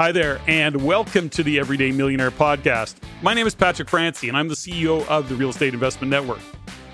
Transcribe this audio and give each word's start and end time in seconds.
Hi 0.00 0.12
there, 0.12 0.40
and 0.46 0.84
welcome 0.84 1.28
to 1.30 1.42
the 1.42 1.58
Everyday 1.58 1.90
Millionaire 1.90 2.30
Podcast. 2.30 2.94
My 3.20 3.34
name 3.34 3.48
is 3.48 3.56
Patrick 3.56 3.88
Francey, 3.88 4.28
and 4.28 4.36
I'm 4.36 4.46
the 4.46 4.54
CEO 4.54 5.04
of 5.08 5.28
the 5.28 5.34
Real 5.34 5.48
Estate 5.48 5.74
Investment 5.74 6.08
Network. 6.08 6.38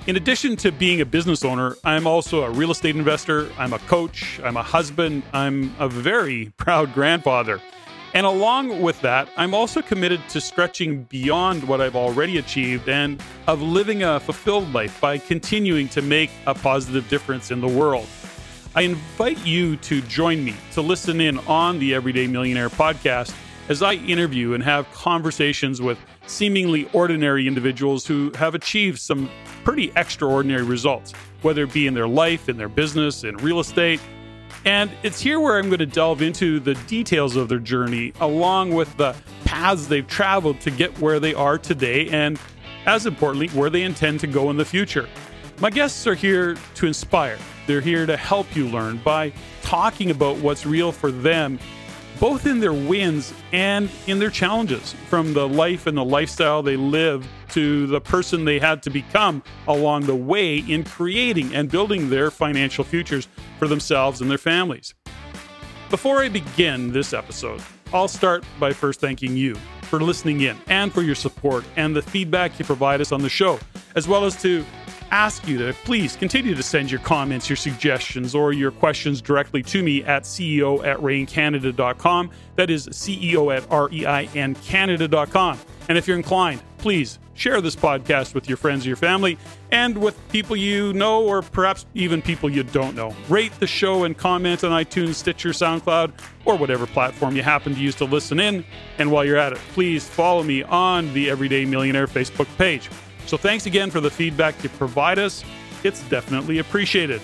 In 0.07 0.17
addition 0.17 0.57
to 0.57 0.73
being 0.73 1.03
a 1.03 1.05
business 1.05 1.45
owner, 1.45 1.77
I'm 1.85 2.07
also 2.07 2.45
a 2.45 2.51
real 2.51 2.71
estate 2.71 2.97
investor, 2.97 3.51
I'm 3.59 3.75
a 3.75 3.79
coach, 3.81 4.41
I'm 4.43 4.57
a 4.57 4.63
husband, 4.63 5.23
I'm 5.35 5.77
a 5.79 5.87
very 5.87 6.51
proud 6.57 6.95
grandfather. 6.95 7.61
And 8.15 8.25
along 8.25 8.81
with 8.81 8.99
that, 9.03 9.29
I'm 9.37 9.53
also 9.53 9.83
committed 9.83 10.27
to 10.31 10.41
stretching 10.41 11.03
beyond 11.03 11.63
what 11.69 11.83
I've 11.83 11.97
already 11.97 12.39
achieved 12.39 12.89
and 12.89 13.23
of 13.47 13.61
living 13.61 14.03
a 14.03 14.19
fulfilled 14.19 14.73
life 14.73 14.99
by 15.03 15.19
continuing 15.19 15.89
to 15.91 16.01
make 16.01 16.31
a 16.47 16.55
positive 16.55 17.07
difference 17.11 17.51
in 17.51 17.61
the 17.61 17.69
world. 17.69 18.07
I 18.77 18.83
invite 18.83 19.47
you 19.47 19.77
to 19.77 20.01
join 20.03 20.45
me 20.45 20.57
to 20.73 20.83
listen 20.83 21.21
in 21.21 21.39
on 21.47 21.79
the 21.79 21.95
Everyday 21.95 22.27
Millionaire 22.27 22.69
podcast 22.69 23.33
as 23.69 23.83
I 23.83 23.93
interview 23.93 24.55
and 24.55 24.65
have 24.65 24.91
conversations 24.91 25.81
with 25.81 25.97
seemingly 26.27 26.89
ordinary 26.93 27.47
individuals 27.47 28.05
who 28.05 28.33
have 28.35 28.57
achieved 28.57 28.99
some 28.99 29.31
pretty 29.63 29.93
extraordinary 29.95 30.65
results, 30.65 31.13
whether 31.43 31.63
it 31.63 31.73
be 31.73 31.87
in 31.87 31.95
their 31.95 32.09
life, 32.09 32.49
in 32.49 32.57
their 32.57 32.69
business, 32.69 33.23
in 33.23 33.37
real 33.37 33.61
estate. 33.61 34.01
And 34.65 34.91
it's 35.05 35.21
here 35.21 35.39
where 35.39 35.57
I'm 35.57 35.67
going 35.67 35.79
to 35.79 35.87
delve 35.87 36.21
into 36.21 36.59
the 36.59 36.75
details 36.89 37.37
of 37.37 37.49
their 37.49 37.61
journey, 37.61 38.13
along 38.21 38.75
with 38.75 38.95
the 38.97 39.15
paths 39.45 39.87
they've 39.87 40.07
traveled 40.07 40.61
to 40.63 40.73
get 40.73 40.99
where 40.99 41.21
they 41.21 41.33
are 41.33 41.59
today, 41.59 42.09
and 42.09 42.41
as 42.87 43.07
importantly, 43.07 43.51
where 43.51 43.71
they 43.71 43.83
intend 43.83 44.19
to 44.21 44.27
go 44.27 44.51
in 44.51 44.57
the 44.57 44.65
future. 44.65 45.09
My 45.61 45.71
guests 45.71 46.09
are 46.09 46.17
here 46.17 46.57
to 46.75 46.87
inspire 46.89 47.39
they're 47.67 47.81
here 47.81 48.07
to 48.07 48.17
help 48.17 48.55
you 48.55 48.69
learn 48.69 48.99
by 48.99 49.33
talking 49.63 50.11
about 50.11 50.37
what's 50.39 50.67
real 50.67 50.93
for 50.93 51.11
them, 51.11 51.59
both 52.21 52.47
in 52.47 52.61
their 52.61 52.73
wins 52.73 53.33
and 53.53 53.91
in 54.07 54.19
their 54.19 54.31
challenges, 54.31 54.95
from 55.09 55.33
the 55.33 55.49
life 55.49 55.87
and 55.87 55.97
the 55.97 56.05
lifestyle 56.05 56.63
they 56.63 56.77
live 56.77 57.27
to 57.51 57.87
the 57.87 58.01
person 58.01 58.45
they 58.45 58.59
had 58.59 58.83
to 58.83 58.91
become 58.91 59.43
along 59.69 60.07
the 60.07 60.15
way 60.15 60.59
in 60.59 60.85
creating 60.85 61.55
and 61.55 61.71
building 61.71 62.11
their 62.11 62.31
financial 62.31 62.85
futures 62.85 63.29
for 63.59 63.69
themselves 63.69 64.21
and 64.21 64.31
their 64.31 64.39
families. 64.39 64.95
Before 65.91 66.23
I 66.23 66.29
begin 66.29 66.93
this 66.93 67.13
episode, 67.13 67.63
I'll 67.93 68.09
start 68.09 68.45
by 68.59 68.73
first 68.73 69.01
thanking 69.01 69.37
you 69.37 69.55
for 69.83 70.01
listening 70.01 70.41
in 70.41 70.57
and 70.67 70.93
for 70.93 71.03
your 71.03 71.15
support 71.15 71.65
and 71.77 71.95
the 71.95 72.03
feedback 72.03 72.59
you 72.59 72.65
provide 72.65 73.01
us 73.01 73.13
on 73.13 73.23
the 73.23 73.29
show, 73.29 73.61
as 73.95 74.09
well 74.09 74.25
as 74.25 74.41
to 74.43 74.65
ask 75.15 75.47
you 75.47 75.57
to 75.59 75.73
please 75.85 76.17
continue 76.17 76.57
to 76.57 76.63
send 76.63 76.91
your 76.91 76.99
comments, 76.99 77.49
your 77.49 77.57
suggestions, 77.57 78.35
or 78.35 78.53
your 78.53 78.73
questions 78.73 79.23
directly 79.23 79.63
to 79.63 79.81
me 79.81 80.03
at 80.03 80.25
CEO 80.25 80.85
at 80.85 80.97
reincanada.com. 80.97 82.31
That 82.57 82.69
is 82.69 82.89
CEO 82.89 83.57
at 83.57 83.63
REINCanada.com. 83.69 85.61
And 85.89 85.97
if 85.97 86.09
you're 86.09 86.17
inclined, 86.17 86.63
please 86.79 87.21
share 87.35 87.61
this 87.61 87.77
podcast 87.77 88.35
with 88.35 88.49
your 88.49 88.57
friends 88.57 88.85
your 88.85 88.97
family 88.97 89.39
and 89.71 89.97
with 89.99 90.17
people 90.31 90.57
you 90.57 90.93
know 90.95 91.25
or 91.25 91.43
perhaps 91.43 91.87
even 91.95 92.21
people 92.21 92.51
you 92.51 92.65
don't 92.65 92.97
know. 92.97 93.15
Rate 93.29 93.53
the 93.61 93.69
show 93.69 94.03
and 94.03 94.19
comment 94.19 94.65
on 94.65 94.73
iTunes, 94.73 95.15
Stitcher, 95.15 95.51
SoundCloud, 95.51 96.13
or 96.45 96.57
whatever 96.57 96.87
platform 96.87 97.37
you 97.37 97.43
happen 97.43 97.73
to 97.73 97.81
use 97.81 97.95
to 97.97 98.05
listen 98.05 98.41
in. 98.41 98.65
And 98.99 99.13
while 99.13 99.25
you're 99.25 99.37
at 99.37 99.53
it, 99.53 99.59
please 99.75 100.09
follow 100.09 100.43
me 100.43 100.65
on 100.65 101.13
the 101.15 101.31
Everyday 101.31 101.65
Millionaire 101.65 102.09
Facebook 102.09 102.49
page. 102.59 102.91
So 103.27 103.37
thanks 103.37 103.67
again 103.67 103.91
for 103.91 104.01
the 104.01 104.11
feedback 104.11 104.63
you 104.63 104.69
provide 104.71 105.19
us. 105.19 105.45
It's 105.83 106.03
definitely 106.09 106.59
appreciated. 106.59 107.21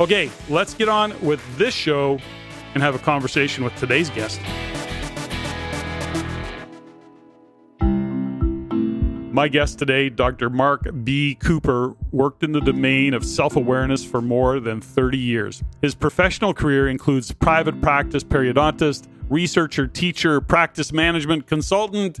Okay, 0.00 0.30
let's 0.48 0.74
get 0.74 0.88
on 0.88 1.14
with 1.20 1.40
this 1.56 1.74
show 1.74 2.18
and 2.74 2.82
have 2.82 2.94
a 2.94 2.98
conversation 2.98 3.62
with 3.62 3.74
today's 3.76 4.10
guest. 4.10 4.40
My 9.34 9.48
guest 9.48 9.80
today, 9.80 10.10
Dr. 10.10 10.48
Marc 10.48 10.86
B. 11.02 11.34
Cooper, 11.34 11.96
worked 12.12 12.44
in 12.44 12.52
the 12.52 12.60
domain 12.60 13.14
of 13.14 13.24
self 13.24 13.56
awareness 13.56 14.04
for 14.04 14.22
more 14.22 14.60
than 14.60 14.80
30 14.80 15.18
years. 15.18 15.60
His 15.82 15.92
professional 15.94 16.54
career 16.54 16.88
includes 16.88 17.32
private 17.32 17.80
practice 17.80 18.22
periodontist, 18.22 19.08
researcher, 19.28 19.88
teacher, 19.88 20.40
practice 20.40 20.92
management 20.92 21.48
consultant, 21.48 22.16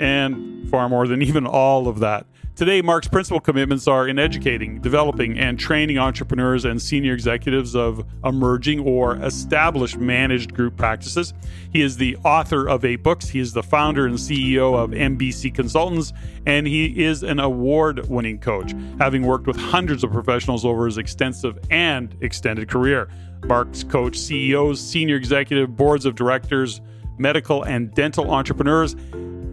and 0.00 0.66
far 0.70 0.88
more 0.88 1.06
than 1.06 1.20
even 1.20 1.46
all 1.46 1.88
of 1.88 1.98
that. 2.00 2.26
Today, 2.56 2.80
Marc's 2.80 3.06
principal 3.06 3.38
commitments 3.38 3.86
are 3.86 4.08
in 4.08 4.18
educating, 4.18 4.80
developing, 4.80 5.38
and 5.38 5.58
training 5.58 5.98
entrepreneurs 5.98 6.64
and 6.64 6.80
senior 6.80 7.12
executives 7.12 7.76
of 7.76 8.02
emerging 8.24 8.80
or 8.80 9.16
established 9.16 9.98
managed 9.98 10.54
group 10.54 10.74
practices. 10.74 11.34
He 11.70 11.82
is 11.82 11.98
the 11.98 12.16
author 12.24 12.66
of 12.66 12.86
eight 12.86 13.02
books. 13.02 13.28
He 13.28 13.40
is 13.40 13.52
the 13.52 13.62
founder 13.62 14.06
and 14.06 14.16
CEO 14.16 14.74
of 14.74 14.92
MBC 14.92 15.54
Consultants, 15.54 16.14
and 16.46 16.66
he 16.66 17.04
is 17.04 17.22
an 17.22 17.40
award 17.40 18.08
winning 18.08 18.38
coach, 18.38 18.72
having 18.98 19.26
worked 19.26 19.46
with 19.46 19.56
hundreds 19.58 20.02
of 20.02 20.10
professionals 20.10 20.64
over 20.64 20.86
his 20.86 20.96
extensive 20.96 21.58
and 21.70 22.16
extended 22.22 22.70
career. 22.70 23.10
Marc's 23.44 23.84
coached 23.84 24.18
CEOs, 24.18 24.80
senior 24.80 25.16
executive 25.16 25.76
boards 25.76 26.06
of 26.06 26.14
directors, 26.14 26.80
medical 27.18 27.64
and 27.64 27.92
dental 27.92 28.30
entrepreneurs, 28.30 28.96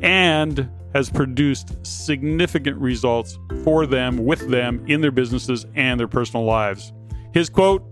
and 0.04 0.70
has 0.94 1.10
produced 1.10 1.76
significant 1.86 2.78
results 2.78 3.40
for 3.64 3.88
them, 3.88 4.18
with 4.24 4.48
them, 4.50 4.84
in 4.88 5.02
their 5.02 5.12
businesses 5.12 5.66
and 5.76 6.00
their 6.00 6.08
personal 6.08 6.46
lives. 6.46 6.94
His 7.34 7.50
quote 7.50 7.84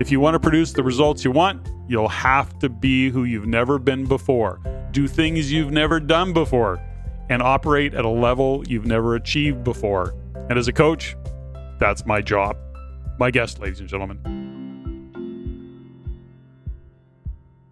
If 0.00 0.10
you 0.10 0.20
want 0.20 0.34
to 0.34 0.40
produce 0.40 0.72
the 0.72 0.82
results 0.82 1.24
you 1.24 1.30
want, 1.30 1.68
you'll 1.88 2.08
have 2.08 2.58
to 2.60 2.68
be 2.68 3.10
who 3.10 3.24
you've 3.24 3.46
never 3.46 3.78
been 3.78 4.06
before, 4.06 4.60
do 4.92 5.06
things 5.06 5.52
you've 5.52 5.72
never 5.72 6.00
done 6.00 6.32
before, 6.32 6.80
and 7.28 7.42
operate 7.42 7.92
at 7.92 8.04
a 8.04 8.08
level 8.08 8.62
you've 8.66 8.86
never 8.86 9.16
achieved 9.16 9.62
before. 9.62 10.14
And 10.48 10.58
as 10.58 10.68
a 10.68 10.72
coach, 10.72 11.16
that's 11.78 12.06
my 12.06 12.22
job. 12.22 12.56
My 13.18 13.30
guest, 13.30 13.58
ladies 13.58 13.80
and 13.80 13.88
gentlemen. 13.88 14.37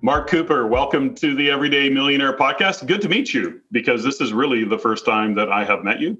Marc 0.02 0.28
Cooper, 0.28 0.66
welcome 0.66 1.14
to 1.14 1.34
the 1.34 1.50
Everyday 1.50 1.88
Millionaire 1.88 2.36
podcast. 2.36 2.86
Good 2.86 3.00
to 3.00 3.08
meet 3.08 3.32
you 3.32 3.62
because 3.72 4.04
this 4.04 4.20
is 4.20 4.32
really 4.32 4.62
the 4.62 4.78
first 4.78 5.06
time 5.06 5.34
that 5.36 5.50
I 5.50 5.64
have 5.64 5.84
met 5.84 6.00
you. 6.00 6.18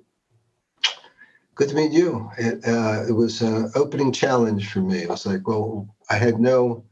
Good 1.55 1.69
to 1.69 1.75
meet 1.75 1.93
you. 1.93 2.31
It, 2.39 2.67
uh, 2.67 3.05
it 3.07 3.13
was 3.13 3.43
an 3.43 3.71
opening 3.75 4.13
challenge 4.13 4.73
for 4.73 4.81
me. 4.81 5.01
It 5.01 5.11
was 5.11 5.27
like, 5.27 5.47
well, 5.47 5.95
I 6.09 6.17
had 6.17 6.41
no 6.41 6.85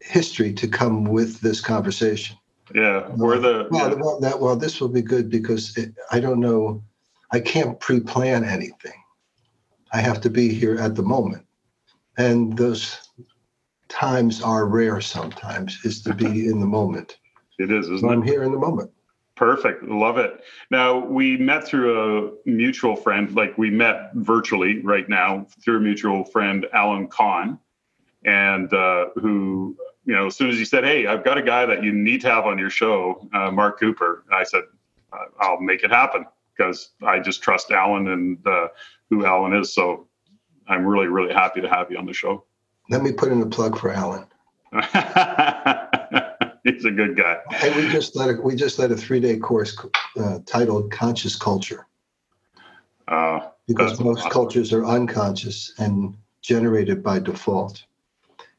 history 0.00 0.52
to 0.54 0.66
come 0.66 1.04
with 1.04 1.40
this 1.40 1.60
conversation. 1.60 2.36
Yeah, 2.74 3.08
we're 3.10 3.38
the. 3.38 3.68
well, 3.70 3.88
yeah. 3.88 3.94
well, 3.94 4.20
that, 4.20 4.40
well, 4.40 4.56
this 4.56 4.80
will 4.80 4.88
be 4.88 5.02
good 5.02 5.30
because 5.30 5.76
it, 5.76 5.94
I 6.10 6.18
don't 6.18 6.40
know, 6.40 6.82
I 7.30 7.40
can't 7.40 7.78
pre 7.78 8.00
plan 8.00 8.44
anything. 8.44 8.92
I 9.92 10.00
have 10.00 10.20
to 10.22 10.30
be 10.30 10.52
here 10.52 10.76
at 10.76 10.96
the 10.96 11.02
moment. 11.02 11.46
And 12.18 12.56
those 12.56 13.09
times 13.90 14.40
are 14.40 14.66
rare 14.66 15.00
sometimes 15.00 15.84
is 15.84 16.00
to 16.02 16.14
be 16.14 16.46
in 16.46 16.60
the 16.60 16.66
moment. 16.66 17.18
It 17.58 17.70
is, 17.70 17.90
isn't 17.90 18.08
it? 18.08 18.10
I'm 18.10 18.22
here 18.22 18.42
in 18.42 18.52
the 18.52 18.58
moment. 18.58 18.90
Perfect. 19.36 19.82
Love 19.82 20.16
it. 20.16 20.42
Now, 20.70 20.98
we 20.98 21.36
met 21.36 21.62
through 21.62 21.92
a 21.92 22.30
mutual 22.48 22.96
friend, 22.96 23.30
like 23.36 23.58
we 23.58 23.68
met 23.68 24.12
virtually 24.14 24.80
right 24.80 25.06
now 25.06 25.46
through 25.62 25.76
a 25.76 25.80
mutual 25.80 26.24
friend, 26.24 26.66
Alan 26.72 27.06
Kahn, 27.06 27.58
and 28.24 28.72
uh, 28.72 29.08
who, 29.16 29.76
you 30.06 30.14
know, 30.14 30.28
as 30.28 30.36
soon 30.36 30.48
as 30.48 30.56
he 30.56 30.64
said, 30.64 30.84
Hey, 30.84 31.06
I've 31.06 31.22
got 31.22 31.36
a 31.36 31.42
guy 31.42 31.66
that 31.66 31.84
you 31.84 31.92
need 31.92 32.22
to 32.22 32.30
have 32.30 32.46
on 32.46 32.56
your 32.56 32.70
show, 32.70 33.28
uh, 33.34 33.50
Marc 33.50 33.78
Cooper, 33.78 34.24
I 34.32 34.44
said, 34.44 34.62
I'll 35.38 35.60
make 35.60 35.82
it 35.82 35.90
happen 35.90 36.24
because 36.56 36.90
I 37.02 37.18
just 37.18 37.42
trust 37.42 37.70
Alan 37.70 38.08
and 38.08 38.46
uh, 38.46 38.68
who 39.08 39.26
Alan 39.26 39.54
is. 39.54 39.74
So 39.74 40.06
I'm 40.68 40.86
really, 40.86 41.08
really 41.08 41.32
happy 41.34 41.60
to 41.60 41.68
have 41.68 41.90
you 41.90 41.98
on 41.98 42.06
the 42.06 42.12
show. 42.12 42.44
Let 42.90 43.02
me 43.02 43.12
put 43.12 43.32
in 43.32 43.40
a 43.40 43.46
plug 43.46 43.78
for 43.78 43.92
Alan. 43.92 44.26
He's 46.64 46.84
a 46.84 46.90
good 46.90 47.16
guy. 47.16 47.38
And 47.62 47.74
we 47.76 47.88
just 47.88 48.14
led 48.16 48.30
a, 48.30 48.40
we 48.42 48.54
just 48.54 48.78
led 48.78 48.90
a 48.90 48.96
three 48.96 49.20
day 49.20 49.38
course 49.38 49.78
uh, 50.18 50.40
titled 50.44 50.90
Conscious 50.90 51.36
Culture. 51.36 51.86
Uh, 53.08 53.48
because 53.66 54.00
most 54.00 54.18
awesome. 54.18 54.30
cultures 54.32 54.72
are 54.72 54.84
unconscious 54.84 55.72
and 55.78 56.16
generated 56.42 57.02
by 57.02 57.20
default. 57.20 57.84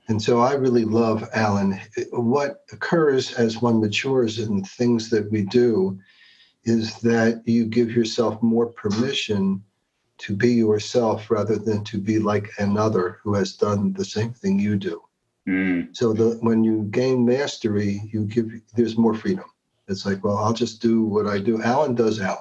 And 0.08 0.22
so 0.22 0.40
I 0.40 0.54
really 0.54 0.86
love 0.86 1.28
Alan. 1.34 1.80
What 2.12 2.64
occurs 2.72 3.34
as 3.34 3.62
one 3.62 3.80
matures 3.82 4.40
in 4.40 4.64
things 4.64 5.10
that 5.10 5.30
we 5.32 5.44
do 5.44 6.00
is 6.64 6.96
that 7.00 7.42
you 7.46 7.66
give 7.66 7.92
yourself 7.92 8.42
more 8.42 8.68
permission 8.68 9.64
to 10.22 10.36
be 10.36 10.50
yourself 10.50 11.32
rather 11.32 11.58
than 11.58 11.84
to 11.86 11.98
be 11.98 12.20
like 12.20 12.50
another 12.60 13.20
who 13.24 13.34
has 13.34 13.54
done 13.54 13.94
the 13.94 14.06
same 14.06 14.32
thing 14.34 14.60
you 14.60 14.76
do. 14.76 15.02
Mm. 15.48 15.96
So 15.96 16.14
the, 16.14 16.38
when 16.42 16.64
you 16.64 16.84
gain 16.92 17.26
mastery, 17.26 18.02
you 18.14 18.26
give 18.26 18.52
there's 18.76 18.98
more 18.98 19.16
freedom. 19.16 19.46
It's 19.88 20.06
like, 20.06 20.24
well, 20.24 20.38
I'll 20.38 20.54
just 20.54 20.82
do 20.82 21.04
what 21.04 21.26
I 21.26 21.40
do. 21.40 21.62
Alan 21.62 21.96
does 21.96 22.20
Alan. 22.20 22.38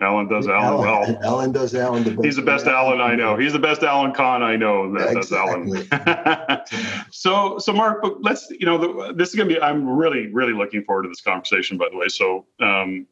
Alan 0.00 0.26
does 0.26 0.48
Alan, 0.48 0.80
well. 0.80 1.18
Alan 1.22 1.52
does 1.52 1.74
Alan 1.74 2.02
the 2.02 2.12
best. 2.12 2.24
He's 2.24 2.36
the 2.36 2.42
best 2.42 2.66
Alan 2.66 3.00
I 3.00 3.14
know. 3.14 3.36
He's 3.36 3.52
the 3.52 3.58
best 3.58 3.82
Alan 3.82 4.12
Khan 4.12 4.42
I 4.42 4.56
know. 4.56 4.90
That 4.94 5.14
exactly. 5.14 5.86
Alan. 5.92 6.60
so, 7.10 7.58
so 7.58 7.72
Marc, 7.74 8.00
but 8.00 8.22
let's 8.22 8.50
you 8.50 8.64
know 8.64 8.78
the, 8.78 9.12
this 9.12 9.28
is 9.28 9.34
going 9.34 9.50
to 9.50 9.54
be. 9.54 9.60
I'm 9.60 9.86
really, 9.86 10.28
really 10.32 10.54
looking 10.54 10.82
forward 10.82 11.02
to 11.02 11.08
this 11.10 11.20
conversation. 11.20 11.76
By 11.76 11.88
the 11.90 11.98
way, 11.98 12.08
so 12.08 12.46
um, 12.58 13.06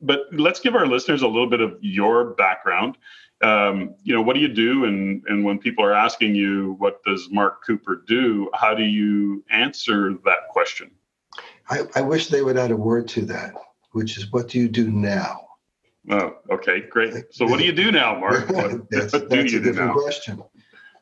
but 0.00 0.20
let's 0.32 0.60
give 0.60 0.74
our 0.74 0.86
listeners 0.86 1.22
a 1.22 1.26
little 1.26 1.48
bit 1.48 1.60
of 1.60 1.78
your 1.80 2.34
background. 2.34 2.98
Um, 3.42 3.94
you 4.02 4.14
know, 4.14 4.22
what 4.22 4.34
do 4.34 4.40
you 4.40 4.48
do? 4.48 4.84
And 4.84 5.22
and 5.26 5.44
when 5.44 5.58
people 5.58 5.84
are 5.84 5.92
asking 5.92 6.34
you, 6.34 6.76
what 6.78 7.02
does 7.04 7.28
Marc 7.30 7.64
Cooper 7.66 8.02
do? 8.06 8.50
How 8.54 8.74
do 8.74 8.82
you 8.82 9.44
answer 9.50 10.14
that 10.24 10.48
question? 10.50 10.90
I, 11.68 11.82
I 11.94 12.00
wish 12.00 12.28
they 12.28 12.42
would 12.42 12.56
add 12.56 12.70
a 12.70 12.76
word 12.76 13.08
to 13.08 13.22
that, 13.26 13.54
which 13.92 14.16
is, 14.16 14.32
what 14.32 14.48
do 14.48 14.58
you 14.58 14.68
do 14.68 14.90
now? 14.90 15.40
Oh, 16.10 16.36
okay, 16.50 16.80
great. 16.80 17.34
So, 17.34 17.46
what 17.46 17.58
do 17.58 17.64
you 17.64 17.72
do 17.72 17.90
now, 17.90 18.18
Marc? 18.18 18.48
What, 18.50 18.90
that's, 18.90 19.12
what 19.12 19.28
that's 19.28 19.52
a 19.52 19.60
different 19.60 19.92
question. 19.92 20.42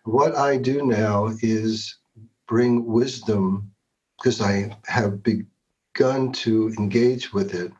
What 0.04 0.34
I 0.34 0.56
do 0.56 0.86
now 0.86 1.30
is 1.40 1.98
bring 2.46 2.86
wisdom 2.86 3.70
because 4.18 4.40
I 4.40 4.76
have 4.86 5.22
begun 5.22 6.32
to 6.32 6.72
engage 6.78 7.32
with 7.32 7.54
it 7.54 7.72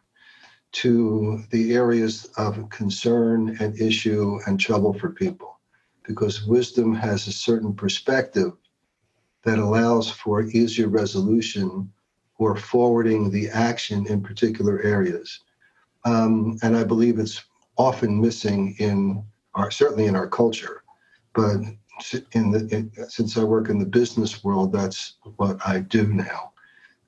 to 0.75 1.43
the 1.51 1.75
areas 1.75 2.27
of 2.37 2.69
concern 2.69 3.57
and 3.61 3.81
issue 3.81 4.39
and 4.47 4.59
trouble 4.59 4.93
for 4.93 5.11
people 5.11 5.61
because 6.03 6.47
wisdom 6.47 6.95
has 6.95 7.27
a 7.27 7.33
certain 7.33 7.73
perspective 7.75 8.53
that 9.45 9.59
allows 9.59 10.11
for 10.11 10.43
easier 10.43 10.89
resolution 10.89 11.91
or 12.39 12.57
forwarding 12.57 13.31
the 13.31 13.49
action 13.51 14.07
in 14.09 14.21
particular 14.21 14.83
areas. 14.83 15.41
Um, 16.05 16.59
and 16.63 16.77
I 16.77 16.85
believe 16.85 17.19
it's 17.19 17.45
often 17.77 18.21
missing 18.21 18.75
in 18.79 19.25
our 19.55 19.71
certainly 19.71 20.07
in 20.07 20.17
our 20.17 20.29
culture, 20.29 20.83
but 21.35 21.57
in 22.33 22.51
the 22.51 22.69
in, 22.73 22.91
since 23.09 23.39
I 23.39 23.45
work 23.45 23.69
in 23.69 23.79
the 23.79 23.87
business 23.87 24.43
world, 24.43 24.73
that's 24.73 25.15
what 25.37 25.59
I 25.67 25.81
do 25.81 26.13
now. 26.13 26.54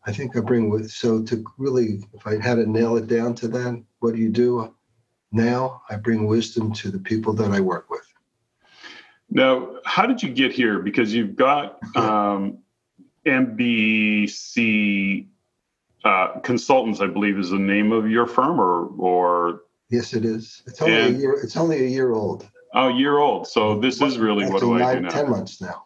I 0.07 0.13
think 0.13 0.37
I 0.37 0.41
bring 0.41 0.71
with 0.71 0.91
so 0.91 1.23
to 1.25 1.45
really, 1.59 2.05
if 2.15 2.27
I 2.27 2.41
had 2.41 2.57
to 2.57 2.67
nail 2.67 2.97
it 2.97 3.09
down 3.09 3.35
to 3.37 3.49
that, 3.49 3.83
what 3.99 4.15
do 4.15 4.21
you 4.21 4.31
do 4.31 4.73
now? 5.33 5.83
I 5.91 5.97
bring 5.97 6.27
wisdom 6.27 6.73
to 6.75 6.91
the 6.91 6.99
people 6.99 7.33
that 7.35 7.51
I 7.51 7.61
work 7.61 7.91
with. 7.91 8.07
Now, 9.29 9.81
how 9.85 10.07
did 10.07 10.23
you 10.23 10.33
get 10.33 10.53
here? 10.53 10.79
Because 10.79 11.13
you've 11.13 11.35
got 11.35 11.79
um, 11.97 12.59
MBC 13.27 15.27
uh, 16.05 16.39
Consultants, 16.41 17.01
I 17.01 17.09
believe, 17.09 17.39
is 17.39 17.51
the 17.51 17.59
name 17.59 17.91
of 17.91 18.09
your 18.09 18.27
firm, 18.27 18.61
or 18.61 18.87
or 18.99 19.63
yes, 19.91 20.15
it 20.15 20.25
is. 20.25 20.63
It's 20.67 20.81
only 20.81 20.95
and, 20.95 21.17
a 21.17 21.19
year. 21.19 21.33
It's 21.33 21.57
only 21.57 21.85
a 21.85 21.89
year 21.89 22.13
old. 22.13 22.49
Oh, 22.73 22.89
year 22.89 23.19
old. 23.19 23.49
So 23.49 23.81
this 23.81 24.01
is 24.01 24.19
really 24.19 24.45
Actually, 24.45 24.53
what 24.53 24.61
do 24.61 24.79
nine, 24.79 24.83
I 24.83 24.95
do 24.95 25.01
now? 25.01 25.09
Ten 25.09 25.31
months 25.31 25.61
now. 25.61 25.86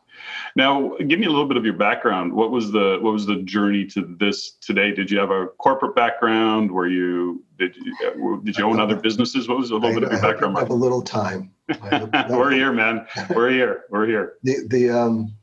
Now, 0.56 0.97
give 1.06 1.19
me 1.19 1.26
a 1.26 1.31
little 1.31 1.47
bit 1.47 1.56
of 1.56 1.64
your 1.64 1.75
background. 1.75 2.32
What 2.32 2.50
was 2.50 2.73
the 2.73 2.99
what 3.00 3.12
was 3.12 3.26
the 3.26 3.37
journey 3.37 3.87
to 3.87 4.17
this 4.19 4.52
today? 4.61 4.93
Did 4.93 5.11
you 5.11 5.19
have 5.19 5.31
a 5.31 5.47
corporate 5.58 5.94
background? 5.94 6.70
Were 6.70 6.88
you 6.88 7.44
did 7.58 7.76
you 7.76 7.94
uh, 8.06 8.44
did 8.44 8.58
you 8.58 8.64
own 8.64 8.81
other 8.81 8.97
businesses? 8.97 9.49
What 9.49 9.58
was 9.58 9.70
a 9.70 9.75
little 9.75 9.91
I, 9.91 9.94
bit 9.94 10.02
of 10.05 10.12
your 10.12 10.19
I 10.19 10.32
background? 10.32 10.56
I 10.56 10.61
have 10.61 10.70
a 10.70 10.75
little 10.75 11.02
time. 11.02 11.52
We're 12.29 12.50
here, 12.50 12.73
man. 12.73 13.06
We're 13.35 13.50
here. 13.50 13.85
We're 13.91 14.06
here. 14.06 14.35
The 14.43 14.67
the 14.69 14.91
um 14.91 15.35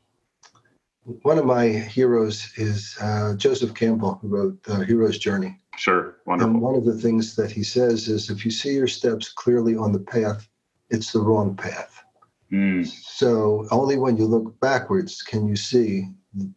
one 1.22 1.38
of 1.38 1.46
my 1.46 1.68
heroes 1.68 2.52
is 2.56 2.94
uh, 3.00 3.34
Joseph 3.36 3.74
Campbell, 3.74 4.18
who 4.20 4.28
wrote 4.28 4.62
The 4.64 4.84
Hero's 4.84 5.18
Journey. 5.18 5.58
Sure, 5.78 6.16
wonderful. 6.26 6.52
And 6.52 6.60
one 6.60 6.74
of 6.74 6.84
the 6.84 6.98
things 6.98 7.34
that 7.36 7.50
he 7.50 7.62
says 7.62 8.08
is 8.08 8.28
if 8.28 8.44
you 8.44 8.50
see 8.50 8.74
your 8.74 8.88
steps 8.88 9.32
clearly 9.32 9.74
on 9.74 9.92
the 9.92 10.00
path, 10.00 10.46
it's 10.90 11.12
the 11.12 11.20
wrong 11.20 11.56
path. 11.56 12.04
Mm. 12.52 12.86
So 12.86 13.66
only 13.70 13.98
when 13.98 14.16
you 14.16 14.24
look 14.24 14.58
backwards 14.60 15.22
can 15.22 15.46
you 15.46 15.56
see 15.56 16.08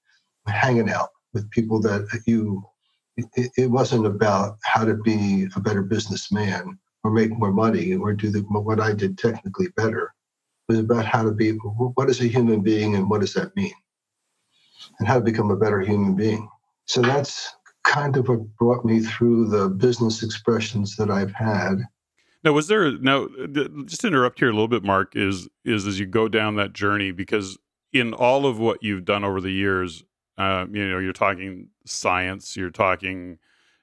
hanging 0.47 0.91
out 0.91 1.11
with 1.33 1.51
people 1.51 1.81
that 1.81 2.07
you, 2.27 2.63
it, 3.17 3.51
it 3.57 3.71
wasn't 3.71 4.07
about 4.07 4.57
how 4.65 4.85
to 4.85 4.95
be 4.95 5.47
a 5.55 5.61
better 5.61 5.83
businessman 5.83 6.79
or 7.05 7.11
make 7.11 7.31
more 7.31 7.53
money 7.53 7.95
or 7.95 8.13
do 8.13 8.31
the, 8.31 8.41
what 8.41 8.81
I 8.81 8.93
did 8.93 9.19
technically 9.19 9.69
better. 9.77 10.13
It 10.69 10.73
was 10.73 10.79
about 10.79 11.05
how 11.05 11.23
to 11.23 11.33
be 11.33 11.51
what 11.51 12.11
is 12.11 12.21
a 12.21 12.27
human 12.27 12.61
being 12.61 12.97
and 12.97 13.09
what 13.09 13.21
does 13.21 13.35
that 13.35 13.55
mean? 13.57 13.75
And 14.99 15.07
how 15.07 15.15
to 15.15 15.25
become 15.25 15.51
a 15.51 15.57
better 15.57 15.81
human 15.81 16.15
being. 16.15 16.49
So 16.87 17.03
that's 17.03 17.55
kind 17.85 18.17
of 18.17 18.29
what 18.29 18.57
brought 18.57 18.85
me 18.85 19.01
through 19.01 19.49
the 19.49 19.69
business 19.69 20.23
expressions 20.23 20.97
that 20.97 21.11
i've 21.11 21.33
had 21.33 21.77
now 22.45 22.53
was 22.53 22.69
there 22.69 22.93
now 22.99 23.29
just 23.85 24.01
to 24.03 24.07
interrupt 24.07 24.39
here 24.39 24.49
a 24.49 24.53
little 24.53 24.69
bit 24.69 24.85
Marc 24.85 25.17
is 25.17 25.49
is 25.65 25.87
as 25.87 25.99
you 25.99 26.07
go 26.07 26.29
down 26.29 26.57
that 26.57 26.73
journey 26.73 27.11
because 27.11 27.59
in 27.93 28.15
all 28.15 28.47
of 28.47 28.59
what 28.59 28.83
you've 28.83 29.05
done 29.05 29.25
over 29.25 29.41
the 29.41 29.53
years 29.53 30.05
uh, 30.39 30.67
you 30.71 30.89
know 30.89 30.99
you're 30.99 31.13
talking 31.13 31.69
science 31.85 32.57
you're 32.57 32.71
talking 32.71 33.39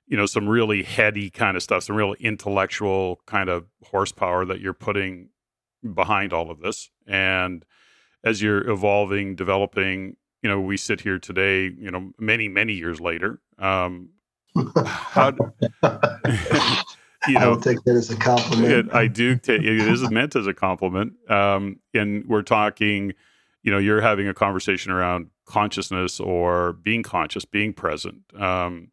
you 0.08 0.16
know 0.18 0.26
some 0.26 0.48
really 0.48 0.84
heady 0.84 1.30
kind 1.30 1.58
of 1.58 1.64
stuff 1.64 1.84
some 1.84 1.96
real 1.96 2.14
intellectual 2.20 3.22
kind 3.26 3.50
of 3.50 3.66
horsepower 3.84 4.46
that 4.46 4.62
you're 4.62 4.74
putting 4.74 5.30
behind 5.94 6.34
all 6.34 6.52
of 6.52 6.60
this. 6.60 6.90
And 7.06 7.66
as 8.24 8.42
you're 8.42 8.68
evolving, 8.70 9.36
developing, 9.36 10.16
you 10.42 10.50
know, 10.50 10.60
we 10.60 10.78
sit 10.78 11.02
here 11.02 11.20
today, 11.20 11.72
you 11.78 11.92
know, 11.92 12.12
many, 12.20 12.48
many 12.48 12.74
years 12.74 13.00
later. 13.00 13.40
Um, 13.58 14.10
how, 14.86 15.34
you 17.28 17.34
know, 17.34 17.60
take 17.60 17.84
that 17.84 17.96
as 17.96 18.10
a 18.10 18.16
compliment. 18.16 18.72
It, 18.72 18.94
I 18.94 19.08
do 19.08 19.36
take 19.36 19.62
it 19.62 19.66
is 19.66 20.10
meant 20.12 20.36
as 20.36 20.48
a 20.48 20.54
compliment. 20.54 21.14
Um, 21.30 21.80
and 21.94 22.26
we're 22.26 22.44
talking, 22.44 23.14
you 23.64 23.72
know, 23.72 23.78
you're 23.78 24.02
having 24.02 24.28
a 24.28 24.34
conversation 24.34 24.92
around 24.92 25.30
consciousness 25.46 26.20
or 26.20 26.74
being 26.74 27.04
conscious, 27.04 27.46
being 27.46 27.74
present, 27.74 28.22
um, 28.40 28.90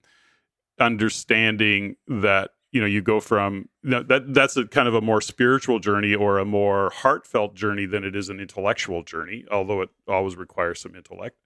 understanding 0.79 1.97
that 2.09 2.51
you 2.73 2.81
know 2.81 2.87
you 2.87 3.01
go 3.01 3.21
from 3.21 3.69
that 3.85 4.35
that's 4.35 4.57
a 4.57 4.67
kind 4.67 4.89
of 4.89 4.95
a 4.95 5.01
more 5.01 5.21
spiritual 5.21 5.79
journey 5.79 6.15
or 6.15 6.39
a 6.39 6.45
more 6.45 6.91
heartfelt 6.91 7.55
journey 7.55 7.87
than 7.87 8.03
it 8.03 8.17
is 8.17 8.29
an 8.29 8.41
intellectual 8.41 9.05
journey 9.05 9.45
although 9.51 9.81
it 9.81 9.91
always 10.09 10.35
requires 10.35 10.81
some 10.81 10.97
intellect 10.97 11.39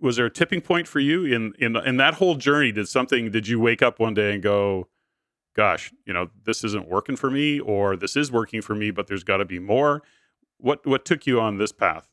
was 0.00 0.16
there 0.16 0.24
a 0.24 0.30
tipping 0.30 0.62
point 0.62 0.88
for 0.88 0.98
you 0.98 1.26
in 1.26 1.52
in 1.58 1.76
in 1.76 1.98
that 1.98 2.14
whole 2.14 2.34
journey 2.34 2.72
did 2.72 2.88
something 2.88 3.30
did 3.30 3.46
you 3.46 3.60
wake 3.60 3.82
up 3.82 4.00
one 4.00 4.14
day 4.14 4.32
and 4.32 4.42
go 4.42 4.88
gosh 5.56 5.92
you 6.06 6.12
know 6.12 6.28
this 6.44 6.62
isn't 6.64 6.88
working 6.88 7.16
for 7.16 7.30
me 7.30 7.58
or 7.60 7.96
this 7.96 8.16
is 8.16 8.30
working 8.30 8.62
for 8.62 8.74
me 8.74 8.90
but 8.90 9.06
there's 9.06 9.24
got 9.24 9.38
to 9.38 9.44
be 9.44 9.58
more 9.58 10.02
What 10.58 10.86
what 10.86 11.04
took 11.04 11.26
you 11.26 11.40
on 11.40 11.56
this 11.58 11.72
path? 11.72 12.06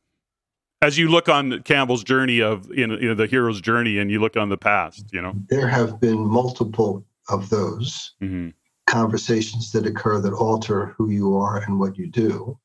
As 0.81 0.97
you 0.97 1.09
look 1.09 1.27
on 1.27 1.63
Campbell's 1.63 2.03
journey 2.03 2.39
of 2.39 2.69
you 2.73 2.87
know, 2.87 2.97
you 2.97 3.09
know 3.09 3.15
the 3.15 3.27
hero's 3.27 3.59
journey, 3.59 3.97
and 3.99 4.09
you 4.09 4.19
look 4.21 4.37
on 4.37 4.49
the 4.49 4.57
past, 4.57 5.05
you 5.11 5.21
know 5.21 5.33
there 5.49 5.67
have 5.67 5.99
been 5.99 6.19
multiple 6.19 7.03
of 7.29 7.49
those 7.49 8.13
mm-hmm. 8.21 8.49
conversations 8.85 9.71
that 9.71 9.85
occur 9.85 10.21
that 10.21 10.33
alter 10.33 10.93
who 10.97 11.09
you 11.09 11.35
are 11.35 11.57
and 11.63 11.79
what 11.79 11.97
you 11.97 12.07
do. 12.07 12.57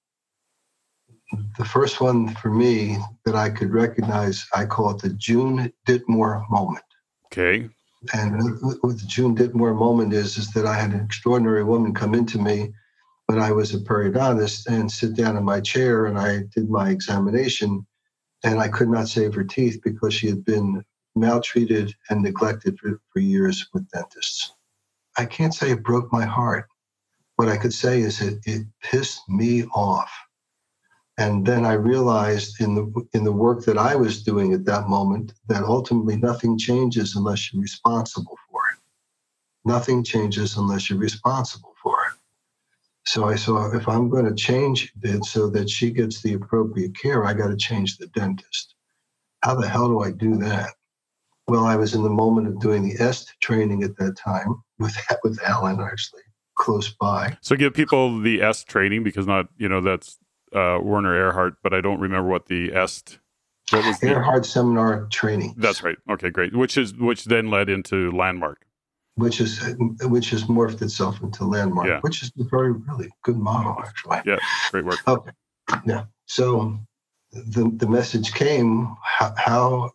The 1.58 1.64
first 1.64 2.00
one 2.00 2.34
for 2.34 2.50
me 2.50 2.98
that 3.24 3.34
I 3.34 3.50
could 3.50 3.72
recognize, 3.72 4.46
I 4.54 4.66
call 4.66 4.90
it 4.90 5.02
the 5.02 5.08
June 5.08 5.72
Ditmore 5.86 6.44
moment. 6.50 6.84
Okay. 7.26 7.68
And 8.12 8.60
what 8.60 8.98
the 8.98 9.04
June 9.06 9.34
Ditmore 9.34 9.74
moment 9.74 10.12
is, 10.12 10.36
is 10.36 10.50
that 10.52 10.66
I 10.66 10.74
had 10.74 10.92
an 10.92 11.00
extraordinary 11.00 11.62
woman 11.62 11.94
come 11.94 12.14
into 12.14 12.38
me 12.38 12.72
when 13.26 13.38
I 13.38 13.52
was 13.52 13.74
a 13.74 13.78
periodontist 13.78 14.66
and 14.66 14.90
sit 14.90 15.14
down 15.14 15.36
in 15.36 15.44
my 15.44 15.60
chair 15.60 16.06
and 16.06 16.18
I 16.18 16.42
did 16.54 16.68
my 16.68 16.90
examination 16.90 17.86
and 18.44 18.58
I 18.58 18.68
could 18.68 18.88
not 18.88 19.08
save 19.08 19.34
her 19.34 19.44
teeth 19.44 19.80
because 19.84 20.14
she 20.14 20.26
had 20.26 20.44
been 20.44 20.84
maltreated 21.14 21.94
and 22.10 22.22
neglected 22.22 22.78
for, 22.78 23.00
for 23.12 23.20
years 23.20 23.68
with 23.72 23.88
dentists. 23.90 24.52
I 25.16 25.26
can't 25.26 25.54
say 25.54 25.70
it 25.70 25.84
broke 25.84 26.12
my 26.12 26.24
heart. 26.24 26.66
What 27.36 27.48
I 27.48 27.56
could 27.56 27.72
say 27.72 28.00
is 28.00 28.20
it, 28.20 28.38
it 28.44 28.66
pissed 28.82 29.28
me 29.28 29.64
off. 29.74 30.10
And 31.18 31.46
then 31.46 31.66
I 31.66 31.74
realized 31.74 32.60
in 32.60 32.74
the 32.74 33.08
in 33.12 33.24
the 33.24 33.32
work 33.32 33.64
that 33.66 33.76
I 33.76 33.94
was 33.94 34.22
doing 34.22 34.54
at 34.54 34.64
that 34.64 34.88
moment 34.88 35.34
that 35.48 35.62
ultimately 35.62 36.16
nothing 36.16 36.58
changes 36.58 37.16
unless 37.16 37.52
you're 37.52 37.60
responsible 37.60 38.38
for 38.50 38.60
it. 38.72 38.78
Nothing 39.64 40.02
changes 40.02 40.56
unless 40.56 40.88
you're 40.88 40.98
responsible 40.98 41.74
for 41.82 41.96
it. 42.06 42.18
So 43.04 43.28
I 43.28 43.34
saw 43.34 43.74
if 43.74 43.88
I'm 43.88 44.08
going 44.08 44.24
to 44.24 44.34
change 44.34 44.92
it 45.02 45.24
so 45.24 45.50
that 45.50 45.68
she 45.68 45.90
gets 45.90 46.22
the 46.22 46.34
appropriate 46.34 46.96
care, 46.96 47.24
I 47.24 47.34
got 47.34 47.48
to 47.48 47.56
change 47.56 47.98
the 47.98 48.06
dentist. 48.08 48.74
How 49.42 49.54
the 49.54 49.68
hell 49.68 49.88
do 49.88 50.00
I 50.00 50.12
do 50.12 50.36
that? 50.36 50.70
Well, 51.48 51.64
I 51.64 51.76
was 51.76 51.94
in 51.94 52.04
the 52.04 52.10
moment 52.10 52.46
of 52.46 52.60
doing 52.60 52.88
the 52.88 52.94
EST 53.04 53.32
training 53.40 53.82
at 53.82 53.96
that 53.98 54.16
time 54.16 54.62
with 54.78 54.96
with 55.24 55.42
Alan 55.42 55.80
actually 55.80 56.22
close 56.54 56.90
by. 56.90 57.36
So 57.42 57.56
give 57.56 57.74
people 57.74 58.20
the 58.20 58.40
EST 58.40 58.68
training 58.68 59.02
because 59.02 59.26
not 59.26 59.48
you 59.58 59.68
know 59.68 59.80
that's 59.80 60.18
uh, 60.54 60.78
Werner 60.82 61.32
Erhard, 61.32 61.56
but 61.62 61.72
I 61.72 61.80
don't 61.80 62.00
remember 62.00 62.28
what 62.28 62.46
the 62.46 62.72
EST. 62.72 63.18
What 63.70 63.86
was 63.86 64.00
Erhard 64.00 64.42
the, 64.42 64.48
seminar 64.48 65.06
training. 65.10 65.54
That's 65.56 65.82
right. 65.82 65.96
Okay, 66.10 66.30
great. 66.30 66.54
Which 66.54 66.76
is 66.76 66.94
which 66.94 67.24
then 67.24 67.50
led 67.50 67.68
into 67.68 68.10
Landmark 68.12 68.66
which 69.16 69.40
is 69.40 69.74
which 70.02 70.30
has 70.30 70.44
morphed 70.44 70.82
itself 70.82 71.22
into 71.22 71.44
landmark, 71.44 71.86
yeah. 71.86 72.00
which 72.00 72.22
is 72.22 72.32
a 72.40 72.44
very 72.44 72.72
really 72.72 73.10
good 73.22 73.36
model 73.36 73.76
actually. 73.78 74.18
Yeah, 74.24 74.38
great 74.70 74.84
work. 74.84 75.06
Okay, 75.06 75.30
yeah. 75.84 76.04
So 76.26 76.78
the 77.32 77.70
the 77.76 77.88
message 77.88 78.32
came 78.32 78.94
how, 79.02 79.34
how 79.36 79.90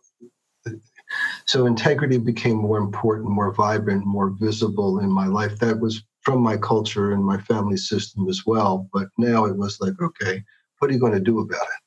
so 1.46 1.66
integrity 1.66 2.18
became 2.18 2.56
more 2.56 2.78
important, 2.78 3.30
more 3.30 3.52
vibrant, 3.52 4.04
more 4.04 4.30
visible 4.30 5.00
in 5.00 5.10
my 5.10 5.26
life. 5.26 5.58
That 5.58 5.80
was 5.80 6.04
from 6.28 6.42
my 6.42 6.58
culture 6.58 7.12
and 7.12 7.24
my 7.24 7.38
family 7.38 7.78
system 7.78 8.28
as 8.28 8.44
well. 8.44 8.86
But 8.92 9.08
now 9.16 9.46
it 9.46 9.56
was 9.56 9.80
like, 9.80 9.94
okay, 9.98 10.44
what 10.78 10.90
are 10.90 10.92
you 10.92 11.00
going 11.00 11.14
to 11.14 11.20
do 11.20 11.40
about 11.40 11.62
it? 11.62 11.82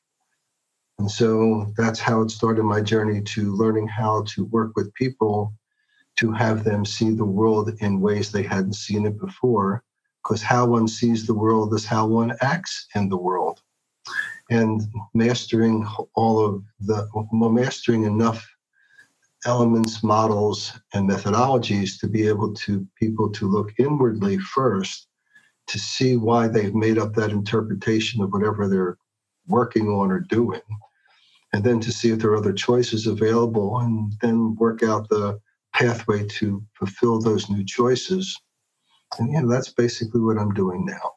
And 0.98 1.12
so 1.12 1.71
that's 1.77 2.00
how 2.00 2.24
it 2.24 2.31
started 2.31 2.63
my 2.63 2.81
journey 2.81 3.21
to 3.21 3.55
learning 3.55 3.88
how 3.88 4.24
to 4.29 4.45
work 4.45 4.71
with 4.75 4.91
people 4.95 5.53
to 6.15 6.31
have 6.31 6.63
them 6.63 6.86
see 6.86 7.12
the 7.12 7.24
world 7.24 7.71
in 7.81 8.01
ways 8.01 8.31
they 8.31 8.41
hadn't 8.41 8.74
seen 8.74 9.05
it 9.05 9.19
before, 9.19 9.83
because 10.24 10.41
how 10.41 10.65
one 10.65 10.88
sees 10.88 11.27
the 11.27 11.36
world 11.36 11.71
is 11.75 11.86
how 11.86 12.07
one 12.07 12.36
acts 12.41 12.88
in 12.95 13.10
the 13.10 13.17
world. 13.17 13.62
And 14.50 14.81
mastering 15.13 15.88
all 16.15 16.43
of 16.43 16.63
the, 16.79 17.07
mastering 17.31 18.05
enough 18.05 18.43
elements, 19.45 20.03
models, 20.03 20.79
and 20.93 21.10
methodologies 21.10 22.00
to 22.00 22.07
be 22.07 22.27
able 22.27 22.53
to 22.53 22.88
people 22.95 23.29
to 23.31 23.48
look 23.48 23.71
inwardly 23.79 24.38
first 24.38 25.07
to 25.67 25.79
see 25.79 26.17
why 26.17 26.48
they've 26.48 26.75
made 26.75 26.98
up 26.98 27.13
that 27.13 27.31
interpretation 27.31 28.21
of 28.21 28.31
whatever 28.31 28.67
they're 28.67 28.98
working 29.48 29.88
on 29.88 30.12
or 30.12 30.19
doing, 30.19 30.62
and 31.53 31.63
then 31.63 31.79
to 31.79 31.91
see 31.91 32.10
if 32.12 32.19
there 32.19 32.31
are 32.31 32.38
other 32.38 32.53
choices 32.53 33.07
available, 33.07 33.79
and 33.79 34.13
then 34.21 34.55
work 34.55 34.83
out 34.83 35.10
the 35.10 35.39
pathway 35.74 36.25
to 36.27 36.63
fulfill 36.74 37.19
those 37.19 37.50
new 37.50 37.63
choices. 37.65 38.38
And 39.17 39.31
you 39.31 39.41
know, 39.41 39.50
that's 39.50 39.71
basically 39.71 40.21
what 40.21 40.38
I'm 40.38 40.53
doing 40.53 40.86
now. 40.86 41.12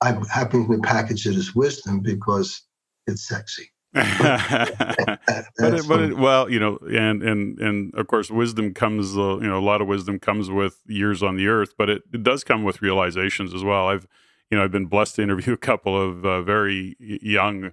I'm 0.00 0.24
happy 0.26 0.66
to 0.66 0.80
package 0.82 1.26
it 1.26 1.36
as 1.36 1.54
wisdom 1.54 2.00
because 2.00 2.62
it's 3.06 3.26
sexy. 3.26 3.70
but, 4.18 5.74
it, 5.74 5.88
but 5.88 6.00
it, 6.02 6.18
well, 6.18 6.50
you 6.50 6.60
know, 6.60 6.78
and 6.90 7.22
and 7.22 7.58
and 7.58 7.94
of 7.94 8.06
course, 8.06 8.30
wisdom 8.30 8.74
comes. 8.74 9.16
Uh, 9.16 9.38
you 9.38 9.46
know, 9.46 9.58
a 9.58 9.64
lot 9.64 9.80
of 9.80 9.86
wisdom 9.86 10.18
comes 10.18 10.50
with 10.50 10.82
years 10.86 11.22
on 11.22 11.36
the 11.36 11.48
earth, 11.48 11.74
but 11.78 11.88
it, 11.88 12.02
it 12.12 12.22
does 12.22 12.44
come 12.44 12.62
with 12.62 12.82
realizations 12.82 13.54
as 13.54 13.64
well. 13.64 13.88
I've, 13.88 14.06
you 14.50 14.58
know, 14.58 14.64
I've 14.64 14.72
been 14.72 14.86
blessed 14.86 15.16
to 15.16 15.22
interview 15.22 15.54
a 15.54 15.56
couple 15.56 16.00
of 16.00 16.26
uh, 16.26 16.42
very 16.42 16.96
young 17.00 17.72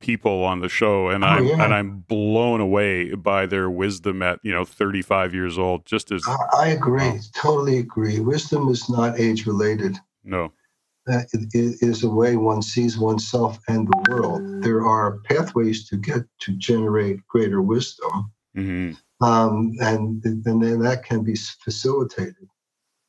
people 0.00 0.44
on 0.44 0.60
the 0.60 0.68
show 0.68 1.08
and 1.08 1.24
oh, 1.24 1.28
I'm 1.28 1.46
yeah. 1.46 1.64
and 1.64 1.72
I'm 1.72 2.00
blown 2.00 2.60
away 2.60 3.14
by 3.14 3.46
their 3.46 3.70
wisdom 3.70 4.20
at, 4.20 4.40
you 4.42 4.52
know, 4.52 4.64
35 4.64 5.32
years 5.32 5.56
old 5.56 5.86
just 5.86 6.10
as 6.10 6.22
I, 6.26 6.36
I 6.56 6.68
agree. 6.70 7.20
totally 7.34 7.78
agree. 7.78 8.18
Wisdom 8.18 8.68
is 8.68 8.90
not 8.90 9.18
age 9.18 9.46
related. 9.46 9.96
No. 10.24 10.52
Uh, 11.08 11.22
it, 11.32 11.78
is 11.82 12.04
a 12.04 12.08
way 12.08 12.36
one 12.36 12.62
sees 12.62 12.96
oneself 12.96 13.58
and 13.66 13.88
the 13.88 14.04
world. 14.08 14.62
There 14.62 14.86
are 14.86 15.18
pathways 15.24 15.88
to 15.88 15.96
get 15.96 16.22
to 16.40 16.52
generate 16.52 17.26
greater 17.26 17.60
wisdom, 17.60 18.30
mm-hmm. 18.56 19.24
um, 19.24 19.72
and, 19.80 20.24
and 20.24 20.44
then 20.44 20.60
that 20.80 21.04
can 21.04 21.24
be 21.24 21.34
facilitated. 21.34 22.48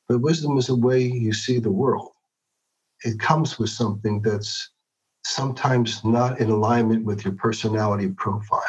But 0.07 0.21
wisdom 0.21 0.57
is 0.57 0.69
a 0.69 0.75
way 0.75 1.01
you 1.03 1.33
see 1.33 1.59
the 1.59 1.71
world. 1.71 2.11
It 3.03 3.19
comes 3.19 3.59
with 3.59 3.69
something 3.69 4.21
that's 4.21 4.71
sometimes 5.25 6.03
not 6.03 6.39
in 6.39 6.49
alignment 6.49 7.05
with 7.05 7.23
your 7.23 7.35
personality 7.35 8.09
profile. 8.09 8.61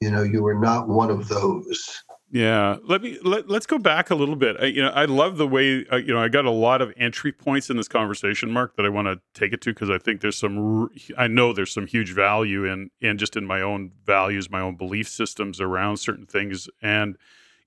You 0.00 0.10
know, 0.10 0.22
you 0.22 0.46
are 0.46 0.58
not 0.58 0.88
one 0.88 1.10
of 1.10 1.28
those. 1.28 2.02
Yeah, 2.34 2.78
let 2.84 3.02
me 3.02 3.18
let, 3.22 3.50
let's 3.50 3.66
go 3.66 3.76
back 3.76 4.08
a 4.08 4.14
little 4.14 4.36
bit. 4.36 4.56
I, 4.58 4.64
you 4.64 4.80
know, 4.80 4.88
I 4.88 5.04
love 5.04 5.36
the 5.36 5.46
way 5.46 5.84
uh, 5.92 5.96
you 5.96 6.14
know 6.14 6.18
I 6.18 6.28
got 6.28 6.46
a 6.46 6.50
lot 6.50 6.80
of 6.80 6.90
entry 6.96 7.30
points 7.30 7.68
in 7.68 7.76
this 7.76 7.88
conversation, 7.88 8.50
Marc, 8.50 8.74
that 8.76 8.86
I 8.86 8.88
want 8.88 9.06
to 9.06 9.20
take 9.38 9.52
it 9.52 9.60
to 9.60 9.74
because 9.74 9.90
I 9.90 9.98
think 9.98 10.22
there's 10.22 10.38
some 10.38 10.88
I 11.18 11.26
know 11.26 11.52
there's 11.52 11.70
some 11.74 11.86
huge 11.86 12.14
value 12.14 12.64
in 12.64 12.90
in 13.02 13.18
just 13.18 13.36
in 13.36 13.44
my 13.44 13.60
own 13.60 13.92
values, 14.06 14.48
my 14.48 14.62
own 14.62 14.76
belief 14.76 15.10
systems 15.10 15.60
around 15.60 15.98
certain 15.98 16.24
things, 16.24 16.70
and 16.80 17.18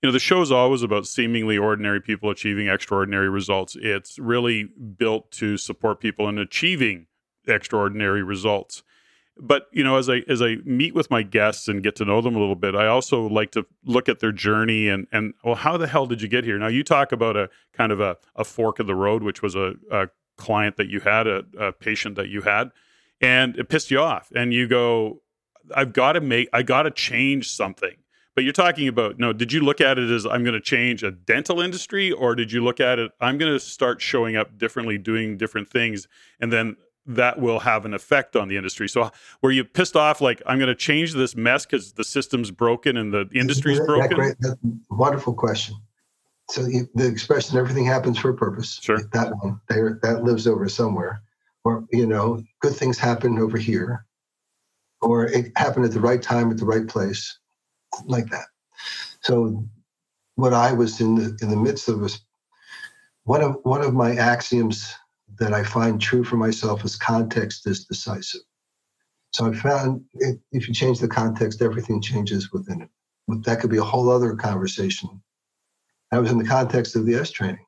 you 0.02 0.08
know 0.08 0.12
the 0.12 0.18
show 0.18 0.42
is 0.42 0.50
always 0.50 0.82
about 0.82 1.06
seemingly 1.06 1.56
ordinary 1.56 2.00
people 2.00 2.28
achieving 2.28 2.66
extraordinary 2.66 3.30
results. 3.30 3.76
It's 3.80 4.18
really 4.18 4.64
built 4.64 5.30
to 5.32 5.58
support 5.58 6.00
people 6.00 6.28
in 6.28 6.38
achieving 6.40 7.06
extraordinary 7.46 8.24
results. 8.24 8.82
But 9.38 9.66
you 9.70 9.84
know, 9.84 9.96
as 9.96 10.08
I 10.08 10.22
as 10.28 10.40
I 10.40 10.56
meet 10.64 10.94
with 10.94 11.10
my 11.10 11.22
guests 11.22 11.68
and 11.68 11.82
get 11.82 11.94
to 11.96 12.04
know 12.04 12.20
them 12.22 12.36
a 12.36 12.38
little 12.38 12.54
bit, 12.54 12.74
I 12.74 12.86
also 12.86 13.28
like 13.28 13.50
to 13.52 13.66
look 13.84 14.08
at 14.08 14.20
their 14.20 14.32
journey 14.32 14.88
and 14.88 15.06
and 15.12 15.34
well, 15.44 15.56
how 15.56 15.76
the 15.76 15.86
hell 15.86 16.06
did 16.06 16.22
you 16.22 16.28
get 16.28 16.44
here? 16.44 16.58
Now 16.58 16.68
you 16.68 16.82
talk 16.82 17.12
about 17.12 17.36
a 17.36 17.50
kind 17.72 17.92
of 17.92 18.00
a, 18.00 18.16
a 18.34 18.44
fork 18.44 18.78
of 18.78 18.86
the 18.86 18.94
road, 18.94 19.22
which 19.22 19.42
was 19.42 19.54
a, 19.54 19.74
a 19.90 20.08
client 20.36 20.76
that 20.76 20.88
you 20.88 21.00
had, 21.00 21.26
a, 21.26 21.44
a 21.58 21.72
patient 21.72 22.16
that 22.16 22.28
you 22.28 22.42
had, 22.42 22.70
and 23.20 23.56
it 23.56 23.68
pissed 23.68 23.90
you 23.90 24.00
off, 24.00 24.30
and 24.34 24.54
you 24.54 24.66
go, 24.66 25.22
I've 25.74 25.92
got 25.92 26.12
to 26.12 26.20
make, 26.20 26.48
I 26.52 26.62
got 26.62 26.82
to 26.84 26.90
change 26.90 27.50
something. 27.50 27.96
But 28.34 28.44
you're 28.44 28.52
talking 28.52 28.86
about 28.86 29.18
no. 29.18 29.32
Did 29.32 29.52
you 29.52 29.60
look 29.60 29.80
at 29.80 29.98
it 29.98 30.10
as 30.10 30.26
I'm 30.26 30.44
going 30.44 30.54
to 30.54 30.60
change 30.60 31.02
a 31.02 31.10
dental 31.10 31.60
industry, 31.60 32.12
or 32.12 32.34
did 32.34 32.52
you 32.52 32.62
look 32.62 32.80
at 32.80 32.98
it 32.98 33.10
I'm 33.20 33.38
going 33.38 33.52
to 33.52 33.58
start 33.58 34.02
showing 34.02 34.36
up 34.36 34.58
differently, 34.58 34.98
doing 34.98 35.38
different 35.38 35.70
things, 35.70 36.06
and 36.38 36.52
then 36.52 36.76
that 37.06 37.40
will 37.40 37.60
have 37.60 37.84
an 37.84 37.94
effect 37.94 38.36
on 38.36 38.48
the 38.48 38.56
industry. 38.56 38.88
So, 38.88 39.10
were 39.42 39.50
you 39.50 39.64
pissed 39.64 39.96
off? 39.96 40.20
Like, 40.20 40.42
I'm 40.46 40.58
going 40.58 40.68
to 40.68 40.74
change 40.74 41.14
this 41.14 41.36
mess 41.36 41.64
because 41.64 41.92
the 41.92 42.04
system's 42.04 42.50
broken 42.50 42.96
and 42.96 43.12
the 43.12 43.28
industry's 43.34 43.78
that, 43.78 43.86
broken. 43.86 44.18
That 44.18 44.58
great, 44.60 44.74
wonderful 44.90 45.34
question. 45.34 45.76
So, 46.50 46.62
the 46.62 47.06
expression 47.06 47.58
"everything 47.58 47.84
happens 47.84 48.18
for 48.18 48.30
a 48.30 48.34
purpose." 48.34 48.78
Sure. 48.82 49.00
That 49.12 49.32
one 49.40 49.60
there, 49.68 49.98
that 50.02 50.24
lives 50.24 50.46
over 50.46 50.68
somewhere, 50.68 51.22
or 51.64 51.84
you 51.92 52.06
know, 52.06 52.42
good 52.60 52.74
things 52.74 52.98
happen 52.98 53.38
over 53.38 53.58
here, 53.58 54.04
or 55.00 55.26
it 55.26 55.52
happened 55.56 55.84
at 55.84 55.92
the 55.92 56.00
right 56.00 56.22
time 56.22 56.50
at 56.50 56.58
the 56.58 56.66
right 56.66 56.86
place, 56.86 57.38
like 58.04 58.28
that. 58.30 58.46
So, 59.22 59.64
what 60.34 60.52
I 60.52 60.72
was 60.72 61.00
in 61.00 61.14
the 61.14 61.36
in 61.40 61.50
the 61.50 61.56
midst 61.56 61.88
of 61.88 62.00
was 62.00 62.20
one 63.24 63.42
of 63.42 63.56
one 63.62 63.82
of 63.82 63.94
my 63.94 64.14
axioms 64.14 64.94
that 65.38 65.52
I 65.52 65.64
find 65.64 66.00
true 66.00 66.24
for 66.24 66.36
myself 66.36 66.84
is 66.84 66.96
context 66.96 67.66
is 67.66 67.84
decisive. 67.84 68.42
So 69.32 69.46
I 69.46 69.54
found 69.54 70.04
if 70.52 70.68
you 70.68 70.74
change 70.74 70.98
the 70.98 71.08
context, 71.08 71.60
everything 71.60 72.00
changes 72.00 72.52
within 72.52 72.82
it. 72.82 72.88
But 73.28 73.44
that 73.44 73.60
could 73.60 73.70
be 73.70 73.78
a 73.78 73.84
whole 73.84 74.08
other 74.08 74.34
conversation. 74.34 75.22
I 76.12 76.18
was 76.18 76.30
in 76.30 76.38
the 76.38 76.44
context 76.44 76.96
of 76.96 77.04
the 77.04 77.16
EST 77.16 77.34
training. 77.34 77.66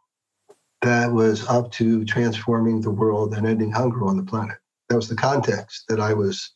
That 0.83 1.13
was 1.13 1.47
up 1.49 1.73
to 1.73 2.05
transforming 2.05 2.81
the 2.81 2.91
world 2.91 3.35
and 3.35 3.47
ending 3.47 3.73
hunger 3.73 4.07
on 4.07 4.17
the 4.17 4.23
planet. 4.23 4.57
that 4.89 4.97
was 4.97 5.09
the 5.09 5.17
context 5.17 5.85
that 5.89 6.01
I 6.01 6.15
was 6.15 6.53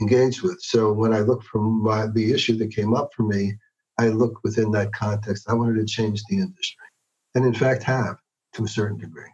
engaged 0.00 0.42
with. 0.42 0.60
So 0.62 0.92
when 0.92 1.12
I 1.12 1.20
look 1.20 1.42
from 1.44 1.82
my, 1.82 2.06
the 2.06 2.32
issue 2.32 2.56
that 2.56 2.74
came 2.74 2.94
up 2.94 3.10
for 3.14 3.22
me, 3.22 3.54
I 3.98 4.08
looked 4.08 4.42
within 4.42 4.70
that 4.72 4.92
context. 4.92 5.48
I 5.48 5.54
wanted 5.54 5.78
to 5.78 5.84
change 5.84 6.22
the 6.24 6.38
industry, 6.38 6.86
and 7.34 7.44
in 7.44 7.52
fact, 7.52 7.82
have 7.82 8.16
to 8.54 8.64
a 8.64 8.68
certain 8.68 8.96
degree. 8.96 9.30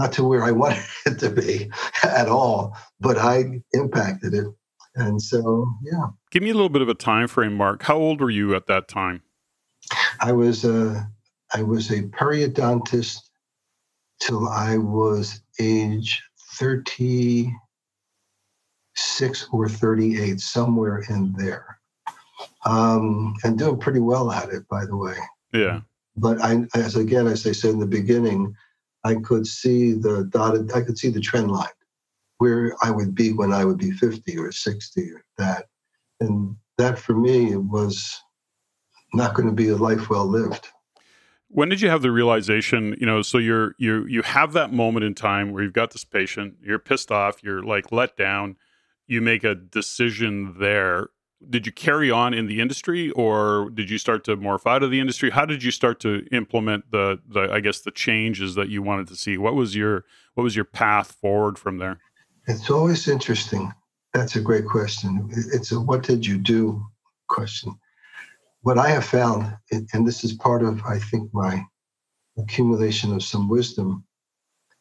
Not 0.00 0.12
to 0.14 0.24
where 0.24 0.42
I 0.42 0.50
wanted 0.62 0.82
it 1.04 1.18
to 1.18 1.28
be 1.28 1.70
at 2.02 2.28
all, 2.28 2.74
but 3.00 3.18
I 3.18 3.60
impacted 3.74 4.32
it. 4.32 4.46
And 4.94 5.20
so, 5.20 5.70
yeah. 5.84 6.06
Give 6.30 6.42
me 6.42 6.48
a 6.50 6.54
little 6.54 6.70
bit 6.70 6.80
of 6.82 6.88
a 6.88 6.94
time 6.94 7.28
frame, 7.28 7.54
Marc. 7.54 7.82
How 7.82 7.96
old 7.96 8.20
were 8.22 8.30
you 8.30 8.54
at 8.54 8.66
that 8.66 8.88
time? 8.88 9.22
I 10.20 10.32
was 10.32 10.64
a, 10.64 11.06
I 11.54 11.62
was 11.62 11.90
a 11.90 12.02
periodontist 12.04 13.18
till 14.20 14.48
I 14.48 14.78
was 14.78 15.42
age 15.58 16.22
36 16.54 17.52
or 19.52 19.68
38, 19.68 20.40
somewhere 20.40 21.04
in 21.10 21.32
there. 21.36 21.78
Um, 22.64 23.34
and 23.44 23.58
doing 23.58 23.78
pretty 23.78 24.00
well 24.00 24.32
at 24.32 24.48
it, 24.48 24.66
by 24.68 24.86
the 24.86 24.96
way. 24.96 25.16
Yeah. 25.52 25.80
But 26.16 26.40
I, 26.42 26.64
as 26.74 26.96
again, 26.96 27.26
as 27.26 27.46
I 27.46 27.52
said 27.52 27.70
in 27.72 27.80
the 27.80 27.86
beginning, 27.86 28.54
I 29.04 29.16
could 29.16 29.46
see 29.46 29.92
the 29.92 30.24
dotted, 30.24 30.72
I 30.72 30.82
could 30.82 30.98
see 30.98 31.10
the 31.10 31.20
trend 31.20 31.50
line 31.50 31.68
where 32.38 32.74
I 32.82 32.90
would 32.90 33.14
be 33.14 33.32
when 33.32 33.52
I 33.52 33.64
would 33.64 33.78
be 33.78 33.90
50 33.90 34.38
or 34.38 34.50
60 34.50 35.12
or 35.12 35.22
that. 35.38 35.66
And 36.20 36.56
that 36.78 36.98
for 36.98 37.14
me 37.14 37.56
was 37.56 38.18
not 39.12 39.34
going 39.34 39.48
to 39.48 39.54
be 39.54 39.68
a 39.68 39.76
life 39.76 40.08
well 40.08 40.26
lived. 40.26 40.68
When 41.48 41.68
did 41.68 41.80
you 41.80 41.90
have 41.90 42.02
the 42.02 42.12
realization, 42.12 42.96
you 42.98 43.06
know, 43.06 43.22
so 43.22 43.36
you're 43.38 43.74
you 43.76 44.06
you 44.06 44.22
have 44.22 44.52
that 44.52 44.72
moment 44.72 45.04
in 45.04 45.14
time 45.14 45.52
where 45.52 45.62
you've 45.62 45.72
got 45.72 45.90
this 45.90 46.04
patient, 46.04 46.54
you're 46.62 46.78
pissed 46.78 47.10
off, 47.10 47.42
you're 47.42 47.62
like 47.62 47.90
let 47.90 48.16
down, 48.16 48.56
you 49.06 49.20
make 49.20 49.42
a 49.42 49.54
decision 49.56 50.54
there. 50.60 51.08
Did 51.48 51.66
you 51.66 51.72
carry 51.72 52.10
on 52.10 52.34
in 52.34 52.46
the 52.46 52.60
industry 52.60 53.10
or 53.12 53.70
did 53.70 53.88
you 53.88 53.98
start 53.98 54.24
to 54.24 54.36
morph 54.36 54.70
out 54.70 54.82
of 54.82 54.90
the 54.90 55.00
industry? 55.00 55.30
How 55.30 55.46
did 55.46 55.62
you 55.62 55.70
start 55.70 55.98
to 56.00 56.26
implement 56.32 56.90
the 56.90 57.20
the 57.26 57.50
I 57.50 57.60
guess 57.60 57.80
the 57.80 57.90
changes 57.90 58.54
that 58.56 58.68
you 58.68 58.82
wanted 58.82 59.08
to 59.08 59.16
see? 59.16 59.38
What 59.38 59.54
was 59.54 59.74
your 59.74 60.04
what 60.34 60.44
was 60.44 60.54
your 60.54 60.66
path 60.66 61.12
forward 61.12 61.58
from 61.58 61.78
there? 61.78 61.98
It's 62.46 62.70
always 62.70 63.08
interesting. 63.08 63.72
That's 64.12 64.36
a 64.36 64.40
great 64.40 64.66
question. 64.66 65.28
It's 65.32 65.72
a 65.72 65.80
what 65.80 66.02
did 66.02 66.26
you 66.26 66.36
do 66.36 66.84
question 67.28 67.78
what 68.62 68.78
I 68.78 68.90
have 68.90 69.04
found, 69.04 69.56
and 69.70 70.06
this 70.06 70.24
is 70.24 70.32
part 70.34 70.62
of, 70.62 70.82
I 70.84 70.98
think, 70.98 71.32
my 71.32 71.64
accumulation 72.38 73.12
of 73.14 73.22
some 73.22 73.48
wisdom, 73.48 74.04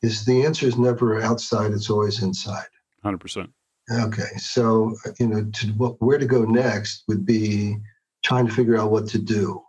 is 0.02 0.26
the 0.26 0.46
answer 0.46 0.68
is 0.68 0.78
never 0.78 1.22
outside, 1.22 1.72
it's 1.72 1.90
always 1.90 2.22
inside. 2.22 2.68
100%. 3.06 3.50
Okay. 3.92 4.38
So, 4.38 4.96
you 5.20 5.28
know, 5.28 5.46
to 5.46 5.68
where 6.00 6.18
to 6.18 6.26
go 6.26 6.44
next 6.46 7.04
would 7.08 7.26
be 7.26 7.78
trying 8.24 8.48
to 8.48 8.54
figure 8.54 8.78
out 8.78 8.92
what 8.92 9.08
to 9.10 9.20
do. 9.20 9.62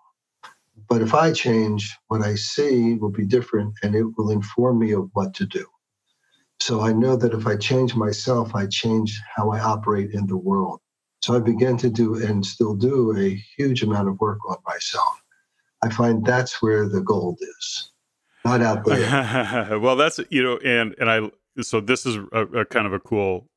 But 0.88 1.02
if 1.02 1.14
I 1.14 1.32
change, 1.32 1.96
what 2.08 2.22
I 2.22 2.34
see 2.34 2.94
will 2.94 3.10
be 3.10 3.24
different 3.24 3.74
and 3.82 3.94
it 3.94 4.04
will 4.16 4.30
inform 4.30 4.78
me 4.80 4.92
of 4.92 5.08
what 5.12 5.34
to 5.34 5.46
do. 5.46 5.64
So 6.58 6.82
I 6.82 6.92
know 6.92 7.16
that 7.16 7.32
if 7.32 7.46
I 7.46 7.56
change 7.56 7.94
myself, 7.94 8.54
I 8.54 8.66
change 8.66 9.18
how 9.34 9.50
I 9.50 9.60
operate 9.60 10.10
in 10.12 10.26
the 10.26 10.36
world. 10.36 10.80
So 11.22 11.34
I 11.34 11.38
began 11.38 11.76
to 11.78 11.90
do 11.90 12.16
and 12.16 12.44
still 12.44 12.74
do 12.74 13.16
a 13.16 13.40
huge 13.56 13.82
amount 13.82 14.08
of 14.08 14.18
work 14.20 14.38
on 14.48 14.56
myself. 14.66 15.22
I 15.82 15.90
find 15.90 16.24
that's 16.24 16.60
where 16.60 16.88
the 16.88 17.00
gold 17.00 17.38
is, 17.40 17.92
not 18.44 18.60
out 18.60 18.84
there. 18.84 19.78
well, 19.80 19.96
that's 19.96 20.20
you 20.28 20.42
know, 20.42 20.58
and 20.58 20.94
and 20.98 21.10
I 21.10 21.30
so 21.62 21.80
this 21.80 22.06
is 22.06 22.16
a, 22.32 22.46
a, 22.46 22.64
kind 22.64 22.86
of 22.86 22.92
a 22.92 23.00
cool 23.00 23.49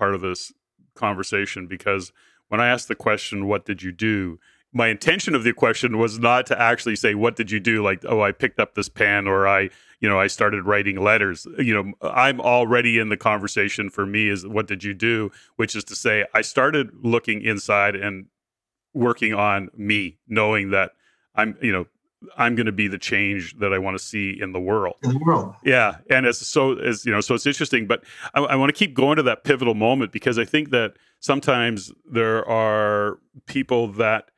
part 0.00 0.14
of 0.14 0.22
this 0.22 0.52
conversation 0.94 1.66
because 1.66 2.12
when 2.48 2.60
I 2.60 2.68
asked 2.68 2.88
the 2.88 2.94
question, 2.94 3.46
"What 3.46 3.66
did 3.66 3.82
you 3.82 3.92
do?" 3.92 4.38
my 4.72 4.88
intention 4.88 5.34
of 5.34 5.42
the 5.42 5.52
question 5.52 5.98
was 5.98 6.18
not 6.18 6.46
to 6.46 6.60
actually 6.60 6.96
say 6.96 7.14
what 7.14 7.36
did 7.36 7.50
you 7.50 7.60
do? 7.60 7.82
like 7.82 8.04
oh 8.06 8.22
i 8.22 8.32
picked 8.32 8.60
up 8.60 8.74
this 8.74 8.88
pen 8.88 9.26
or 9.26 9.46
i 9.46 9.68
you 10.00 10.08
know 10.08 10.18
i 10.18 10.26
started 10.26 10.64
writing 10.64 11.00
letters. 11.02 11.46
You 11.58 11.74
know 11.74 11.92
i'm 12.02 12.40
already 12.40 12.98
in 12.98 13.08
the 13.08 13.16
conversation 13.16 13.90
for 13.90 14.06
me 14.06 14.28
is 14.28 14.46
what 14.46 14.66
did 14.66 14.84
you 14.84 14.94
do? 14.94 15.30
which 15.56 15.74
is 15.74 15.84
to 15.84 15.96
say 15.96 16.24
i 16.34 16.40
started 16.40 16.90
looking 17.02 17.42
inside 17.42 17.96
and 17.96 18.26
working 18.94 19.34
on 19.34 19.70
me 19.76 20.18
knowing 20.28 20.70
that 20.70 20.92
i'm 21.34 21.56
you 21.60 21.72
know 21.72 21.86
i'm 22.36 22.54
going 22.54 22.66
to 22.66 22.72
be 22.72 22.88
the 22.88 22.98
change 22.98 23.58
that 23.58 23.72
i 23.72 23.78
want 23.78 23.96
to 23.96 24.02
see 24.02 24.36
in 24.40 24.52
the 24.52 24.60
world 24.60 24.94
in 25.02 25.12
the 25.12 25.18
world 25.18 25.54
yeah 25.64 25.96
and 26.10 26.26
it's 26.26 26.46
so 26.46 26.78
as 26.78 27.04
you 27.04 27.12
know 27.12 27.20
so 27.20 27.34
it's 27.34 27.46
interesting 27.46 27.86
but 27.86 28.02
I, 28.34 28.40
I 28.40 28.56
want 28.56 28.68
to 28.68 28.78
keep 28.78 28.94
going 28.94 29.16
to 29.16 29.22
that 29.24 29.44
pivotal 29.44 29.74
moment 29.74 30.12
because 30.12 30.38
i 30.38 30.44
think 30.44 30.70
that 30.70 30.94
sometimes 31.20 31.92
there 32.10 32.46
are 32.48 33.18
people 33.46 33.88
that 33.92 34.30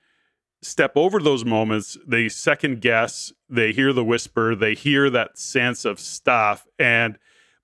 step 0.63 0.93
over 0.97 1.19
those 1.21 1.45
moments, 1.45 1.99
they 2.07 2.29
second 2.29 2.81
guess, 2.81 3.33
they 3.49 3.73
hear 3.73 3.93
the 3.93 4.05
whisper, 4.05 4.55
they 4.55 4.75
hear 4.75 5.11
that 5.11 5.37
sense 5.37 5.85
of 5.85 5.99
stuff. 6.01 6.67
And 6.79 7.19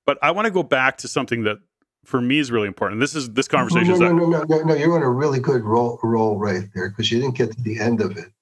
but 0.04 0.18
I 0.22 0.32
want 0.32 0.46
to 0.46 0.50
go 0.50 0.62
back 0.62 0.98
to 0.98 1.08
something 1.08 1.44
that 1.44 1.58
for 2.04 2.20
me 2.20 2.38
is 2.38 2.50
really 2.50 2.66
important. 2.66 3.00
This 3.00 3.14
is 3.14 3.30
this 3.30 3.48
conversation. 3.48 3.98
No, 3.98 4.12
no, 4.12 4.26
no, 4.26 4.26
no, 4.26 4.44
no, 4.44 4.62
no, 4.62 4.74
You're 4.74 4.94
on 4.94 5.02
a 5.02 5.10
really 5.10 5.38
good 5.40 5.62
roll, 5.62 5.98
roll 6.02 6.38
right 6.38 6.64
there 6.74 6.88
because 6.88 7.10
you 7.12 7.20
didn't 7.20 7.36
get 7.36 7.52
to 7.52 7.62
the 7.62 7.78
end 7.78 8.00
of 8.00 8.16
it. 8.16 8.32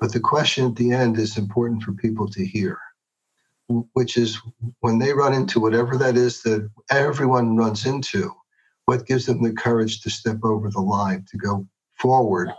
But 0.00 0.12
the 0.12 0.20
question 0.20 0.66
at 0.66 0.76
the 0.76 0.92
end 0.92 1.18
is 1.18 1.36
important 1.36 1.82
for 1.82 1.92
people 1.92 2.28
to 2.28 2.44
hear, 2.44 2.78
which 3.94 4.16
is 4.16 4.40
when 4.80 4.98
they 4.98 5.12
run 5.12 5.34
into 5.34 5.60
whatever 5.60 5.96
that 5.96 6.16
is 6.16 6.42
that 6.42 6.68
everyone 6.90 7.56
runs 7.56 7.84
into, 7.84 8.32
what 8.84 9.06
gives 9.06 9.26
them 9.26 9.42
the 9.42 9.52
courage 9.52 10.00
to 10.02 10.10
step 10.10 10.38
over 10.44 10.70
the 10.70 10.80
line, 10.80 11.24
to 11.30 11.36
go 11.36 11.66
forward 11.98 12.50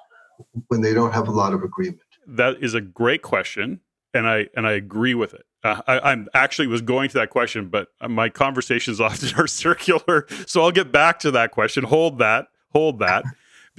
when 0.68 0.82
they 0.82 0.94
don't 0.94 1.14
have 1.14 1.28
a 1.28 1.32
lot 1.32 1.54
of 1.54 1.64
agreement? 1.64 2.02
That 2.28 2.62
is 2.62 2.74
a 2.74 2.82
great 2.82 3.22
question, 3.22 3.80
and 4.14 4.28
I 4.28 4.48
and 4.56 4.68
I 4.68 4.74
agree 4.74 5.16
with 5.16 5.34
it. 5.34 5.46
Uh, 5.64 5.82
I, 5.88 6.12
am 6.12 6.28
actually 6.34 6.68
was 6.68 6.82
going 6.82 7.10
to 7.10 7.18
that 7.18 7.32
question, 7.32 7.70
but 7.70 7.88
my 8.08 8.30
conversations 8.30 9.02
often 9.02 9.34
are 9.40 9.48
circular, 9.48 10.28
so 10.46 10.62
I'll 10.62 10.72
get 10.72 10.92
back 10.92 11.20
to 11.20 11.32
that 11.32 11.52
question. 11.52 11.86
Hold 11.86 12.20
that, 12.20 12.48
hold 12.72 13.00
that, 13.00 13.24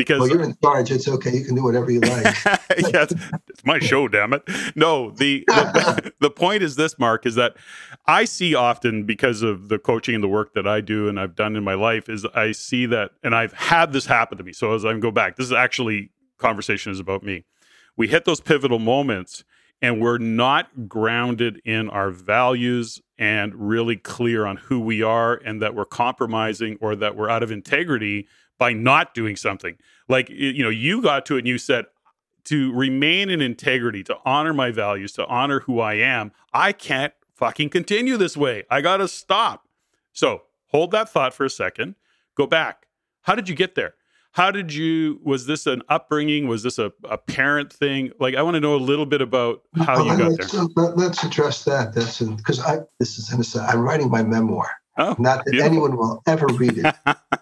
because 0.01 0.21
well, 0.21 0.31
you're 0.31 0.43
in 0.43 0.57
charge. 0.63 0.91
It's 0.91 1.07
okay. 1.07 1.37
You 1.37 1.45
can 1.45 1.55
do 1.55 1.63
whatever 1.63 1.91
you 1.91 2.01
like. 2.01 2.25
yeah, 2.45 3.03
it's, 3.03 3.13
it's, 3.49 3.65
my 3.67 3.79
show. 3.79 4.09
Damn 4.09 4.33
it! 4.33 4.43
No, 4.75 5.11
the, 5.11 5.45
the 5.47 6.13
the 6.21 6.31
point 6.31 6.63
is 6.63 6.77
this, 6.77 6.99
Marc, 6.99 7.27
is 7.27 7.35
that 7.35 7.59
I 8.07 8.25
see 8.25 8.55
often 8.55 9.05
because 9.05 9.43
of 9.43 9.69
the 9.69 9.79
coaching 9.79 10.15
and 10.15 10.25
the 10.25 10.29
work 10.29 10.55
that 10.55 10.67
I 10.67 10.81
do 10.81 11.07
and 11.07 11.21
I've 11.21 11.35
done 11.35 11.55
in 11.55 11.63
my 11.65 11.75
life 11.75 12.09
is 12.09 12.25
I 12.35 12.53
see 12.53 12.87
that, 12.87 13.11
and 13.23 13.35
I've 13.35 13.53
had 13.53 13.93
this 13.93 14.07
happen 14.07 14.39
to 14.39 14.45
me. 14.45 14.55
So 14.55 14.73
as 14.73 14.87
I 14.87 14.97
go 14.99 15.11
back, 15.11 15.37
this 15.37 15.45
is 15.45 15.53
actually 15.53 16.11
conversation 16.39 16.93
is 16.93 16.99
about 16.99 17.23
me. 17.23 17.45
We 17.99 18.09
hit 18.09 18.25
those 18.25 18.41
pivotal 18.41 18.79
moments 18.79 19.45
and 19.83 20.01
we're 20.01 20.19
not 20.19 20.89
grounded 20.89 21.61
in 21.65 21.91
our 21.91 22.11
values 22.11 23.03
and 23.19 23.55
really 23.55 23.97
clear 23.97 24.47
on 24.47 24.57
who 24.57 24.81
we 24.81 25.03
are 25.03 25.35
and 25.45 25.61
that 25.61 25.75
we're 25.75 25.85
compromising 25.85 26.79
or 26.81 26.97
that 26.97 27.17
we're 27.17 27.29
out 27.29 27.43
of 27.43 27.51
integrity 27.51 28.27
by 28.61 28.75
not 28.75 29.15
doing 29.15 29.37
something. 29.37 29.77
Like, 30.07 30.29
you 30.29 30.63
know, 30.63 30.69
you 30.69 31.01
got 31.01 31.25
to 31.27 31.37
it 31.37 31.41
and 31.41 31.49
you 31.49 31.57
said, 31.57 31.87
to 32.45 32.73
remain 32.73 33.31
in 33.31 33.41
integrity, 33.41 34.03
to 34.05 34.17
honor 34.25 34.53
my 34.53 34.71
values, 34.71 35.13
to 35.13 35.27
honor 35.27 35.61
who 35.61 35.81
I 35.81 35.95
am, 35.95 36.31
I 36.53 36.73
can't 36.73 37.13
fucking 37.35 37.71
continue 37.71 38.17
this 38.17 38.37
way. 38.37 38.65
I 38.71 38.83
got 38.83 38.99
to 38.99 39.09
stop. 39.09 39.67
So 40.13 40.43
hold 40.67 40.91
that 40.91 41.09
thought 41.09 41.33
for 41.33 41.45
a 41.45 41.51
second. 41.51 41.97
Go 42.35 42.47
back. 42.47 42.87
How 43.23 43.35
did 43.35 43.49
you 43.49 43.55
get 43.57 43.75
there? 43.75 43.95
how 44.33 44.53
did 44.53 44.73
you 44.73 45.19
was 45.25 45.47
this 45.47 45.67
an 45.67 45.83
upbringing 45.89 46.47
was 46.47 46.63
this 46.63 46.79
a, 46.79 46.93
a 47.03 47.19
parent 47.19 47.73
thing 47.73 48.13
like 48.21 48.37
i 48.37 48.43
want 48.43 48.55
to 48.55 48.61
know 48.61 48.77
a 48.77 48.79
little 48.79 49.05
bit 49.05 49.21
about 49.21 49.63
how 49.79 50.05
you 50.05 50.13
oh, 50.13 50.17
got 50.17 50.31
let's, 50.31 50.53
there 50.53 50.63
let's 50.95 51.25
address 51.25 51.65
that 51.65 51.93
that's 51.93 52.21
because 52.21 52.61
i 52.61 52.79
this 53.01 53.19
is 53.19 53.33
innocent 53.33 53.65
i'm 53.69 53.81
writing 53.81 54.09
my 54.09 54.23
memoir 54.23 54.71
oh, 54.99 55.17
not 55.19 55.45
that 55.45 55.51
beautiful. 55.51 55.73
anyone 55.73 55.97
will 55.97 56.23
ever 56.29 56.47
read 56.47 56.79
it 56.79 56.95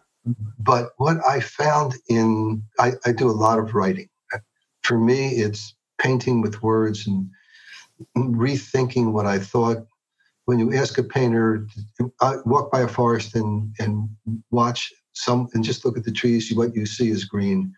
but 0.59 0.91
what 0.97 1.19
i 1.29 1.41
found 1.41 1.95
in 2.09 2.63
I, 2.79 2.93
I 3.05 3.13
do 3.13 3.29
a 3.29 3.33
lot 3.33 3.59
of 3.59 3.75
writing 3.75 4.09
for 4.83 4.99
me 4.99 5.31
it's 5.31 5.75
painting 5.99 6.41
with 6.41 6.63
words 6.63 7.07
and 7.07 7.29
rethinking 8.17 9.13
what 9.13 9.27
i 9.27 9.39
thought 9.39 9.87
when 10.49 10.59
you 10.59 10.73
ask 10.75 10.97
a 10.97 11.03
painter 11.03 11.67
I 12.23 12.37
walk 12.47 12.73
by 12.73 12.81
a 12.81 12.89
forest 12.89 13.35
and 13.35 13.71
and 13.79 14.09
watch 14.51 14.91
some 15.13 15.47
and 15.53 15.63
just 15.63 15.85
look 15.85 15.99
at 15.99 16.05
the 16.05 16.11
trees. 16.11 16.51
What 16.57 16.75
you 16.75 16.87
see 16.87 17.11
is 17.11 17.27
green. 17.27 17.75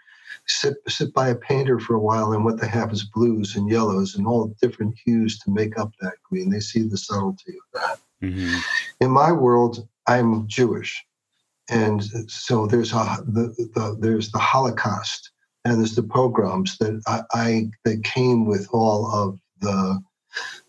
Sit 0.46 0.76
sit 0.86 1.12
by 1.12 1.30
a 1.30 1.34
painter 1.34 1.80
for 1.80 1.94
a 1.94 1.98
while, 1.98 2.32
and 2.32 2.44
what 2.44 2.60
they 2.60 2.68
have 2.68 2.92
is 2.92 3.02
blues 3.02 3.56
and 3.56 3.68
yellows 3.68 4.14
and 4.14 4.24
all 4.24 4.54
different 4.62 4.94
hues 5.04 5.36
to 5.40 5.50
make 5.50 5.76
up 5.80 5.90
that 6.00 6.14
green. 6.22 6.48
They 6.48 6.60
see 6.60 6.82
the 6.82 6.96
subtlety 6.96 7.54
of 7.58 7.80
that. 7.80 7.98
Mm-hmm. 8.22 8.58
In 9.00 9.10
my 9.10 9.32
world, 9.32 9.88
I'm 10.06 10.46
Jewish, 10.46 11.04
and 11.70 12.02
so 12.30 12.66
there's 12.66 12.92
a 12.92 13.24
the, 13.26 13.54
the, 13.74 13.96
there's 14.00 14.30
the 14.30 14.38
Holocaust 14.38 15.30
and 15.64 15.78
there's 15.78 15.94
the 15.94 16.02
pogroms 16.02 16.78
that 16.78 17.00
I, 17.06 17.22
I 17.32 17.70
that 17.84 18.04
came 18.04 18.46
with 18.46 18.68
all 18.72 19.06
of 19.10 19.38
the 19.60 20.02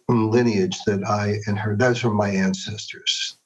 lineage 0.10 0.78
that 0.86 1.04
I 1.06 1.40
her. 1.58 1.76
Those 1.76 2.04
are 2.04 2.12
my 2.12 2.30
ancestors 2.30 3.38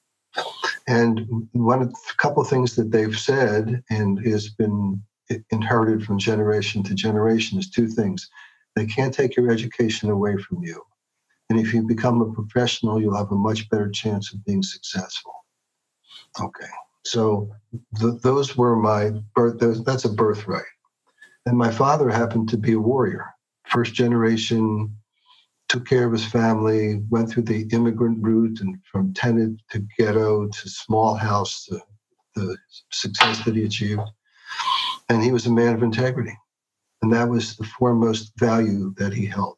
And 0.88 1.48
one 1.54 1.82
of 1.82 1.94
couple 2.18 2.42
of 2.42 2.50
things 2.50 2.76
that 2.76 2.92
they've 2.92 3.18
said 3.18 3.84
and 3.90 4.20
has 4.26 4.50
been 4.50 5.02
inherited 5.50 6.06
from 6.06 6.20
generation 6.20 6.84
to 6.84 6.94
generation 6.94 7.58
is 7.58 7.70
two 7.70 7.88
things. 7.88 8.30
They 8.76 8.86
can't 8.86 9.14
take 9.14 9.36
your 9.36 9.50
education 9.52 10.10
away 10.10 10.38
from 10.38 10.64
you. 10.64 10.82
And 11.50 11.60
if 11.60 11.74
you 11.74 11.84
become 11.84 12.22
a 12.22 12.34
professional, 12.34 13.02
you'll 13.02 13.18
have 13.18 13.32
a 13.32 13.36
much 13.36 13.70
better 13.70 13.90
chance 13.90 14.34
of 14.34 14.44
being 14.46 14.64
successful. 14.64 15.34
Okay. 16.40 16.68
So 17.06 17.52
th- 18.00 18.22
those 18.22 18.58
were 18.58 18.76
my 18.76 19.12
birth, 19.36 19.60
those, 19.60 19.84
that's 19.84 20.06
a 20.06 20.10
birthright. 20.10 20.64
And 21.46 21.58
my 21.58 21.72
father 21.72 22.10
happened 22.10 22.50
to 22.50 22.58
be 22.58 22.74
a 22.74 22.80
warrior, 22.80 23.26
first 23.68 23.94
generation, 23.94 24.96
took 25.70 25.86
care 25.88 26.06
of 26.06 26.12
his 26.12 26.26
family, 26.26 27.02
went 27.10 27.30
through 27.30 27.44
the 27.44 27.68
immigrant 27.72 28.24
route 28.24 28.60
and 28.62 28.78
from 28.92 29.14
tenant 29.14 29.62
to 29.72 29.86
ghetto 29.98 30.48
to 30.48 30.70
small 30.70 31.16
house 31.16 31.66
to 31.66 31.80
the 32.36 32.58
success 32.92 33.44
that 33.46 33.56
he 33.56 33.64
achieved. 33.66 34.02
And 35.10 35.24
he 35.24 35.32
was 35.32 35.46
a 35.46 35.52
man 35.52 35.76
of 35.76 35.84
integrity. 35.84 36.38
And 37.02 37.14
that 37.14 37.30
was 37.30 37.56
the 37.56 37.66
foremost 37.66 38.32
value 38.38 38.94
that 38.98 39.14
he 39.14 39.26
held. 39.26 39.58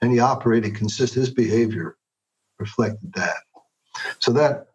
And 0.00 0.12
he 0.12 0.20
operated 0.20 0.74
consistent, 0.74 1.26
his 1.26 1.34
behavior 1.34 1.96
reflected 2.58 3.12
that. 3.14 3.36
So 4.20 4.32
that 4.32 4.66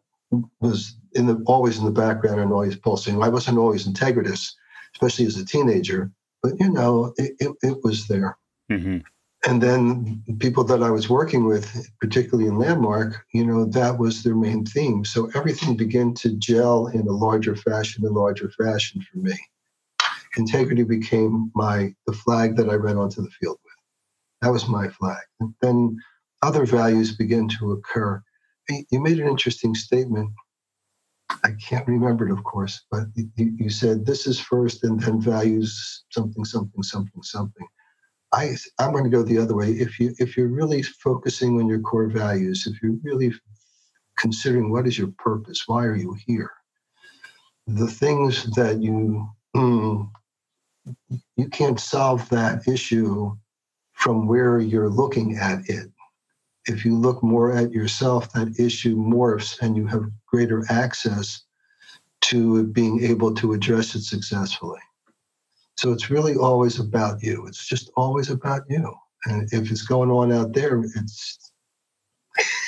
was 0.62 0.96
in 1.16 1.28
the 1.28 1.42
always 1.46 1.78
in 1.78 1.86
the 1.86 1.92
background 1.92 2.40
and 2.40 2.52
always 2.52 2.76
pulsing. 2.76 3.22
I 3.22 3.30
wasn't 3.30 3.58
always 3.58 3.88
integritous, 3.88 4.54
especially 4.94 5.26
as 5.26 5.38
a 5.38 5.46
teenager, 5.46 6.12
but 6.42 6.54
you 6.60 6.70
know, 6.70 7.14
it, 7.18 7.34
it, 7.40 7.52
it 7.62 7.78
was 7.84 8.08
there. 8.08 8.38
Mm-hmm. 8.72 9.00
And 9.46 9.62
then 9.62 10.24
people 10.40 10.64
that 10.66 10.82
I 10.82 10.90
was 10.90 11.10
working 11.10 11.46
with, 11.46 11.90
particularly 12.00 12.48
in 12.48 12.58
Landmark, 12.58 13.26
you 13.34 13.46
know, 13.46 13.66
that 13.66 13.98
was 13.98 14.24
their 14.24 14.36
main 14.36 14.66
theme. 14.66 15.04
So 15.04 15.30
everything 15.36 15.76
began 15.76 16.14
to 16.16 16.38
gel 16.38 16.88
in 16.88 17.02
a 17.08 17.12
larger 17.12 17.56
fashion, 17.56 18.06
a 18.06 18.10
larger 18.10 18.50
fashion 18.52 19.02
for 19.02 19.18
me. 19.18 19.34
Integrity 20.38 20.84
became 20.84 21.52
my 21.56 21.94
the 22.08 22.14
flag 22.14 22.56
that 22.56 22.70
I 22.70 22.76
ran 22.76 22.98
onto 22.98 23.22
the 23.22 23.30
field 23.30 23.58
with. 23.64 23.74
That 24.42 24.54
was 24.54 24.68
my 24.68 24.88
flag. 24.88 25.22
And 25.42 25.54
then 25.62 25.98
other 26.42 26.66
values 26.66 27.16
began 27.16 27.50
to 27.60 27.74
occur. 27.74 28.24
You 28.70 29.02
made 29.02 29.20
an 29.20 29.28
interesting 29.28 29.76
statement 29.76 30.30
I 31.44 31.52
can't 31.52 31.88
remember 31.88 32.28
it, 32.28 32.32
of 32.32 32.44
course, 32.44 32.86
but 32.92 33.08
you, 33.16 33.30
you, 33.58 33.70
said 33.70 34.06
this 34.06 34.28
is 34.28 34.40
first 34.40 34.84
and 34.84 35.00
then 35.00 35.22
values 35.22 36.04
something, 36.10 36.46
something, 36.46 36.84
something, 36.84 37.24
something. 37.24 37.68
I, 38.34 38.56
I'm 38.80 38.92
going 38.92 39.04
to 39.04 39.10
go 39.10 39.24
the 39.24 39.38
other 39.38 39.56
way. 39.56 39.72
If 39.72 40.00
you 40.00 40.14
if 40.20 40.36
you're 40.36 40.48
really 40.48 40.82
focusing 40.82 41.60
on 41.60 41.68
your 41.68 41.80
core 41.80 42.08
values, 42.08 42.68
if 42.68 42.82
you're 42.82 42.98
really 43.04 43.34
considering 44.18 44.72
what 44.72 44.88
is 44.88 44.98
your 44.98 45.14
purpose, 45.18 45.64
why 45.68 45.86
are 45.86 45.96
you 45.96 46.16
here, 46.26 46.52
the 47.68 47.88
things 47.88 48.46
that 48.56 48.82
you 48.82 49.28
mm, 49.56 50.10
you 51.38 51.50
can't 51.50 51.80
solve 51.80 52.28
that 52.30 52.68
issue 52.68 53.36
from 53.94 54.28
where 54.28 54.60
you're 54.60 54.90
looking 54.90 55.38
at 55.38 55.62
it 55.70 55.93
if 56.68 56.86
you 56.86 56.96
look 56.96 57.22
more 57.24 57.52
at 57.52 57.72
yourself, 57.72 58.32
that 58.34 58.60
issue 58.60 58.96
morphs 58.96 59.62
and 59.62 59.76
you 59.76 59.86
have 59.88 60.06
greater 60.26 60.64
access 60.70 61.42
to 62.22 62.66
being 62.68 63.04
able 63.04 63.34
to 63.36 63.54
address 63.54 63.96
it 63.96 64.04
successfully. 64.04 64.80
So 65.78 65.92
it's 65.92 66.10
really 66.10 66.36
always 66.36 66.80
about 66.80 67.22
you. 67.22 67.46
It's 67.48 67.66
just 67.66 67.92
always 67.98 68.30
about 68.30 68.62
you. 68.70 68.94
And 69.26 69.52
if 69.52 69.72
it's 69.72 69.84
going 69.84 70.12
on 70.12 70.32
out 70.32 70.54
there, 70.54 70.84
it's 70.84 71.52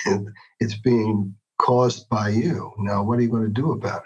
it's 0.60 0.76
being 0.76 1.36
caused 1.58 2.10
by 2.10 2.30
you. 2.30 2.72
Now, 2.80 3.04
what 3.04 3.20
are 3.20 3.22
you 3.22 3.30
going 3.30 3.44
to 3.44 3.50
do 3.50 3.72
about 3.72 4.04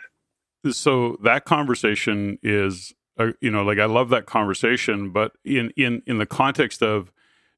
it? 0.64 0.74
So 0.74 1.18
that 1.24 1.46
conversation 1.46 2.38
is, 2.44 2.94
uh, 3.18 3.32
you 3.42 3.50
know, 3.50 3.64
like 3.64 3.80
I 3.80 3.86
love 3.86 4.10
that 4.10 4.26
conversation, 4.26 5.12
but 5.12 5.34
in 5.44 5.72
in 5.78 6.02
in 6.06 6.18
the 6.18 6.26
context 6.26 6.84
of 6.84 7.12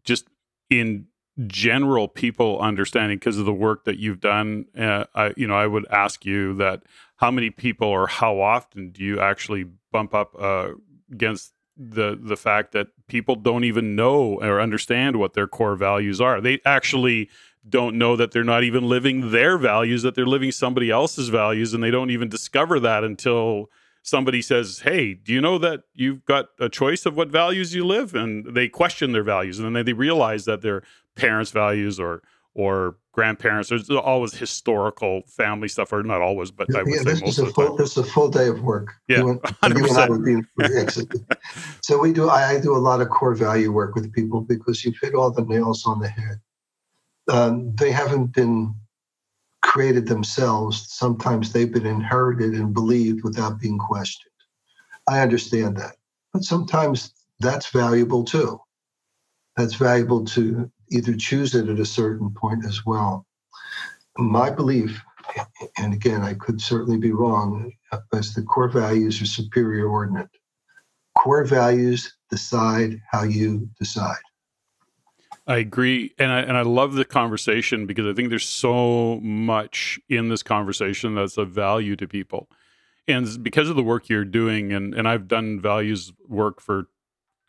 just 0.03 0.27
in 0.69 1.07
general 1.47 2.07
people 2.07 2.59
understanding 2.59 3.17
because 3.17 3.37
of 3.37 3.45
the 3.45 3.53
work 3.53 3.85
that 3.85 3.97
you've 3.97 4.19
done 4.19 4.65
uh, 4.77 5.05
I, 5.15 5.33
you 5.37 5.47
know 5.47 5.55
i 5.55 5.65
would 5.65 5.87
ask 5.89 6.25
you 6.25 6.55
that 6.55 6.83
how 7.17 7.31
many 7.31 7.49
people 7.49 7.87
or 7.87 8.07
how 8.07 8.41
often 8.41 8.91
do 8.91 9.03
you 9.03 9.19
actually 9.19 9.65
bump 9.91 10.13
up 10.13 10.35
uh, 10.39 10.71
against 11.11 11.53
the 11.77 12.19
the 12.21 12.35
fact 12.35 12.73
that 12.73 12.87
people 13.07 13.35
don't 13.35 13.63
even 13.63 13.95
know 13.95 14.39
or 14.41 14.59
understand 14.59 15.17
what 15.17 15.33
their 15.33 15.47
core 15.47 15.75
values 15.75 16.19
are 16.19 16.41
they 16.41 16.59
actually 16.65 17.29
don't 17.67 17.97
know 17.97 18.15
that 18.15 18.31
they're 18.31 18.43
not 18.43 18.63
even 18.63 18.83
living 18.83 19.31
their 19.31 19.57
values 19.57 20.03
that 20.03 20.15
they're 20.15 20.25
living 20.25 20.51
somebody 20.51 20.91
else's 20.91 21.29
values 21.29 21.73
and 21.73 21.81
they 21.81 21.91
don't 21.91 22.09
even 22.09 22.27
discover 22.27 22.79
that 22.79 23.03
until 23.03 23.69
somebody 24.03 24.41
says, 24.41 24.79
Hey, 24.79 25.13
do 25.13 25.33
you 25.33 25.41
know 25.41 25.57
that 25.59 25.83
you've 25.93 26.25
got 26.25 26.47
a 26.59 26.69
choice 26.69 27.05
of 27.05 27.15
what 27.15 27.29
values 27.29 27.73
you 27.73 27.85
live? 27.85 28.15
And 28.15 28.55
they 28.55 28.67
question 28.67 29.11
their 29.11 29.23
values 29.23 29.59
and 29.59 29.75
then 29.75 29.85
they 29.85 29.93
realize 29.93 30.45
that 30.45 30.61
their 30.61 30.83
parents' 31.15 31.51
values 31.51 31.99
or 31.99 32.21
or 32.53 32.97
grandparents. 33.13 33.69
There's 33.69 33.89
always 33.89 34.33
historical 34.33 35.21
family 35.27 35.67
stuff, 35.67 35.93
or 35.93 36.03
not 36.03 36.21
always, 36.21 36.51
but 36.51 36.73
I 36.75 36.83
would 36.83 36.91
yeah, 36.91 36.99
say 36.99 37.03
this 37.03 37.21
most 37.21 37.39
is 37.39 37.39
a 37.39 37.45
full, 37.47 37.75
This 37.75 37.91
is 37.91 37.97
a 37.97 38.03
full 38.03 38.29
day 38.29 38.47
of 38.47 38.61
work. 38.61 38.93
Yeah, 39.07 39.23
be, 39.63 40.41
so 41.81 41.99
we 41.99 42.13
do. 42.13 42.29
I, 42.29 42.51
I, 42.51 42.59
do 42.59 42.75
a 42.75 42.79
lot 42.79 43.01
of 43.01 43.09
core 43.09 43.35
value 43.35 43.71
work 43.71 43.95
with 43.95 44.11
people 44.13 44.41
because 44.41 44.83
you've 44.83 44.99
hit 45.01 45.15
all 45.15 45.31
the 45.31 45.45
nails 45.45 45.85
on 45.85 45.99
the 45.99 46.09
head. 46.09 46.39
Um, 47.29 47.75
they 47.75 47.91
haven't 47.91 48.33
been 48.33 48.75
created 49.61 50.07
themselves. 50.07 50.87
Sometimes 50.89 51.53
they've 51.53 51.71
been 51.71 51.85
inherited 51.85 52.53
and 52.53 52.73
believed 52.73 53.23
without 53.23 53.59
being 53.59 53.77
questioned. 53.77 54.31
I 55.07 55.21
understand 55.21 55.77
that. 55.77 55.95
But 56.33 56.43
sometimes 56.43 57.13
that's 57.39 57.69
valuable 57.69 58.23
too. 58.23 58.59
That's 59.57 59.75
valuable 59.75 60.25
to 60.25 60.71
either 60.91 61.15
choose 61.15 61.55
it 61.55 61.69
at 61.69 61.79
a 61.79 61.85
certain 61.85 62.31
point 62.31 62.65
as 62.65 62.85
well. 62.85 63.25
My 64.17 64.49
belief, 64.49 65.01
and 65.77 65.93
again, 65.93 66.21
I 66.21 66.33
could 66.33 66.61
certainly 66.61 66.97
be 66.97 67.11
wrong, 67.11 67.71
is 68.13 68.33
the 68.33 68.43
core 68.43 68.69
values 68.69 69.21
are 69.21 69.25
superior 69.25 69.87
ordinate. 69.87 70.29
Core 71.17 71.45
values 71.45 72.13
decide 72.29 73.01
how 73.09 73.23
you 73.23 73.69
decide. 73.79 74.17
I 75.47 75.57
agree, 75.57 76.13
and 76.19 76.31
I 76.31 76.39
and 76.41 76.55
I 76.55 76.61
love 76.61 76.93
the 76.93 77.03
conversation 77.03 77.87
because 77.87 78.05
I 78.05 78.13
think 78.13 78.29
there's 78.29 78.47
so 78.47 79.19
much 79.21 79.99
in 80.07 80.29
this 80.29 80.43
conversation 80.43 81.15
that's 81.15 81.37
of 81.37 81.49
value 81.49 81.95
to 81.95 82.07
people, 82.07 82.47
and 83.07 83.43
because 83.43 83.67
of 83.67 83.75
the 83.75 83.83
work 83.83 84.07
you're 84.07 84.23
doing, 84.23 84.71
and 84.71 84.93
and 84.93 85.07
I've 85.07 85.27
done 85.27 85.59
values 85.59 86.13
work 86.27 86.61
for 86.61 86.87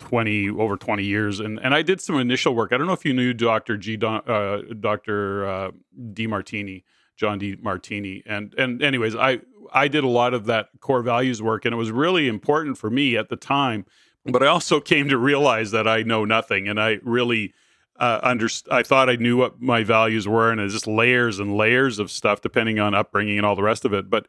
twenty 0.03 0.49
over 0.49 0.77
twenty 0.77 1.05
years, 1.05 1.41
and 1.41 1.59
and 1.61 1.75
I 1.75 1.83
did 1.83 2.01
some 2.01 2.19
initial 2.19 2.55
work. 2.55 2.73
I 2.73 2.77
don't 2.77 2.87
know 2.87 2.93
if 2.93 3.05
you 3.05 3.15
knew 3.15 3.33
Doctor 3.33 3.77
G. 3.77 3.99
Uh, 4.03 4.59
Doctor 4.79 5.47
uh, 5.47 5.71
Demartini, 6.12 6.85
John 7.17 7.41
Demartini, 7.41 8.23
and 8.27 8.55
and 8.59 8.83
anyways, 8.83 9.17
I 9.17 9.41
I 9.73 9.88
did 9.88 10.05
a 10.05 10.09
lot 10.09 10.35
of 10.35 10.47
that 10.47 10.69
core 10.81 11.03
values 11.03 11.41
work, 11.41 11.65
and 11.65 11.73
it 11.73 11.79
was 11.79 11.91
really 11.91 12.29
important 12.29 12.79
for 12.79 12.91
me 12.91 13.17
at 13.17 13.29
the 13.29 13.37
time. 13.37 13.87
But 14.25 14.43
I 14.43 14.47
also 14.47 14.81
came 14.81 15.09
to 15.09 15.19
realize 15.19 15.73
that 15.73 15.88
I 15.88 16.03
know 16.03 16.25
nothing, 16.25 16.69
and 16.69 16.81
I 16.81 16.99
really 17.03 17.55
uh, 17.99 18.21
under, 18.23 18.49
I 18.71 18.83
thought 18.83 19.09
I 19.09 19.17
knew 19.17 19.37
what 19.37 19.61
my 19.61 19.85
values 19.85 20.27
were, 20.27 20.51
and 20.51 20.61
it's 20.61 20.73
just 20.73 20.87
layers 20.87 21.38
and 21.38 21.57
layers 21.57 21.99
of 21.99 22.11
stuff 22.11 22.41
depending 22.41 22.79
on 22.79 22.95
upbringing 22.95 23.37
and 23.37 23.47
all 23.47 23.57
the 23.57 23.62
rest 23.62 23.85
of 23.85 23.93
it. 23.93 24.11
But 24.11 24.27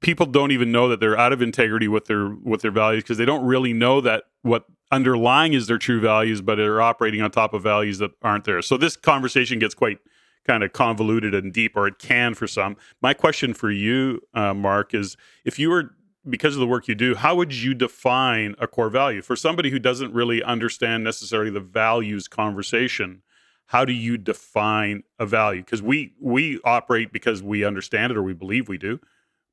people 0.00 0.26
don't 0.26 0.50
even 0.50 0.72
know 0.72 0.88
that 0.88 1.00
they're 1.00 1.18
out 1.18 1.32
of 1.32 1.40
integrity 1.40 1.88
with 1.88 2.06
their 2.06 2.28
with 2.28 2.62
their 2.62 2.70
values 2.70 3.04
because 3.04 3.18
they 3.18 3.24
don't 3.24 3.44
really 3.44 3.72
know 3.72 4.00
that 4.00 4.24
what 4.42 4.64
underlying 4.92 5.54
is 5.54 5.66
their 5.66 5.78
true 5.78 6.00
values, 6.00 6.40
but 6.42 6.56
they're 6.56 6.82
operating 6.82 7.22
on 7.22 7.30
top 7.30 7.54
of 7.54 7.62
values 7.62 7.98
that 7.98 8.12
aren't 8.22 8.44
there. 8.44 8.62
So 8.62 8.76
this 8.76 8.96
conversation 8.96 9.58
gets 9.58 9.74
quite 9.74 9.98
kind 10.46 10.62
of 10.62 10.72
convoluted 10.72 11.34
and 11.34 11.52
deep, 11.52 11.76
or 11.76 11.86
it 11.88 11.98
can 11.98 12.34
for 12.34 12.46
some. 12.46 12.76
My 13.00 13.14
question 13.14 13.54
for 13.54 13.70
you, 13.70 14.20
uh, 14.34 14.54
Marc, 14.54 14.94
is 14.94 15.16
if 15.44 15.58
you 15.58 15.70
were 15.70 15.94
because 16.28 16.54
of 16.54 16.60
the 16.60 16.66
work 16.66 16.86
you 16.86 16.94
do, 16.94 17.16
how 17.16 17.34
would 17.34 17.52
you 17.52 17.74
define 17.74 18.54
a 18.60 18.68
core 18.68 18.90
value 18.90 19.22
for 19.22 19.34
somebody 19.34 19.70
who 19.70 19.80
doesn't 19.80 20.12
really 20.14 20.42
understand 20.42 21.02
necessarily 21.02 21.50
the 21.50 21.60
values 21.60 22.28
conversation? 22.28 23.22
How 23.66 23.84
do 23.84 23.92
you 23.92 24.18
define 24.18 25.02
a 25.18 25.26
value? 25.26 25.62
Because 25.62 25.82
we 25.82 26.12
we 26.20 26.60
operate 26.64 27.12
because 27.12 27.42
we 27.42 27.64
understand 27.64 28.12
it 28.12 28.18
or 28.18 28.22
we 28.22 28.34
believe 28.34 28.68
we 28.68 28.78
do, 28.78 29.00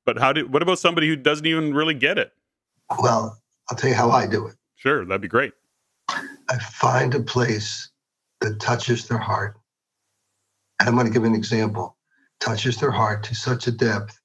but 0.06 0.20
how 0.20 0.34
do? 0.34 0.48
What 0.48 0.62
about 0.62 0.80
somebody 0.80 1.08
who 1.08 1.16
doesn't 1.16 1.46
even 1.46 1.74
really 1.74 1.94
get 1.94 2.18
it? 2.18 2.34
Well, 3.00 3.40
I'll 3.70 3.78
tell 3.78 3.90
you 3.90 3.96
how 3.96 4.12
I 4.12 4.28
do 4.28 4.48
it. 4.48 4.56
Sure, 4.80 5.04
that'd 5.04 5.22
be 5.22 5.28
great. 5.28 5.52
I 6.10 6.58
find 6.72 7.14
a 7.14 7.20
place 7.20 7.90
that 8.40 8.62
touches 8.62 9.08
their 9.08 9.18
heart. 9.18 9.58
And 10.80 10.88
I'm 10.88 10.96
going 10.96 11.06
to 11.06 11.12
give 11.12 11.26
an 11.26 11.36
example. 11.36 11.98
Touches 12.40 12.78
their 12.78 12.92
heart 12.92 13.22
to 13.26 13.36
such 13.36 13.68
a 13.68 13.74
depth 13.74 14.18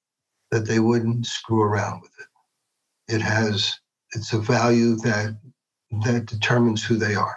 that 0.53 0.65
they 0.65 0.79
wouldn't 0.79 1.27
screw 1.27 1.61
around 1.61 2.03
with 2.03 2.13
it. 2.21 3.15
It 3.17 3.21
has 3.21 3.75
it's 4.13 4.33
a 4.33 4.39
value 4.39 4.95
that 4.99 5.37
that 6.05 6.27
determines 6.27 6.85
who 6.85 6.97
they 6.97 7.17
are. 7.17 7.37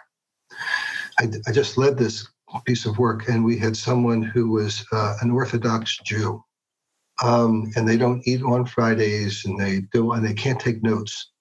I, 1.19 1.31
I 1.47 1.51
just 1.51 1.75
led 1.75 1.97
this 1.97 2.27
piece 2.65 2.85
of 2.85 2.99
work, 2.99 3.27
and 3.27 3.43
we 3.43 3.57
had 3.57 3.75
someone 3.75 4.21
who 4.21 4.51
was 4.51 4.85
uh, 4.91 5.15
an 5.21 5.31
Orthodox 5.31 5.97
Jew, 6.05 6.43
um, 7.23 7.71
and 7.75 7.87
they 7.87 7.97
don't 7.97 8.25
eat 8.27 8.43
on 8.43 8.65
Fridays, 8.65 9.43
and 9.45 9.59
they 9.59 9.81
do, 9.91 10.11
and 10.11 10.23
they 10.23 10.35
can't 10.35 10.59
take 10.59 10.83
notes. 10.83 11.31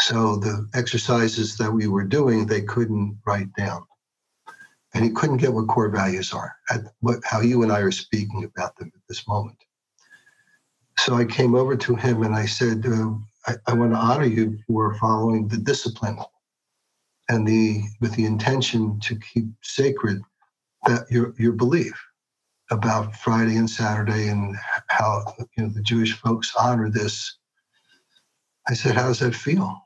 So 0.00 0.36
the 0.36 0.68
exercises 0.74 1.56
that 1.58 1.70
we 1.70 1.86
were 1.86 2.04
doing, 2.04 2.46
they 2.46 2.62
couldn't 2.62 3.18
write 3.26 3.52
down, 3.56 3.84
and 4.94 5.04
he 5.04 5.10
couldn't 5.10 5.36
get 5.36 5.52
what 5.52 5.68
core 5.68 5.90
values 5.90 6.32
are, 6.32 6.56
at 6.70 6.80
what 7.00 7.20
how 7.24 7.40
you 7.40 7.62
and 7.62 7.72
I 7.72 7.80
are 7.80 7.92
speaking 7.92 8.44
about 8.44 8.76
them 8.76 8.90
at 8.94 9.02
this 9.08 9.28
moment. 9.28 9.58
So 10.98 11.14
I 11.14 11.24
came 11.24 11.54
over 11.54 11.76
to 11.76 11.94
him 11.94 12.22
and 12.22 12.34
I 12.34 12.46
said, 12.46 12.84
uh, 12.86 13.14
I, 13.46 13.54
I 13.66 13.74
want 13.74 13.92
to 13.92 13.98
honor 13.98 14.26
you 14.26 14.58
for 14.66 14.94
following 14.94 15.48
the 15.48 15.56
discipline 15.56 16.18
and 17.28 17.46
the 17.46 17.82
with 18.00 18.14
the 18.14 18.24
intention 18.24 19.00
to 19.00 19.16
keep 19.16 19.46
sacred 19.62 20.20
that 20.86 21.10
your 21.10 21.34
your 21.38 21.52
belief 21.52 21.94
about 22.70 23.14
Friday 23.16 23.56
and 23.56 23.68
Saturday 23.68 24.28
and 24.28 24.56
how 24.88 25.24
you 25.56 25.64
know 25.64 25.70
the 25.70 25.82
Jewish 25.82 26.12
folks 26.12 26.52
honor 26.58 26.90
this. 26.90 27.38
I 28.68 28.74
said, 28.74 28.94
"How 28.94 29.08
does 29.08 29.20
that 29.20 29.34
feel?" 29.34 29.80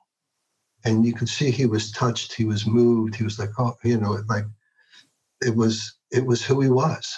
And 0.84 1.04
you 1.04 1.12
can 1.12 1.26
see 1.26 1.50
he 1.50 1.66
was 1.66 1.90
touched. 1.90 2.32
He 2.34 2.44
was 2.44 2.66
moved. 2.66 3.14
He 3.14 3.24
was 3.24 3.38
like, 3.38 3.50
"Oh, 3.58 3.76
you 3.82 3.98
know, 3.98 4.22
like 4.28 4.44
it 5.42 5.54
was 5.54 5.96
it 6.10 6.24
was 6.24 6.44
who 6.44 6.60
he 6.60 6.68
was." 6.68 7.16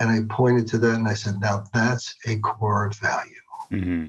And 0.00 0.10
I 0.10 0.20
pointed 0.34 0.66
to 0.68 0.78
that 0.78 0.94
and 0.94 1.08
I 1.08 1.14
said, 1.14 1.40
"Now 1.40 1.64
that's 1.72 2.14
a 2.26 2.38
core 2.38 2.90
value. 3.00 3.32
Mm-hmm. 3.70 4.06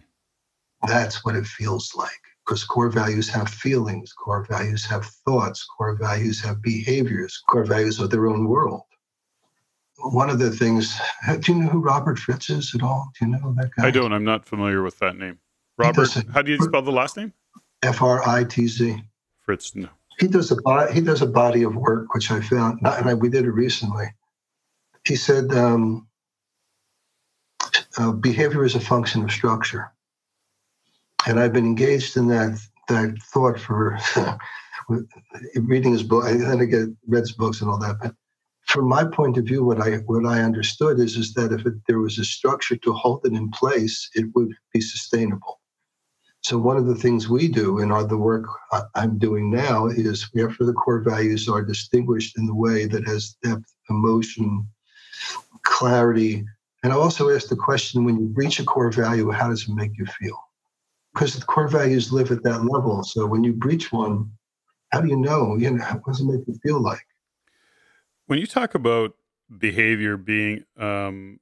That's 0.87 1.23
what 1.25 1.35
it 1.35 1.45
feels 1.45 1.93
like." 1.95 2.11
Because 2.45 2.65
core 2.65 2.89
values 2.89 3.29
have 3.29 3.47
feelings, 3.47 4.11
core 4.11 4.45
values 4.49 4.85
have 4.85 5.05
thoughts, 5.05 5.65
core 5.77 5.95
values 5.95 6.41
have 6.41 6.61
behaviors, 6.61 7.41
core 7.49 7.63
values 7.63 8.01
are 8.01 8.07
their 8.07 8.27
own 8.27 8.49
world 8.49 8.83
one 10.03 10.29
of 10.29 10.39
the 10.39 10.51
things, 10.51 10.99
do 11.39 11.53
you 11.53 11.59
know 11.59 11.69
who 11.69 11.79
Robert 11.79 12.19
Fritz 12.19 12.49
is 12.49 12.73
at 12.75 12.83
all? 12.83 13.11
Do 13.17 13.25
you 13.25 13.31
know 13.31 13.53
that 13.57 13.71
guy? 13.75 13.87
I 13.87 13.91
don't. 13.91 14.11
I'm 14.11 14.25
not 14.25 14.45
familiar 14.45 14.81
with 14.81 14.99
that 14.99 15.15
name. 15.17 15.39
Robert, 15.77 16.09
how 16.33 16.41
do 16.41 16.51
you 16.51 16.61
spell 16.61 16.81
the 16.81 16.91
last 16.91 17.17
name? 17.17 17.33
F 17.83 18.01
R 18.01 18.27
I 18.27 18.43
T 18.43 18.67
Z. 18.67 19.01
Fritz, 19.41 19.75
no. 19.75 19.89
He 20.19 20.27
does 20.27 20.51
a 20.51 20.93
he 20.93 21.01
does 21.01 21.21
a 21.21 21.27
body 21.27 21.63
of 21.63 21.75
work 21.75 22.13
which 22.13 22.31
I 22.31 22.39
found, 22.41 22.79
and 22.83 23.09
I, 23.09 23.13
we 23.13 23.29
did 23.29 23.45
it 23.45 23.51
recently. 23.51 24.05
He 25.05 25.15
said 25.15 25.51
um, 25.51 26.07
uh, 27.97 28.11
behavior 28.11 28.63
is 28.63 28.75
a 28.75 28.79
function 28.79 29.23
of 29.23 29.31
structure, 29.31 29.91
and 31.27 31.39
I've 31.39 31.53
been 31.53 31.65
engaged 31.65 32.15
in 32.15 32.27
that 32.27 32.59
that 32.87 33.17
thought 33.33 33.59
for 33.59 33.97
reading 35.55 35.93
his 35.93 36.03
book. 36.03 36.25
And 36.25 36.61
I 36.61 36.65
get 36.65 36.89
read 37.07 37.21
his 37.21 37.31
books 37.31 37.61
and 37.61 37.69
all 37.69 37.79
that, 37.79 37.97
but 38.01 38.15
from 38.67 38.87
my 38.87 39.03
point 39.03 39.37
of 39.37 39.45
view, 39.45 39.63
what 39.63 39.81
I 39.81 39.97
what 40.05 40.25
I 40.25 40.41
understood 40.41 40.99
is 40.99 41.17
is 41.17 41.33
that 41.33 41.51
if 41.51 41.65
it, 41.65 41.73
there 41.87 41.99
was 41.99 42.19
a 42.19 42.25
structure 42.25 42.77
to 42.77 42.93
hold 42.93 43.25
it 43.25 43.33
in 43.33 43.49
place, 43.51 44.09
it 44.13 44.27
would 44.35 44.53
be 44.71 44.79
sustainable. 44.79 45.59
So 46.43 46.57
one 46.57 46.75
of 46.75 46.85
the 46.85 46.95
things 46.95 47.29
we 47.29 47.47
do 47.47 47.79
in 47.79 47.91
our, 47.91 48.03
the 48.03 48.17
work 48.17 48.45
I'm 48.95 49.17
doing 49.17 49.49
now 49.49 49.87
is 49.87 50.29
after 50.37 50.65
the 50.65 50.73
core 50.73 50.99
values 50.99 51.47
are 51.47 51.63
distinguished 51.63 52.37
in 52.37 52.45
the 52.45 52.55
way 52.55 52.85
that 52.85 53.07
has 53.07 53.37
depth, 53.43 53.73
emotion, 53.89 54.67
clarity, 55.61 56.45
and 56.83 56.91
I 56.91 56.97
also 56.97 57.29
ask 57.29 57.47
the 57.47 57.55
question: 57.55 58.03
when 58.03 58.19
you 58.19 58.31
reach 58.35 58.59
a 58.59 58.65
core 58.65 58.91
value, 58.91 59.31
how 59.31 59.47
does 59.47 59.67
it 59.67 59.73
make 59.73 59.91
you 59.97 60.05
feel? 60.05 60.37
Because 61.13 61.33
the 61.33 61.45
core 61.45 61.69
values 61.69 62.11
live 62.11 62.31
at 62.31 62.43
that 62.43 62.65
level. 62.65 63.03
So 63.03 63.25
when 63.25 63.43
you 63.43 63.53
breach 63.53 63.93
one, 63.93 64.29
how 64.91 64.99
do 64.99 65.07
you 65.07 65.15
know? 65.15 65.55
You 65.55 65.71
know, 65.71 65.83
what 65.85 66.13
does 66.13 66.19
it 66.19 66.25
make 66.25 66.45
you 66.45 66.55
feel 66.61 66.81
like? 66.81 67.05
When 68.25 68.37
you 68.37 68.47
talk 68.47 68.75
about 68.75 69.15
behavior 69.57 70.17
being, 70.17 70.65
um, 70.77 71.39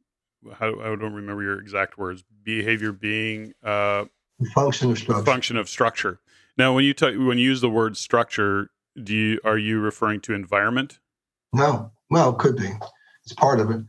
I 0.60 0.70
don't 0.70 1.14
remember 1.14 1.42
your 1.42 1.60
exact 1.60 1.98
words. 1.98 2.24
Behavior 2.44 2.92
being 2.92 3.54
uh, 3.64 4.06
function 4.54 4.92
of 4.92 4.98
structure. 4.98 5.26
Function 5.26 5.58
of 5.58 5.70
structure. 5.70 6.20
Now, 6.58 6.74
when 6.74 6.84
you 6.84 6.94
talk, 6.94 7.14
when 7.16 7.38
you 7.38 7.46
use 7.46 7.62
the 7.62 7.70
word 7.70 7.98
structure, 7.98 8.72
do 9.02 9.16
you 9.16 9.40
are 9.44 9.58
you 9.58 9.80
referring 9.80 10.22
to 10.22 10.34
environment? 10.34 11.00
No, 11.54 11.92
well, 12.10 12.32
it 12.32 12.40
could 12.40 12.58
be. 12.58 12.70
It's 13.24 13.34
part 13.34 13.60
of 13.60 13.72
it. 13.72 13.82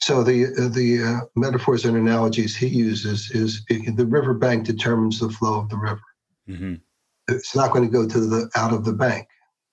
So 0.00 0.22
the 0.22 0.46
uh, 0.46 0.68
the 0.68 1.02
uh, 1.02 1.26
metaphors 1.36 1.84
and 1.84 1.96
analogies 1.96 2.56
he 2.56 2.66
uses 2.66 3.30
is 3.30 3.64
the 3.68 4.06
river 4.06 4.34
bank 4.34 4.64
determines 4.64 5.20
the 5.20 5.30
flow 5.30 5.60
of 5.60 5.68
the 5.68 5.76
river. 5.76 6.00
Mm-hmm. 6.48 6.74
It's 7.28 7.56
not 7.56 7.72
going 7.72 7.84
to 7.84 7.90
go 7.90 8.06
to 8.06 8.20
the 8.20 8.50
out 8.54 8.72
of 8.72 8.84
the 8.84 8.92
bank. 8.92 9.26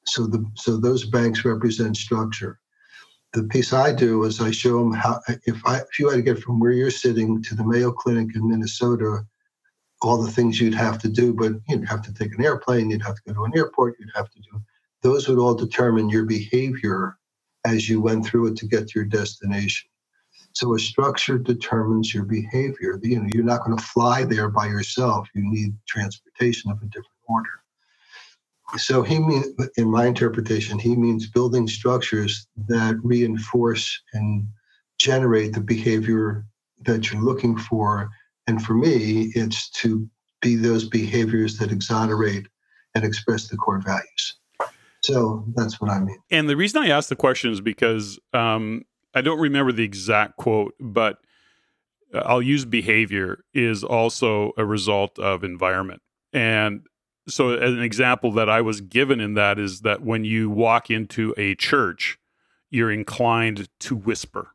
So 0.06 0.26
the 0.26 0.46
so 0.56 0.78
those 0.78 1.06
banks 1.06 1.46
represent 1.46 1.98
structure. 1.98 2.60
The 3.34 3.44
piece 3.44 3.72
I 3.72 3.94
do 3.94 4.24
is 4.24 4.41
I 4.41 4.52
show 4.52 4.80
them 4.80 4.94
how 4.94 5.22
if 5.46 5.65
I 5.65 5.78
if 5.78 6.00
you 6.00 6.10
had 6.10 6.17
to 6.17 6.22
get 6.22 6.39
from 6.39 6.60
where 6.60 6.72
you're 6.72 6.91
sitting 6.91 7.41
to 7.44 7.56
the 7.56 7.65
Mayo 7.65 7.91
Clinic 7.91 8.36
in 8.36 8.50
Minnesota, 8.50 9.26
all 10.02 10.22
the 10.22 10.32
things 10.32 10.60
you'd 10.62 10.74
have 10.76 11.00
to 11.00 11.10
do, 11.10 11.34
but 11.34 11.54
you'd 11.70 11.88
have 11.88 12.02
to 12.04 12.14
take 12.14 12.34
an 12.38 12.44
airplane, 12.46 12.90
you'd 12.90 13.04
have 13.04 13.16
to 13.16 13.22
go 13.28 13.34
to 13.34 13.46
an 13.46 13.54
airport, 13.56 13.96
you'd 14.00 14.12
have 14.16 14.30
to 14.32 14.40
do 14.40 14.50
those 15.02 15.28
would 15.28 15.40
all 15.40 15.56
determine 15.56 16.10
your 16.10 16.26
behavior 16.26 17.18
as 17.66 17.90
you 17.90 18.02
went 18.02 18.26
through 18.26 18.48
it 18.48 18.58
to 18.58 18.68
get 18.68 18.88
to 18.90 19.00
your 19.00 19.06
destination. 19.06 19.90
So 20.54 20.76
a 20.76 20.80
structure 20.80 21.38
determines 21.38 22.14
your 22.14 22.26
behavior. 22.26 23.00
You 23.04 23.22
know, 23.22 23.30
you're 23.34 23.44
not 23.44 23.66
going 23.66 23.78
to 23.78 23.84
fly 23.84 24.24
there 24.26 24.50
by 24.50 24.68
yourself. 24.68 25.30
You 25.36 25.44
need 25.46 25.74
transportation 25.88 26.72
of 26.72 26.78
a 26.82 26.86
different 26.86 27.08
order. 27.30 27.50
So 28.78 29.04
he 29.04 29.20
means, 29.20 29.48
in 29.78 29.90
my 29.92 30.08
interpretation, 30.08 30.80
he 30.80 30.96
means 30.96 31.30
building 31.30 31.68
structures 31.68 32.48
that 32.68 33.00
reinforce 33.04 34.02
and 34.14 34.48
generate 35.00 35.54
the 35.54 35.62
behavior 35.62 36.46
that 36.86 37.12
you're 37.12 37.22
looking 37.24 37.58
for. 37.58 38.10
And 38.52 38.62
for 38.62 38.74
me, 38.74 39.32
it's 39.34 39.70
to 39.70 40.10
be 40.42 40.58
those 40.58 40.84
behaviors 40.84 41.58
that 41.60 41.72
exonerate 41.72 42.48
and 42.94 43.06
express 43.06 43.48
the 43.48 43.56
core 43.56 43.80
values. 43.80 44.36
So 45.06 45.46
that's 45.56 45.80
what 45.80 45.90
I 45.90 46.02
mean. 46.02 46.18
And 46.32 46.50
the 46.50 46.58
reason 46.58 46.84
I 46.84 46.90
ask 46.90 47.08
the 47.08 47.16
question 47.16 47.54
is 47.54 47.62
because 47.62 48.20
um, 48.34 48.82
I 49.16 49.22
don't 49.22 49.40
remember 49.40 49.72
the 49.72 49.86
exact 49.86 50.36
quote, 50.36 50.74
but 50.82 51.20
I'll 52.14 52.42
use 52.42 52.66
behavior 52.66 53.46
is 53.54 53.86
also 53.86 54.52
a 54.58 54.66
result 54.66 55.18
of 55.18 55.46
environment. 55.46 56.02
And 56.34 56.82
so 57.30 57.52
an 57.54 57.82
example 57.82 58.34
that 58.34 58.50
I 58.50 58.60
was 58.60 58.82
given 58.82 59.22
in 59.22 59.36
that 59.36 59.60
is 59.60 59.80
that 59.82 60.02
when 60.02 60.26
you 60.26 60.50
walk 60.50 60.92
into 60.92 61.34
a 61.38 61.56
church, 61.56 62.20
you're 62.70 62.92
inclined 62.92 63.70
to 63.80 63.96
whisper 63.96 64.50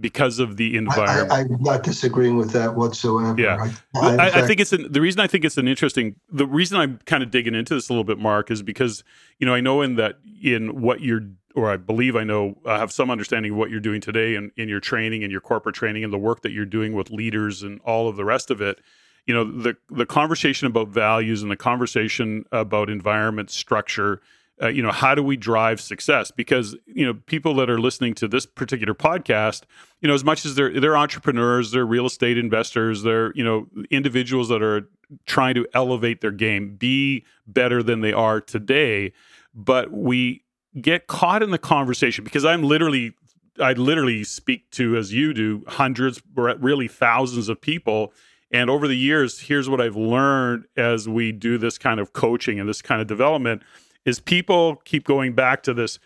because 0.00 0.38
of 0.38 0.56
the 0.56 0.76
environment. 0.76 1.32
I, 1.32 1.40
am 1.40 1.62
not 1.62 1.82
disagreeing 1.82 2.36
with 2.36 2.52
that 2.52 2.74
whatsoever. 2.74 3.40
Yeah, 3.40 3.72
I, 3.96 4.16
I, 4.16 4.42
I 4.42 4.46
think 4.46 4.60
it's 4.60 4.72
an, 4.72 4.90
the 4.90 5.00
reason 5.00 5.20
I 5.20 5.26
think 5.26 5.44
it's 5.44 5.58
an 5.58 5.68
interesting. 5.68 6.16
The 6.30 6.46
reason 6.46 6.78
I'm 6.78 6.98
kind 7.06 7.22
of 7.22 7.30
digging 7.30 7.54
into 7.54 7.74
this 7.74 7.88
a 7.88 7.92
little 7.92 8.04
bit, 8.04 8.18
Marc, 8.18 8.50
is 8.50 8.62
because 8.62 9.04
you 9.38 9.46
know 9.46 9.54
I 9.54 9.60
know 9.60 9.82
in 9.82 9.96
that 9.96 10.18
in 10.42 10.80
what 10.80 11.00
you're, 11.00 11.22
or 11.54 11.70
I 11.70 11.76
believe 11.76 12.16
I 12.16 12.24
know, 12.24 12.58
I 12.66 12.78
have 12.78 12.92
some 12.92 13.10
understanding 13.10 13.52
of 13.52 13.58
what 13.58 13.70
you're 13.70 13.80
doing 13.80 14.00
today 14.00 14.34
in, 14.34 14.52
in 14.56 14.68
your 14.68 14.80
training 14.80 15.24
and 15.24 15.32
your 15.32 15.40
corporate 15.40 15.74
training 15.74 16.04
and 16.04 16.12
the 16.12 16.18
work 16.18 16.42
that 16.42 16.52
you're 16.52 16.64
doing 16.64 16.92
with 16.92 17.10
leaders 17.10 17.62
and 17.62 17.80
all 17.80 18.08
of 18.08 18.16
the 18.16 18.24
rest 18.24 18.50
of 18.50 18.60
it 18.60 18.80
you 19.26 19.34
know 19.34 19.44
the 19.44 19.76
the 19.90 20.06
conversation 20.06 20.66
about 20.66 20.88
values 20.88 21.42
and 21.42 21.50
the 21.50 21.56
conversation 21.56 22.44
about 22.50 22.88
environment 22.88 23.50
structure 23.50 24.20
uh, 24.62 24.68
you 24.68 24.82
know 24.82 24.92
how 24.92 25.14
do 25.14 25.22
we 25.22 25.36
drive 25.36 25.80
success? 25.80 26.30
Because 26.30 26.76
you 26.86 27.06
know 27.06 27.14
people 27.26 27.54
that 27.56 27.70
are 27.70 27.80
listening 27.80 28.14
to 28.14 28.28
this 28.28 28.46
particular 28.46 28.94
podcast 28.94 29.62
you 30.00 30.08
know 30.08 30.14
as 30.14 30.24
much 30.24 30.44
as 30.44 30.54
they're 30.54 30.78
they're 30.80 30.96
entrepreneurs 30.96 31.72
they're 31.72 31.86
real 31.86 32.06
estate 32.06 32.38
investors 32.38 33.02
they're 33.02 33.32
you 33.34 33.44
know 33.44 33.66
individuals 33.90 34.48
that 34.48 34.62
are 34.62 34.88
trying 35.26 35.54
to 35.54 35.66
elevate 35.74 36.20
their 36.20 36.30
game 36.30 36.76
be 36.76 37.24
better 37.46 37.82
than 37.82 38.00
they 38.00 38.12
are 38.12 38.40
today. 38.40 39.12
But 39.54 39.90
we 39.90 40.44
get 40.80 41.06
caught 41.06 41.42
in 41.42 41.50
the 41.50 41.58
conversation 41.58 42.22
because 42.22 42.44
i'm 42.44 42.62
literally 42.62 43.12
i 43.60 43.72
literally 43.72 44.22
speak 44.22 44.70
to 44.70 44.96
as 44.96 45.12
you 45.12 45.32
do 45.34 45.64
hundreds 45.66 46.22
really 46.36 46.88
thousands 46.88 47.48
of 47.48 47.60
people. 47.60 48.12
And 48.50 48.70
over 48.70 48.88
the 48.88 48.96
years, 48.96 49.40
here's 49.40 49.68
what 49.68 49.78
I've 49.78 49.96
learned 49.96 50.64
as 50.74 51.06
we 51.06 51.32
do 51.32 51.58
this 51.58 51.76
kind 51.76 52.00
of 52.00 52.14
coaching 52.14 52.58
and 52.58 52.66
this 52.66 52.80
kind 52.80 53.02
of 53.02 53.06
development 53.06 53.62
is 54.04 54.20
people 54.20 54.76
keep 54.84 55.04
going 55.04 55.34
back 55.34 55.62
to 55.62 55.74
this 55.74 55.98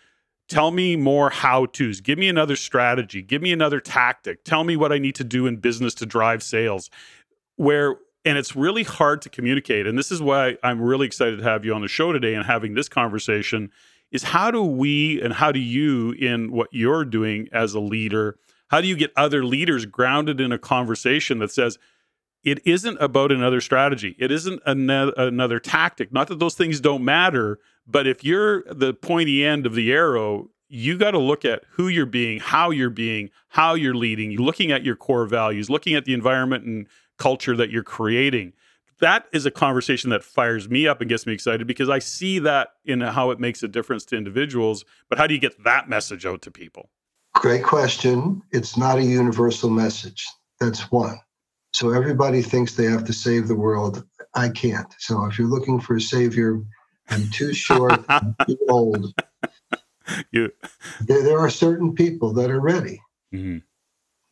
tell 0.49 0.71
me 0.71 0.95
more 0.95 1.29
how 1.29 1.65
to's 1.67 2.01
give 2.01 2.19
me 2.19 2.27
another 2.27 2.55
strategy 2.55 3.21
give 3.21 3.41
me 3.41 3.51
another 3.51 3.79
tactic 3.79 4.43
tell 4.43 4.63
me 4.63 4.75
what 4.75 4.91
i 4.91 4.97
need 4.97 5.15
to 5.15 5.23
do 5.23 5.47
in 5.47 5.55
business 5.55 5.93
to 5.93 6.05
drive 6.05 6.43
sales 6.43 6.89
where 7.55 7.95
and 8.25 8.37
it's 8.37 8.55
really 8.55 8.83
hard 8.83 9.21
to 9.21 9.29
communicate 9.29 9.87
and 9.87 9.97
this 9.97 10.11
is 10.11 10.21
why 10.21 10.57
i'm 10.63 10.81
really 10.81 11.07
excited 11.07 11.37
to 11.37 11.43
have 11.43 11.63
you 11.63 11.73
on 11.73 11.81
the 11.81 11.87
show 11.87 12.11
today 12.11 12.33
and 12.33 12.45
having 12.45 12.73
this 12.73 12.89
conversation 12.89 13.71
is 14.11 14.23
how 14.23 14.51
do 14.51 14.63
we 14.63 15.21
and 15.21 15.33
how 15.33 15.51
do 15.51 15.59
you 15.59 16.11
in 16.11 16.51
what 16.51 16.67
you're 16.71 17.05
doing 17.05 17.47
as 17.53 17.73
a 17.73 17.79
leader 17.79 18.37
how 18.67 18.81
do 18.81 18.87
you 18.87 18.97
get 18.97 19.13
other 19.15 19.45
leaders 19.45 19.85
grounded 19.85 20.41
in 20.41 20.51
a 20.51 20.57
conversation 20.57 21.39
that 21.39 21.51
says 21.51 21.77
it 22.43 22.59
isn't 22.65 22.97
about 22.99 23.31
another 23.31 23.61
strategy. 23.61 24.15
It 24.19 24.31
isn't 24.31 24.61
another, 24.65 25.13
another 25.15 25.59
tactic. 25.59 26.11
Not 26.11 26.27
that 26.27 26.39
those 26.39 26.55
things 26.55 26.79
don't 26.81 27.03
matter, 27.05 27.59
but 27.85 28.07
if 28.07 28.23
you're 28.23 28.63
the 28.63 28.93
pointy 28.93 29.45
end 29.45 29.65
of 29.65 29.75
the 29.75 29.91
arrow, 29.91 30.49
you 30.69 30.97
got 30.97 31.11
to 31.11 31.19
look 31.19 31.45
at 31.45 31.63
who 31.71 31.87
you're 31.87 32.05
being, 32.05 32.39
how 32.39 32.71
you're 32.71 32.89
being, 32.89 33.29
how 33.49 33.75
you're 33.75 33.93
leading, 33.93 34.35
looking 34.37 34.71
at 34.71 34.83
your 34.83 34.95
core 34.95 35.25
values, 35.25 35.69
looking 35.69 35.93
at 35.93 36.05
the 36.05 36.13
environment 36.13 36.65
and 36.65 36.87
culture 37.17 37.55
that 37.55 37.69
you're 37.69 37.83
creating. 37.83 38.53
That 38.99 39.25
is 39.33 39.45
a 39.45 39.51
conversation 39.51 40.09
that 40.11 40.23
fires 40.23 40.69
me 40.69 40.87
up 40.87 41.01
and 41.01 41.09
gets 41.09 41.25
me 41.25 41.33
excited 41.33 41.67
because 41.67 41.89
I 41.89 41.99
see 41.99 42.39
that 42.39 42.69
in 42.85 43.01
how 43.01 43.31
it 43.31 43.39
makes 43.39 43.61
a 43.61 43.67
difference 43.67 44.05
to 44.05 44.15
individuals. 44.15 44.85
But 45.09 45.17
how 45.17 45.27
do 45.27 45.33
you 45.33 45.39
get 45.39 45.63
that 45.63 45.89
message 45.89 46.25
out 46.25 46.41
to 46.43 46.51
people? 46.51 46.89
Great 47.35 47.63
question. 47.63 48.41
It's 48.51 48.77
not 48.77 48.97
a 48.97 49.03
universal 49.03 49.69
message. 49.69 50.25
That's 50.59 50.91
one. 50.91 51.19
So 51.73 51.91
everybody 51.91 52.41
thinks 52.41 52.73
they 52.73 52.85
have 52.85 53.03
to 53.05 53.13
save 53.13 53.47
the 53.47 53.55
world. 53.55 54.05
I 54.35 54.49
can't. 54.49 54.93
So 54.99 55.25
if 55.25 55.37
you're 55.37 55.47
looking 55.47 55.79
for 55.79 55.95
a 55.95 56.01
savior, 56.01 56.61
I'm 57.09 57.29
too 57.29 57.53
short, 57.53 58.03
I'm 58.09 58.35
too 58.47 58.57
old. 58.69 59.13
You. 60.31 60.51
There, 61.01 61.23
there, 61.23 61.39
are 61.39 61.49
certain 61.49 61.95
people 61.95 62.33
that 62.33 62.51
are 62.51 62.59
ready. 62.59 63.01
Mm-hmm. 63.33 63.59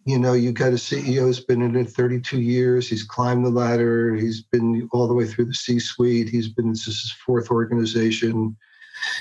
You 0.05 0.19
know, 0.19 0.33
you 0.33 0.51
got 0.51 0.69
a 0.69 0.77
CEO 0.77 1.21
who's 1.21 1.39
been 1.39 1.61
in 1.61 1.75
it 1.75 1.89
32 1.89 2.41
years. 2.41 2.89
He's 2.89 3.03
climbed 3.03 3.45
the 3.45 3.51
ladder. 3.51 4.15
He's 4.15 4.41
been 4.41 4.89
all 4.91 5.07
the 5.07 5.13
way 5.13 5.27
through 5.27 5.45
the 5.45 5.53
C-suite. 5.53 6.27
He's 6.27 6.49
been 6.49 6.69
this 6.69 6.87
is 6.87 7.01
his 7.01 7.15
fourth 7.25 7.51
organization. 7.51 8.57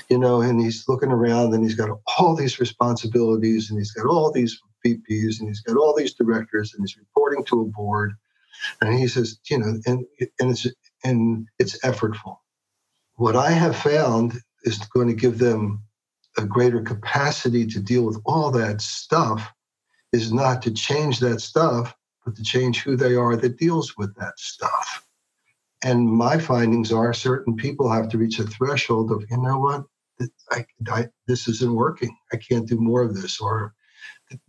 You 0.09 0.17
know, 0.17 0.41
and 0.41 0.59
he's 0.59 0.85
looking 0.87 1.11
around 1.11 1.53
and 1.53 1.63
he's 1.63 1.75
got 1.75 1.89
all 2.17 2.35
these 2.35 2.59
responsibilities 2.59 3.69
and 3.69 3.79
he's 3.79 3.91
got 3.91 4.07
all 4.07 4.31
these 4.31 4.59
VPs 4.85 5.39
and 5.39 5.47
he's 5.47 5.61
got 5.61 5.77
all 5.77 5.95
these 5.95 6.13
directors 6.13 6.73
and 6.73 6.83
he's 6.83 6.97
reporting 6.97 7.43
to 7.45 7.61
a 7.61 7.65
board. 7.65 8.13
And 8.81 8.97
he 8.97 9.07
says, 9.07 9.39
you 9.49 9.59
know, 9.59 9.79
and 9.85 10.05
and 10.39 10.51
it's 10.51 10.67
and 11.03 11.47
it's 11.59 11.79
effortful. 11.79 12.37
What 13.21 13.35
I 13.35 13.51
have 13.51 13.75
found 13.75 14.41
is 14.63 14.79
going 14.79 15.07
to 15.07 15.13
give 15.13 15.37
them 15.37 15.83
a 16.39 16.43
greater 16.43 16.81
capacity 16.81 17.67
to 17.67 17.79
deal 17.79 18.03
with 18.03 18.19
all 18.25 18.49
that 18.49 18.81
stuff 18.81 19.47
is 20.11 20.33
not 20.33 20.63
to 20.63 20.71
change 20.71 21.19
that 21.19 21.39
stuff, 21.39 21.93
but 22.25 22.35
to 22.35 22.41
change 22.41 22.81
who 22.81 22.95
they 22.95 23.13
are 23.13 23.35
that 23.35 23.59
deals 23.59 23.95
with 23.95 24.15
that 24.15 24.39
stuff. 24.39 25.05
And 25.83 26.07
my 26.07 26.39
findings 26.39 26.91
are 26.91 27.13
certain 27.13 27.55
people 27.55 27.91
have 27.91 28.09
to 28.09 28.17
reach 28.17 28.39
a 28.39 28.43
threshold 28.43 29.11
of, 29.11 29.23
you 29.29 29.37
know 29.37 29.59
what, 29.59 29.83
I, 30.49 30.65
I, 30.87 31.07
this 31.27 31.47
isn't 31.47 31.75
working. 31.75 32.17
I 32.33 32.37
can't 32.37 32.67
do 32.67 32.79
more 32.79 33.03
of 33.03 33.13
this. 33.13 33.39
Or 33.39 33.75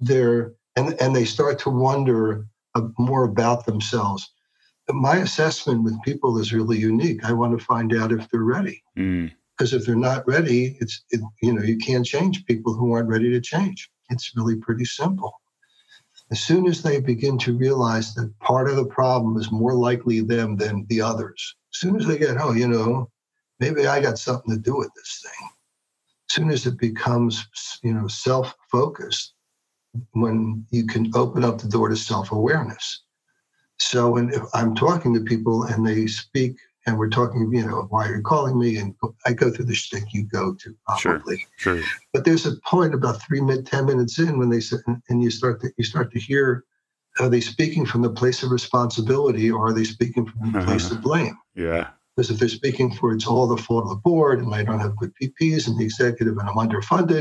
they're, 0.01 0.55
and, 0.77 0.99
and 0.99 1.15
they 1.15 1.27
start 1.27 1.59
to 1.59 1.69
wonder 1.69 2.47
uh, 2.75 2.89
more 2.99 3.25
about 3.25 3.67
themselves. 3.67 4.33
My 4.93 5.17
assessment 5.19 5.83
with 5.83 6.03
people 6.03 6.39
is 6.39 6.53
really 6.53 6.79
unique. 6.79 7.25
I 7.25 7.33
want 7.33 7.59
to 7.59 7.65
find 7.65 7.95
out 7.95 8.13
if 8.13 8.29
they're 8.31 8.43
ready. 8.43 8.83
Mm 8.97 9.33
because 9.63 9.75
if 9.75 9.85
they're 9.85 9.95
not 9.95 10.27
ready 10.27 10.77
it's 10.81 11.05
it, 11.11 11.21
you 11.43 11.53
know 11.53 11.63
you 11.63 11.77
can't 11.79 12.07
change. 12.07 12.45
People 12.47 12.75
who 12.75 12.93
aren't 12.93 13.09
ready 13.09 13.31
to 13.31 13.41
change. 13.41 13.91
It's 14.11 14.33
really 14.35 14.57
pretty 14.57 14.85
simple. 14.85 15.33
As 16.33 16.41
soon 16.41 16.67
as 16.67 16.83
they 16.83 17.01
begin 17.01 17.39
to 17.39 17.57
realize 17.57 18.15
that 18.15 18.37
part 18.41 18.69
of 18.69 18.77
the 18.77 18.87
problem 18.87 19.37
is 19.37 19.53
more 19.53 19.75
likely 19.75 20.21
them 20.21 20.57
than 20.57 20.87
the 20.89 21.01
others 21.01 21.55
as 21.73 21.79
soon 21.79 21.97
as 21.97 22.07
they 22.07 22.19
get 22.19 22.41
oh 22.41 22.53
you 22.53 22.69
know 22.69 23.09
maybe 23.61 23.87
i 23.87 24.01
got 24.01 24.19
something 24.19 24.55
to 24.55 24.61
do 24.61 24.77
with 24.77 24.91
this 24.95 25.23
thing 25.25 25.49
as 26.29 26.35
soon 26.35 26.51
as 26.51 26.67
it 26.67 26.79
becomes 26.79 27.47
you 27.83 27.93
know 27.93 28.09
self-focused 28.09 29.35
when 30.13 30.67
you 30.71 30.87
can 30.87 31.11
open 31.15 31.45
up 31.45 31.59
the 31.59 31.69
door 31.69 31.89
to 31.89 31.97
self-awareness 31.97 33.03
so 33.83 34.11
when 34.11 34.33
i'm 34.55 34.75
talking 34.75 35.13
to 35.15 35.21
people 35.21 35.65
and 35.65 35.87
they 35.87 36.07
speak 36.07 36.57
and 36.87 36.99
we're 36.99 37.09
talking, 37.09 37.53
you 37.53 37.65
know, 37.65 37.87
why 37.91 38.09
are 38.09 38.17
you 38.17 38.23
calling 38.23 38.59
me? 38.59 38.77
And 38.77 38.95
I 39.25 39.33
go 39.33 39.51
through 39.51 39.67
the 39.67 39.75
shtick 39.75 40.13
you 40.13 40.25
go 40.25 40.55
to 40.55 40.75
probably. 40.87 41.47
Sure, 41.57 41.77
sure. 41.77 41.89
But 42.13 42.25
there's 42.25 42.47
a 42.47 42.57
point 42.67 42.95
about 42.95 43.23
three, 43.23 43.41
mid, 43.41 43.67
ten 43.67 43.87
minutes 43.87 44.19
in 44.19 44.39
when 44.39 44.51
they 44.51 44.61
say, 44.61 44.79
and 45.09 45.23
you 45.23 45.31
start 45.31 45.61
to 45.61 45.71
you 45.77 45.85
start 45.85 46.13
to 46.13 46.19
hear, 46.19 46.65
are 47.21 47.29
they 47.29 47.41
speaking 47.41 47.87
from 47.87 48.03
the 48.03 48.11
place 48.11 48.43
of 48.43 48.51
responsibility 48.51 49.51
or 49.51 49.69
are 49.69 49.73
they 49.73 49.85
speaking 49.85 50.27
from 50.27 50.53
the 50.53 50.59
uh-huh. 50.59 50.67
place 50.67 50.91
of 50.91 51.03
blame? 51.03 51.39
Yeah. 51.55 51.89
Because 52.17 52.31
if 52.31 52.39
they're 52.39 52.49
speaking 52.49 52.93
for 52.93 53.15
it's 53.15 53.27
all 53.27 53.47
the 53.47 53.57
fault 53.57 53.85
of 53.85 53.91
the 53.91 53.97
board 53.97 54.41
and 54.41 54.55
I 54.55 54.65
don't 54.65 54.81
have 54.81 54.97
good 54.97 55.13
VPs, 55.23 55.67
and 55.67 55.79
the 55.79 55.85
executive 55.85 56.37
and 56.37 56.49
I'm 56.49 56.57
underfunded 56.57 57.21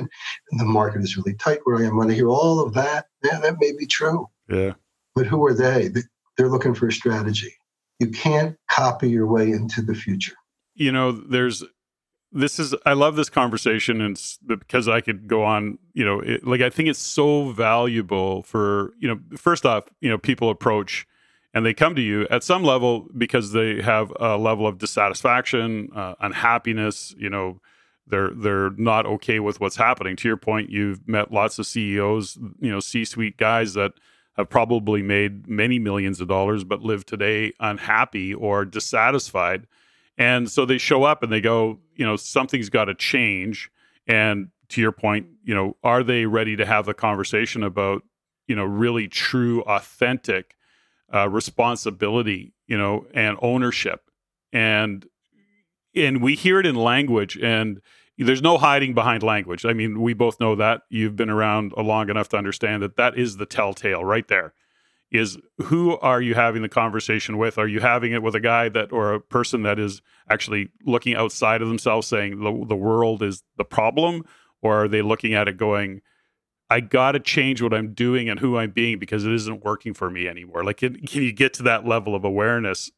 and 0.51 0.59
the 0.59 0.65
market 0.65 1.01
is 1.01 1.15
really 1.15 1.35
tight 1.35 1.59
where 1.63 1.77
I 1.77 1.87
am, 1.87 1.97
when 1.97 2.09
I 2.09 2.13
hear 2.13 2.27
all 2.27 2.59
of 2.59 2.73
that, 2.73 3.05
yeah, 3.23 3.39
that 3.39 3.57
may 3.59 3.71
be 3.77 3.85
true. 3.85 4.27
Yeah. 4.49 4.73
But 5.15 5.27
who 5.27 5.45
are 5.45 5.53
they? 5.53 5.91
They're 6.37 6.49
looking 6.49 6.73
for 6.73 6.87
a 6.87 6.91
strategy 6.91 7.53
you 8.01 8.09
can't 8.09 8.57
copy 8.67 9.09
your 9.09 9.27
way 9.27 9.51
into 9.51 9.83
the 9.83 9.93
future. 9.93 10.33
You 10.73 10.91
know, 10.91 11.11
there's 11.11 11.63
this 12.31 12.57
is 12.57 12.73
I 12.83 12.93
love 12.93 13.15
this 13.15 13.29
conversation 13.29 14.01
and 14.01 14.19
because 14.47 14.87
I 14.87 15.01
could 15.01 15.27
go 15.27 15.43
on, 15.43 15.77
you 15.93 16.03
know, 16.03 16.19
it, 16.19 16.45
like 16.45 16.61
I 16.61 16.71
think 16.71 16.89
it's 16.89 16.99
so 16.99 17.51
valuable 17.51 18.41
for, 18.41 18.93
you 18.97 19.07
know, 19.07 19.19
first 19.37 19.67
off, 19.67 19.83
you 19.99 20.09
know, 20.09 20.17
people 20.17 20.49
approach 20.49 21.05
and 21.53 21.63
they 21.63 21.75
come 21.75 21.93
to 21.93 22.01
you 22.01 22.25
at 22.31 22.43
some 22.43 22.63
level 22.63 23.07
because 23.15 23.51
they 23.51 23.83
have 23.83 24.11
a 24.19 24.35
level 24.35 24.65
of 24.65 24.79
dissatisfaction, 24.79 25.89
uh, 25.95 26.15
unhappiness, 26.21 27.13
you 27.19 27.29
know, 27.29 27.59
they're 28.07 28.31
they're 28.31 28.71
not 28.71 29.05
okay 29.05 29.39
with 29.39 29.59
what's 29.59 29.75
happening. 29.75 30.15
To 30.15 30.27
your 30.27 30.37
point, 30.37 30.71
you've 30.71 31.07
met 31.07 31.31
lots 31.31 31.59
of 31.59 31.67
CEOs, 31.67 32.39
you 32.59 32.71
know, 32.71 32.79
C-suite 32.79 33.37
guys 33.37 33.75
that 33.75 33.91
have 34.37 34.49
probably 34.49 35.01
made 35.01 35.47
many 35.47 35.79
millions 35.79 36.21
of 36.21 36.27
dollars 36.27 36.63
but 36.63 36.81
live 36.81 37.05
today 37.05 37.53
unhappy 37.59 38.33
or 38.33 38.65
dissatisfied. 38.65 39.67
And 40.17 40.49
so 40.49 40.65
they 40.65 40.77
show 40.77 41.03
up 41.03 41.23
and 41.23 41.31
they 41.31 41.41
go, 41.41 41.79
you 41.95 42.05
know, 42.05 42.15
something's 42.15 42.69
got 42.69 42.85
to 42.85 42.95
change. 42.95 43.71
And 44.07 44.49
to 44.69 44.81
your 44.81 44.91
point, 44.91 45.27
you 45.43 45.53
know, 45.53 45.75
are 45.83 46.03
they 46.03 46.25
ready 46.25 46.55
to 46.55 46.65
have 46.65 46.85
the 46.85 46.93
conversation 46.93 47.63
about, 47.63 48.03
you 48.47 48.55
know, 48.55 48.63
really 48.63 49.07
true, 49.07 49.61
authentic 49.63 50.55
uh, 51.13 51.27
responsibility, 51.29 52.53
you 52.67 52.77
know, 52.77 53.05
and 53.13 53.37
ownership? 53.41 54.09
And 54.53 55.05
and 55.93 56.21
we 56.21 56.35
hear 56.35 56.59
it 56.59 56.65
in 56.65 56.75
language 56.75 57.37
and 57.37 57.81
there's 58.17 58.41
no 58.41 58.57
hiding 58.57 58.93
behind 58.93 59.23
language. 59.23 59.65
I 59.65 59.73
mean, 59.73 60.01
we 60.01 60.13
both 60.13 60.39
know 60.39 60.55
that. 60.55 60.81
You've 60.89 61.15
been 61.15 61.29
around 61.29 61.73
long 61.75 62.09
enough 62.09 62.29
to 62.29 62.37
understand 62.37 62.83
that 62.83 62.97
that 62.97 63.17
is 63.17 63.37
the 63.37 63.45
telltale 63.45 64.03
right 64.03 64.27
there. 64.27 64.53
Is 65.11 65.37
who 65.63 65.97
are 65.99 66.21
you 66.21 66.35
having 66.35 66.61
the 66.61 66.69
conversation 66.69 67.37
with? 67.37 67.57
Are 67.57 67.67
you 67.67 67.81
having 67.81 68.13
it 68.13 68.23
with 68.23 68.33
a 68.33 68.39
guy 68.39 68.69
that 68.69 68.93
or 68.93 69.13
a 69.13 69.19
person 69.19 69.63
that 69.63 69.77
is 69.77 70.01
actually 70.29 70.69
looking 70.85 71.15
outside 71.15 71.61
of 71.61 71.67
themselves 71.67 72.07
saying 72.07 72.39
the, 72.39 72.65
the 72.65 72.77
world 72.77 73.21
is 73.21 73.43
the 73.57 73.65
problem? 73.65 74.23
Or 74.61 74.83
are 74.83 74.87
they 74.87 75.01
looking 75.01 75.33
at 75.33 75.49
it 75.49 75.57
going, 75.57 76.01
I 76.69 76.79
got 76.79 77.11
to 77.13 77.19
change 77.19 77.61
what 77.61 77.73
I'm 77.73 77.93
doing 77.93 78.29
and 78.29 78.39
who 78.39 78.57
I'm 78.57 78.71
being 78.71 78.99
because 78.99 79.25
it 79.25 79.33
isn't 79.33 79.65
working 79.65 79.93
for 79.93 80.09
me 80.09 80.27
anymore? 80.27 80.63
Like, 80.63 80.77
can, 80.77 80.95
can 81.05 81.23
you 81.23 81.33
get 81.33 81.53
to 81.55 81.63
that 81.63 81.85
level 81.85 82.15
of 82.15 82.23
awareness 82.23 82.89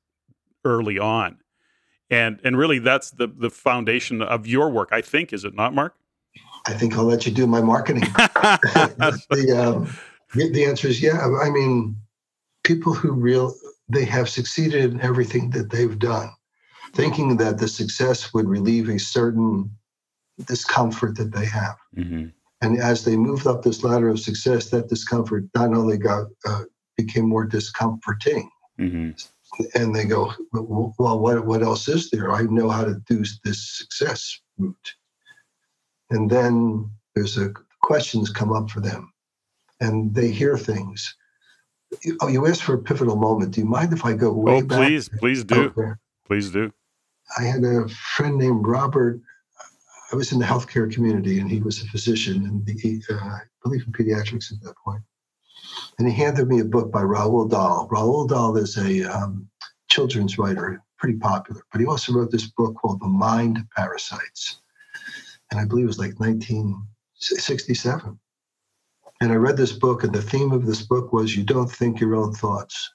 early 0.63 0.99
on? 0.99 1.39
And 2.13 2.39
and 2.43 2.58
really 2.58 2.80
that's 2.80 3.12
the 3.12 3.28
the 3.28 3.49
foundation 3.49 4.21
of 4.21 4.45
your 4.45 4.69
work 4.69 4.89
i 4.91 5.02
think 5.02 5.34
is 5.34 5.43
it 5.43 5.56
not 5.56 5.73
mark? 5.73 5.95
I 6.65 6.73
think 6.73 6.97
i'll 6.97 7.04
let 7.04 7.26
you 7.26 7.32
do 7.32 7.47
my 7.47 7.62
marketing. 7.62 8.04
The, 9.30 9.52
um, 9.58 9.89
the 10.34 10.65
answer 10.65 10.88
is 10.88 11.02
yeah 11.02 11.28
i 11.41 11.49
mean 11.49 11.95
people 12.63 12.93
who 12.93 13.12
real 13.12 13.54
they 13.89 14.06
have 14.06 14.30
succeeded 14.30 14.93
in 14.93 15.02
everything 15.02 15.49
that 15.52 15.69
they've 15.71 15.99
done 15.99 16.32
thinking 16.93 17.38
that 17.38 17.58
the 17.58 17.67
success 17.67 18.34
would 18.34 18.47
relieve 18.47 18.88
a 18.88 18.99
certain 18.99 19.69
discomfort 20.45 21.17
that 21.17 21.32
they 21.32 21.45
have. 21.45 21.76
Mm-hmm. 21.97 22.28
and 22.62 22.80
as 22.80 23.04
they 23.06 23.17
moved 23.17 23.45
up 23.47 23.63
this 23.63 23.84
ladder 23.84 24.10
of 24.10 24.19
success 24.19 24.69
that 24.69 24.89
discomfort 24.89 25.45
not 25.56 25.73
only 25.73 25.97
got 25.97 26.28
uh, 26.45 26.63
became 26.97 27.28
more 27.28 27.45
discomforting. 27.45 28.49
Mm-hmm 28.80 29.12
and 29.76 29.96
they 29.96 30.06
go, 30.06 30.34
well, 30.52 31.20
what, 31.20 31.46
what 31.46 31.63
else 31.63 31.88
is 31.88 32.10
there? 32.10 32.32
I 32.32 32.44
know 32.44 32.70
how 32.70 32.84
to 32.84 32.96
do 33.08 33.24
this 33.44 33.78
success 33.78 34.39
route. 34.58 34.94
And 36.10 36.30
then 36.30 36.89
there's 37.16 37.38
a 37.38 37.54
questions 37.82 38.30
come 38.30 38.52
up 38.54 38.70
for 38.70 38.80
them 38.80 39.12
and 39.80 40.13
they 40.13 40.30
hear 40.30 40.58
things. 40.58 41.16
Oh, 42.22 42.28
you 42.28 42.48
asked 42.48 42.63
for 42.63 42.76
a 42.76 42.82
pivotal 42.82 43.16
moment. 43.16 43.52
Do 43.52 43.62
you 43.62 43.68
mind 43.68 43.94
if 43.94 44.06
I 44.06 44.13
go 44.13 44.32
way 44.32 44.58
oh, 44.58 44.62
back? 44.63 44.80
please, 44.80 45.10
please 45.10 45.43
do. 45.43 45.95
Please 46.26 46.49
do. 46.49 46.72
I 47.38 47.43
had 47.43 47.64
a 47.64 47.88
friend 47.89 48.38
named 48.38 48.66
Robert. 48.66 49.22
I 50.12 50.16
was 50.16 50.32
in 50.32 50.39
the 50.39 50.45
healthcare 50.45 50.91
community 50.91 51.39
and 51.39 51.49
he 51.49 51.60
was 51.60 51.82
a 51.82 51.88
physician 51.88 52.45
and 52.45 52.66
the, 52.66 53.01
uh, 53.10 53.16
I 53.16 53.39
believe 53.64 53.84
in 53.86 53.93
pediatrics 53.93 54.51
at 54.51 54.62
that 54.62 54.76
point 54.84 55.01
and 55.97 56.07
he 56.07 56.13
handed 56.13 56.47
me 56.47 56.59
a 56.59 56.65
book 56.65 56.91
by 56.91 57.01
Roald 57.01 57.51
Dahl. 57.51 57.88
Roald 57.91 58.30
Dahl 58.30 58.57
is 58.57 58.78
a 58.78 59.03
um, 59.03 59.47
children's 59.89 60.38
writer, 60.38 60.82
pretty 60.97 61.17
popular, 61.17 61.61
but 61.71 61.82
he 61.82 61.88
also 61.88 62.13
wrote 62.13 62.32
this 62.32 62.47
book 62.47 62.76
called 62.76 62.99
The 62.99 63.07
Mind 63.07 63.65
Parasites. 63.76 64.61
And 65.51 65.59
I 65.59 65.65
believe 65.65 65.86
it 65.86 65.88
was 65.88 65.99
like 65.99 66.19
1967. 66.19 68.19
And 69.21 69.32
I 69.32 69.36
read 69.36 69.55
this 69.55 69.71
book, 69.71 70.03
and 70.03 70.13
the 70.13 70.21
theme 70.21 70.51
of 70.51 70.65
this 70.65 70.82
book 70.82 71.13
was 71.13 71.36
you 71.36 71.43
don't 71.43 71.71
think 71.71 71.99
your 71.99 72.15
own 72.15 72.34
thoughts. 72.34 72.91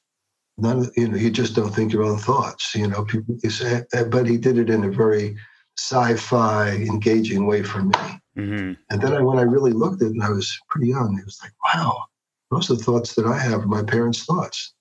None, 0.59 0.91
you 0.97 1.09
know, 1.09 1.17
you 1.17 1.31
just 1.31 1.55
don't 1.55 1.75
think 1.75 1.93
your 1.93 2.03
own 2.03 2.19
thoughts. 2.19 2.75
You 2.75 2.89
know, 2.89 3.05
people 3.05 3.39
say, 3.49 3.85
but 4.11 4.27
he 4.27 4.37
did 4.37 4.59
it 4.59 4.69
in 4.69 4.85
a 4.85 4.91
very 4.91 5.37
sci-fi, 5.79 6.73
engaging 6.73 7.47
way 7.47 7.63
for 7.63 7.83
me. 7.83 7.95
Mm-hmm. 8.37 8.73
And 8.91 9.01
then 9.01 9.15
I, 9.15 9.23
when 9.23 9.39
I 9.39 9.43
really 9.43 9.73
looked 9.73 10.03
at 10.03 10.09
it, 10.09 10.13
and 10.13 10.23
I 10.23 10.31
was 10.31 10.59
pretty 10.69 10.89
young, 10.89 11.19
it 11.19 11.25
was 11.25 11.39
like, 11.43 11.53
wow, 11.65 12.05
most 12.51 12.71
of 12.71 12.79
the 12.79 12.85
thoughts 12.85 13.15
that 13.15 13.27
I 13.27 13.39
have 13.39 13.63
are 13.63 13.67
my 13.67 13.83
parents' 13.83 14.25
thoughts. 14.25 14.75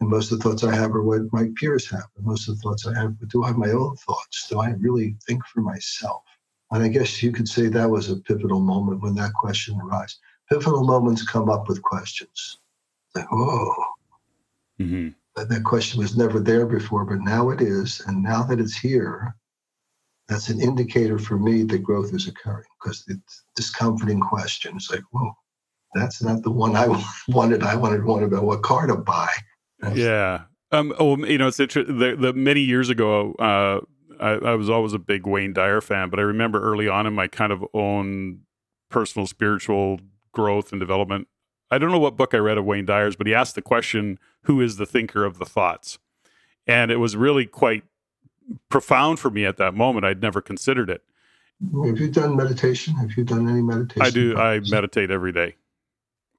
And 0.00 0.08
most 0.08 0.32
of 0.32 0.38
the 0.38 0.44
thoughts 0.44 0.64
I 0.64 0.74
have 0.74 0.94
are 0.94 1.02
what 1.02 1.32
my 1.32 1.48
peers 1.56 1.88
have. 1.90 2.06
And 2.16 2.24
most 2.24 2.48
of 2.48 2.56
the 2.56 2.62
thoughts 2.62 2.86
I 2.86 2.98
have, 2.98 3.16
do 3.28 3.44
I 3.44 3.48
have 3.48 3.58
my 3.58 3.70
own 3.70 3.96
thoughts? 3.96 4.48
Do 4.48 4.60
I 4.60 4.70
really 4.70 5.16
think 5.26 5.44
for 5.46 5.60
myself? 5.60 6.22
And 6.70 6.82
I 6.82 6.88
guess 6.88 7.22
you 7.22 7.32
could 7.32 7.48
say 7.48 7.66
that 7.66 7.90
was 7.90 8.08
a 8.10 8.16
pivotal 8.16 8.60
moment 8.60 9.02
when 9.02 9.14
that 9.16 9.34
question 9.34 9.78
arose. 9.80 10.18
Pivotal 10.48 10.84
moments 10.84 11.26
come 11.26 11.50
up 11.50 11.68
with 11.68 11.82
questions. 11.82 12.58
Like, 13.14 13.30
whoa. 13.30 13.74
Mm-hmm. 14.80 15.08
That 15.36 15.64
question 15.64 16.00
was 16.00 16.16
never 16.16 16.40
there 16.40 16.66
before, 16.66 17.04
but 17.04 17.20
now 17.20 17.50
it 17.50 17.60
is. 17.60 18.00
And 18.06 18.22
now 18.22 18.42
that 18.44 18.60
it's 18.60 18.76
here, 18.76 19.34
that's 20.28 20.48
an 20.48 20.60
indicator 20.60 21.18
for 21.18 21.38
me 21.38 21.64
that 21.64 21.82
growth 21.82 22.14
is 22.14 22.28
occurring 22.28 22.64
because 22.80 23.04
it's 23.08 23.44
discomforting 23.56 24.20
question. 24.20 24.76
It's 24.76 24.90
like, 24.90 25.02
whoa, 25.10 25.32
that's 25.94 26.22
not 26.22 26.42
the 26.42 26.50
one 26.50 26.76
I 26.76 26.86
wanted. 27.28 27.62
I 27.62 27.74
wanted 27.74 28.04
one 28.04 28.22
about 28.22 28.44
what 28.44 28.62
car 28.62 28.86
to 28.86 28.96
buy. 28.96 29.30
Yeah. 29.94 30.42
Um, 30.72 30.94
oh, 30.98 31.16
you 31.24 31.38
know, 31.38 31.48
it's 31.48 31.58
interesting. 31.58 31.98
The, 31.98 32.16
the 32.16 32.32
many 32.32 32.60
years 32.60 32.90
ago, 32.90 33.34
uh, 33.34 33.80
I, 34.20 34.50
I, 34.50 34.54
was 34.54 34.70
always 34.70 34.92
a 34.92 34.98
big 34.98 35.26
Wayne 35.26 35.52
Dyer 35.52 35.80
fan, 35.80 36.10
but 36.10 36.20
I 36.20 36.22
remember 36.22 36.62
early 36.62 36.88
on 36.88 37.06
in 37.06 37.14
my 37.14 37.26
kind 37.26 37.52
of 37.52 37.64
own 37.74 38.40
personal 38.88 39.26
spiritual 39.26 40.00
growth 40.32 40.70
and 40.70 40.78
development. 40.78 41.26
I 41.70 41.78
don't 41.78 41.90
know 41.90 41.98
what 41.98 42.16
book 42.16 42.34
I 42.34 42.38
read 42.38 42.58
of 42.58 42.64
Wayne 42.64 42.86
Dyer's, 42.86 43.16
but 43.16 43.26
he 43.26 43.34
asked 43.34 43.54
the 43.54 43.62
question, 43.62 44.18
"Who 44.42 44.60
is 44.60 44.76
the 44.76 44.86
thinker 44.86 45.24
of 45.24 45.38
the 45.38 45.44
thoughts?" 45.44 45.98
And 46.66 46.90
it 46.90 46.96
was 46.96 47.16
really 47.16 47.46
quite 47.46 47.84
profound 48.68 49.18
for 49.18 49.30
me 49.30 49.44
at 49.44 49.56
that 49.56 49.74
moment. 49.74 50.04
I'd 50.04 50.22
never 50.22 50.40
considered 50.40 50.90
it. 50.90 51.02
Have 51.84 51.98
you 51.98 52.10
done 52.10 52.36
meditation? 52.36 52.94
Have 52.94 53.12
you 53.16 53.24
done 53.24 53.48
any 53.48 53.60
meditation? 53.60 54.02
I 54.02 54.10
do. 54.10 54.36
I 54.36 54.60
meditate 54.70 55.10
every 55.10 55.32
day, 55.32 55.56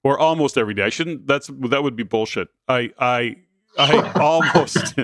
or 0.04 0.18
almost 0.20 0.58
every 0.58 0.74
day. 0.74 0.84
I 0.84 0.90
shouldn't. 0.90 1.28
That's 1.28 1.48
that 1.48 1.84
would 1.84 1.96
be 1.96 2.04
bullshit. 2.04 2.50
I 2.68 2.92
I 3.00 3.38
I 3.78 4.12
almost, 4.20 4.96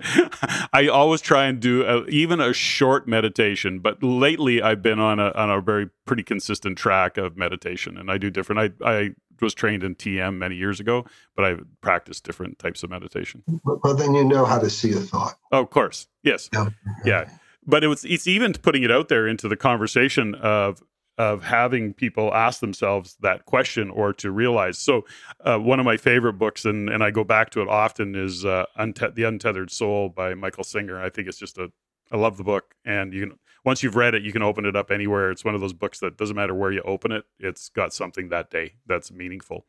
I 0.74 0.88
always 0.88 1.22
try 1.22 1.46
and 1.46 1.60
do 1.60 1.84
a, 1.86 2.06
even 2.08 2.40
a 2.40 2.54
short 2.54 3.08
meditation, 3.08 3.80
but 3.80 4.02
lately 4.04 4.62
I've 4.62 4.82
been 4.82 5.00
on 5.00 5.20
a 5.20 5.32
on 5.32 5.50
a 5.50 5.62
very 5.62 5.90
pretty 6.06 6.24
consistent 6.24 6.78
track 6.78 7.18
of 7.18 7.38
meditation, 7.38 7.98
and 7.98 8.12
I 8.12 8.18
do 8.18 8.30
different. 8.30 8.78
I 8.84 8.90
I 8.90 9.10
was 9.42 9.54
trained 9.54 9.84
in 9.84 9.96
TM 9.96 10.38
many 10.38 10.56
years 10.56 10.80
ago, 10.80 11.06
but 11.36 11.46
I've 11.46 11.64
practiced 11.82 12.24
different 12.24 12.60
types 12.60 12.84
of 12.84 12.90
meditation. 12.90 13.44
Well, 13.64 13.94
then 13.94 14.16
you 14.16 14.24
know 14.24 14.46
how 14.46 14.60
to 14.60 14.70
see 14.70 14.92
a 14.92 15.00
thought. 15.00 15.36
Oh, 15.52 15.62
of 15.62 15.70
course, 15.70 16.08
yes, 16.24 16.50
yeah. 16.54 16.70
yeah. 17.06 17.30
But 17.66 17.84
it 17.84 17.88
was 17.88 18.04
it's 18.06 18.28
even 18.28 18.54
putting 18.54 18.84
it 18.84 18.92
out 18.92 19.10
there 19.10 19.28
into 19.28 19.48
the 19.48 19.58
conversation 19.58 20.36
of 20.36 20.82
of 21.18 21.44
having 21.44 21.94
people 21.94 22.34
ask 22.34 22.60
themselves 22.60 23.18
that 23.22 23.46
question 23.46 23.90
or 23.90 24.14
to 24.14 24.32
realize. 24.32 24.78
So, 24.78 25.06
uh, 25.42 25.58
one 25.58 25.80
of 25.80 25.86
my 25.86 25.98
favorite 25.98 26.34
books, 26.34 26.66
and, 26.66 26.90
and 26.90 27.04
I 27.04 27.12
go 27.12 27.24
back 27.24 27.50
to 27.52 27.62
it 27.62 27.68
often, 27.68 28.16
is 28.16 28.46
uh, 28.46 28.66
The 28.76 29.24
Untethered 29.24 29.72
Soul 29.72 30.10
by 30.10 30.36
Michael 30.36 30.64
Singer. 30.64 31.02
I 31.02 31.10
think 31.10 31.28
it's 31.28 31.40
just 31.40 31.58
a, 31.58 31.72
I 32.12 32.18
love 32.18 32.38
the 32.38 32.44
book. 32.44 32.76
And 32.86 33.14
you 33.14 33.28
can, 33.28 33.40
once 33.66 33.82
you've 33.82 33.96
read 33.96 34.14
it, 34.14 34.24
you 34.24 34.32
can 34.32 34.44
open 34.44 34.66
it 34.66 34.76
up 34.76 34.92
anywhere. 34.92 35.32
It's 35.32 35.44
one 35.44 35.56
of 35.56 35.62
those 35.62 35.74
books 35.74 36.00
that 36.00 36.18
doesn't 36.18 36.36
matter 36.36 36.54
where 36.54 36.72
you 36.72 36.82
open 36.84 37.12
it, 37.12 37.26
it's 37.40 37.70
got 37.70 37.94
something 37.94 38.30
that 38.30 38.52
day 38.52 38.76
that's 38.86 39.12
meaningful. 39.12 39.66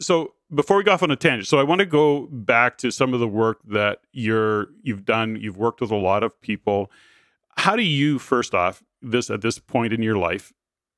So 0.00 0.34
before 0.52 0.76
we 0.76 0.84
go 0.84 0.92
off 0.92 1.02
on 1.02 1.10
a 1.10 1.16
tangent, 1.16 1.46
so 1.46 1.58
I 1.58 1.62
want 1.62 1.78
to 1.78 1.86
go 1.86 2.28
back 2.30 2.78
to 2.78 2.90
some 2.90 3.14
of 3.14 3.20
the 3.20 3.28
work 3.28 3.60
that 3.68 4.00
you're 4.12 4.68
you've 4.82 5.04
done. 5.04 5.36
You've 5.40 5.56
worked 5.56 5.80
with 5.80 5.90
a 5.90 5.96
lot 5.96 6.22
of 6.22 6.40
people. 6.40 6.90
How 7.56 7.76
do 7.76 7.82
you, 7.82 8.18
first 8.18 8.54
off, 8.54 8.82
this 9.00 9.30
at 9.30 9.40
this 9.40 9.58
point 9.58 9.92
in 9.92 10.02
your 10.02 10.16
life, 10.16 10.52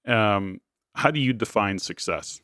um, 0.07 0.61
how 0.94 1.11
do 1.11 1.20
you 1.20 1.32
define 1.32 1.78
success? 1.78 2.40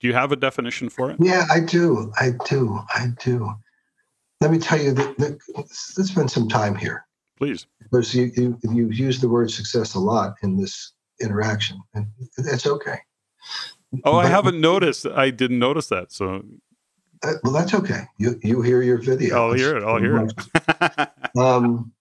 Do 0.00 0.08
you 0.08 0.14
have 0.14 0.32
a 0.32 0.36
definition 0.36 0.88
for 0.88 1.10
it? 1.10 1.16
Yeah, 1.20 1.44
I 1.50 1.60
do. 1.60 2.12
I 2.18 2.32
do. 2.46 2.80
I 2.88 3.08
do. 3.24 3.50
Let 4.40 4.50
me 4.50 4.58
tell 4.58 4.80
you 4.80 4.92
that, 4.92 5.16
that 5.18 5.38
let's 5.56 6.10
spend 6.10 6.30
some 6.30 6.48
time 6.48 6.74
here. 6.74 7.06
Please. 7.38 7.66
Because 7.82 8.14
you, 8.14 8.30
you, 8.36 8.58
you've 8.62 8.94
used 8.94 9.20
the 9.20 9.28
word 9.28 9.50
success 9.50 9.94
a 9.94 9.98
lot 9.98 10.34
in 10.42 10.56
this 10.56 10.92
interaction, 11.20 11.80
and 11.94 12.06
that's 12.36 12.66
okay. 12.66 12.98
Oh, 14.04 14.12
but, 14.12 14.26
I 14.26 14.28
haven't 14.28 14.60
noticed. 14.60 15.06
I 15.06 15.30
didn't 15.30 15.58
notice 15.58 15.86
that. 15.88 16.12
So, 16.12 16.42
uh, 17.22 17.34
well, 17.42 17.52
that's 17.52 17.72
okay. 17.72 18.02
You 18.18 18.38
you 18.42 18.60
hear 18.60 18.82
your 18.82 18.98
video. 18.98 19.36
I'll 19.36 19.52
hear 19.54 19.76
it. 19.76 19.84
I'll 19.84 19.98
hear 19.98 20.26
it. 20.26 21.08
um, 21.38 21.92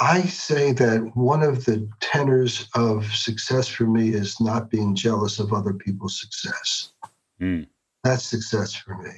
I 0.00 0.22
say 0.22 0.72
that 0.72 1.12
one 1.14 1.42
of 1.42 1.64
the 1.64 1.88
tenors 2.00 2.68
of 2.74 3.06
success 3.14 3.68
for 3.68 3.84
me 3.84 4.10
is 4.10 4.40
not 4.40 4.70
being 4.70 4.94
jealous 4.94 5.38
of 5.38 5.52
other 5.52 5.72
people's 5.72 6.20
success. 6.20 6.92
Mm. 7.40 7.66
That's 8.02 8.24
success 8.24 8.74
for 8.74 8.96
me. 8.96 9.12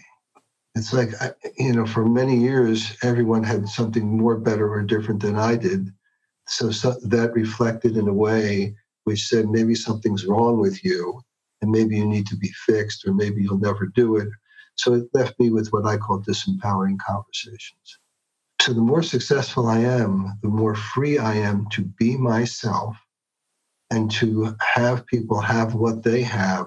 It's 0.75 0.93
like, 0.93 1.11
you 1.57 1.73
know, 1.73 1.87
for 1.87 2.05
many 2.05 2.37
years, 2.37 2.97
everyone 3.03 3.43
had 3.43 3.69
something 3.69 4.19
more 4.19 4.37
better 4.37 4.71
or 4.71 4.83
different 4.83 5.23
than 5.23 5.37
I 5.37 5.57
did. 5.57 5.91
So, 6.47 6.71
so 6.71 6.97
that 7.05 7.33
reflected 7.33 7.97
in 7.97 8.09
a 8.09 8.13
way 8.13 8.77
which 9.05 9.27
said 9.27 9.49
maybe 9.49 9.75
something's 9.75 10.27
wrong 10.27 10.59
with 10.59 10.85
you 10.85 11.21
and 11.63 11.71
maybe 11.71 11.97
you 11.97 12.07
need 12.07 12.27
to 12.27 12.37
be 12.37 12.51
fixed 12.67 13.07
or 13.07 13.15
maybe 13.15 13.43
you'll 13.43 13.59
never 13.59 13.87
do 13.87 14.17
it. 14.17 14.29
So 14.75 14.95
it 14.95 15.09
left 15.15 15.39
me 15.41 15.51
with 15.51 15.69
what 15.69 15.87
I 15.87 15.97
call 15.97 16.21
disempowering 16.21 16.99
conversations. 16.99 17.99
So 18.67 18.73
the 18.73 18.81
more 18.81 19.05
successful 19.05 19.69
I 19.69 19.79
am, 19.79 20.41
the 20.43 20.49
more 20.49 20.75
free 20.75 21.19
I 21.19 21.35
am 21.35 21.69
to 21.71 21.83
be 21.83 22.17
myself 22.17 22.97
and 23.93 24.11
to 24.19 24.57
have 24.59 25.07
people 25.07 25.41
have 25.41 25.77
what 25.77 26.03
they 26.03 26.23
have 26.23 26.67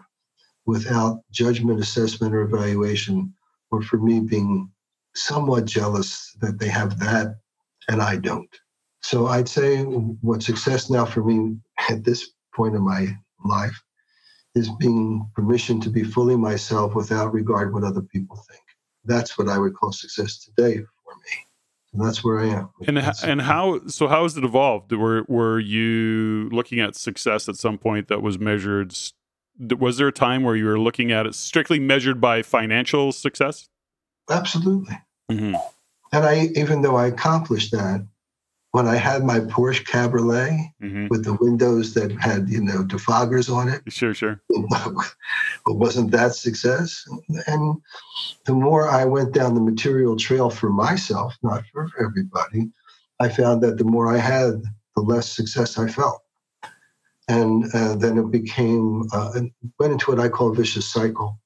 without 0.65 1.19
judgment, 1.29 1.81
assessment, 1.81 2.33
or 2.33 2.43
evaluation, 2.43 3.33
or 3.69 3.81
for 3.81 3.97
me 3.97 4.21
being 4.21 4.71
somewhat 5.13 5.65
jealous 5.65 6.37
that 6.39 6.57
they 6.57 6.69
have 6.69 6.97
that 6.99 7.35
and 7.89 8.01
I 8.01 8.15
don't. 8.15 8.55
So 9.01 9.27
I'd 9.27 9.49
say 9.49 9.83
what 9.83 10.41
success 10.41 10.89
now 10.89 11.03
for 11.03 11.21
me 11.21 11.57
at 11.89 12.05
this 12.05 12.29
point 12.55 12.75
in 12.75 12.81
my 12.81 13.07
life 13.43 13.77
is 14.55 14.69
being 14.79 15.29
permission 15.35 15.81
to 15.81 15.89
be 15.89 16.05
fully 16.05 16.37
myself 16.37 16.95
without 16.95 17.33
regard 17.33 17.73
what 17.73 17.83
other 17.83 18.03
people 18.03 18.37
think. 18.49 18.63
That's 19.03 19.37
what 19.37 19.49
I 19.49 19.57
would 19.57 19.75
call 19.75 19.91
success 19.91 20.45
today. 20.45 20.85
And 21.93 22.05
that's 22.05 22.23
where 22.23 22.39
I 22.39 22.47
am. 22.49 22.69
And 22.87 22.99
and 23.23 23.41
how 23.41 23.79
so? 23.87 24.07
How 24.07 24.23
has 24.23 24.37
it 24.37 24.43
evolved? 24.43 24.91
Were 24.91 25.25
were 25.27 25.59
you 25.59 26.49
looking 26.51 26.79
at 26.79 26.95
success 26.95 27.49
at 27.49 27.55
some 27.55 27.77
point 27.79 28.09
that 28.09 28.21
was 28.21 28.37
measured? 28.37 28.95
Was 29.59 29.97
there 29.97 30.07
a 30.07 30.11
time 30.11 30.43
where 30.43 30.55
you 30.55 30.65
were 30.65 30.79
looking 30.79 31.11
at 31.11 31.25
it 31.25 31.33
strictly 31.33 31.79
measured 31.79 32.21
by 32.21 32.43
financial 32.43 33.11
success? 33.11 33.69
Absolutely. 34.29 34.97
Mm-hmm. 35.31 35.55
And 36.11 36.25
I, 36.25 36.49
even 36.55 36.81
though 36.81 36.95
I 36.95 37.07
accomplished 37.07 37.71
that, 37.71 38.05
when 38.71 38.87
I 38.87 38.95
had 38.97 39.23
my 39.23 39.39
Porsche 39.39 39.85
Cabriolet 39.85 40.51
mm-hmm. 40.81 41.07
with 41.09 41.23
the 41.23 41.33
windows 41.33 41.93
that 41.95 42.11
had, 42.11 42.49
you 42.49 42.61
know, 42.61 42.83
defoggers 42.83 43.53
on 43.53 43.67
it. 43.67 43.81
Sure, 43.91 44.13
sure. 44.13 44.41
But 45.65 45.75
wasn't 45.75 46.11
that 46.11 46.35
success? 46.35 47.03
And 47.47 47.81
the 48.45 48.53
more 48.53 48.87
I 48.87 49.05
went 49.05 49.33
down 49.33 49.55
the 49.55 49.61
material 49.61 50.15
trail 50.15 50.49
for 50.49 50.69
myself, 50.69 51.35
not 51.41 51.63
for 51.73 51.89
everybody, 51.99 52.69
I 53.19 53.29
found 53.29 53.61
that 53.63 53.77
the 53.77 53.85
more 53.85 54.13
I 54.13 54.17
had, 54.17 54.61
the 54.95 55.01
less 55.01 55.31
success 55.31 55.77
I 55.79 55.87
felt. 55.87 56.21
And 57.27 57.65
uh, 57.73 57.95
then 57.95 58.17
it 58.17 58.31
became, 58.31 59.07
uh, 59.11 59.41
went 59.79 59.93
into 59.93 60.11
what 60.11 60.19
I 60.19 60.29
call 60.29 60.49
a 60.49 60.55
vicious 60.55 60.91
cycle. 60.91 61.39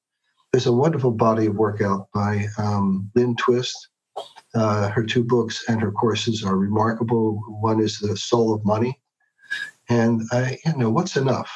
There's 0.51 0.67
a 0.67 0.74
wonderful 0.74 1.11
body 1.11 1.47
of 1.47 1.55
work 1.55 1.82
out 1.82 2.09
by 2.13 2.47
um, 2.57 3.09
Lynn 3.15 3.36
Twist 3.36 3.89
uh, 4.56 4.89
her 4.89 5.04
two 5.04 5.24
books 5.24 5.64
and 5.68 5.82
her 5.82 5.91
courses 5.91 6.43
are 6.43 6.58
remarkable. 6.58 7.41
One 7.47 7.82
is 7.82 7.99
The 7.99 8.16
Soul 8.16 8.54
of 8.54 8.66
Money. 8.66 8.99
And 9.89 10.22
I, 10.32 10.58
you 10.66 10.78
know, 10.78 10.89
what's 10.89 11.18
enough? 11.18 11.51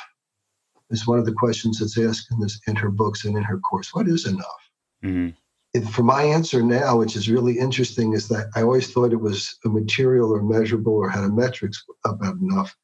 Is 0.89 1.07
one 1.07 1.19
of 1.19 1.25
the 1.25 1.33
questions 1.33 1.79
that's 1.79 1.97
asked 1.97 2.31
in, 2.31 2.39
this, 2.39 2.59
in 2.67 2.75
her 2.75 2.89
books 2.89 3.25
and 3.25 3.35
in 3.35 3.43
her 3.43 3.59
course. 3.59 3.93
What 3.93 4.07
is 4.07 4.25
enough? 4.25 4.71
Mm-hmm. 5.03 5.87
for 5.89 6.01
my 6.01 6.23
answer 6.23 6.63
now, 6.63 6.97
which 6.97 7.15
is 7.15 7.29
really 7.29 7.59
interesting, 7.59 8.13
is 8.13 8.27
that 8.29 8.49
I 8.55 8.61
always 8.61 8.91
thought 8.91 9.13
it 9.13 9.21
was 9.21 9.57
a 9.65 9.69
material 9.69 10.31
or 10.33 10.41
measurable 10.41 10.93
or 10.93 11.09
had 11.09 11.23
a 11.23 11.29
metrics 11.29 11.83
about 12.05 12.35
enough. 12.37 12.75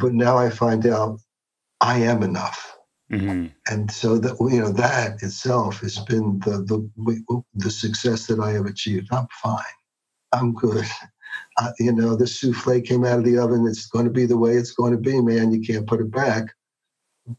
But 0.00 0.12
now 0.12 0.36
I 0.36 0.50
find 0.50 0.86
out 0.86 1.20
I 1.80 1.98
am 2.00 2.22
enough. 2.22 2.77
Mm-hmm. 3.12 3.46
And 3.70 3.90
so 3.90 4.18
that 4.18 4.36
you 4.38 4.60
know 4.60 4.72
that 4.72 5.22
itself 5.22 5.80
has 5.80 5.98
been 6.00 6.38
the 6.40 6.58
the 6.66 7.42
the 7.54 7.70
success 7.70 8.26
that 8.26 8.38
I 8.38 8.52
have 8.52 8.66
achieved. 8.66 9.08
I'm 9.12 9.26
fine. 9.42 9.62
I'm 10.32 10.52
good. 10.52 10.84
I, 11.56 11.70
you 11.78 11.92
know, 11.92 12.16
this 12.16 12.38
souffle 12.38 12.80
came 12.80 13.04
out 13.04 13.18
of 13.18 13.24
the 13.24 13.38
oven. 13.38 13.66
It's 13.66 13.86
going 13.86 14.04
to 14.04 14.10
be 14.10 14.26
the 14.26 14.36
way 14.36 14.52
it's 14.52 14.72
going 14.72 14.92
to 14.92 14.98
be, 14.98 15.20
man. 15.20 15.52
You 15.52 15.60
can't 15.60 15.86
put 15.86 16.00
it 16.00 16.10
back. 16.10 16.54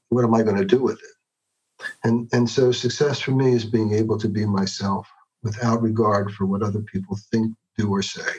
What 0.09 0.23
am 0.23 0.33
I 0.33 0.41
going 0.43 0.57
to 0.57 0.65
do 0.65 0.81
with 0.81 0.99
it? 0.99 1.85
And 2.03 2.27
and 2.33 2.49
so 2.49 2.71
success 2.71 3.19
for 3.19 3.31
me 3.31 3.53
is 3.53 3.65
being 3.65 3.93
able 3.93 4.17
to 4.17 4.27
be 4.27 4.45
myself 4.45 5.07
without 5.43 5.81
regard 5.81 6.31
for 6.31 6.45
what 6.45 6.63
other 6.63 6.81
people 6.81 7.17
think, 7.31 7.55
do, 7.77 7.89
or 7.89 8.01
say. 8.01 8.31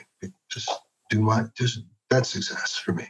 Just 0.49 0.69
do 1.09 1.21
my 1.21 1.45
just 1.57 1.83
that's 2.09 2.29
success 2.29 2.75
for 2.77 2.93
me. 2.93 3.07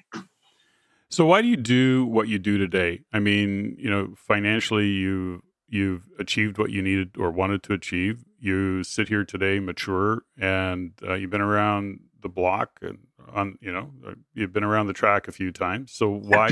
So 1.22 1.28
why 1.28 1.44
do 1.44 1.48
you 1.48 1.56
do 1.56 2.04
what 2.08 2.30
you 2.30 2.40
do 2.40 2.58
today? 2.58 3.02
I 3.14 3.20
mean, 3.20 3.76
you 3.78 3.92
know, 3.92 4.16
financially 4.18 4.88
you 4.88 5.44
you've 5.68 6.10
achieved 6.18 6.58
what 6.58 6.72
you 6.72 6.82
needed 6.82 7.12
or 7.16 7.30
wanted 7.30 7.62
to 7.62 7.74
achieve. 7.74 8.26
You 8.40 8.84
sit 8.84 9.08
here 9.08 9.24
today 9.24 9.60
mature 9.60 10.24
and 10.40 10.94
uh, 11.08 11.14
you've 11.14 11.30
been 11.30 11.40
around 11.40 12.00
the 12.24 12.28
block 12.28 12.80
and 12.82 12.98
on, 13.32 13.60
you 13.62 13.72
know, 13.72 13.92
uh, 14.04 14.14
you've 14.34 14.52
been 14.52 14.64
around 14.64 14.88
the 14.88 14.94
track 14.94 15.28
a 15.28 15.32
few 15.32 15.52
times. 15.52 15.92
So 15.92 16.10
why 16.10 16.50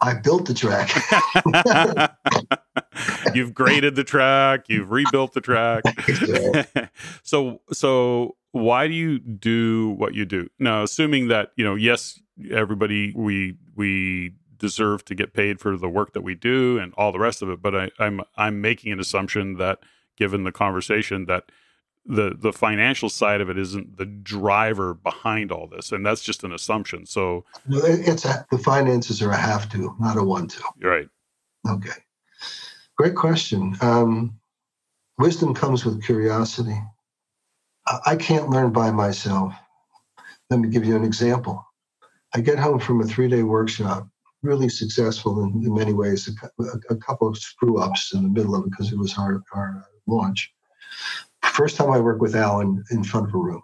I 0.00 0.14
built 0.14 0.46
the 0.46 0.54
track. 0.54 0.94
you've 3.34 3.54
graded 3.54 3.96
the 3.96 4.04
track, 4.04 4.66
you've 4.68 4.92
rebuilt 4.92 5.32
the 5.32 5.40
track. 5.40 5.82
so 7.24 7.60
so 7.72 8.36
why 8.52 8.86
do 8.86 8.94
you 8.94 9.18
do 9.18 9.90
what 9.98 10.14
you 10.14 10.24
do? 10.24 10.48
Now, 10.58 10.84
assuming 10.84 11.26
that, 11.28 11.50
you 11.56 11.64
know, 11.64 11.74
yes, 11.74 12.20
everybody 12.50 13.12
we 13.14 13.56
we 13.74 14.32
deserve 14.58 15.04
to 15.04 15.14
get 15.14 15.32
paid 15.32 15.60
for 15.60 15.76
the 15.76 15.88
work 15.88 16.12
that 16.12 16.22
we 16.22 16.34
do 16.34 16.78
and 16.78 16.92
all 16.96 17.12
the 17.12 17.18
rest 17.18 17.42
of 17.42 17.48
it, 17.48 17.62
but 17.62 17.74
I, 17.74 17.90
I'm 17.98 18.20
I'm 18.36 18.60
making 18.60 18.92
an 18.92 19.00
assumption 19.00 19.56
that 19.56 19.80
given 20.16 20.44
the 20.44 20.52
conversation 20.52 21.26
that 21.26 21.50
the 22.04 22.34
the 22.36 22.52
financial 22.52 23.08
side 23.08 23.40
of 23.40 23.50
it 23.50 23.58
isn't 23.58 23.98
the 23.98 24.06
driver 24.06 24.94
behind 24.94 25.52
all 25.52 25.66
this, 25.66 25.92
and 25.92 26.04
that's 26.04 26.22
just 26.22 26.42
an 26.42 26.52
assumption. 26.52 27.06
So 27.06 27.44
no, 27.66 27.78
it's 27.84 28.24
a, 28.24 28.46
the 28.50 28.58
finances 28.58 29.22
are 29.22 29.30
a 29.30 29.36
have 29.36 29.68
to, 29.70 29.94
not 30.00 30.16
a 30.16 30.22
want 30.22 30.52
to. 30.52 30.62
Right. 30.82 31.08
Okay. 31.68 31.90
Great 32.96 33.14
question. 33.14 33.76
Um, 33.80 34.38
wisdom 35.18 35.54
comes 35.54 35.84
with 35.84 36.02
curiosity. 36.02 36.80
I, 37.86 37.98
I 38.06 38.16
can't 38.16 38.50
learn 38.50 38.72
by 38.72 38.90
myself. 38.90 39.54
Let 40.50 40.60
me 40.60 40.68
give 40.68 40.84
you 40.84 40.96
an 40.96 41.04
example. 41.04 41.64
I 42.34 42.40
get 42.40 42.58
home 42.58 42.78
from 42.78 43.00
a 43.00 43.04
three 43.04 43.28
day 43.28 43.42
workshop, 43.42 44.06
really 44.42 44.68
successful 44.68 45.42
in, 45.42 45.64
in 45.64 45.74
many 45.74 45.92
ways, 45.92 46.28
a, 46.28 46.62
a, 46.62 46.94
a, 46.94 46.96
couple 46.96 47.28
of 47.28 47.38
screw 47.38 47.78
ups 47.78 48.12
in 48.14 48.22
the 48.22 48.28
middle 48.28 48.54
of 48.54 48.64
it 48.64 48.70
because 48.70 48.92
it 48.92 48.98
was 48.98 49.16
our, 49.18 49.42
our 49.54 49.84
launch 50.06 50.52
first 51.58 51.76
time 51.76 51.90
I 51.90 51.98
work 51.98 52.20
with 52.20 52.36
Alan 52.36 52.84
in 52.92 53.02
front 53.02 53.28
of 53.28 53.34
a 53.34 53.38
room. 53.38 53.62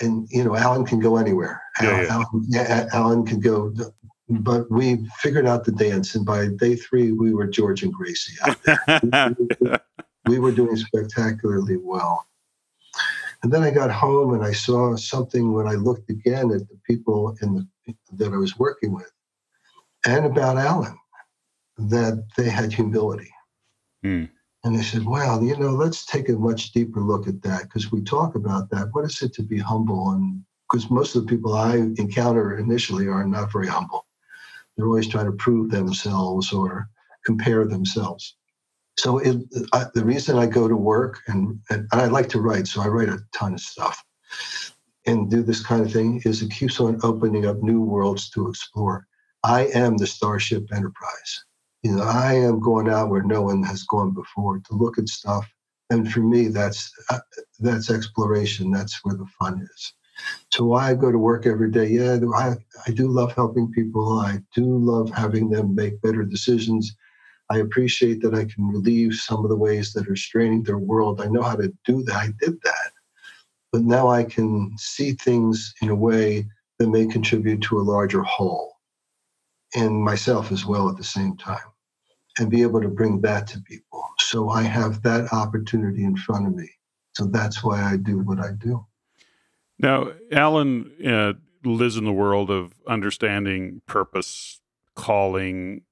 And, 0.00 0.28
you 0.30 0.44
know, 0.44 0.54
Alan 0.54 0.84
can 0.84 1.00
go 1.00 1.16
anywhere. 1.16 1.60
Yeah, 1.82 2.02
yeah. 2.02 2.08
Alan, 2.12 2.46
yeah, 2.48 2.88
Alan 2.92 3.26
can 3.26 3.40
go, 3.40 3.74
but 4.28 4.70
we 4.70 5.04
figured 5.18 5.46
out 5.46 5.64
the 5.64 5.72
dance. 5.72 6.14
And 6.14 6.24
by 6.24 6.46
day 6.46 6.76
three, 6.76 7.10
we 7.10 7.34
were 7.34 7.48
George 7.48 7.82
and 7.82 7.92
Gracie 7.92 8.36
out 8.46 8.62
there. 8.62 9.36
we, 9.36 9.70
we 10.26 10.38
were 10.38 10.52
doing 10.52 10.76
spectacularly 10.76 11.76
well. 11.76 12.24
And 13.42 13.52
then 13.52 13.64
I 13.64 13.70
got 13.70 13.90
home 13.90 14.34
and 14.34 14.44
I 14.44 14.52
saw 14.52 14.94
something 14.94 15.52
when 15.52 15.66
I 15.66 15.74
looked 15.74 16.10
again 16.10 16.52
at 16.52 16.68
the 16.68 16.78
people 16.86 17.36
in 17.42 17.54
the, 17.54 17.68
that 18.12 18.32
I 18.32 18.36
was 18.36 18.58
working 18.58 18.92
with 18.94 19.10
and 20.06 20.26
about 20.26 20.56
Alan 20.56 20.98
that 21.76 22.24
they 22.36 22.48
had 22.48 22.72
humility. 22.72 23.30
Hmm. 24.02 24.24
And 24.64 24.76
they 24.76 24.82
said, 24.82 25.04
well, 25.04 25.42
you 25.42 25.56
know, 25.56 25.70
let's 25.70 26.04
take 26.04 26.28
a 26.28 26.32
much 26.32 26.72
deeper 26.72 27.00
look 27.00 27.28
at 27.28 27.42
that 27.42 27.62
because 27.62 27.92
we 27.92 28.02
talk 28.02 28.34
about 28.34 28.70
that. 28.70 28.88
What 28.92 29.04
is 29.04 29.22
it 29.22 29.32
to 29.34 29.42
be 29.42 29.58
humble? 29.58 30.10
And 30.10 30.42
because 30.68 30.90
most 30.90 31.14
of 31.14 31.22
the 31.22 31.28
people 31.28 31.54
I 31.54 31.76
encounter 31.76 32.58
initially 32.58 33.06
are 33.06 33.26
not 33.26 33.52
very 33.52 33.68
humble. 33.68 34.06
They're 34.76 34.86
always 34.86 35.08
trying 35.08 35.26
to 35.26 35.32
prove 35.32 35.70
themselves 35.70 36.52
or 36.52 36.88
compare 37.24 37.66
themselves. 37.66 38.36
So 38.98 39.18
it, 39.18 39.36
I, 39.72 39.86
the 39.94 40.04
reason 40.04 40.36
I 40.36 40.46
go 40.46 40.66
to 40.66 40.76
work 40.76 41.20
and, 41.28 41.60
and 41.70 41.86
I 41.92 42.06
like 42.06 42.28
to 42.30 42.40
write, 42.40 42.66
so 42.66 42.82
I 42.82 42.88
write 42.88 43.08
a 43.08 43.20
ton 43.32 43.54
of 43.54 43.60
stuff 43.60 44.04
and 45.08 45.30
do 45.30 45.42
this 45.42 45.64
kind 45.64 45.82
of 45.84 45.92
thing 45.92 46.22
is 46.24 46.42
it 46.42 46.52
keeps 46.52 46.78
on 46.80 47.00
opening 47.02 47.46
up 47.46 47.62
new 47.62 47.80
worlds 47.80 48.30
to 48.30 48.48
explore. 48.48 49.06
I 49.42 49.66
am 49.74 49.96
the 49.96 50.06
Starship 50.06 50.68
Enterprise 50.72 51.44
you 51.82 51.92
know, 51.92 52.02
I 52.02 52.34
am 52.34 52.60
going 52.60 52.88
out 52.88 53.08
where 53.08 53.22
no 53.22 53.42
one 53.42 53.62
has 53.62 53.84
gone 53.84 54.12
before 54.12 54.58
to 54.58 54.74
look 54.74 54.98
at 54.98 55.08
stuff. 55.08 55.48
And 55.90 56.10
for 56.10 56.20
me, 56.20 56.48
that's 56.48 56.92
uh, 57.10 57.20
that's 57.60 57.90
exploration. 57.90 58.70
That's 58.70 58.98
where 59.04 59.14
the 59.14 59.26
fun 59.38 59.66
is. 59.74 59.92
So 60.52 60.64
why 60.64 60.90
I 60.90 60.94
go 60.94 61.12
to 61.12 61.18
work 61.18 61.46
every 61.46 61.70
day? 61.70 61.86
Yeah, 61.86 62.18
I, 62.34 62.56
I 62.86 62.90
do 62.90 63.08
love 63.08 63.32
helping 63.34 63.70
people. 63.70 64.18
I 64.18 64.38
do 64.54 64.64
love 64.78 65.10
having 65.10 65.48
them 65.48 65.74
make 65.74 66.02
better 66.02 66.24
decisions. 66.24 66.94
I 67.50 67.58
appreciate 67.58 68.20
that 68.22 68.34
I 68.34 68.44
can 68.44 68.68
relieve 68.68 69.14
some 69.14 69.44
of 69.44 69.50
the 69.50 69.56
ways 69.56 69.92
that 69.92 70.08
are 70.08 70.16
straining 70.16 70.62
their 70.62 70.78
world. 70.78 71.20
I 71.20 71.26
know 71.26 71.42
how 71.42 71.56
to 71.56 71.72
do 71.86 72.02
that. 72.04 72.16
I 72.16 72.28
did 72.40 72.60
that. 72.64 72.90
But 73.72 73.82
now 73.82 74.08
I 74.08 74.24
can 74.24 74.72
see 74.78 75.12
things 75.12 75.74
in 75.82 75.90
a 75.90 75.94
way 75.94 76.46
that 76.78 76.88
may 76.88 77.06
contribute 77.06 77.60
to 77.62 77.78
a 77.78 77.82
larger 77.82 78.22
whole 78.22 78.74
and 79.74 80.02
myself 80.02 80.50
as 80.52 80.64
well 80.64 80.88
at 80.88 80.96
the 80.96 81.04
same 81.04 81.36
time 81.36 81.58
and 82.38 82.50
be 82.50 82.62
able 82.62 82.80
to 82.80 82.88
bring 82.88 83.20
that 83.20 83.46
to 83.48 83.60
people. 83.60 84.02
So 84.20 84.48
I 84.48 84.62
have 84.62 85.02
that 85.02 85.32
opportunity 85.32 86.04
in 86.04 86.16
front 86.16 86.46
of 86.46 86.54
me. 86.54 86.70
So 87.14 87.26
that's 87.26 87.64
why 87.64 87.82
I 87.82 87.96
do 87.96 88.20
what 88.20 88.38
I 88.38 88.52
do. 88.52 88.86
Now, 89.78 90.12
Alan 90.32 90.90
uh, 91.04 91.32
lives 91.64 91.96
in 91.96 92.04
the 92.04 92.12
world 92.12 92.50
of 92.50 92.74
understanding 92.86 93.82
purpose, 93.86 94.60
calling, 94.94 95.82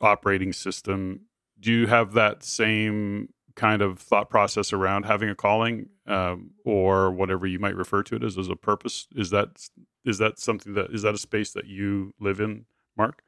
operating 0.00 0.52
system. 0.52 1.22
Do 1.58 1.72
you 1.72 1.86
have 1.86 2.12
that 2.14 2.42
same 2.42 3.32
kind 3.60 3.82
of 3.82 3.98
thought 3.98 4.30
process 4.30 4.72
around 4.72 5.04
having 5.04 5.28
a 5.28 5.34
calling 5.34 5.90
um, 6.06 6.50
or 6.64 7.10
whatever 7.10 7.46
you 7.46 7.58
might 7.58 7.76
refer 7.76 8.02
to 8.02 8.16
it 8.16 8.24
as 8.24 8.38
as 8.38 8.48
a 8.48 8.56
purpose? 8.56 9.06
Is 9.14 9.30
that 9.30 9.68
is 10.04 10.18
that 10.18 10.38
something 10.38 10.72
that 10.74 10.90
is 10.90 11.02
that 11.02 11.14
a 11.14 11.18
space 11.18 11.52
that 11.52 11.66
you 11.66 12.14
live 12.18 12.40
in 12.40 12.64
Mark? 12.96 13.22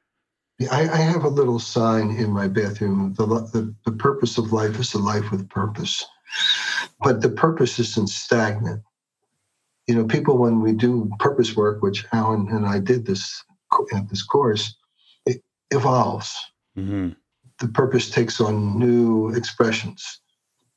I, 0.70 0.89
I 0.89 0.97
have 0.97 1.24
a 1.24 1.28
little 1.28 1.59
sign 1.59 2.11
in 2.12 2.30
my 2.30 2.49
bathroom. 2.49 3.14
The, 3.14 3.26
the, 3.26 3.74
the 3.85 3.93
purpose 3.93 4.39
of 4.39 4.53
life 4.53 4.78
is 4.78 4.95
a 4.95 4.99
life 4.99 5.30
with 5.30 5.49
purpose. 5.49 6.05
But 7.01 7.20
the 7.20 7.30
purpose 7.30 7.78
isn't 7.78 8.09
stagnant. 8.09 8.83
You 9.89 9.97
know, 9.97 10.05
people, 10.05 10.39
when 10.39 10.61
we 10.61 10.72
do 10.72 11.11
purpose 11.18 11.57
work, 11.57 11.83
which 11.83 12.07
Alan 12.12 12.49
and 12.49 12.64
I 12.66 12.78
did 12.78 13.07
this 13.07 13.43
at 13.95 14.09
this 14.09 14.22
course, 14.22 14.76
it 15.26 15.43
evolves. 15.70 16.37
Mm-hmm. 16.78 17.11
The 17.59 17.68
purpose 17.68 18.11
takes 18.11 18.41
on 18.41 18.78
new 18.78 19.30
expressions. 19.35 20.22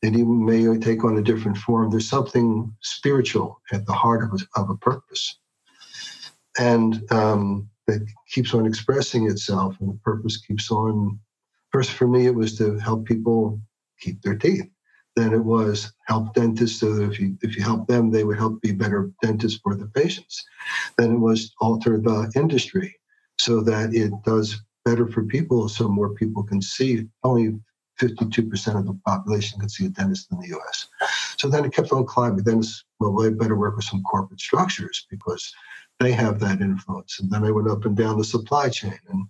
It 0.06 0.14
even 0.14 0.45
may 0.45 0.78
take 0.78 1.03
on 1.03 1.18
a 1.18 1.22
different 1.22 1.58
form. 1.58 1.89
There's 1.89 2.10
something 2.10 2.74
spiritual 2.82 3.62
at 3.72 3.86
the 3.86 3.93
heart 3.93 4.24
of 4.24 4.39
a, 4.39 4.62
of 4.62 4.70
a 4.70 4.78
purpose. 4.78 5.39
And 6.58 7.12
um, 7.12 7.70
that 7.88 8.06
keeps 8.30 8.53
on 8.53 8.66
expressing 8.66 9.30
itself 9.30 9.76
and 9.80 9.89
the 9.89 9.99
purpose 9.99 10.38
keeps 10.38 10.72
on 10.72 11.20
first 11.72 11.91
for 11.91 12.08
me 12.08 12.26
it 12.26 12.36
was 12.36 12.58
to 12.58 12.78
help 12.80 13.06
people 13.06 13.60
keep 13.99 14.22
their 14.22 14.36
teeth 14.36 14.68
then 15.16 15.34
it 15.34 15.43
was 15.43 15.93
help 16.08 16.34
dentists 16.34 16.80
so 16.80 16.93
that 16.93 17.12
if 17.12 17.20
you 17.20 17.38
if 17.41 17.56
you 17.56 17.64
help 17.64 17.88
them 17.88 18.10
they 18.10 18.24
would 18.24 18.38
help 18.38 18.62
be 18.62 18.72
better 18.72 19.12
dentists 19.22 19.60
for 19.64 19.76
the 19.76 19.88
patients 19.88 20.43
then 20.97 21.14
it 21.14 21.20
was 21.20 21.53
alter 21.62 21.97
the 21.97 22.32
industry 22.36 22.95
so 23.39 23.62
that 23.62 23.93
it 23.93 24.12
does 24.24 24.62
better 24.84 25.08
for 25.08 25.24
people 25.24 25.70
so 25.70 25.88
more 25.88 26.14
people 26.16 26.43
can 26.43 26.62
see 26.62 27.08
only 27.24 27.56
52% 28.00 28.78
of 28.78 28.86
the 28.86 29.00
population 29.06 29.60
can 29.60 29.70
see 29.70 29.86
a 29.86 29.89
dentist 29.89 30.32
in 30.32 30.39
the 30.39 30.58
US. 30.58 30.88
So 31.38 31.50
then 31.50 31.66
it 31.66 31.74
kept 31.74 31.91
on 31.91 32.06
climbing. 32.06 32.43
Then 32.43 32.62
well, 33.00 33.14
we 33.14 33.30
better 33.30 33.56
work 33.56 33.76
with 33.76 33.86
some 33.86 34.04
corporate 34.04 34.39
structures 34.39 35.06
because 35.10 35.54
they 36.00 36.12
have 36.12 36.39
that 36.39 36.62
influence. 36.62 37.20
And 37.20 37.32
then 37.32 37.43
I 37.43 37.52
went 37.52 37.70
up 37.70 37.86
and 37.86 37.96
down 37.96 38.18
the 38.18 38.24
supply 38.24 38.70
chain. 38.70 39.00
And, 39.10 39.28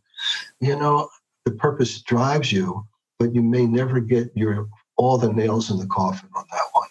you 0.59 0.75
know, 0.75 1.09
the 1.45 1.51
purpose 1.51 2.01
drives 2.01 2.51
you, 2.51 2.85
but 3.19 3.35
you 3.35 3.43
may 3.43 3.65
never 3.65 3.99
get 3.99 4.31
your 4.35 4.67
all 4.97 5.17
the 5.17 5.31
nails 5.31 5.69
in 5.69 5.77
the 5.77 5.87
coffin 5.87 6.29
on 6.35 6.45
that 6.51 6.67
one. 6.71 6.87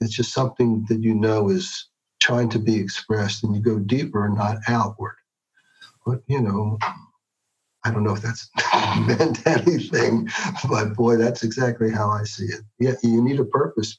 It's 0.00 0.14
just 0.14 0.32
something 0.32 0.84
that 0.88 1.02
you 1.02 1.14
know 1.14 1.50
is 1.50 1.88
trying 2.20 2.48
to 2.50 2.58
be 2.58 2.76
expressed 2.80 3.44
and 3.44 3.54
you 3.54 3.60
go 3.60 3.78
deeper, 3.78 4.28
not 4.28 4.56
outward. 4.66 5.16
But, 6.06 6.22
you 6.26 6.40
know, 6.40 6.78
I 7.84 7.90
don't 7.90 8.04
know 8.04 8.14
if 8.14 8.22
that's 8.22 8.48
meant 9.06 9.46
anything, 9.46 10.28
but 10.68 10.94
boy, 10.94 11.16
that's 11.16 11.42
exactly 11.42 11.90
how 11.90 12.10
I 12.10 12.24
see 12.24 12.46
it. 12.46 12.62
Yeah, 12.78 12.94
you 13.02 13.22
need 13.22 13.40
a 13.40 13.44
purpose, 13.44 13.98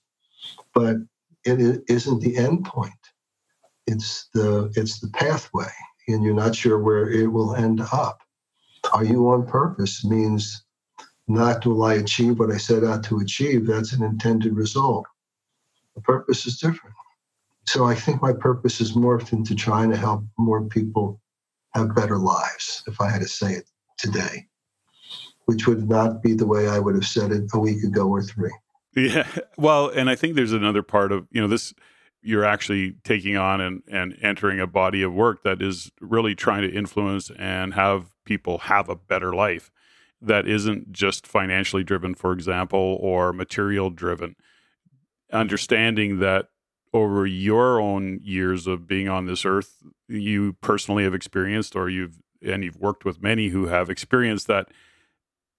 but 0.74 0.98
it 1.44 1.84
isn't 1.88 2.22
the 2.22 2.38
end 2.38 2.66
point. 2.66 2.94
It's 3.86 4.28
the 4.34 4.72
it's 4.76 5.00
the 5.00 5.10
pathway 5.10 5.70
and 6.08 6.24
you're 6.24 6.34
not 6.34 6.56
sure 6.56 6.80
where 6.80 7.10
it 7.10 7.28
will 7.28 7.56
end 7.56 7.82
up. 7.94 8.20
Are 8.94 9.04
you 9.04 9.30
on 9.30 9.46
purpose 9.46 10.04
means 10.04 10.64
not 11.28 11.66
will 11.66 11.84
i 11.84 11.96
achieve 11.96 12.38
what 12.38 12.52
i 12.52 12.58
set 12.58 12.84
out 12.84 13.04
to 13.04 13.20
achieve 13.20 13.66
that's 13.66 13.94
an 13.94 14.04
intended 14.04 14.56
result. 14.56 15.06
The 15.96 16.02
purpose 16.02 16.46
is 16.46 16.58
different. 16.58 16.96
So 17.68 17.86
i 17.86 17.96
think 17.96 18.22
my 18.22 18.34
purpose 18.34 18.82
is 18.82 18.94
morphed 18.94 19.34
into 19.34 19.56
trying 19.56 19.92
to 19.92 19.98
help 19.98 20.24
more 20.38 20.64
people 20.64 21.20
have 21.74 21.96
better 21.96 22.18
lives 22.18 22.84
if 22.88 23.02
i 23.02 23.10
had 23.10 23.22
to 23.22 23.28
say 23.28 23.54
it 23.54 23.68
today 24.06 24.46
which 25.46 25.68
would 25.68 25.88
not 25.90 26.22
be 26.22 26.34
the 26.34 26.48
way 26.48 26.68
i 26.68 26.80
would 26.80 26.96
have 26.96 27.06
said 27.06 27.32
it 27.32 27.44
a 27.54 27.60
week 27.60 27.84
ago 27.84 28.08
or 28.08 28.22
three 28.22 28.54
yeah 28.96 29.28
well 29.58 29.90
and 29.90 30.10
i 30.10 30.16
think 30.16 30.36
there's 30.36 30.54
another 30.54 30.84
part 30.84 31.12
of 31.12 31.28
you 31.32 31.42
know 31.42 31.48
this 31.48 31.74
you're 32.26 32.44
actually 32.44 32.96
taking 33.04 33.38
on 33.38 33.62
and, 33.62 33.84
and 33.88 34.18
entering 34.20 34.60
a 34.60 34.66
body 34.66 35.04
of 35.04 35.14
work 35.14 35.44
that 35.44 35.62
is 35.62 35.92
really 36.02 36.34
trying 36.34 36.64
to 36.64 36.76
influence 36.76 37.30
and 37.38 37.76
have 37.76 38.10
people 38.26 38.58
have 38.58 38.90
a 38.90 38.96
better 38.96 39.34
life 39.34 39.70
that 40.20 40.48
isn't 40.48 40.92
just 40.92 41.28
financially 41.28 41.84
driven, 41.84 42.16
for 42.16 42.34
example, 42.34 42.98
or 43.00 43.32
material 43.32 43.92
driven. 43.92 44.36
Understanding 45.32 46.20
that 46.20 46.48
over 46.94 47.28
your 47.28 47.80
own 47.80 48.20
years 48.24 48.66
of 48.66 48.88
being 48.88 49.08
on 49.08 49.26
this 49.26 49.46
earth, 49.46 49.84
you 50.08 50.54
personally 50.62 51.04
have 51.04 51.14
experienced, 51.14 51.76
or 51.76 51.90
you've 51.90 52.20
and 52.42 52.64
you've 52.64 52.78
worked 52.78 53.06
with 53.06 53.22
many 53.22 53.50
who 53.50 53.68
have 53.68 53.90
experienced 53.90 54.48
that 54.48 54.70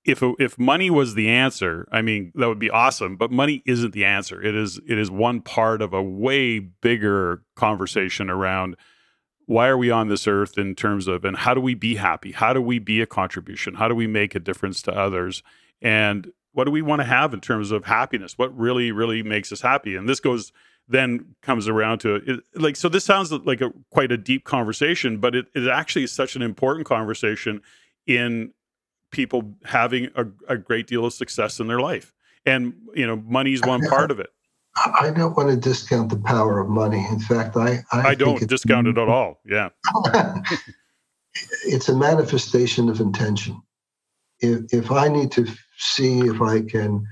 if 0.06 0.22
if 0.38 0.58
money 0.58 0.88
was 0.88 1.14
the 1.14 1.28
answer, 1.28 1.86
I 1.90 2.00
mean 2.00 2.32
that 2.36 2.46
would 2.46 2.60
be 2.60 2.70
awesome. 2.70 3.16
But 3.16 3.30
money 3.32 3.62
isn't 3.66 3.92
the 3.92 4.04
answer. 4.04 4.40
It 4.40 4.54
is 4.54 4.80
it 4.86 4.98
is 4.98 5.10
one 5.10 5.40
part 5.40 5.82
of 5.82 5.92
a 5.92 6.02
way 6.02 6.60
bigger 6.60 7.42
conversation 7.56 8.30
around 8.30 8.76
why 9.46 9.68
are 9.68 9.78
we 9.78 9.90
on 9.90 10.08
this 10.08 10.26
earth 10.26 10.58
in 10.58 10.74
terms 10.74 11.06
of 11.06 11.24
and 11.24 11.36
how 11.36 11.54
do 11.54 11.60
we 11.60 11.74
be 11.74 11.96
happy? 11.96 12.32
How 12.32 12.52
do 12.52 12.60
we 12.60 12.78
be 12.78 13.00
a 13.00 13.06
contribution? 13.06 13.74
How 13.74 13.88
do 13.88 13.94
we 13.94 14.06
make 14.06 14.34
a 14.34 14.40
difference 14.40 14.80
to 14.82 14.92
others? 14.92 15.42
And 15.82 16.30
what 16.52 16.64
do 16.64 16.70
we 16.70 16.82
want 16.82 17.00
to 17.00 17.06
have 17.06 17.34
in 17.34 17.40
terms 17.40 17.70
of 17.70 17.84
happiness? 17.84 18.38
What 18.38 18.56
really 18.56 18.92
really 18.92 19.22
makes 19.22 19.50
us 19.50 19.60
happy? 19.60 19.96
And 19.96 20.08
this 20.08 20.20
goes 20.20 20.52
then 20.88 21.34
comes 21.42 21.68
around 21.68 21.98
to 21.98 22.14
it, 22.16 22.40
like 22.54 22.76
so 22.76 22.88
this 22.88 23.04
sounds 23.04 23.32
like 23.32 23.60
a 23.60 23.72
quite 23.90 24.12
a 24.12 24.16
deep 24.16 24.44
conversation 24.44 25.18
but 25.18 25.34
it, 25.34 25.46
it 25.54 25.68
actually 25.68 26.04
is 26.04 26.12
such 26.12 26.36
an 26.36 26.42
important 26.42 26.86
conversation 26.86 27.60
in 28.06 28.52
people 29.10 29.54
having 29.64 30.08
a, 30.14 30.26
a 30.48 30.56
great 30.56 30.86
deal 30.86 31.04
of 31.04 31.12
success 31.12 31.60
in 31.60 31.66
their 31.66 31.80
life. 31.80 32.12
And 32.44 32.74
you 32.94 33.06
know 33.06 33.16
money 33.16 33.52
is 33.52 33.62
one 33.62 33.80
part 33.88 34.10
of 34.10 34.20
it. 34.20 34.30
I 34.76 35.10
don't 35.10 35.34
want 35.36 35.48
to 35.48 35.56
discount 35.56 36.10
the 36.10 36.18
power 36.18 36.60
of 36.60 36.68
money. 36.68 37.04
In 37.10 37.18
fact 37.18 37.56
i 37.56 37.84
i, 37.92 38.08
I 38.10 38.14
don't 38.14 38.46
discount 38.46 38.86
it 38.86 38.98
at 38.98 39.08
all. 39.08 39.40
Yeah. 39.44 39.70
It's 41.66 41.90
a 41.90 41.94
manifestation 41.94 42.88
of 42.88 42.98
intention. 42.98 43.60
If, 44.40 44.72
if 44.72 44.90
i 44.90 45.08
need 45.08 45.30
to 45.32 45.46
see 45.76 46.20
if 46.20 46.40
i 46.40 46.62
can 46.62 47.06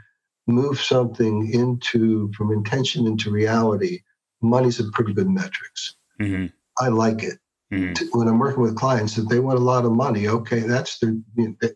move 0.47 0.80
something 0.80 1.51
into 1.53 2.30
from 2.32 2.53
intention 2.53 3.07
into 3.07 3.30
reality, 3.30 4.01
money's 4.42 4.80
a 4.80 4.90
pretty 4.92 5.12
good 5.12 5.28
metrics. 5.28 5.97
Mm-hmm. 6.20 6.47
I 6.78 6.88
like 6.88 7.22
it. 7.22 7.38
Mm-hmm. 7.72 8.18
When 8.18 8.28
I'm 8.28 8.38
working 8.38 8.62
with 8.62 8.76
clients, 8.76 9.18
if 9.18 9.28
they 9.28 9.40
want 9.40 9.59
a 9.59 9.62
lot 9.62 9.84
of 9.84 9.92
money, 9.92 10.28
okay, 10.28 10.61
that's 10.61 10.99
their. 10.99 11.14
You 11.36 11.57
know, 11.61 11.68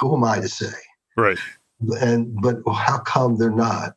who 0.00 0.16
am 0.16 0.24
I 0.24 0.40
to 0.40 0.48
say? 0.48 0.72
Right. 1.16 1.38
And 2.00 2.34
but 2.40 2.58
how 2.72 2.98
come 2.98 3.36
they're 3.36 3.50
not? 3.50 3.94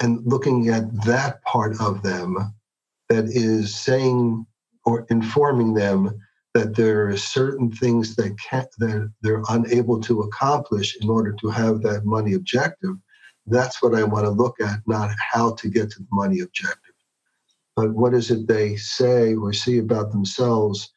And 0.00 0.20
looking 0.24 0.68
at 0.68 1.04
that 1.04 1.42
part 1.44 1.80
of 1.80 2.02
them 2.02 2.54
that 3.08 3.24
is 3.26 3.74
saying 3.74 4.46
or 4.84 5.06
informing 5.10 5.74
them 5.74 6.18
that 6.54 6.76
there 6.76 7.08
are 7.08 7.16
certain 7.16 7.70
things 7.70 8.14
that 8.16 8.36
can't, 8.38 8.68
that 8.78 9.10
they're 9.22 9.42
unable 9.48 10.00
to 10.00 10.20
accomplish 10.20 10.96
in 11.00 11.08
order 11.08 11.32
to 11.40 11.48
have 11.48 11.80
that 11.82 12.04
money 12.04 12.34
objective. 12.34 12.96
That's 13.46 13.82
what 13.82 13.94
i 13.94 14.04
want 14.04 14.24
to 14.26 14.30
look 14.30 14.60
at 14.60 14.80
not 14.86 15.10
how 15.18 15.54
to 15.54 15.68
get 15.68 15.90
to 15.92 16.00
the 16.00 16.08
money 16.12 16.40
objective. 16.40 16.94
But 17.74 17.92
what 17.94 18.12
is 18.12 18.30
it 18.30 18.46
they 18.46 18.76
say 18.76 19.34
or 19.34 19.52
see 19.52 19.78
about 19.78 20.12
themselves 20.12 20.92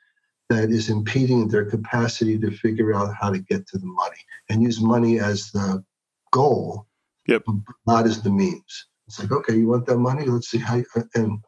that 0.50 0.70
is 0.70 0.90
impeding 0.90 1.48
their 1.48 1.66
capacity 1.66 2.38
to 2.38 2.52
figure 2.52 2.94
out 2.94 3.16
how 3.20 3.32
to 3.32 3.40
get 3.40 3.66
to 3.68 3.78
the 3.78 3.88
money 3.88 4.20
and 4.50 4.62
use 4.62 4.82
money 4.82 5.20
as 5.20 5.52
the 5.52 5.84
goal 6.32 6.86
yep. 7.28 7.44
not 7.88 8.06
as 8.06 8.22
the 8.22 8.30
means? 8.30 8.88
It's 9.08 9.20
like 9.20 9.32
okay 9.32 9.56
you 9.56 9.68
want 9.68 9.86
that 9.86 9.98
money? 9.98 10.26
Let's 10.26 10.50
see 10.50 10.58
how 10.58 10.76
you, 10.76 10.86
and 11.16 11.40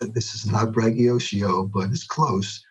this 0.00 0.34
is 0.34 0.46
not 0.46 0.72
braggadocio 0.72 1.66
but 1.66 1.90
it's 1.90 2.06
close 2.06 2.64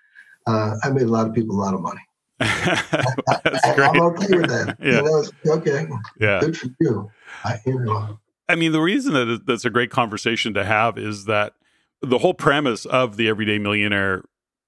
uh, 0.50 0.76
I 0.84 0.90
made 0.90 1.04
a 1.04 1.08
lot 1.08 1.28
of 1.28 1.34
people 1.34 1.56
a 1.56 1.62
lot 1.62 1.74
of 1.74 1.82
money. 1.82 2.02
That's 2.40 3.66
I, 3.66 3.92
am 3.94 4.02
okay 4.02 4.38
with 4.38 4.48
that. 4.48 4.78
yeah. 4.82 5.02
You 5.02 5.30
know, 5.46 5.54
okay. 5.58 5.88
Yeah. 6.20 6.40
Good 6.40 6.58
for 6.58 6.68
you. 6.80 7.12
I, 7.44 7.58
you 7.66 7.80
know. 7.80 8.20
I 8.48 8.56
mean, 8.56 8.72
the 8.72 8.82
reason 8.82 9.14
that 9.14 9.44
that's 9.46 9.66
a 9.66 9.70
great 9.70 9.92
conversation 9.92 10.54
to 10.56 10.64
have 10.64 10.98
is 10.98 11.26
that 11.26 11.54
the 12.02 12.18
whole 12.18 12.34
premise 12.34 12.86
of 12.86 13.18
the 13.18 13.28
Everyday 13.28 13.60
Millionaire 13.60 14.24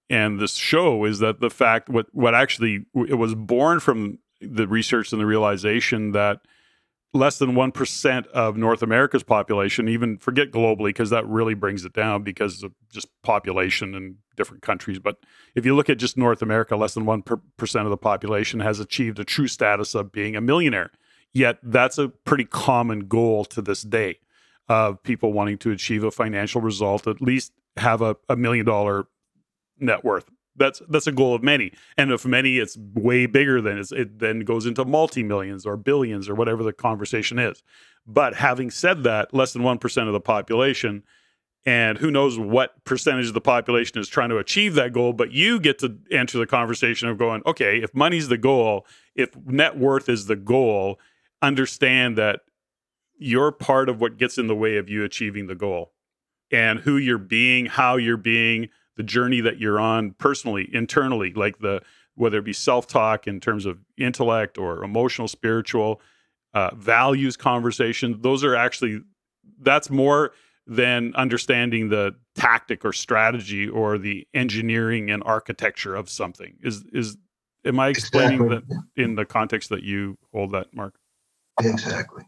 and 0.09 0.39
this 0.39 0.55
show 0.55 1.05
is 1.05 1.19
that 1.19 1.39
the 1.39 1.49
fact 1.49 1.89
what 1.89 2.07
what 2.11 2.35
actually 2.35 2.85
it 3.07 3.17
was 3.17 3.33
born 3.33 3.79
from 3.79 4.19
the 4.41 4.67
research 4.67 5.11
and 5.11 5.21
the 5.21 5.25
realization 5.25 6.11
that 6.11 6.41
less 7.13 7.37
than 7.37 7.51
1% 7.51 8.27
of 8.27 8.55
North 8.55 8.81
America's 8.81 9.23
population, 9.23 9.89
even 9.89 10.17
forget 10.17 10.51
globally, 10.51 10.89
because 10.89 11.09
that 11.09 11.27
really 11.27 11.53
brings 11.53 11.83
it 11.83 11.93
down 11.93 12.23
because 12.23 12.63
of 12.63 12.71
just 12.91 13.07
population 13.21 13.93
in 13.93 14.15
different 14.37 14.61
countries. 14.61 14.97
But 14.97 15.17
if 15.53 15.65
you 15.65 15.75
look 15.75 15.89
at 15.89 15.97
just 15.97 16.17
North 16.17 16.41
America, 16.41 16.75
less 16.75 16.93
than 16.93 17.05
1% 17.05 17.83
of 17.83 17.89
the 17.89 17.97
population 17.97 18.61
has 18.61 18.79
achieved 18.79 19.19
a 19.19 19.25
true 19.25 19.47
status 19.47 19.93
of 19.93 20.11
being 20.11 20.35
a 20.35 20.41
millionaire. 20.41 20.91
Yet 21.33 21.59
that's 21.63 21.97
a 21.97 22.09
pretty 22.09 22.45
common 22.45 23.07
goal 23.07 23.45
to 23.45 23.61
this 23.61 23.83
day 23.83 24.19
of 24.67 25.01
people 25.03 25.33
wanting 25.33 25.57
to 25.59 25.71
achieve 25.71 26.03
a 26.03 26.11
financial 26.11 26.61
result, 26.61 27.07
at 27.07 27.21
least 27.21 27.51
have 27.77 28.01
a, 28.01 28.15
a 28.29 28.35
million 28.35 28.65
dollar 28.65 29.07
net 29.79 30.03
worth 30.03 30.29
that's 30.55 30.81
that's 30.89 31.07
a 31.07 31.11
goal 31.11 31.33
of 31.33 31.43
many. 31.43 31.71
And 31.97 32.11
if 32.11 32.25
many 32.25 32.57
it's 32.57 32.77
way 32.77 33.25
bigger 33.25 33.61
than 33.61 33.77
it's, 33.77 33.91
it 33.91 34.19
then 34.19 34.41
goes 34.41 34.65
into 34.65 34.85
multi-millions 34.85 35.65
or 35.65 35.77
billions 35.77 36.29
or 36.29 36.35
whatever 36.35 36.63
the 36.63 36.73
conversation 36.73 37.39
is. 37.39 37.63
But 38.05 38.35
having 38.35 38.71
said 38.71 39.03
that 39.03 39.33
less 39.33 39.53
than 39.53 39.61
1% 39.61 40.07
of 40.07 40.13
the 40.13 40.19
population 40.19 41.03
and 41.65 41.99
who 41.99 42.09
knows 42.09 42.39
what 42.39 42.83
percentage 42.85 43.27
of 43.27 43.33
the 43.33 43.41
population 43.41 43.99
is 43.99 44.07
trying 44.07 44.29
to 44.29 44.37
achieve 44.37 44.73
that 44.75 44.93
goal 44.93 45.13
but 45.13 45.31
you 45.31 45.59
get 45.59 45.77
to 45.79 45.97
enter 46.09 46.37
the 46.37 46.47
conversation 46.47 47.07
of 47.07 47.17
going 47.17 47.41
okay 47.45 47.81
if 47.81 47.93
money's 47.93 48.27
the 48.29 48.37
goal 48.37 48.85
if 49.15 49.35
net 49.45 49.77
worth 49.77 50.09
is 50.09 50.25
the 50.25 50.35
goal 50.35 50.99
understand 51.41 52.17
that 52.17 52.41
you're 53.17 53.51
part 53.51 53.89
of 53.89 54.01
what 54.01 54.17
gets 54.17 54.37
in 54.37 54.47
the 54.47 54.55
way 54.55 54.77
of 54.77 54.89
you 54.89 55.03
achieving 55.03 55.47
the 55.47 55.55
goal 55.55 55.91
and 56.51 56.79
who 56.79 56.97
you're 56.97 57.17
being 57.17 57.67
how 57.67 57.95
you're 57.95 58.17
being 58.17 58.69
the 59.01 59.07
journey 59.07 59.41
that 59.41 59.57
you're 59.57 59.79
on 59.79 60.11
personally, 60.11 60.69
internally, 60.71 61.33
like 61.33 61.57
the 61.57 61.81
whether 62.13 62.37
it 62.37 62.45
be 62.45 62.53
self 62.53 62.85
talk 62.85 63.25
in 63.25 63.39
terms 63.39 63.65
of 63.65 63.79
intellect 63.97 64.59
or 64.59 64.83
emotional, 64.83 65.27
spiritual, 65.27 65.99
uh, 66.53 66.69
values 66.75 67.35
conversation. 67.35 68.19
Those 68.21 68.43
are 68.43 68.55
actually 68.55 69.01
that's 69.59 69.89
more 69.89 70.33
than 70.67 71.15
understanding 71.15 71.89
the 71.89 72.13
tactic 72.35 72.85
or 72.85 72.93
strategy 72.93 73.67
or 73.67 73.97
the 73.97 74.27
engineering 74.35 75.09
and 75.09 75.23
architecture 75.25 75.95
of 75.95 76.07
something. 76.07 76.57
Is 76.61 76.85
is 76.93 77.17
am 77.65 77.79
I 77.79 77.87
explaining 77.87 78.43
exactly. 78.43 78.77
that 78.95 79.03
in 79.03 79.15
the 79.15 79.25
context 79.25 79.69
that 79.69 79.81
you 79.81 80.15
hold 80.31 80.51
that, 80.51 80.67
Mark? 80.75 80.93
Exactly. 81.59 82.23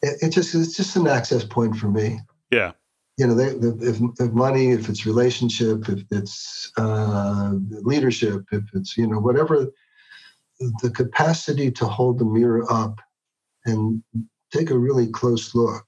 It, 0.00 0.22
it 0.22 0.30
just 0.30 0.54
it's 0.54 0.76
just 0.76 0.94
an 0.94 1.08
access 1.08 1.42
point 1.44 1.74
for 1.74 1.88
me. 1.88 2.20
Yeah 2.52 2.74
you 3.16 3.26
know, 3.26 3.34
they, 3.34 3.46
if, 3.86 4.00
if 4.20 4.32
money, 4.32 4.72
if 4.72 4.88
it's 4.88 5.06
relationship, 5.06 5.88
if 5.88 6.02
it's 6.10 6.70
uh, 6.76 7.52
leadership, 7.70 8.44
if 8.52 8.64
it's, 8.74 8.96
you 8.96 9.06
know, 9.06 9.18
whatever, 9.18 9.72
the 10.82 10.90
capacity 10.90 11.70
to 11.70 11.86
hold 11.86 12.18
the 12.18 12.24
mirror 12.24 12.70
up 12.70 13.00
and 13.64 14.02
take 14.52 14.70
a 14.70 14.78
really 14.78 15.06
close 15.06 15.54
look. 15.54 15.84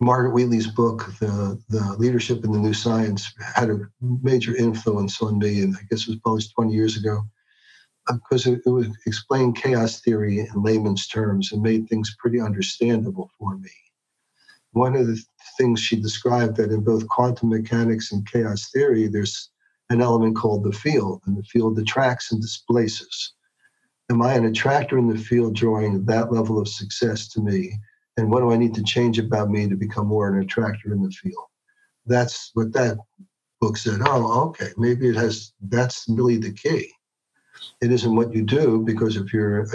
Margaret 0.00 0.32
Wheatley's 0.32 0.66
book, 0.66 1.12
the, 1.20 1.60
the 1.68 1.96
Leadership 1.98 2.44
in 2.44 2.52
the 2.52 2.58
New 2.58 2.74
Science, 2.74 3.32
had 3.54 3.70
a 3.70 3.80
major 4.00 4.56
influence 4.56 5.22
on 5.22 5.38
me, 5.38 5.62
and 5.62 5.76
I 5.76 5.80
guess 5.88 6.02
it 6.02 6.08
was 6.08 6.18
published 6.24 6.54
20 6.54 6.72
years 6.72 6.96
ago, 6.96 7.22
because 8.08 8.46
it, 8.46 8.62
it 8.66 8.70
would 8.70 8.92
chaos 9.54 10.00
theory 10.00 10.40
in 10.40 10.62
layman's 10.62 11.06
terms 11.06 11.52
and 11.52 11.62
made 11.62 11.88
things 11.88 12.16
pretty 12.18 12.40
understandable 12.40 13.30
for 13.38 13.56
me. 13.58 13.70
One 14.72 14.96
of 14.96 15.06
the 15.06 15.22
things 15.58 15.80
she 15.80 16.00
described 16.00 16.56
that 16.56 16.70
in 16.70 16.82
both 16.82 17.08
quantum 17.08 17.50
mechanics 17.50 18.12
and 18.12 18.26
chaos 18.26 18.70
theory, 18.70 19.06
there's 19.06 19.50
an 19.90 20.00
element 20.00 20.36
called 20.36 20.64
the 20.64 20.72
field, 20.72 21.20
and 21.26 21.36
the 21.36 21.42
field 21.42 21.78
attracts 21.78 22.32
and 22.32 22.40
displaces. 22.40 23.34
Am 24.10 24.22
I 24.22 24.34
an 24.34 24.46
attractor 24.46 24.98
in 24.98 25.08
the 25.08 25.18
field 25.18 25.54
drawing 25.54 26.04
that 26.06 26.32
level 26.32 26.58
of 26.58 26.68
success 26.68 27.28
to 27.28 27.40
me? 27.40 27.72
And 28.16 28.30
what 28.30 28.40
do 28.40 28.50
I 28.50 28.56
need 28.56 28.74
to 28.74 28.82
change 28.82 29.18
about 29.18 29.50
me 29.50 29.68
to 29.68 29.76
become 29.76 30.06
more 30.06 30.28
an 30.28 30.42
attractor 30.42 30.92
in 30.92 31.02
the 31.02 31.10
field? 31.10 31.44
That's 32.06 32.50
what 32.54 32.72
that 32.72 32.98
book 33.60 33.76
said. 33.76 34.00
Oh, 34.06 34.48
okay, 34.48 34.70
maybe 34.76 35.08
it 35.08 35.16
has. 35.16 35.52
That's 35.60 36.06
really 36.08 36.36
the 36.36 36.52
key. 36.52 36.92
It 37.82 37.92
isn't 37.92 38.16
what 38.16 38.34
you 38.34 38.42
do 38.44 38.82
because 38.84 39.16
if 39.16 39.32
you're 39.32 39.66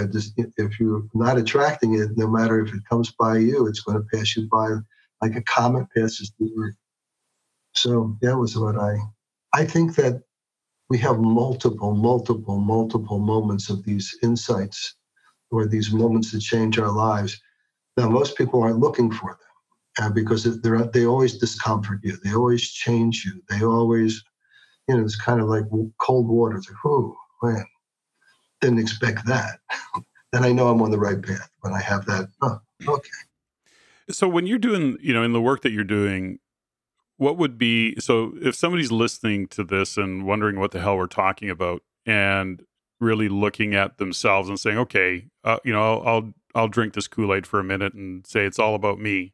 if 0.58 0.80
you're 0.80 1.04
not 1.14 1.38
attracting 1.38 1.96
it, 1.96 2.18
no 2.18 2.28
matter 2.28 2.62
if 2.62 2.74
it 2.74 2.84
comes 2.90 3.12
by 3.12 3.38
you, 3.38 3.68
it's 3.68 3.82
going 3.82 3.98
to 4.00 4.08
pass 4.18 4.36
you 4.38 4.48
by 4.52 4.70
like 5.22 5.36
a 5.36 5.44
comet 5.44 5.88
passes 5.96 6.34
the 6.40 6.50
earth. 6.60 6.76
So 7.76 8.18
that 8.22 8.38
was 8.38 8.58
what 8.58 8.78
I 8.78 8.98
I 9.54 9.66
think 9.66 9.96
that 9.96 10.24
we 10.90 10.98
have 11.00 11.20
multiple, 11.20 11.96
multiple, 11.96 12.60
multiple 12.60 13.20
moments 13.20 13.70
of 13.70 13.84
these 13.86 14.18
insights 14.24 14.96
or 15.52 15.68
these 15.68 15.92
moments 15.94 16.32
that 16.32 16.42
change 16.42 16.80
our 16.80 16.92
lives. 16.92 17.40
Now 17.98 18.10
most 18.10 18.38
people 18.38 18.62
aren't 18.64 18.80
looking 18.80 19.12
for 19.12 19.32
them. 19.32 20.06
uh, 20.08 20.10
because 20.12 20.44
they're 20.62 20.84
they 20.86 21.06
always 21.06 21.38
discomfort 21.38 22.00
you. 22.04 22.18
They 22.24 22.34
always 22.34 22.70
change 22.72 23.26
you. 23.26 23.42
They 23.50 23.64
always, 23.66 24.24
you 24.88 24.98
know, 24.98 25.04
it's 25.04 25.16
kind 25.18 25.42
of 25.42 25.48
like 25.50 25.66
cold 26.02 26.28
water. 26.28 26.58
It's 26.58 26.70
like, 26.70 26.80
oh 26.86 27.16
man, 27.42 27.66
didn't 28.62 28.80
expect 28.80 29.26
that. 29.28 29.60
then 30.32 30.44
I 30.44 30.52
know 30.52 30.70
I'm 30.70 30.82
on 30.82 30.92
the 30.92 31.00
right 31.00 31.22
path 31.22 31.50
when 31.62 31.74
I 31.74 31.82
have 31.82 32.06
that. 32.06 32.30
Oh, 32.42 32.60
okay. 32.88 33.10
So 34.10 34.28
when 34.28 34.48
you're 34.48 34.58
doing, 34.58 34.98
you 35.02 35.14
know, 35.14 35.24
in 35.24 35.34
the 35.34 35.42
work 35.42 35.62
that 35.64 35.72
you're 35.72 35.84
doing, 35.84 36.40
what 37.18 37.38
would 37.38 37.58
be 37.58 37.96
so 38.00 38.34
if 38.42 38.56
somebody's 38.56 38.92
listening 38.92 39.48
to 39.48 39.64
this 39.64 39.98
and 39.98 40.26
wondering 40.26 40.60
what 40.60 40.72
the 40.72 40.80
hell 40.80 40.98
we're 40.98 41.08
talking 41.08 41.50
about 41.50 41.82
and 42.06 42.64
really 43.00 43.28
looking 43.28 43.76
at 43.76 43.98
themselves 43.98 44.50
and 44.50 44.60
saying, 44.60 44.78
okay, 44.78 45.28
uh, 45.44 45.58
you 45.64 45.74
know, 45.74 45.82
I'll, 45.82 46.08
I'll 46.08 46.34
I'll 46.56 46.68
drink 46.68 46.94
this 46.94 47.08
Kool 47.08 47.34
Aid 47.34 47.46
for 47.46 47.60
a 47.60 47.64
minute 47.64 47.94
and 47.94 48.26
say 48.26 48.46
it's 48.46 48.60
all 48.60 48.76
about 48.76 49.00
me. 49.00 49.34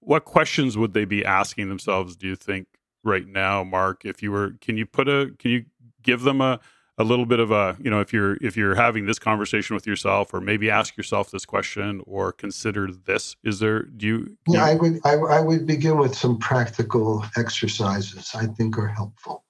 What 0.00 0.24
questions 0.24 0.76
would 0.76 0.92
they 0.92 1.04
be 1.04 1.24
asking 1.24 1.68
themselves? 1.68 2.16
Do 2.16 2.26
you 2.26 2.36
think 2.36 2.68
right 3.02 3.26
now, 3.26 3.64
Mark? 3.64 4.04
If 4.04 4.22
you 4.22 4.30
were, 4.30 4.52
can 4.60 4.76
you 4.76 4.84
put 4.84 5.08
a, 5.08 5.34
can 5.38 5.50
you 5.50 5.64
give 6.02 6.22
them 6.22 6.40
a 6.40 6.60
a 6.98 7.04
little 7.04 7.26
bit 7.26 7.40
of 7.40 7.50
a 7.50 7.76
you 7.80 7.90
know 7.90 8.00
if 8.00 8.12
you're 8.12 8.36
if 8.40 8.56
you're 8.56 8.74
having 8.74 9.06
this 9.06 9.18
conversation 9.18 9.74
with 9.74 9.86
yourself 9.86 10.34
or 10.34 10.40
maybe 10.40 10.70
ask 10.70 10.96
yourself 10.96 11.30
this 11.30 11.46
question 11.46 12.02
or 12.06 12.32
consider 12.32 12.90
this 12.90 13.36
is 13.44 13.60
there 13.60 13.82
do 13.82 14.06
you 14.06 14.36
yeah 14.48 14.64
i 14.64 14.74
would 14.74 15.00
I, 15.04 15.14
I 15.14 15.40
would 15.40 15.66
begin 15.66 15.96
with 15.98 16.14
some 16.14 16.38
practical 16.38 17.24
exercises 17.36 18.30
i 18.34 18.46
think 18.46 18.76
are 18.78 18.88
helpful 18.88 19.44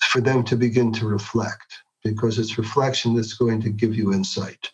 for 0.00 0.20
them 0.20 0.42
to 0.44 0.56
begin 0.56 0.92
to 0.92 1.06
reflect 1.06 1.82
because 2.04 2.38
it's 2.38 2.58
reflection 2.58 3.14
that's 3.14 3.34
going 3.34 3.60
to 3.62 3.70
give 3.70 3.94
you 3.94 4.12
insight. 4.12 4.70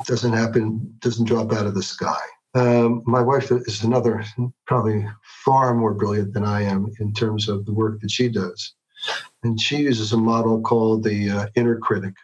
It 0.00 0.06
doesn't 0.06 0.32
happen 0.32 0.94
doesn't 1.00 1.24
drop 1.24 1.52
out 1.52 1.66
of 1.66 1.74
the 1.74 1.82
sky. 1.82 2.20
Um, 2.54 3.02
my 3.06 3.20
wife 3.20 3.50
is 3.50 3.82
another 3.82 4.24
probably 4.66 5.06
far 5.44 5.74
more 5.74 5.92
brilliant 5.92 6.32
than 6.32 6.44
i 6.44 6.62
am 6.62 6.90
in 7.00 7.12
terms 7.12 7.50
of 7.50 7.66
the 7.66 7.74
work 7.74 8.00
that 8.00 8.10
she 8.10 8.30
does 8.30 8.72
and 9.42 9.60
she 9.60 9.76
uses 9.76 10.12
a 10.12 10.16
model 10.16 10.60
called 10.60 11.04
the 11.04 11.30
uh, 11.30 11.46
inner 11.54 11.78
critic. 11.78 12.14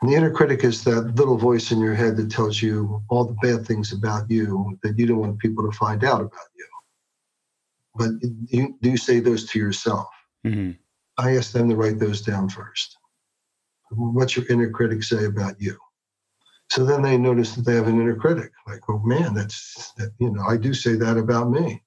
And 0.00 0.10
the 0.10 0.16
inner 0.16 0.30
critic 0.30 0.62
is 0.62 0.84
that 0.84 1.14
little 1.14 1.38
voice 1.38 1.70
in 1.70 1.80
your 1.80 1.94
head 1.94 2.16
that 2.16 2.30
tells 2.30 2.60
you 2.60 3.02
all 3.08 3.24
the 3.24 3.36
bad 3.40 3.66
things 3.66 3.92
about 3.92 4.30
you 4.30 4.78
that 4.82 4.98
you 4.98 5.06
don't 5.06 5.18
want 5.18 5.38
people 5.38 5.64
to 5.64 5.76
find 5.76 6.04
out 6.04 6.20
about 6.20 6.48
you. 6.54 6.66
But 7.94 8.10
you 8.48 8.76
do 8.82 8.96
say 8.96 9.20
those 9.20 9.46
to 9.46 9.58
yourself. 9.58 10.08
Mm-hmm. 10.46 10.72
I 11.18 11.36
ask 11.36 11.52
them 11.52 11.70
to 11.70 11.76
write 11.76 11.98
those 11.98 12.20
down 12.20 12.50
first. 12.50 12.98
What's 13.90 14.36
your 14.36 14.46
inner 14.50 14.70
critic 14.70 15.02
say 15.02 15.24
about 15.24 15.58
you? 15.58 15.78
So 16.68 16.84
then 16.84 17.00
they 17.00 17.16
notice 17.16 17.54
that 17.54 17.64
they 17.64 17.74
have 17.74 17.86
an 17.86 18.00
inner 18.00 18.16
critic. 18.16 18.50
Like, 18.66 18.80
oh 18.90 18.98
man, 18.98 19.32
that's, 19.32 19.92
that, 19.92 20.12
you 20.18 20.30
know, 20.30 20.42
I 20.42 20.56
do 20.56 20.74
say 20.74 20.96
that 20.96 21.16
about 21.16 21.50
me. 21.50 21.82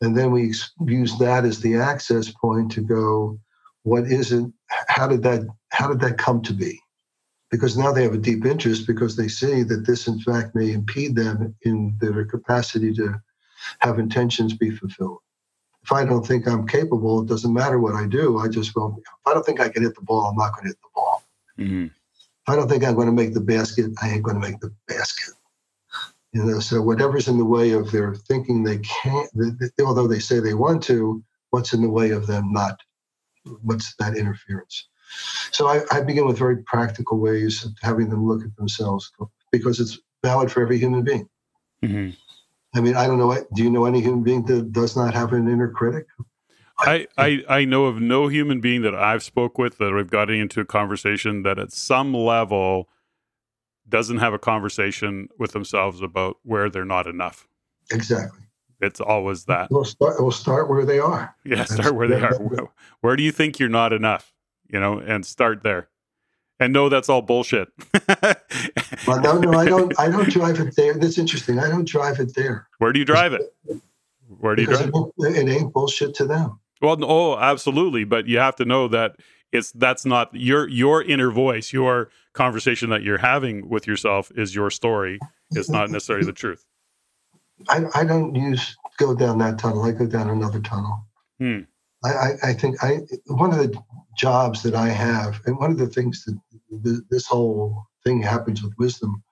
And 0.00 0.16
then 0.16 0.32
we 0.32 0.52
use 0.84 1.16
that 1.18 1.44
as 1.44 1.60
the 1.60 1.76
access 1.76 2.30
point 2.30 2.72
to 2.72 2.80
go, 2.80 3.38
what 3.84 4.04
is 4.04 4.32
it 4.32 4.44
how 4.88 5.06
did 5.06 5.22
that 5.22 5.46
how 5.70 5.88
did 5.88 6.00
that 6.00 6.18
come 6.18 6.42
to 6.42 6.52
be? 6.52 6.78
Because 7.50 7.76
now 7.76 7.92
they 7.92 8.02
have 8.02 8.14
a 8.14 8.18
deep 8.18 8.46
interest 8.46 8.86
because 8.86 9.16
they 9.16 9.28
see 9.28 9.62
that 9.62 9.86
this 9.86 10.06
in 10.06 10.18
fact 10.20 10.54
may 10.54 10.72
impede 10.72 11.16
them 11.16 11.54
in 11.62 11.94
their 12.00 12.24
capacity 12.24 12.92
to 12.94 13.20
have 13.80 13.98
intentions 13.98 14.54
be 14.54 14.70
fulfilled. 14.70 15.18
If 15.82 15.92
i 15.92 16.04
don't 16.04 16.26
think 16.26 16.46
i'm 16.46 16.66
capable 16.66 17.22
it 17.22 17.28
doesn't 17.28 17.52
matter 17.52 17.78
what 17.78 17.94
i 17.94 18.06
do. 18.06 18.38
I 18.38 18.48
just 18.48 18.74
won't 18.76 18.98
if 18.98 19.04
i 19.26 19.34
don't 19.34 19.44
think 19.44 19.60
i 19.60 19.68
can 19.68 19.82
hit 19.82 19.94
the 19.94 20.02
ball 20.02 20.26
i'm 20.26 20.36
not 20.36 20.52
going 20.54 20.64
to 20.64 20.68
hit 20.68 20.80
the 20.80 20.88
ball. 20.94 21.22
Mm-hmm. 21.58 21.84
if 21.86 22.48
i 22.48 22.56
don't 22.56 22.68
think 22.68 22.84
i'm 22.84 22.94
going 22.94 23.08
to 23.08 23.12
make 23.12 23.34
the 23.34 23.40
basket 23.40 23.90
i 24.00 24.10
ain't 24.10 24.22
going 24.22 24.40
to 24.40 24.48
make 24.48 24.60
the 24.60 24.72
basket. 24.86 25.34
You 26.32 26.44
know 26.44 26.60
so 26.60 26.80
whatever's 26.80 27.28
in 27.28 27.36
the 27.36 27.44
way 27.44 27.72
of 27.72 27.90
their 27.90 28.14
thinking 28.14 28.62
they 28.62 28.78
can't 28.78 29.28
although 29.84 30.08
they 30.08 30.20
say 30.20 30.38
they 30.38 30.54
want 30.54 30.82
to 30.84 31.22
what's 31.50 31.74
in 31.74 31.82
the 31.82 31.90
way 31.90 32.10
of 32.10 32.26
them 32.26 32.52
not 32.52 32.78
what's 33.62 33.94
that 33.96 34.16
interference? 34.16 34.88
So 35.50 35.66
I, 35.66 35.82
I 35.90 36.00
begin 36.00 36.26
with 36.26 36.38
very 36.38 36.62
practical 36.64 37.18
ways 37.18 37.64
of 37.64 37.72
having 37.82 38.08
them 38.08 38.26
look 38.26 38.42
at 38.42 38.56
themselves 38.56 39.12
because 39.50 39.80
it's 39.80 39.98
valid 40.22 40.50
for 40.50 40.62
every 40.62 40.78
human 40.78 41.02
being. 41.02 41.28
Mm-hmm. 41.82 42.10
I 42.74 42.80
mean, 42.80 42.96
I 42.96 43.06
don't 43.06 43.18
know. 43.18 43.36
Do 43.54 43.62
you 43.62 43.70
know 43.70 43.84
any 43.84 44.00
human 44.00 44.22
being 44.22 44.44
that 44.46 44.72
does 44.72 44.96
not 44.96 45.12
have 45.12 45.32
an 45.32 45.48
inner 45.48 45.68
critic? 45.68 46.06
I, 46.78 47.06
I, 47.18 47.44
I 47.48 47.64
know 47.64 47.84
of 47.84 48.00
no 48.00 48.28
human 48.28 48.60
being 48.60 48.82
that 48.82 48.94
I've 48.94 49.22
spoke 49.22 49.58
with 49.58 49.78
that 49.78 49.92
I've 49.92 50.10
gotten 50.10 50.36
into 50.36 50.60
a 50.60 50.64
conversation 50.64 51.42
that 51.42 51.58
at 51.58 51.70
some 51.70 52.14
level 52.14 52.88
doesn't 53.88 54.18
have 54.18 54.32
a 54.32 54.38
conversation 54.38 55.28
with 55.38 55.52
themselves 55.52 56.00
about 56.00 56.38
where 56.42 56.70
they're 56.70 56.84
not 56.84 57.06
enough. 57.06 57.46
Exactly. 57.90 58.40
It's 58.82 59.00
always 59.00 59.44
that. 59.44 59.70
We'll 59.70 59.84
start. 59.84 60.20
We'll 60.20 60.32
start 60.32 60.68
where 60.68 60.84
they 60.84 60.98
are. 60.98 61.34
Yeah, 61.44 61.64
start 61.64 61.94
where 61.94 62.08
they 62.08 62.20
are. 62.20 62.68
Where 63.00 63.14
do 63.14 63.22
you 63.22 63.30
think 63.30 63.60
you're 63.60 63.68
not 63.68 63.92
enough? 63.92 64.34
You 64.68 64.80
know, 64.80 64.98
and 64.98 65.24
start 65.24 65.62
there. 65.62 65.88
And 66.58 66.72
no, 66.72 66.88
that's 66.88 67.08
all 67.08 67.22
bullshit. 67.22 67.68
well, 69.06 69.20
no, 69.20 69.38
no, 69.38 69.58
I 69.58 69.66
don't. 69.66 69.98
I 70.00 70.08
don't 70.08 70.28
drive 70.28 70.58
it 70.58 70.74
there. 70.74 70.94
That's 70.94 71.16
interesting. 71.16 71.60
I 71.60 71.68
don't 71.68 71.86
drive 71.86 72.18
it 72.18 72.34
there. 72.34 72.66
Where 72.78 72.92
do 72.92 72.98
you 72.98 73.04
drive 73.04 73.32
it? 73.32 73.42
Where 74.40 74.56
do 74.56 74.62
you 74.62 74.68
drive 74.68 74.90
it? 74.92 75.36
It 75.36 75.48
ain't 75.48 75.72
bullshit 75.72 76.14
to 76.16 76.24
them. 76.24 76.58
Well, 76.80 76.98
oh, 77.04 77.38
absolutely. 77.38 78.02
But 78.02 78.26
you 78.26 78.38
have 78.38 78.56
to 78.56 78.64
know 78.64 78.88
that 78.88 79.16
it's 79.52 79.70
that's 79.70 80.04
not 80.04 80.34
your 80.34 80.68
your 80.68 81.02
inner 81.02 81.30
voice. 81.30 81.72
Your 81.72 82.10
conversation 82.32 82.90
that 82.90 83.02
you're 83.02 83.18
having 83.18 83.68
with 83.68 83.86
yourself 83.86 84.32
is 84.34 84.56
your 84.56 84.70
story. 84.70 85.20
It's 85.52 85.70
not 85.70 85.90
necessarily 85.90 86.26
the 86.26 86.32
truth. 86.32 86.66
I, 87.68 87.84
I 87.94 88.04
don't 88.04 88.34
use 88.34 88.76
go 88.98 89.14
down 89.14 89.38
that 89.38 89.58
tunnel. 89.58 89.82
I 89.82 89.92
go 89.92 90.06
down 90.06 90.30
another 90.30 90.60
tunnel. 90.60 91.06
Hmm. 91.38 91.60
I, 92.04 92.08
I, 92.08 92.30
I, 92.44 92.52
think 92.52 92.82
I 92.82 93.00
one 93.26 93.52
of 93.52 93.58
the 93.58 93.76
jobs 94.16 94.62
that 94.62 94.74
I 94.74 94.88
have, 94.88 95.40
and 95.46 95.58
one 95.58 95.70
of 95.70 95.78
the 95.78 95.86
things 95.86 96.24
that 96.24 96.38
th- 96.84 97.02
this 97.10 97.26
whole 97.26 97.86
thing 98.04 98.22
happens 98.22 98.62
with 98.62 98.76
wisdom, 98.78 99.22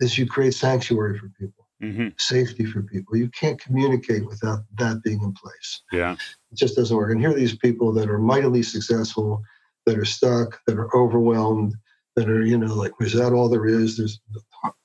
is 0.00 0.16
you 0.16 0.26
create 0.26 0.54
sanctuary 0.54 1.18
for 1.18 1.30
people, 1.38 1.66
mm-hmm. 1.82 2.08
safety 2.16 2.64
for 2.64 2.82
people. 2.82 3.16
You 3.16 3.28
can't 3.28 3.60
communicate 3.60 4.26
without 4.26 4.60
that 4.78 5.02
being 5.02 5.20
in 5.22 5.32
place. 5.32 5.82
Yeah, 5.92 6.12
it 6.50 6.56
just 6.56 6.76
doesn't 6.76 6.96
work. 6.96 7.12
And 7.12 7.20
here 7.20 7.30
are 7.30 7.34
these 7.34 7.56
people 7.56 7.92
that 7.92 8.08
are 8.08 8.18
mightily 8.18 8.62
successful, 8.62 9.42
that 9.84 9.98
are 9.98 10.06
stuck, 10.06 10.58
that 10.66 10.78
are 10.78 10.94
overwhelmed, 10.96 11.74
that 12.16 12.30
are 12.30 12.44
you 12.44 12.56
know 12.56 12.74
like, 12.74 12.92
is 13.00 13.12
that 13.12 13.34
all 13.34 13.50
there 13.50 13.66
is? 13.66 13.98
There's 13.98 14.20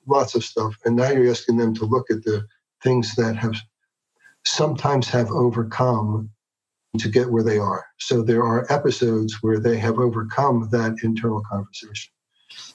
lots 0.06 0.34
of 0.34 0.44
stuff, 0.44 0.76
and 0.84 0.96
now 0.96 1.10
you're 1.10 1.30
asking 1.30 1.56
them 1.56 1.74
to 1.76 1.86
look 1.86 2.10
at 2.10 2.24
the 2.24 2.46
things 2.82 3.14
that 3.16 3.36
have 3.36 3.54
sometimes 4.44 5.08
have 5.08 5.30
overcome 5.30 6.30
to 6.98 7.08
get 7.08 7.30
where 7.30 7.42
they 7.42 7.58
are. 7.58 7.84
So 7.98 8.22
there 8.22 8.42
are 8.42 8.70
episodes 8.72 9.38
where 9.42 9.58
they 9.58 9.76
have 9.78 9.98
overcome 9.98 10.68
that 10.72 10.96
internal 11.02 11.42
conversation. 11.50 12.12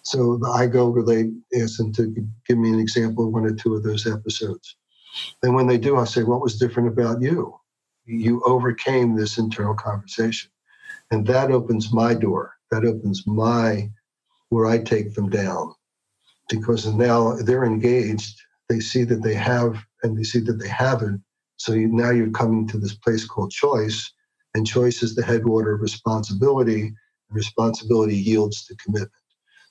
So 0.04 0.40
I 0.46 0.68
go 0.68 0.90
relate, 0.90 1.32
ask 1.60 1.78
them 1.78 1.92
to 1.94 2.14
give 2.48 2.58
me 2.58 2.70
an 2.70 2.80
example 2.80 3.26
of 3.28 3.34
one 3.34 3.46
or 3.46 3.54
two 3.54 3.76
of 3.76 3.84
those 3.84 4.06
episodes. 4.06 4.76
And 5.44 5.56
when 5.56 5.68
they 5.68 5.78
do, 5.78 5.98
I 5.98 6.06
say, 6.06 6.24
What 6.24 6.42
was 6.42 6.58
different 6.58 6.90
about 6.90 7.22
you? 7.22 7.56
You 8.06 8.42
overcame 8.46 9.16
this 9.16 9.38
internal 9.38 9.76
conversation. 9.76 10.52
And 11.12 11.26
that 11.28 11.52
opens 11.52 11.94
my 11.94 12.14
door. 12.14 12.54
That 12.72 12.86
opens 12.86 13.26
my, 13.28 13.90
where 14.50 14.66
I 14.66 14.80
take 14.80 15.14
them 15.14 15.30
down. 15.30 15.74
Because 16.50 16.86
now 16.88 17.34
they're 17.34 17.66
engaged. 17.66 18.42
They 18.72 18.80
see 18.80 19.04
that 19.04 19.22
they 19.22 19.34
have 19.34 19.84
and 20.02 20.18
they 20.18 20.24
see 20.24 20.40
that 20.40 20.54
they 20.54 20.70
haven't. 20.70 21.22
So 21.58 21.74
you, 21.74 21.90
now 21.90 22.12
you're 22.12 22.32
coming 22.32 22.66
to 22.70 22.78
this 22.78 22.96
place 22.96 23.26
called 23.26 23.52
choice, 23.52 24.10
and 24.56 24.66
choice 24.66 25.04
is 25.04 25.14
the 25.14 25.26
headwater 25.26 25.74
of 25.74 25.82
responsibility, 25.82 26.84
and 26.84 26.96
responsibility 27.30 28.16
yields 28.16 28.66
to 28.66 28.76
commitment. 28.78 29.12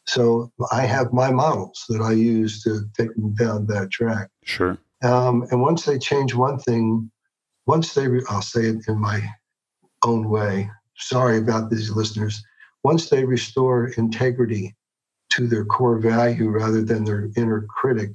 So 0.07 0.53
I 0.71 0.83
have 0.83 1.15
my 1.15 1.31
models 1.31 1.83
that 1.89 2.03
I 2.03 2.13
use 2.13 2.63
to 2.65 2.83
take 2.95 3.15
them 3.15 3.35
down 3.37 3.67
that 3.69 3.91
track. 3.91 4.29
Sure. 4.45 4.77
Um, 5.03 5.47
and 5.51 5.63
once 5.63 5.87
they 5.87 5.99
change 5.99 6.35
one 6.35 6.59
thing, 6.59 7.11
once 7.67 7.95
they, 7.95 8.07
re- 8.07 8.23
I'll 8.29 8.43
say 8.43 8.67
it 8.67 8.87
in 8.87 9.01
my 9.01 9.23
own 10.05 10.29
way. 10.29 10.71
Sorry 10.97 11.39
about 11.39 11.71
these 11.71 11.91
listeners. 11.91 12.43
Once 12.85 13.09
they 13.09 13.25
restore 13.25 13.89
integrity 13.97 14.77
to 15.31 15.47
their 15.47 15.65
core 15.65 15.99
value 15.99 16.51
rather 16.51 16.83
than 16.83 17.05
their 17.05 17.31
inner 17.39 17.63
critic, 17.63 18.11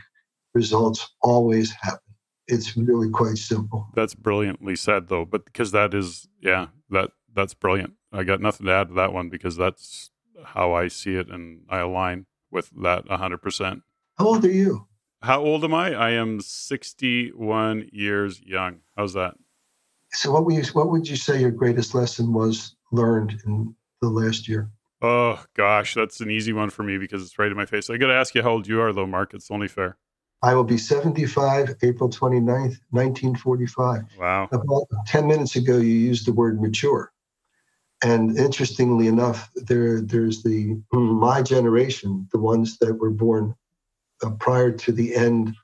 results 0.56 1.14
always 1.22 1.72
happen. 1.74 1.99
It's 2.47 2.76
really 2.78 3.10
quite 3.10 3.38
simple. 3.38 3.88
That's 3.93 4.16
brilliantly 4.16 4.76
said, 4.76 5.10
though, 5.10 5.26
but 5.26 5.45
because 5.45 5.72
that 5.72 5.93
is, 5.93 6.28
yeah, 6.41 6.68
that 6.89 7.12
that's 7.34 7.53
brilliant. 7.53 7.93
I 8.12 8.24
got 8.24 8.41
nothing 8.41 8.66
to 8.68 8.72
add 8.72 8.89
to 8.89 8.93
that 8.95 9.14
one 9.14 9.30
because 9.30 9.58
that's 9.58 10.12
how 10.43 10.74
I 10.74 10.88
see 10.88 11.16
it, 11.16 11.30
and 11.30 11.62
I 11.70 11.80
align 11.80 12.26
with 12.51 12.72
that 12.82 13.08
hundred 13.08 13.41
percent. 13.41 13.82
How 14.18 14.28
old 14.28 14.45
are 14.45 14.51
you? 14.51 14.88
How 15.22 15.41
old 15.41 15.64
am 15.64 15.74
I? 15.74 15.93
I 15.93 16.12
am 16.12 16.39
sixty-one 16.39 17.89
years 17.91 18.41
young. 18.41 18.80
How's 18.95 19.14
that? 19.14 19.36
So, 20.14 20.32
what 20.32 20.45
would 20.45 20.56
you 20.56 20.64
what 20.74 20.91
would 20.91 21.08
you 21.08 21.16
say 21.16 21.41
your 21.41 21.51
greatest 21.51 21.95
lesson 21.95 22.32
was 22.32 22.76
learned 22.91 23.41
in 23.45 23.76
the 24.01 24.10
last 24.10 24.47
year? 24.47 24.70
Oh 25.01 25.43
gosh, 25.56 25.95
that's 25.95 26.22
an 26.22 26.30
easy 26.30 26.53
one 26.53 26.70
for 26.70 26.84
me 26.84 26.97
because 26.97 27.24
it's 27.24 27.38
right 27.38 27.51
in 27.51 27.58
my 27.58 27.66
face. 27.66 27.89
I 27.89 27.97
got 27.97 28.08
to 28.08 28.14
ask 28.14 28.36
you 28.36 28.43
how 28.43 28.51
old 28.51 28.68
you 28.68 28.80
are, 28.82 28.93
though, 28.93 29.08
Mark. 29.08 29.34
It's 29.34 29.51
only 29.51 29.68
fair. 29.68 29.97
I 30.46 30.54
will 30.54 30.64
be 30.64 30.78
75 30.78 31.76
April 31.82 32.08
29th, 32.08 32.78
1945. 32.91 34.04
Wow. 34.20 34.48
About 34.52 34.86
10 35.08 35.26
minutes 35.26 35.56
ago, 35.56 35.78
you 35.78 35.96
used 35.96 36.28
the 36.28 36.34
word 36.34 36.62
mature. 36.62 37.12
And 38.04 38.38
interestingly 38.38 39.08
enough, 39.08 39.50
there 39.56 40.02
there's 40.02 40.43
the 40.43 40.80
my 40.93 41.41
generation, 41.41 42.28
the 42.32 42.38
ones 42.38 42.78
that 42.78 42.93
were 42.93 43.10
born 43.10 43.56
uh, 44.22 44.30
prior 44.39 44.72
to 44.72 44.91
the 44.91 45.16
end 45.16 45.56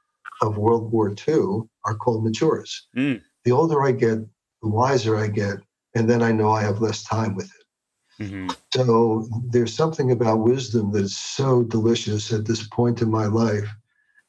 of 0.41 0.57
World 0.57 0.91
War 0.91 1.13
II, 1.27 1.69
are 1.85 1.95
called 1.95 2.23
matures. 2.23 2.87
Mm. 2.97 3.21
The 3.45 3.51
older 3.51 3.83
I 3.83 3.91
get, 3.91 4.17
the 4.63 4.69
wiser 4.69 5.15
I 5.15 5.27
get, 5.27 5.57
and 5.93 6.09
then 6.09 6.23
I 6.23 6.31
know 6.31 6.49
I 6.51 6.63
have 6.63 6.81
less 6.81 7.03
time 7.03 7.35
with 7.35 7.51
it. 7.59 8.25
hmm 8.25 8.47
So 8.73 9.27
there's 9.51 9.75
something 9.75 10.09
about 10.09 10.39
wisdom 10.39 10.91
that's 10.91 11.17
so 11.17 11.61
delicious 11.61 12.33
at 12.33 12.45
this 12.45 12.67
point 12.67 13.03
in 13.03 13.11
my 13.11 13.27
life. 13.27 13.69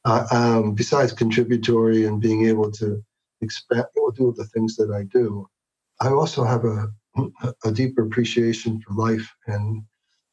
Uh, 0.05 0.25
um, 0.31 0.73
besides 0.73 1.13
contributory 1.13 2.05
and 2.05 2.21
being 2.21 2.45
able 2.45 2.69
to 2.71 3.01
expand, 3.41 3.85
or 3.95 4.11
do 4.11 4.33
the 4.35 4.45
things 4.45 4.75
that 4.75 4.91
I 4.91 5.03
do, 5.03 5.47
I 6.01 6.09
also 6.09 6.43
have 6.43 6.65
a 6.65 6.87
a 7.63 7.71
deeper 7.71 8.03
appreciation 8.03 8.81
for 8.81 8.93
life 8.93 9.35
and 9.47 9.83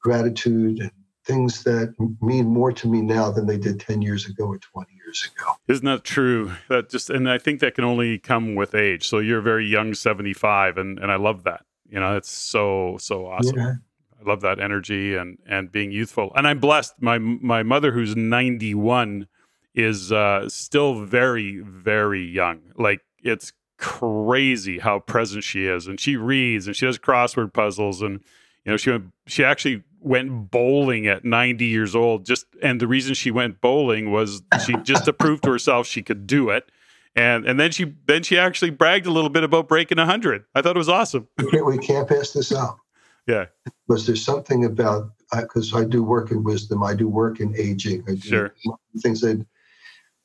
gratitude 0.03 0.81
and 0.81 0.91
things 1.27 1.63
that 1.65 1.95
mean 2.23 2.47
more 2.47 2.73
to 2.73 2.89
me 2.89 3.03
now 3.03 3.31
than 3.31 3.47
they 3.47 3.59
did 3.59 3.79
10 3.79 4.01
years 4.01 4.27
ago 4.27 4.45
or 4.45 4.59
20 4.59 4.91
years 5.05 5.31
ago. 5.31 5.53
Isn't 5.69 5.85
that 5.85 6.05
true? 6.05 6.53
That 6.69 6.89
just, 6.89 7.11
and 7.11 7.31
I 7.31 7.39
think 7.39 7.61
that 7.61 7.75
can 7.75 7.85
only 7.85 8.19
come 8.19 8.55
with 8.55 8.75
age. 8.75 9.07
So 9.07 9.19
you're 9.19 9.43
very 9.43 9.67
young 9.67 9.95
75, 9.95 10.79
and 10.79 10.99
and 10.99 11.13
I 11.13 11.17
love 11.17 11.45
that. 11.45 11.65
You 11.89 12.01
know, 12.01 12.17
it's 12.17 12.31
so 12.31 12.97
so 12.99 13.27
awesome. 13.27 13.59
Yeah. 13.59 13.75
I 14.19 14.29
love 14.29 14.41
that 14.43 14.61
energy 14.61 15.15
and 15.15 15.39
and 15.47 15.71
being 15.71 15.93
youthful. 15.93 16.33
And 16.35 16.47
I'm 16.47 16.59
blessed. 16.59 16.95
My 17.01 17.19
my 17.19 17.63
mother, 17.63 17.93
who's 17.93 18.17
91, 18.17 19.27
is 19.75 20.13
uh, 20.13 20.49
still 20.49 21.05
very 21.05 21.61
very 21.61 22.25
young. 22.25 22.61
Like 22.77 23.01
it's 23.23 23.53
crazy 23.79 24.79
how 24.79 25.01
present 25.01 25.45
she 25.45 25.67
is, 25.67 25.87
and 25.87 25.99
she 25.99 26.17
reads 26.17 26.67
and 26.67 26.77
she 26.77 26.87
does 26.87 26.99
crossword 26.99 27.53
puzzles, 27.53 28.03
and 28.03 28.21
you 28.65 28.73
know 28.73 28.77
she 28.77 28.91
went 28.91 29.05
she 29.27 29.45
actually 29.45 29.83
went 30.03 30.51
bowling 30.51 31.07
at 31.07 31.25
90 31.25 31.65
years 31.67 31.95
old. 31.95 32.25
Just 32.25 32.47
and 32.63 32.81
the 32.81 32.87
reason 32.87 33.15
she 33.15 33.31
went 33.31 33.61
bowling 33.61 34.11
was 34.11 34.43
she 34.65 34.75
just 34.83 35.05
to 35.07 35.13
prove 35.13 35.41
to 35.43 35.51
herself 35.51 35.87
she 35.87 36.03
could 36.03 36.27
do 36.27 36.51
it. 36.51 36.71
And 37.17 37.45
and 37.45 37.59
then 37.59 37.71
she 37.71 37.95
then 38.07 38.23
she 38.23 38.39
actually 38.39 38.71
bragged 38.71 39.07
a 39.07 39.11
little 39.11 39.31
bit 39.31 39.45
about 39.45 39.69
breaking 39.69 39.99
100. 39.99 40.45
I 40.55 40.63
thought 40.63 40.77
it 40.77 40.79
was 40.79 40.89
awesome. 40.89 41.29
We 41.39 41.51
can't, 41.51 41.67
we 41.67 41.79
can't 41.79 42.09
pass 42.09 42.33
this 42.33 42.53
out. 42.53 42.77
Yeah. 43.27 43.47
Was 43.87 44.07
there 44.07 44.17
something 44.17 44.65
about, 44.65 45.11
because 45.31 45.73
I 45.73 45.85
do 45.85 46.03
work 46.03 46.33
in 46.33 46.43
wisdom, 46.43 46.83
I 46.83 46.95
do 46.95 47.07
work 47.07 47.39
in 47.39 47.55
aging, 47.57 48.03
I 48.09 48.15
do 48.15 48.21
Sure. 48.21 48.55
things 49.03 49.21
that, 49.21 49.47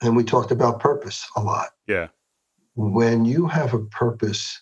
and 0.02 0.16
we 0.16 0.24
talked 0.24 0.52
about 0.52 0.80
purpose 0.80 1.26
a 1.36 1.41
lot. 1.41 1.70
Yeah. 1.88 2.08
when 2.76 3.26
you 3.26 3.48
have 3.48 3.74
a 3.74 3.80
purpose 3.86 4.62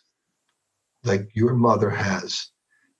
like 1.03 1.29
your 1.33 1.53
mother 1.53 1.89
has 1.89 2.47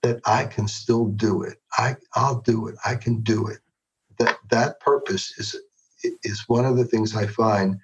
that 0.02 0.20
i 0.26 0.44
can 0.44 0.66
still 0.68 1.06
do 1.06 1.42
it 1.42 1.58
i 1.78 1.96
i'll 2.14 2.40
do 2.40 2.66
it 2.68 2.74
i 2.84 2.94
can 2.94 3.20
do 3.22 3.46
it 3.46 3.58
that 4.18 4.36
that 4.50 4.80
purpose 4.80 5.32
is 5.38 5.56
is 6.22 6.44
one 6.48 6.64
of 6.66 6.76
the 6.76 6.84
things 6.84 7.14
i 7.16 7.26
find 7.26 7.76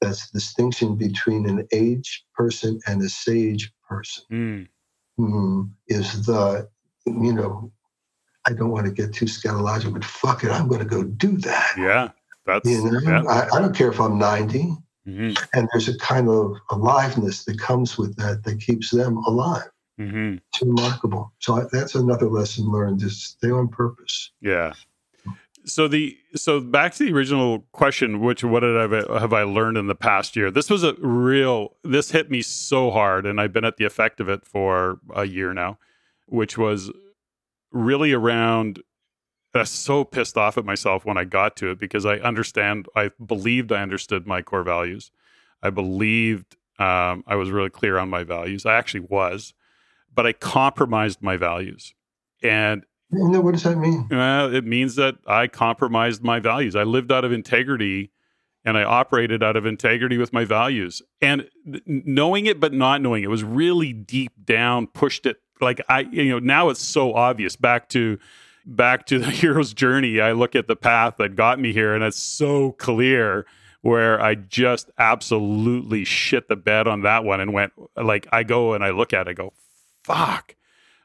that's 0.00 0.30
the 0.30 0.38
distinction 0.38 0.96
between 0.96 1.48
an 1.48 1.66
age 1.72 2.24
person 2.34 2.78
and 2.86 3.02
a 3.02 3.08
sage 3.08 3.72
person 3.88 4.22
Mm. 4.30 4.68
mm, 5.18 5.70
is 5.88 6.24
the 6.26 6.68
you 7.06 7.32
know 7.32 7.72
i 8.46 8.52
don't 8.52 8.70
want 8.70 8.86
to 8.86 8.92
get 8.92 9.12
too 9.12 9.26
scatological 9.26 9.92
but 9.94 10.04
fuck 10.04 10.44
it 10.44 10.50
i'm 10.50 10.68
going 10.68 10.80
to 10.80 10.86
go 10.96 11.02
do 11.02 11.36
that 11.38 11.74
Yeah. 11.76 12.10
That's 12.46 12.68
you 12.68 12.90
know 12.90 13.00
yeah. 13.00 13.22
I, 13.28 13.56
I 13.56 13.60
don't 13.60 13.74
care 13.74 13.90
if 13.90 14.00
i'm 14.00 14.18
90 14.18 14.76
Mhm. 15.06 15.36
and 15.54 15.68
there's 15.72 15.88
a 15.88 15.96
kind 15.98 16.28
of 16.28 16.56
aliveness 16.70 17.44
that 17.44 17.58
comes 17.60 17.96
with 17.96 18.16
that 18.16 18.42
that 18.42 18.60
keeps 18.60 18.90
them 18.90 19.18
alive. 19.18 19.70
Mhm. 20.00 20.40
It's 20.52 20.62
remarkable. 20.62 21.32
So 21.38 21.58
I, 21.58 21.64
that's 21.70 21.94
another 21.94 22.28
lesson 22.28 22.70
learned: 22.72 23.02
is 23.02 23.22
stay 23.22 23.50
on 23.50 23.68
purpose. 23.68 24.32
Yeah. 24.40 24.72
So 25.64 25.86
the 25.88 26.16
so 26.34 26.58
back 26.60 26.94
to 26.94 27.04
the 27.04 27.12
original 27.12 27.66
question, 27.72 28.20
which 28.20 28.42
what 28.42 28.60
did 28.60 28.76
I 28.76 29.20
have 29.20 29.32
I 29.32 29.42
learned 29.44 29.78
in 29.78 29.86
the 29.86 29.94
past 29.94 30.34
year? 30.34 30.50
This 30.50 30.68
was 30.68 30.82
a 30.82 30.94
real. 30.98 31.76
This 31.84 32.10
hit 32.10 32.28
me 32.30 32.42
so 32.42 32.90
hard, 32.90 33.26
and 33.26 33.40
I've 33.40 33.52
been 33.52 33.64
at 33.64 33.76
the 33.76 33.84
effect 33.84 34.18
of 34.20 34.28
it 34.28 34.44
for 34.44 34.98
a 35.14 35.24
year 35.24 35.54
now, 35.54 35.78
which 36.26 36.58
was 36.58 36.90
really 37.70 38.12
around. 38.12 38.82
I 39.56 39.60
was 39.60 39.70
so 39.70 40.04
pissed 40.04 40.36
off 40.36 40.58
at 40.58 40.64
myself 40.64 41.04
when 41.04 41.16
I 41.16 41.24
got 41.24 41.56
to 41.56 41.70
it 41.70 41.78
because 41.78 42.06
I 42.06 42.16
understand. 42.16 42.86
I 42.94 43.10
believed 43.24 43.72
I 43.72 43.82
understood 43.82 44.26
my 44.26 44.42
core 44.42 44.62
values. 44.62 45.10
I 45.62 45.70
believed 45.70 46.56
um, 46.78 47.24
I 47.26 47.36
was 47.36 47.50
really 47.50 47.70
clear 47.70 47.98
on 47.98 48.08
my 48.08 48.22
values. 48.22 48.66
I 48.66 48.74
actually 48.74 49.00
was, 49.00 49.54
but 50.14 50.26
I 50.26 50.32
compromised 50.32 51.22
my 51.22 51.36
values, 51.36 51.94
and 52.42 52.84
know 53.10 53.40
what 53.40 53.52
does 53.52 53.62
that 53.62 53.76
mean? 53.76 54.08
well, 54.10 54.52
it 54.54 54.64
means 54.64 54.96
that 54.96 55.16
I 55.26 55.46
compromised 55.46 56.22
my 56.22 56.40
values. 56.40 56.76
I 56.76 56.82
lived 56.82 57.12
out 57.12 57.24
of 57.24 57.32
integrity 57.32 58.10
and 58.64 58.76
I 58.76 58.82
operated 58.82 59.42
out 59.42 59.56
of 59.56 59.64
integrity 59.64 60.18
with 60.18 60.32
my 60.32 60.44
values. 60.44 61.00
And 61.22 61.48
th- 61.64 61.84
knowing 61.86 62.46
it, 62.46 62.58
but 62.58 62.72
not 62.72 63.00
knowing 63.00 63.22
it 63.22 63.30
was 63.30 63.44
really 63.44 63.92
deep 63.92 64.32
down, 64.44 64.88
pushed 64.88 65.24
it 65.24 65.36
like 65.60 65.80
I, 65.88 66.00
you 66.00 66.30
know, 66.30 66.38
now 66.40 66.68
it's 66.68 66.82
so 66.82 67.14
obvious 67.14 67.54
back 67.56 67.88
to, 67.90 68.18
back 68.66 69.06
to 69.06 69.18
the 69.18 69.30
hero's 69.30 69.72
journey. 69.72 70.20
I 70.20 70.32
look 70.32 70.54
at 70.54 70.66
the 70.66 70.76
path 70.76 71.16
that 71.18 71.36
got 71.36 71.58
me 71.58 71.72
here 71.72 71.94
and 71.94 72.04
it's 72.04 72.18
so 72.18 72.72
clear 72.72 73.46
where 73.82 74.20
I 74.20 74.34
just 74.34 74.90
absolutely 74.98 76.04
shit 76.04 76.48
the 76.48 76.56
bed 76.56 76.88
on 76.88 77.02
that 77.02 77.24
one 77.24 77.40
and 77.40 77.52
went 77.52 77.72
like, 77.96 78.26
I 78.32 78.42
go 78.42 78.74
and 78.74 78.84
I 78.84 78.90
look 78.90 79.12
at 79.12 79.28
it, 79.28 79.30
I 79.30 79.32
go, 79.34 79.52
fuck. 80.02 80.56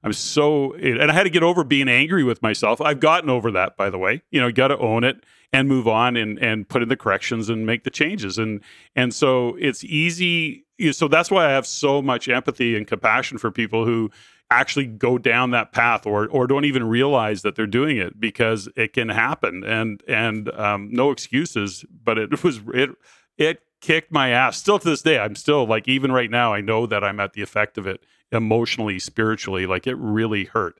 I'm 0.04 0.14
so, 0.14 0.74
and 0.74 1.12
I 1.12 1.14
had 1.14 1.24
to 1.24 1.30
get 1.30 1.44
over 1.44 1.64
being 1.64 1.88
angry 1.88 2.24
with 2.24 2.42
myself. 2.42 2.82
I've 2.82 3.00
gotten 3.00 3.30
over 3.30 3.52
that, 3.52 3.78
by 3.78 3.92
the 3.92 4.00
way. 4.00 4.24
You 4.32 4.42
know, 4.42 4.48
you 4.48 4.54
got 4.54 4.70
to 4.70 4.78
own 4.80 5.04
it 5.04 5.24
and 5.54 5.68
move 5.68 5.88
on 5.88 6.16
and 6.16 6.40
and 6.40 6.68
put 6.68 6.82
in 6.82 6.90
the 6.90 6.96
corrections 6.96 7.50
and 7.50 7.66
make 7.66 7.84
the 7.84 7.90
changes. 7.90 8.38
And 8.38 8.62
and 8.96 9.14
so 9.14 9.56
it's 9.60 9.84
easy. 9.84 10.66
So 10.92 11.08
that's 11.08 11.30
why 11.30 11.46
I 11.46 11.52
have 11.52 11.68
so 11.68 12.02
much 12.02 12.28
empathy 12.28 12.76
and 12.76 12.88
compassion 12.88 13.38
for 13.38 13.52
people 13.52 13.86
who 13.86 14.10
actually 14.52 14.86
go 14.86 15.18
down 15.18 15.52
that 15.52 15.72
path 15.72 16.06
or 16.06 16.28
or 16.28 16.46
don't 16.46 16.66
even 16.66 16.84
realize 16.88 17.42
that 17.42 17.56
they're 17.56 17.66
doing 17.66 17.98
it 17.98 18.20
because 18.20 18.70
it 18.76 18.94
can 18.94 19.10
happen. 19.10 19.64
And 19.64 20.04
and 20.08 20.52
um, 20.54 20.90
no 20.92 21.12
excuses, 21.12 21.86
but 22.04 22.18
it 22.18 22.44
was 22.44 22.60
it 22.74 22.92
it 23.38 23.64
kicked 23.80 24.12
my 24.12 24.30
ass. 24.30 24.58
Still 24.58 24.80
to 24.80 24.90
this 24.90 25.02
day, 25.02 25.20
I'm 25.20 25.36
still 25.36 25.66
like 25.66 25.88
even 25.88 26.12
right 26.12 26.30
now, 26.30 26.54
I 26.54 26.62
know 26.62 26.86
that 26.86 27.04
I'm 27.04 27.20
at 27.20 27.34
the 27.34 27.42
effect 27.42 27.78
of 27.78 27.88
it 27.88 28.04
emotionally, 28.32 29.00
spiritually. 29.00 29.66
Like 29.66 29.88
it 29.88 29.96
really 29.96 30.46
hurt. 30.46 30.80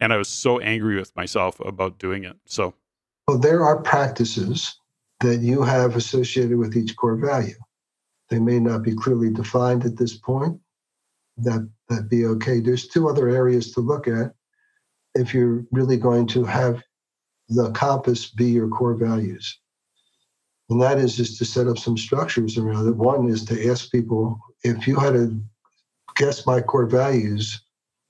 And 0.00 0.12
I 0.12 0.16
was 0.16 0.28
so 0.28 0.60
angry 0.60 0.96
with 0.96 1.14
myself 1.16 1.58
about 1.60 1.98
doing 1.98 2.24
it. 2.24 2.36
So 2.46 2.74
Well, 3.26 3.38
there 3.38 3.64
are 3.64 3.82
practices 3.82 4.78
that 5.20 5.40
you 5.40 5.62
have 5.62 5.96
associated 5.96 6.56
with 6.56 6.76
each 6.76 6.96
core 6.96 7.16
value. 7.16 7.56
They 8.30 8.38
may 8.38 8.60
not 8.60 8.82
be 8.82 8.94
clearly 8.94 9.30
defined 9.30 9.84
at 9.84 9.96
this 9.96 10.16
point. 10.16 10.60
That 11.38 11.68
that 11.88 12.08
be 12.08 12.26
okay. 12.26 12.60
There's 12.60 12.88
two 12.88 13.08
other 13.08 13.28
areas 13.28 13.72
to 13.72 13.80
look 13.80 14.08
at 14.08 14.32
if 15.14 15.34
you're 15.34 15.64
really 15.72 15.96
going 15.96 16.26
to 16.28 16.44
have 16.44 16.82
the 17.48 17.70
compass 17.72 18.30
be 18.30 18.46
your 18.46 18.68
core 18.68 18.94
values. 18.94 19.58
And 20.70 20.82
that 20.82 20.98
is 20.98 21.16
just 21.16 21.38
to 21.38 21.44
set 21.44 21.66
up 21.66 21.78
some 21.78 21.96
structures 21.96 22.58
around 22.58 22.88
it. 22.88 22.96
One 22.96 23.28
is 23.28 23.44
to 23.46 23.70
ask 23.70 23.90
people 23.90 24.38
if 24.64 24.86
you 24.86 24.96
had 24.96 25.14
to 25.14 25.40
guess 26.16 26.46
my 26.46 26.60
core 26.60 26.86
values, 26.86 27.62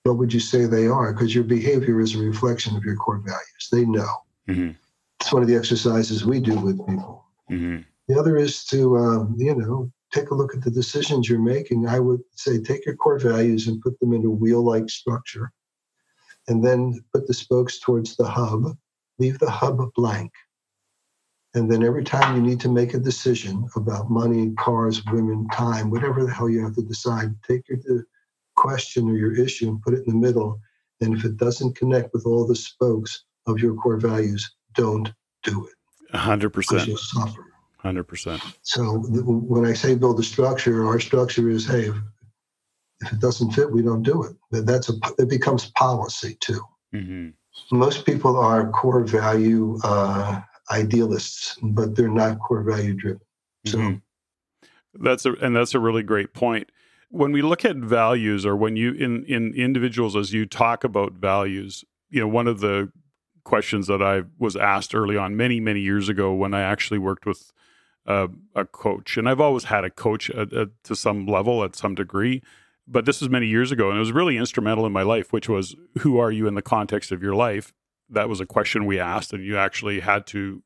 what 0.02 0.18
would 0.18 0.32
you 0.32 0.40
say 0.40 0.64
they 0.64 0.86
are? 0.86 1.12
Because 1.12 1.34
your 1.34 1.44
behavior 1.44 2.00
is 2.00 2.14
a 2.14 2.18
reflection 2.18 2.76
of 2.76 2.84
your 2.84 2.96
core 2.96 3.18
values. 3.18 3.68
They 3.70 3.84
know. 3.84 4.08
Mhm. 4.48 4.76
It's 5.20 5.32
one 5.32 5.42
of 5.42 5.48
the 5.48 5.56
exercises 5.56 6.24
we 6.24 6.40
do 6.40 6.58
with 6.58 6.78
people. 6.86 7.24
Mhm. 7.50 7.84
The 8.08 8.18
other 8.18 8.36
is 8.36 8.64
to, 8.66 8.96
um, 8.96 9.34
you 9.36 9.54
know, 9.54 9.92
take 10.12 10.30
a 10.30 10.34
look 10.34 10.54
at 10.54 10.62
the 10.62 10.70
decisions 10.70 11.28
you're 11.28 11.38
making. 11.38 11.86
I 11.86 12.00
would 12.00 12.20
say 12.32 12.60
take 12.60 12.86
your 12.86 12.96
core 12.96 13.18
values 13.18 13.66
and 13.68 13.80
put 13.80 13.98
them 14.00 14.12
into 14.12 14.28
a 14.28 14.34
wheel 14.34 14.64
like 14.64 14.88
structure, 14.88 15.52
and 16.48 16.64
then 16.64 17.00
put 17.12 17.26
the 17.26 17.34
spokes 17.34 17.78
towards 17.78 18.16
the 18.16 18.26
hub. 18.28 18.76
Leave 19.18 19.38
the 19.38 19.50
hub 19.50 19.80
blank. 19.94 20.32
And 21.54 21.70
then 21.70 21.82
every 21.82 22.04
time 22.04 22.36
you 22.36 22.42
need 22.42 22.60
to 22.60 22.68
make 22.68 22.94
a 22.94 22.98
decision 22.98 23.66
about 23.74 24.10
money, 24.10 24.52
cars, 24.58 25.04
women, 25.06 25.48
time, 25.48 25.90
whatever 25.90 26.24
the 26.24 26.32
hell 26.32 26.48
you 26.48 26.62
have 26.62 26.74
to 26.76 26.82
decide, 26.82 27.34
take 27.42 27.68
your 27.68 27.78
the 27.78 28.04
question 28.54 29.08
or 29.08 29.16
your 29.16 29.34
issue 29.34 29.68
and 29.68 29.82
put 29.82 29.94
it 29.94 30.06
in 30.06 30.12
the 30.12 30.26
middle. 30.26 30.60
And 31.00 31.16
if 31.16 31.24
it 31.24 31.36
doesn't 31.36 31.76
connect 31.76 32.12
with 32.12 32.26
all 32.26 32.46
the 32.46 32.54
spokes 32.56 33.24
of 33.46 33.58
your 33.58 33.74
core 33.74 33.96
values, 33.98 34.48
don't 34.74 35.12
do 35.42 35.66
it 35.66 35.74
A 36.12 36.18
hundred 36.18 36.50
because 36.50 36.86
percent. 36.86 36.88
you'll 36.88 36.98
suffer. 36.98 37.44
Hundred 37.88 38.04
percent. 38.04 38.42
So 38.60 38.98
when 38.98 39.64
I 39.64 39.72
say 39.72 39.94
build 39.94 40.20
a 40.20 40.22
structure, 40.22 40.86
our 40.86 41.00
structure 41.00 41.48
is, 41.48 41.66
hey, 41.66 41.84
if, 41.86 41.96
it 43.14 43.18
doesn't 43.18 43.52
fit, 43.52 43.72
we 43.72 43.80
don't 43.80 44.02
do 44.02 44.24
it. 44.24 44.36
That- 44.50 44.66
That's 44.66 44.90
a 44.90 44.92
it 45.16 45.30
becomes 45.30 45.70
policy 45.70 46.36
too. 46.40 46.60
Mhm. 46.94 47.32
Most 47.72 48.04
people 48.04 48.36
are 48.36 48.70
core 48.72 49.04
value 49.04 49.78
uh, 49.84 50.42
idealists, 50.70 51.56
but 51.62 51.96
they're 51.96 52.10
not 52.10 52.40
core 52.40 52.62
value 52.62 52.92
driven. 52.92 53.22
So 53.64 53.78
mm-hmm. 53.78 55.02
that's 55.02 55.24
a 55.24 55.32
and 55.40 55.56
that's 55.56 55.74
a 55.74 55.80
really 55.80 56.02
great 56.02 56.34
point. 56.34 56.70
When 57.08 57.32
we 57.32 57.40
look 57.40 57.64
at 57.64 57.76
values, 57.76 58.44
or 58.44 58.54
when 58.54 58.76
you 58.76 58.92
in 58.92 59.24
in 59.24 59.54
individuals 59.54 60.14
as 60.14 60.34
you 60.34 60.44
talk 60.44 60.84
about 60.84 61.14
values, 61.14 61.86
you 62.10 62.20
know, 62.20 62.28
one 62.28 62.48
of 62.48 62.60
the 62.60 62.92
questions 63.44 63.86
that 63.86 64.02
I 64.02 64.24
was 64.38 64.56
asked 64.56 64.94
early 64.94 65.16
on, 65.16 65.38
many 65.38 65.58
many 65.58 65.80
years 65.80 66.10
ago, 66.10 66.34
when 66.34 66.52
I 66.52 66.60
actually 66.60 66.98
worked 66.98 67.24
with 67.24 67.50
uh, 68.08 68.28
a 68.54 68.64
coach, 68.64 69.16
and 69.16 69.28
I've 69.28 69.40
always 69.40 69.64
had 69.64 69.84
a 69.84 69.90
coach 69.90 70.30
at, 70.30 70.52
at, 70.52 70.68
to 70.84 70.96
some 70.96 71.26
level, 71.26 71.62
at 71.62 71.76
some 71.76 71.94
degree, 71.94 72.42
but 72.86 73.04
this 73.04 73.20
was 73.20 73.30
many 73.30 73.46
years 73.46 73.70
ago, 73.70 73.88
and 73.88 73.96
it 73.96 74.00
was 74.00 74.12
really 74.12 74.36
instrumental 74.36 74.86
in 74.86 74.92
my 74.92 75.02
life. 75.02 75.32
Which 75.32 75.48
was, 75.48 75.76
who 76.00 76.18
are 76.18 76.32
you 76.32 76.48
in 76.48 76.54
the 76.54 76.62
context 76.62 77.12
of 77.12 77.22
your 77.22 77.34
life? 77.34 77.72
That 78.08 78.28
was 78.28 78.40
a 78.40 78.46
question 78.46 78.86
we 78.86 78.98
asked, 78.98 79.32
and 79.32 79.44
you 79.44 79.58
actually 79.58 80.00
had 80.00 80.26
to 80.28 80.62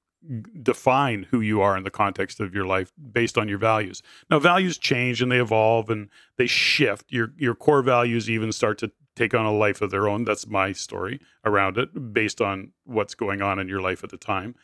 define 0.62 1.26
who 1.30 1.40
you 1.40 1.60
are 1.60 1.76
in 1.76 1.82
the 1.82 1.90
context 1.90 2.38
of 2.40 2.54
your 2.54 2.64
life 2.64 2.92
based 3.10 3.36
on 3.36 3.48
your 3.48 3.58
values. 3.58 4.02
Now 4.30 4.38
values 4.38 4.78
change 4.78 5.20
and 5.20 5.32
they 5.32 5.40
evolve 5.40 5.90
and 5.90 6.08
they 6.36 6.46
shift. 6.46 7.10
Your 7.10 7.32
your 7.36 7.56
core 7.56 7.82
values 7.82 8.30
even 8.30 8.52
start 8.52 8.78
to 8.78 8.92
take 9.16 9.34
on 9.34 9.44
a 9.44 9.52
life 9.52 9.82
of 9.82 9.90
their 9.90 10.08
own. 10.08 10.24
That's 10.24 10.46
my 10.46 10.72
story 10.72 11.20
around 11.44 11.76
it 11.76 12.12
based 12.12 12.40
on 12.40 12.72
what's 12.84 13.14
going 13.14 13.42
on 13.42 13.58
in 13.58 13.68
your 13.68 13.80
life 13.80 14.04
at 14.04 14.10
the 14.10 14.16
time. 14.16 14.54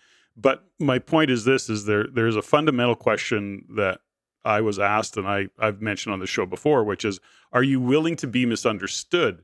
But 0.41 0.65
my 0.79 0.99
point 0.99 1.31
is 1.31 1.45
this 1.45 1.69
is 1.69 1.85
there 1.87 2.07
there's 2.07 2.37
a 2.37 2.43
fundamental 2.43 2.95
question 2.95 3.65
that 3.77 4.01
I 4.45 4.61
was 4.61 4.79
asked 4.79 5.17
and 5.17 5.27
I 5.29 5.49
I've 5.59 5.83
mentioned 5.83 6.13
on 6.13 6.21
the 6.21 6.27
show 6.27 6.47
before 6.47 6.85
which 6.85 7.05
is 7.05 7.19
are 7.53 7.63
you 7.63 7.81
willing 7.81 8.17
to 8.17 8.27
be 8.27 8.47
misunderstood 8.47 9.43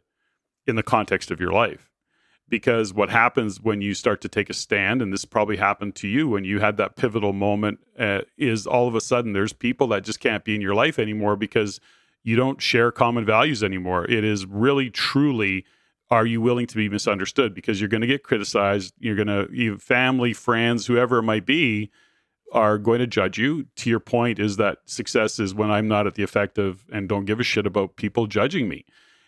in 0.66 0.76
the 0.76 0.82
context 0.82 1.30
of 1.30 1.40
your 1.40 1.52
life? 1.52 1.90
because 2.48 2.92
what 2.92 3.10
happens 3.10 3.60
when 3.60 3.80
you 3.80 3.94
start 3.94 4.20
to 4.20 4.28
take 4.28 4.50
a 4.50 4.54
stand 4.54 5.00
and 5.00 5.12
this 5.12 5.24
probably 5.24 5.56
happened 5.56 5.94
to 5.94 6.08
you 6.08 6.28
when 6.28 6.44
you 6.44 6.60
had 6.60 6.76
that 6.76 6.96
pivotal 6.96 7.32
moment 7.32 7.78
uh, 7.98 8.20
is 8.36 8.66
all 8.66 8.86
of 8.86 8.94
a 8.94 9.00
sudden 9.00 9.32
there's 9.32 9.52
people 9.52 9.86
that 9.88 10.04
just 10.04 10.20
can't 10.20 10.44
be 10.44 10.54
in 10.54 10.60
your 10.60 10.74
life 10.74 10.98
anymore 10.98 11.36
because 11.36 11.80
you 12.22 12.36
don't 12.36 12.60
share 12.60 12.90
common 12.90 13.24
values 13.24 13.62
anymore 13.62 14.08
it 14.10 14.24
is 14.24 14.46
really 14.46 14.90
truly 14.90 15.64
are 16.14 16.26
you 16.26 16.40
willing 16.40 16.68
to 16.68 16.76
be 16.76 16.88
misunderstood? 16.88 17.54
Because 17.54 17.80
you're 17.80 17.88
going 17.88 18.00
to 18.00 18.06
get 18.06 18.22
criticized 18.22 18.94
you're 19.00 19.16
going 19.16 19.26
to 19.26 19.78
family 19.78 20.32
friends 20.32 20.86
whoever 20.86 21.18
it 21.18 21.24
might 21.24 21.44
be 21.44 21.90
are 22.52 22.78
going 22.78 23.00
to 23.00 23.06
judge 23.08 23.36
you. 23.36 23.66
To 23.76 23.90
your 23.90 23.98
point 23.98 24.38
is 24.38 24.56
that 24.58 24.78
success 24.84 25.40
is 25.40 25.54
when 25.54 25.72
i'm 25.72 25.88
not 25.88 26.06
at 26.06 26.14
the 26.14 26.22
effective 26.22 26.84
and 26.92 27.08
don't 27.08 27.24
give 27.24 27.40
a 27.40 27.42
shit 27.42 27.66
about 27.66 27.96
people 27.96 28.28
judging 28.28 28.68
me. 28.68 28.84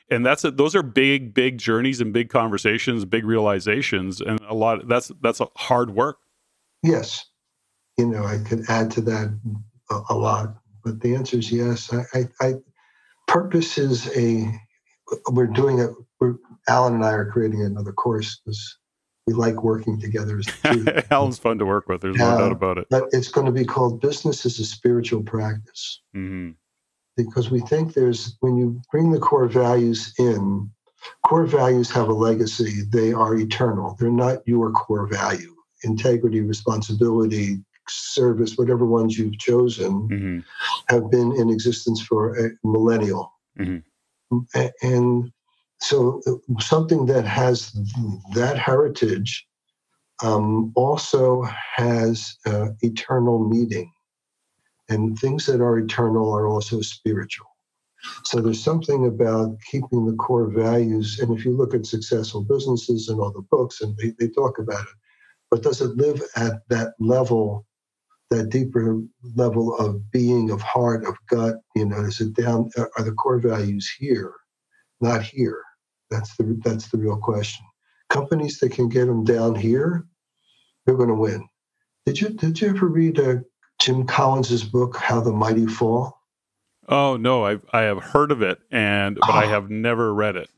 And 0.08 0.24
that's 0.24 0.44
a, 0.44 0.52
those 0.52 0.76
are 0.76 0.84
big 0.84 1.34
big 1.34 1.58
journeys 1.58 2.00
and 2.00 2.12
big 2.12 2.30
conversations 2.30 3.04
big 3.04 3.24
realizations 3.24 4.20
and 4.20 4.38
a 4.48 4.54
lot 4.54 4.86
that's 4.86 5.10
that's 5.20 5.40
a 5.40 5.48
hard 5.56 5.90
work. 5.90 6.18
Yes. 6.84 7.26
You 7.98 8.06
know 8.06 8.24
i 8.24 8.38
could 8.38 8.62
add 8.68 8.92
to 8.92 9.00
that 9.02 9.36
a, 9.90 10.00
a 10.10 10.16
lot 10.16 10.54
but 10.84 11.00
the 11.00 11.16
answer 11.16 11.38
is 11.38 11.50
yes. 11.50 11.92
I, 11.92 12.04
I, 12.14 12.28
I 12.40 12.54
purpose 13.26 13.76
is 13.76 14.06
a 14.16 14.52
we're 15.32 15.48
doing 15.48 15.80
it 15.80 15.90
we're 16.20 16.34
alan 16.68 16.94
and 16.94 17.04
i 17.04 17.12
are 17.12 17.30
creating 17.30 17.62
another 17.62 17.92
course 17.92 18.40
because 18.44 18.78
we 19.26 19.34
like 19.34 19.62
working 19.62 20.00
together 20.00 20.40
alan's 21.10 21.38
fun 21.38 21.58
to 21.58 21.64
work 21.64 21.88
with 21.88 22.00
there's 22.00 22.16
no 22.16 22.30
uh, 22.30 22.38
doubt 22.38 22.52
about 22.52 22.78
it. 22.78 22.86
but 22.90 23.04
it's 23.12 23.28
going 23.28 23.46
to 23.46 23.52
be 23.52 23.64
called 23.64 24.00
business 24.00 24.46
as 24.46 24.58
a 24.58 24.64
spiritual 24.64 25.22
practice. 25.22 26.00
Mm-hmm. 26.14 26.50
Because 27.16 27.50
we 27.50 27.60
think 27.60 27.94
there's 27.94 28.36
when 28.40 28.56
you 28.58 28.80
bring 28.92 29.10
the 29.10 29.18
core 29.18 29.48
values 29.48 30.12
in 30.18 30.70
core 31.26 31.46
values 31.46 31.90
have 31.90 32.08
a 32.08 32.12
legacy. 32.12 32.82
They 32.90 33.12
are 33.12 33.36
eternal. 33.36 33.96
They're 33.98 34.10
not 34.10 34.46
your 34.46 34.70
core 34.72 35.06
value. 35.06 35.54
Integrity 35.82 36.40
responsibility 36.40 37.58
service 37.88 38.58
whatever 38.58 38.84
ones 38.84 39.16
you've 39.16 39.38
chosen 39.38 40.08
mm-hmm. 40.08 40.38
have 40.88 41.10
been 41.10 41.32
in 41.36 41.50
existence 41.50 42.00
for 42.02 42.36
a 42.36 42.50
millennial. 42.64 43.32
Mm-hmm. 43.58 44.66
and 44.82 45.32
so 45.80 46.20
something 46.60 47.06
that 47.06 47.26
has 47.26 47.72
that 48.34 48.58
heritage 48.58 49.46
um, 50.22 50.72
also 50.74 51.42
has 51.76 52.36
uh, 52.46 52.68
eternal 52.80 53.48
meaning 53.48 53.92
and 54.88 55.18
things 55.18 55.46
that 55.46 55.60
are 55.60 55.78
eternal 55.78 56.32
are 56.32 56.46
also 56.46 56.80
spiritual. 56.80 57.46
So 58.24 58.40
there's 58.40 58.62
something 58.62 59.06
about 59.06 59.56
keeping 59.70 60.06
the 60.06 60.14
core 60.14 60.48
values. 60.48 61.18
And 61.18 61.36
if 61.36 61.44
you 61.44 61.56
look 61.56 61.74
at 61.74 61.86
successful 61.86 62.44
businesses 62.44 63.08
and 63.08 63.20
all 63.20 63.32
the 63.32 63.46
books, 63.50 63.80
and 63.80 63.96
they, 63.96 64.12
they 64.18 64.28
talk 64.28 64.58
about 64.58 64.82
it, 64.82 64.94
but 65.50 65.62
does 65.62 65.80
it 65.80 65.96
live 65.96 66.22
at 66.36 66.68
that 66.68 66.94
level, 67.00 67.66
that 68.30 68.50
deeper 68.50 69.00
level 69.34 69.76
of 69.76 70.10
being, 70.12 70.50
of 70.50 70.60
heart, 70.60 71.04
of 71.04 71.16
gut? 71.28 71.56
You 71.74 71.86
know, 71.86 72.00
is 72.00 72.20
it 72.20 72.34
down? 72.34 72.70
Are 72.76 73.02
the 73.02 73.12
core 73.12 73.40
values 73.40 73.90
here, 73.98 74.34
not 75.00 75.22
here? 75.22 75.62
That's 76.10 76.36
the 76.36 76.60
that's 76.64 76.88
the 76.88 76.98
real 76.98 77.16
question. 77.16 77.64
Companies 78.08 78.58
that 78.60 78.72
can 78.72 78.88
get 78.88 79.06
them 79.06 79.24
down 79.24 79.54
here, 79.54 80.06
they're 80.84 80.96
going 80.96 81.08
to 81.08 81.14
win. 81.14 81.48
Did 82.04 82.20
you 82.20 82.28
did 82.30 82.60
you 82.60 82.68
ever 82.68 82.86
read 82.86 83.18
a 83.18 83.42
Jim 83.80 84.06
Collins's 84.06 84.64
book, 84.64 84.96
How 84.96 85.20
the 85.20 85.32
Mighty 85.32 85.66
Fall? 85.66 86.20
Oh 86.88 87.16
no, 87.16 87.44
I've 87.44 87.64
I 87.72 87.82
have 87.82 88.02
heard 88.02 88.30
of 88.30 88.42
it, 88.42 88.60
and 88.70 89.16
but 89.16 89.30
oh. 89.30 89.32
I 89.32 89.44
ah. 89.46 89.48
have 89.48 89.70
never 89.70 90.14
read 90.14 90.36
it. 90.36 90.48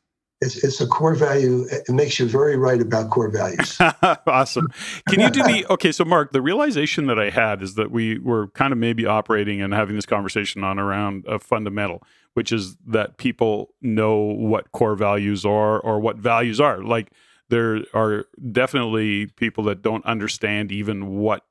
It's, 0.40 0.62
it's 0.62 0.80
a 0.80 0.86
core 0.86 1.16
value. 1.16 1.66
It 1.68 1.88
makes 1.88 2.20
you 2.20 2.26
very 2.26 2.56
right 2.56 2.80
about 2.80 3.10
core 3.10 3.28
values. 3.28 3.76
awesome. 4.26 4.68
Can 5.08 5.18
you 5.18 5.30
do 5.30 5.42
me? 5.42 5.64
Okay, 5.68 5.90
so 5.90 6.04
Marc, 6.04 6.30
the 6.30 6.40
realization 6.40 7.06
that 7.06 7.18
I 7.18 7.30
had 7.30 7.60
is 7.60 7.74
that 7.74 7.90
we 7.90 8.20
were 8.20 8.46
kind 8.48 8.72
of 8.72 8.78
maybe 8.78 9.04
operating 9.04 9.60
and 9.60 9.74
having 9.74 9.96
this 9.96 10.06
conversation 10.06 10.62
on 10.62 10.78
around 10.78 11.24
a 11.26 11.40
fundamental, 11.40 12.04
which 12.38 12.52
is 12.52 12.76
that 12.86 13.16
people 13.16 13.74
know 13.82 14.14
what 14.16 14.70
core 14.70 14.94
values 14.94 15.44
are 15.44 15.80
or 15.80 15.98
what 15.98 16.16
values 16.18 16.60
are. 16.60 16.80
Like 16.84 17.10
there 17.48 17.82
are 17.92 18.26
definitely 18.52 19.26
people 19.26 19.64
that 19.64 19.82
don't 19.82 20.06
understand 20.06 20.70
even 20.70 21.16
what 21.16 21.42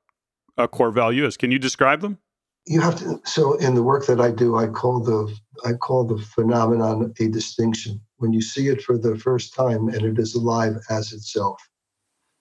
a 0.56 0.66
core 0.66 0.90
value 0.90 1.26
is. 1.26 1.36
Can 1.36 1.50
you 1.50 1.58
describe 1.58 2.00
them? 2.00 2.16
You 2.64 2.80
have 2.80 2.96
to. 3.00 3.20
So 3.26 3.58
in 3.58 3.74
the 3.74 3.82
work 3.82 4.06
that 4.06 4.18
I 4.18 4.30
do, 4.30 4.56
I 4.56 4.68
call 4.68 5.00
the 5.00 5.30
I 5.66 5.74
call 5.74 6.04
the 6.04 6.16
phenomenon 6.16 7.12
a 7.20 7.28
distinction. 7.28 8.00
When 8.16 8.32
you 8.32 8.40
see 8.40 8.68
it 8.68 8.80
for 8.80 8.96
the 8.96 9.14
first 9.18 9.52
time 9.52 9.88
and 9.88 10.02
it 10.02 10.18
is 10.18 10.34
alive 10.34 10.76
as 10.88 11.12
itself, 11.12 11.60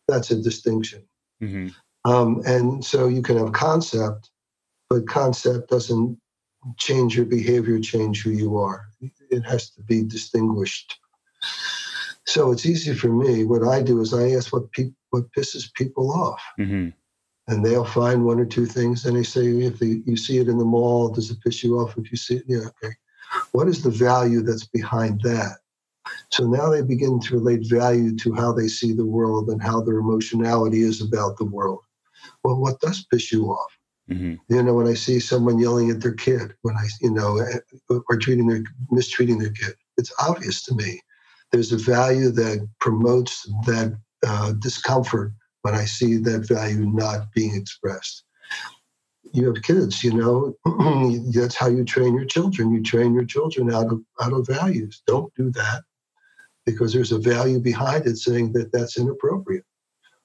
that's 0.08 0.32
a 0.32 0.42
distinction. 0.42 1.04
Mm-hmm. 1.44 1.68
Um, 2.10 2.42
and 2.46 2.86
so 2.86 3.10
you 3.10 3.22
can 3.22 3.38
have 3.40 3.52
concept, 3.52 4.30
but 4.90 5.06
concept 5.06 5.70
doesn't 5.70 6.18
change 6.78 7.16
your 7.16 7.26
behavior, 7.26 7.80
change 7.80 8.24
who 8.24 8.32
you 8.32 8.58
are. 8.58 8.88
It 9.30 9.42
has 9.42 9.70
to 9.72 9.82
be 9.82 10.04
distinguished. 10.04 11.00
So 12.26 12.52
it's 12.52 12.66
easy 12.66 12.94
for 12.94 13.08
me. 13.08 13.46
What 13.46 13.64
I 13.64 13.82
do 13.82 14.02
is 14.02 14.14
I 14.14 14.32
ask 14.32 14.52
what 14.52 14.72
pe- 14.72 14.92
what 15.12 15.32
pisses 15.32 15.74
people 15.74 16.12
off. 16.12 16.42
Mm-hmm 16.60 16.90
and 17.48 17.66
they'll 17.66 17.86
find 17.86 18.26
one 18.26 18.40
or 18.40 18.46
two 18.46 18.66
things. 18.66 19.06
And 19.06 19.16
they 19.16 19.24
say, 19.24 19.48
if 19.48 19.82
you 19.82 20.18
see 20.18 20.38
it 20.38 20.50
in 20.50 20.58
the 20.58 20.66
mall, 20.66 21.10
does 21.10 21.32
it 21.32 21.42
piss 21.42 21.64
you 21.64 21.80
off 21.80 21.98
if 21.98 22.12
you 22.12 22.18
see 22.18 22.38
it? 22.38 22.44
Yeah, 22.48 22.68
okay. 22.84 22.94
What 23.52 23.68
is 23.68 23.82
the 23.82 23.90
value 23.90 24.42
that's 24.42 24.68
behind 24.68 25.22
that? 25.22 25.58
So 26.30 26.46
now 26.46 26.70
they 26.70 26.82
begin 26.82 27.20
to 27.22 27.36
relate 27.36 27.68
value 27.70 28.16
to 28.18 28.34
how 28.34 28.52
they 28.52 28.68
see 28.68 28.94
the 28.94 29.06
world 29.06 29.50
and 29.50 29.62
how 29.62 29.82
their 29.82 29.98
emotionality 29.98 30.82
is 30.82 31.02
about 31.02 31.38
the 31.38 31.46
world. 31.46 31.82
Well, 32.44 32.60
what 32.60 32.80
does 32.80 33.06
piss 33.06 33.32
you 33.32 33.46
off? 33.46 33.77
Mm-hmm. 34.10 34.36
You 34.50 34.64
know, 34.64 34.74
when 34.74 34.88
I 34.88 34.94
see 34.94 35.20
someone 35.20 35.60
yelling 35.60 35.92
at 35.92 36.02
their 36.02 36.14
kid, 36.14 36.54
when 36.62 36.76
I, 36.76 36.88
you 37.02 37.12
know, 37.12 37.40
or 37.90 38.18
treating 38.18 38.48
their 38.48 38.64
mistreating 38.90 39.38
their 39.38 39.52
kid, 39.52 39.76
it's 39.98 40.14
obvious 40.20 40.64
to 40.64 40.76
me. 40.76 41.02
There's 41.52 41.72
a 41.72 41.78
value 41.78 42.30
that 42.32 42.68
promotes 42.80 43.44
that 43.66 44.00
uh, 44.26 44.54
discomfort 44.54 45.32
when 45.62 45.76
I 45.76 45.86
see 45.86 46.18
that 46.18 46.48
value 46.48 46.86
not 46.86 47.32
being 47.34 47.56
expressed. 47.56 48.24
You 49.34 49.54
have 49.54 49.64
kids, 49.64 50.04
you 50.04 50.14
know, 50.14 50.56
that's 51.34 51.56
how 51.56 51.68
you 51.68 51.84
train 51.84 52.14
your 52.14 52.26
children. 52.26 52.72
You 52.72 52.82
train 52.82 53.14
your 53.14 53.26
children 53.26 53.74
out 53.74 53.92
of 53.92 54.02
out 54.22 54.32
of 54.32 54.48
values. 54.48 55.02
Don't 55.06 55.34
do 55.36 55.52
that 55.52 55.84
because 56.66 56.94
there's 56.94 57.12
a 57.12 57.20
value 57.20 57.60
behind 57.60 58.08
it 58.08 58.18
saying 58.18 58.54
that 58.54 58.72
that's 58.72 58.98
inappropriate. 58.98 59.66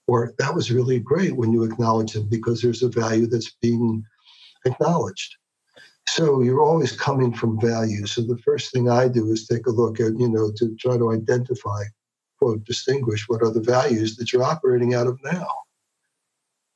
Or 0.09 0.35
that 0.39 0.55
was 0.55 0.73
really 0.73 0.99
great 0.99 1.37
when 1.37 1.53
you 1.53 1.63
acknowledge 1.63 2.17
it 2.17 2.29
because 2.29 2.61
there's 2.61 2.83
a 2.83 2.89
value 2.89 3.27
that's 3.27 3.55
being 3.63 4.05
acknowledged. 4.65 5.37
So 6.09 6.43
you're 6.43 6.63
always 6.63 6.93
coming 6.93 7.33
from 7.33 7.61
value. 7.61 8.07
So 8.07 8.23
the 8.23 8.39
first 8.39 8.73
thing 8.73 8.91
I 8.91 9.09
do 9.09 9.31
is 9.31 9.47
take 9.47 9.67
a 9.67 9.71
look 9.71 10.01
at, 10.01 10.19
you 10.19 10.29
know, 10.29 10.51
to 10.57 10.77
try 10.77 10.99
to 10.99 11.13
identify 11.13 11.85
quote, 12.43 12.65
distinguish 12.65 13.29
what 13.29 13.41
are 13.41 13.53
the 13.53 13.61
values 13.61 14.17
that 14.17 14.33
you're 14.33 14.43
operating 14.43 14.95
out 14.95 15.07
of 15.07 15.17
now. 15.23 15.47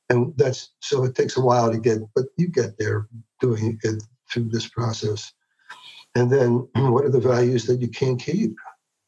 And 0.09 0.33
that's 0.37 0.71
so 0.79 1.03
it 1.03 1.13
takes 1.13 1.35
a 1.35 1.41
while 1.41 1.69
to 1.69 1.77
get, 1.77 1.99
but 2.15 2.25
you 2.37 2.47
get 2.47 2.77
there 2.77 3.07
doing 3.41 3.77
it 3.83 4.03
through 4.31 4.49
this 4.49 4.67
process. 4.69 5.33
And 6.15 6.31
then 6.31 6.67
what 6.75 7.03
are 7.03 7.09
the 7.09 7.19
values 7.19 7.65
that 7.65 7.81
you 7.81 7.89
can't 7.89 8.19
keep? 8.19 8.55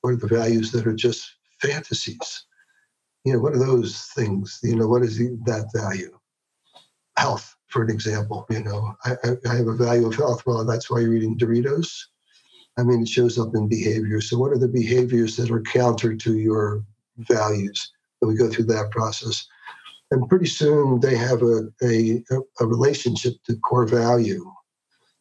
What 0.02 0.12
are 0.12 0.18
the 0.18 0.28
values 0.28 0.72
that 0.74 0.86
are 0.86 0.94
just 0.94 1.34
fantasies? 1.62 2.46
You 3.26 3.34
know, 3.34 3.40
what 3.40 3.54
are 3.54 3.60
those 3.60 4.04
things? 4.16 4.60
You 4.64 4.76
know, 4.76 4.88
what 4.88 5.04
is 5.04 5.18
that 5.18 5.70
value? 5.76 6.18
Health. 7.18 7.56
for 7.68 7.84
an 7.84 7.90
example. 7.90 8.46
You 8.50 8.64
know, 8.64 8.96
I, 9.04 9.16
I 9.48 9.56
have 9.56 9.68
a 9.68 9.76
value 9.76 10.08
of 10.08 10.16
health. 10.16 10.44
Well, 10.46 10.66
that's 10.66 10.90
why 10.90 11.02
you're 11.02 11.14
eating 11.16 11.38
Doritos. 11.38 11.90
I 12.78 12.84
mean, 12.84 13.02
it 13.02 13.10
shows 13.10 13.38
up 13.38 13.54
in 13.56 13.68
behavior. 13.68 14.22
So, 14.22 14.38
what 14.38 14.52
are 14.52 14.58
the 14.58 14.68
behaviors 14.68 15.36
that 15.36 15.52
are 15.52 15.62
counter 15.62 16.16
to 16.16 16.38
your 16.38 16.84
values? 17.18 17.92
And 18.22 18.30
we 18.30 18.38
go 18.38 18.50
through 18.50 18.66
that 18.66 18.92
process. 18.92 19.46
And 20.12 20.28
pretty 20.28 20.48
soon 20.48 21.02
they 21.02 21.16
have 21.16 21.44
a, 21.44 21.68
a, 21.84 22.24
a 22.60 22.66
relationship 22.66 23.34
to 23.46 23.58
core 23.58 23.86
value 23.86 24.50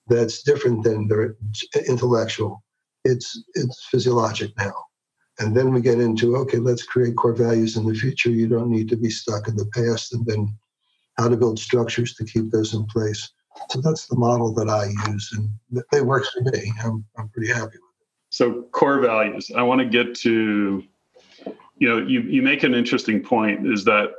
that's 0.06 0.42
different 0.42 0.84
than 0.84 1.08
their 1.08 1.36
intellectual. 1.86 2.62
It's, 3.04 3.42
it's 3.54 3.86
physiologic 3.90 4.56
now. 4.56 4.74
And 5.40 5.56
then 5.56 5.72
we 5.72 5.80
get 5.80 6.00
into 6.00 6.36
okay, 6.36 6.58
let's 6.58 6.82
create 6.82 7.16
core 7.16 7.34
values 7.34 7.76
in 7.76 7.86
the 7.86 7.94
future. 7.94 8.30
You 8.30 8.48
don't 8.48 8.70
need 8.70 8.88
to 8.88 8.96
be 8.96 9.10
stuck 9.10 9.48
in 9.48 9.56
the 9.56 9.66
past, 9.66 10.12
and 10.12 10.26
then 10.26 10.56
how 11.16 11.28
to 11.28 11.36
build 11.36 11.58
structures 11.58 12.14
to 12.14 12.24
keep 12.24 12.50
those 12.50 12.74
in 12.74 12.84
place. 12.86 13.30
So 13.70 13.80
that's 13.80 14.06
the 14.06 14.16
model 14.16 14.52
that 14.54 14.68
I 14.68 14.86
use, 15.10 15.30
and 15.36 15.84
it 15.92 16.06
works 16.06 16.30
for 16.30 16.42
me. 16.42 16.72
I'm, 16.84 17.04
I'm 17.16 17.28
pretty 17.28 17.52
happy 17.52 17.64
with 17.64 17.74
it. 17.74 18.06
So 18.30 18.62
core 18.72 19.00
values. 19.00 19.50
I 19.54 19.62
want 19.62 19.80
to 19.80 19.84
get 19.84 20.14
to, 20.16 20.84
you 21.78 21.88
know, 21.88 21.98
you 21.98 22.20
you 22.22 22.42
make 22.42 22.62
an 22.62 22.74
interesting 22.74 23.22
point. 23.22 23.66
Is 23.66 23.84
that 23.84 24.10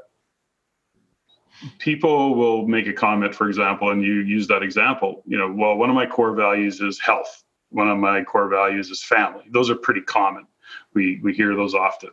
people 1.78 2.36
will 2.36 2.68
make 2.68 2.88
a 2.88 2.94
comment, 2.94 3.36
for 3.36 3.48
example, 3.48 3.92
and 3.92 4.04
you 4.04 4.16
use 4.22 4.48
that 4.48 4.64
example. 4.64 5.24
You 5.26 5.38
know, 5.38 5.52
well, 5.52 5.76
one 5.76 5.90
of 5.90 5.96
my 5.96 6.06
core 6.06 6.34
values 6.34 6.82
is 6.82 7.00
health. 7.00 7.44
One 7.70 7.90
of 7.90 7.98
my 7.98 8.24
core 8.24 8.50
values 8.50 8.90
is 8.90 9.04
family. 9.04 9.44
Those 9.52 9.70
are 9.70 9.76
pretty 9.76 10.02
common. 10.02 10.48
We 10.94 11.20
we 11.24 11.34
hear 11.34 11.56
those 11.56 11.74
often, 11.74 12.12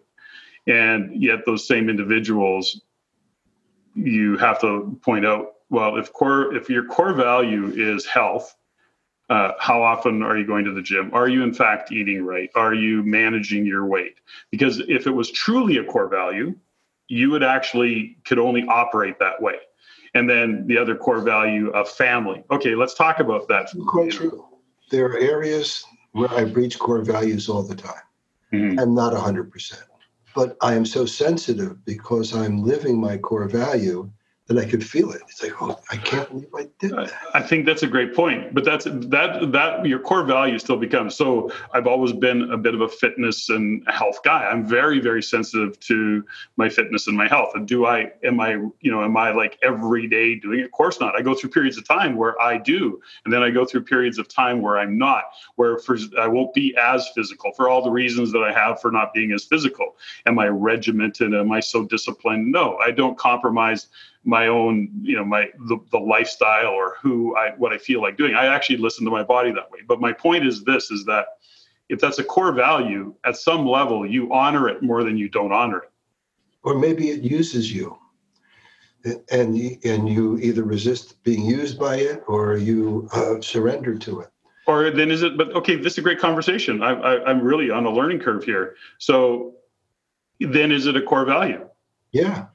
and 0.66 1.22
yet 1.22 1.40
those 1.46 1.66
same 1.66 1.88
individuals, 1.88 2.82
you 3.94 4.36
have 4.38 4.60
to 4.60 4.98
point 5.02 5.26
out 5.26 5.52
well, 5.70 5.96
if 5.96 6.12
core 6.12 6.54
if 6.54 6.70
your 6.70 6.84
core 6.84 7.14
value 7.14 7.72
is 7.74 8.06
health, 8.06 8.54
uh, 9.28 9.52
how 9.58 9.82
often 9.82 10.22
are 10.22 10.36
you 10.36 10.46
going 10.46 10.64
to 10.64 10.72
the 10.72 10.82
gym? 10.82 11.10
Are 11.12 11.28
you 11.28 11.42
in 11.42 11.52
fact 11.52 11.90
eating 11.90 12.24
right? 12.24 12.50
Are 12.54 12.74
you 12.74 13.02
managing 13.02 13.66
your 13.66 13.86
weight? 13.86 14.20
Because 14.50 14.80
if 14.88 15.06
it 15.06 15.10
was 15.10 15.30
truly 15.30 15.78
a 15.78 15.84
core 15.84 16.08
value, 16.08 16.54
you 17.08 17.30
would 17.30 17.42
actually 17.42 18.18
could 18.24 18.38
only 18.38 18.64
operate 18.68 19.18
that 19.18 19.40
way. 19.40 19.56
And 20.14 20.30
then 20.30 20.66
the 20.66 20.78
other 20.78 20.94
core 20.96 21.20
value 21.20 21.70
of 21.70 21.88
family. 21.88 22.42
Okay, 22.50 22.74
let's 22.74 22.94
talk 22.94 23.18
about 23.20 23.48
that. 23.48 23.68
Quite 23.86 24.12
true. 24.12 24.46
There 24.90 25.06
are 25.06 25.18
areas 25.18 25.84
where 26.12 26.30
I 26.30 26.44
breach 26.44 26.78
core 26.78 27.02
values 27.02 27.48
all 27.48 27.62
the 27.62 27.74
time. 27.74 28.00
Mm-hmm. 28.52 28.78
I'm 28.78 28.94
not 28.94 29.12
100%. 29.12 29.82
But 30.34 30.56
I 30.60 30.74
am 30.74 30.84
so 30.84 31.06
sensitive 31.06 31.84
because 31.84 32.34
I'm 32.34 32.62
living 32.62 33.00
my 33.00 33.16
core 33.16 33.48
value 33.48 34.10
and 34.48 34.60
I 34.60 34.64
could 34.64 34.86
feel 34.86 35.10
it. 35.10 35.22
It's 35.28 35.42
like, 35.42 35.60
oh, 35.60 35.78
I 35.90 35.96
can't 35.96 36.28
believe 36.28 36.48
I 36.56 36.68
did 36.78 36.92
that. 36.92 37.12
I 37.34 37.42
think 37.42 37.66
that's 37.66 37.82
a 37.82 37.86
great 37.88 38.14
point. 38.14 38.54
But 38.54 38.64
that's 38.64 38.84
that 38.84 39.52
that 39.52 39.84
your 39.86 39.98
core 39.98 40.22
value 40.22 40.58
still 40.58 40.76
becomes. 40.76 41.16
So 41.16 41.50
I've 41.72 41.88
always 41.88 42.12
been 42.12 42.52
a 42.52 42.56
bit 42.56 42.74
of 42.74 42.80
a 42.80 42.88
fitness 42.88 43.48
and 43.48 43.82
health 43.88 44.20
guy. 44.22 44.44
I'm 44.44 44.64
very 44.64 45.00
very 45.00 45.22
sensitive 45.22 45.78
to 45.80 46.24
my 46.56 46.68
fitness 46.68 47.08
and 47.08 47.16
my 47.16 47.26
health. 47.26 47.52
And 47.54 47.66
do 47.66 47.86
I 47.86 48.12
am 48.22 48.38
I 48.38 48.52
you 48.52 48.90
know 48.90 49.02
am 49.02 49.16
I 49.16 49.32
like 49.32 49.58
every 49.62 50.06
day 50.06 50.36
doing 50.36 50.60
it? 50.60 50.66
Of 50.66 50.72
course 50.72 51.00
not. 51.00 51.16
I 51.16 51.22
go 51.22 51.34
through 51.34 51.50
periods 51.50 51.76
of 51.76 51.86
time 51.86 52.16
where 52.16 52.40
I 52.40 52.56
do, 52.56 53.00
and 53.24 53.34
then 53.34 53.42
I 53.42 53.50
go 53.50 53.64
through 53.64 53.82
periods 53.82 54.18
of 54.18 54.28
time 54.28 54.62
where 54.62 54.78
I'm 54.78 54.96
not. 54.96 55.24
Where 55.56 55.78
for 55.78 55.98
I 56.20 56.28
won't 56.28 56.54
be 56.54 56.76
as 56.80 57.08
physical 57.16 57.52
for 57.52 57.68
all 57.68 57.82
the 57.82 57.90
reasons 57.90 58.30
that 58.30 58.44
I 58.44 58.52
have 58.52 58.80
for 58.80 58.92
not 58.92 59.12
being 59.12 59.32
as 59.32 59.44
physical. 59.44 59.96
Am 60.26 60.38
I 60.38 60.46
regimented? 60.46 61.34
Am 61.34 61.50
I 61.50 61.58
so 61.58 61.84
disciplined? 61.84 62.52
No, 62.52 62.76
I 62.76 62.92
don't 62.92 63.18
compromise 63.18 63.88
my 64.26 64.48
own 64.48 64.90
you 65.02 65.16
know 65.16 65.24
my 65.24 65.48
the, 65.68 65.78
the 65.92 65.98
lifestyle 65.98 66.72
or 66.72 66.96
who 67.00 67.34
i 67.36 67.50
what 67.56 67.72
i 67.72 67.78
feel 67.78 68.02
like 68.02 68.18
doing. 68.18 68.34
I 68.34 68.46
actually 68.46 68.78
listen 68.78 69.04
to 69.04 69.10
my 69.10 69.22
body 69.22 69.52
that 69.52 69.70
way. 69.70 69.78
But 69.86 70.00
my 70.00 70.12
point 70.12 70.44
is 70.44 70.64
this 70.64 70.90
is 70.90 71.04
that 71.06 71.26
if 71.88 72.00
that's 72.00 72.18
a 72.18 72.24
core 72.24 72.52
value 72.52 73.14
at 73.24 73.36
some 73.36 73.64
level 73.64 74.04
you 74.04 74.32
honor 74.32 74.68
it 74.68 74.82
more 74.82 75.04
than 75.04 75.16
you 75.16 75.28
don't 75.28 75.52
honor 75.52 75.78
it. 75.78 75.90
Or 76.64 76.76
maybe 76.76 77.10
it 77.10 77.22
uses 77.22 77.72
you. 77.72 77.96
And 79.30 79.56
and 79.84 80.08
you 80.08 80.38
either 80.38 80.64
resist 80.64 81.22
being 81.22 81.46
used 81.46 81.78
by 81.78 81.96
it 81.96 82.24
or 82.26 82.56
you 82.56 83.08
uh, 83.12 83.40
surrender 83.40 83.96
to 83.96 84.20
it. 84.20 84.30
Or 84.66 84.90
then 84.90 85.12
is 85.12 85.22
it 85.22 85.38
but 85.38 85.54
okay 85.54 85.76
this 85.76 85.92
is 85.92 85.98
a 85.98 86.02
great 86.02 86.18
conversation. 86.18 86.82
I, 86.82 86.90
I 86.90 87.30
i'm 87.30 87.40
really 87.40 87.70
on 87.70 87.86
a 87.86 87.90
learning 87.90 88.18
curve 88.18 88.42
here. 88.42 88.74
So 88.98 89.54
then 90.40 90.72
is 90.72 90.86
it 90.86 90.96
a 90.96 91.02
core 91.02 91.24
value? 91.24 91.68
Yeah 92.10 92.46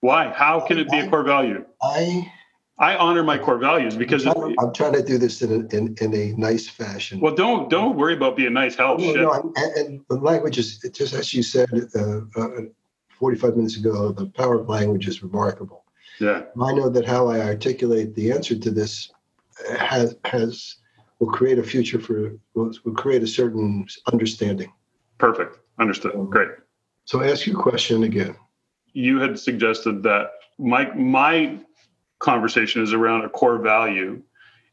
why? 0.00 0.32
How 0.32 0.60
can 0.60 0.78
it 0.78 0.88
be 0.90 0.98
a 0.98 1.08
core 1.08 1.22
value? 1.22 1.64
I 1.82 2.30
I 2.78 2.96
honor 2.96 3.22
my 3.22 3.36
core 3.36 3.58
values 3.58 3.94
because 3.94 4.26
I'm 4.26 4.32
trying, 4.32 4.56
I'm 4.58 4.72
trying 4.72 4.92
to 4.94 5.02
do 5.02 5.18
this 5.18 5.42
in 5.42 5.52
a, 5.52 5.76
in, 5.76 5.94
in 6.00 6.14
a 6.14 6.32
nice 6.38 6.66
fashion. 6.66 7.20
Well, 7.20 7.34
don't 7.34 7.68
don't 7.68 7.96
worry 7.96 8.14
about 8.14 8.36
being 8.36 8.54
nice. 8.54 8.74
Help. 8.74 9.00
No, 9.00 9.12
no, 9.12 9.52
and, 9.56 9.76
and 9.76 10.00
the 10.08 10.16
language 10.16 10.58
is 10.58 10.78
just 10.78 11.12
as 11.12 11.34
you 11.34 11.42
said 11.42 11.68
uh, 11.94 12.20
uh, 12.36 12.48
45 13.10 13.56
minutes 13.56 13.76
ago. 13.76 14.12
The 14.12 14.26
power 14.26 14.60
of 14.60 14.68
language 14.68 15.06
is 15.06 15.22
remarkable. 15.22 15.84
Yeah. 16.18 16.44
I 16.60 16.72
know 16.72 16.88
that 16.88 17.06
how 17.06 17.28
I 17.28 17.40
articulate 17.40 18.14
the 18.14 18.32
answer 18.32 18.58
to 18.58 18.70
this 18.70 19.10
has 19.78 20.16
has 20.24 20.76
will 21.18 21.30
create 21.30 21.58
a 21.58 21.62
future 21.62 22.00
for 22.00 22.32
will, 22.54 22.72
will 22.84 22.94
create 22.94 23.22
a 23.22 23.26
certain 23.26 23.86
understanding. 24.10 24.72
Perfect. 25.18 25.58
Understood. 25.78 26.14
Great. 26.30 26.48
So 27.04 27.22
ask 27.22 27.46
your 27.46 27.60
question 27.60 28.04
again 28.04 28.36
you 28.92 29.20
had 29.20 29.38
suggested 29.38 30.02
that 30.02 30.30
my 30.58 30.92
my 30.94 31.58
conversation 32.18 32.82
is 32.82 32.92
around 32.92 33.24
a 33.24 33.28
core 33.28 33.58
value 33.58 34.22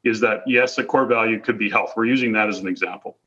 is 0.04 0.20
that 0.20 0.44
yes 0.48 0.78
a 0.78 0.84
core 0.84 1.06
value 1.06 1.40
could 1.40 1.58
be 1.58 1.70
health. 1.70 1.94
We're 1.96 2.06
using 2.06 2.34
that 2.34 2.50
as 2.50 2.60
an 2.60 2.68
example. 2.68 3.18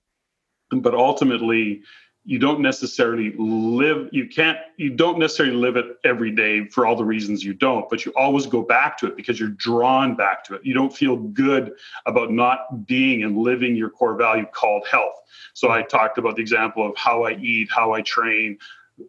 But 0.70 0.94
ultimately 0.94 1.82
you 2.24 2.38
don't 2.38 2.60
necessarily 2.60 3.32
live 3.38 4.08
you 4.12 4.28
can't 4.28 4.58
you 4.76 4.90
don't 4.90 5.18
necessarily 5.18 5.56
live 5.56 5.76
it 5.76 5.96
every 6.04 6.30
day 6.30 6.66
for 6.66 6.84
all 6.84 6.94
the 6.94 7.04
reasons 7.04 7.42
you 7.42 7.54
don't 7.54 7.88
but 7.88 8.04
you 8.04 8.12
always 8.14 8.46
go 8.46 8.60
back 8.60 8.98
to 8.98 9.06
it 9.06 9.16
because 9.16 9.40
you're 9.40 9.48
drawn 9.48 10.14
back 10.14 10.44
to 10.44 10.54
it. 10.54 10.60
You 10.64 10.74
don't 10.74 10.94
feel 10.94 11.16
good 11.16 11.72
about 12.04 12.30
not 12.30 12.86
being 12.86 13.22
and 13.22 13.38
living 13.38 13.74
your 13.74 13.88
core 13.90 14.16
value 14.16 14.46
called 14.52 14.86
health. 14.86 15.16
So 15.54 15.70
i 15.70 15.82
talked 15.82 16.18
about 16.18 16.36
the 16.36 16.42
example 16.42 16.86
of 16.86 16.96
how 16.96 17.24
i 17.24 17.32
eat 17.36 17.68
how 17.70 17.92
i 17.94 18.02
train 18.02 18.58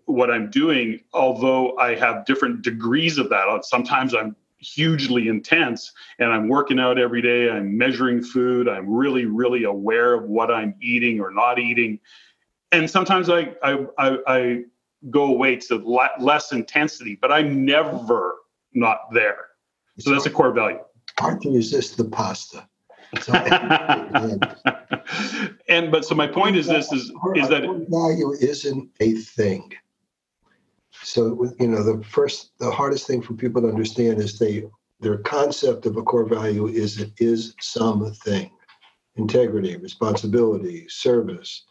what 0.06 0.32
I'm 0.32 0.50
doing, 0.50 1.02
although 1.14 1.78
I 1.78 1.96
have 1.96 2.26
different 2.26 2.62
degrees 2.62 3.18
of 3.18 3.30
that. 3.30 3.66
Sometimes 3.66 4.14
I'm 4.14 4.36
hugely 4.62 5.28
intense 5.28 5.92
and 6.20 6.32
I'm 6.32 6.48
working 6.48 6.80
out 6.80 7.00
every 7.00 7.22
day. 7.22 7.50
I'm 7.50 7.78
measuring 7.78 8.24
food. 8.24 8.70
I'm 8.70 8.90
really, 8.90 9.26
really 9.26 9.64
aware 9.64 10.14
of 10.14 10.26
what 10.26 10.52
I'm 10.52 10.76
eating 10.82 11.20
or 11.20 11.32
not 11.32 11.60
eating. 11.60 12.00
And 12.72 12.90
sometimes 12.90 13.30
I, 13.30 13.54
I, 13.64 13.86
I, 13.98 14.18
I 14.28 14.64
go 15.10 15.24
away 15.26 15.58
to 15.58 15.78
less 16.20 16.52
intensity, 16.52 17.18
but 17.20 17.32
I'm 17.32 17.66
never 17.66 18.36
not 18.74 19.12
there. 19.12 19.48
So 20.00 20.12
that's 20.12 20.26
a 20.26 20.30
core 20.30 20.54
value. 20.54 20.80
Hard 21.20 21.42
to 21.42 21.52
resist 21.52 21.98
the 21.98 22.06
pasta. 22.06 22.68
and 25.70 25.92
but 25.92 26.06
so 26.06 26.16
my 26.16 26.28
point 26.28 26.56
is 26.56 26.68
this 26.68 26.92
is 26.92 27.12
is 27.36 27.50
that 27.50 27.86
value 27.90 28.34
isn't 28.34 28.90
a 29.00 29.14
thing. 29.14 29.74
So 31.04 31.52
you 31.60 31.68
know 31.68 31.84
the 31.84 32.04
first 32.04 32.52
the 32.60 32.72
hardest 32.72 33.08
thing 33.08 33.22
for 33.22 33.34
people 33.34 33.62
to 33.62 33.70
understand 33.70 34.20
is 34.20 34.38
they 34.38 34.66
their 35.02 35.18
concept 35.18 35.86
of 35.86 35.98
a 35.98 36.04
core 36.04 36.26
value 36.26 36.68
is 36.68 37.00
it 37.00 37.12
is 37.18 37.56
something 37.60 38.50
integrity 39.16 39.76
responsibility 39.78 40.88
service 40.88 41.66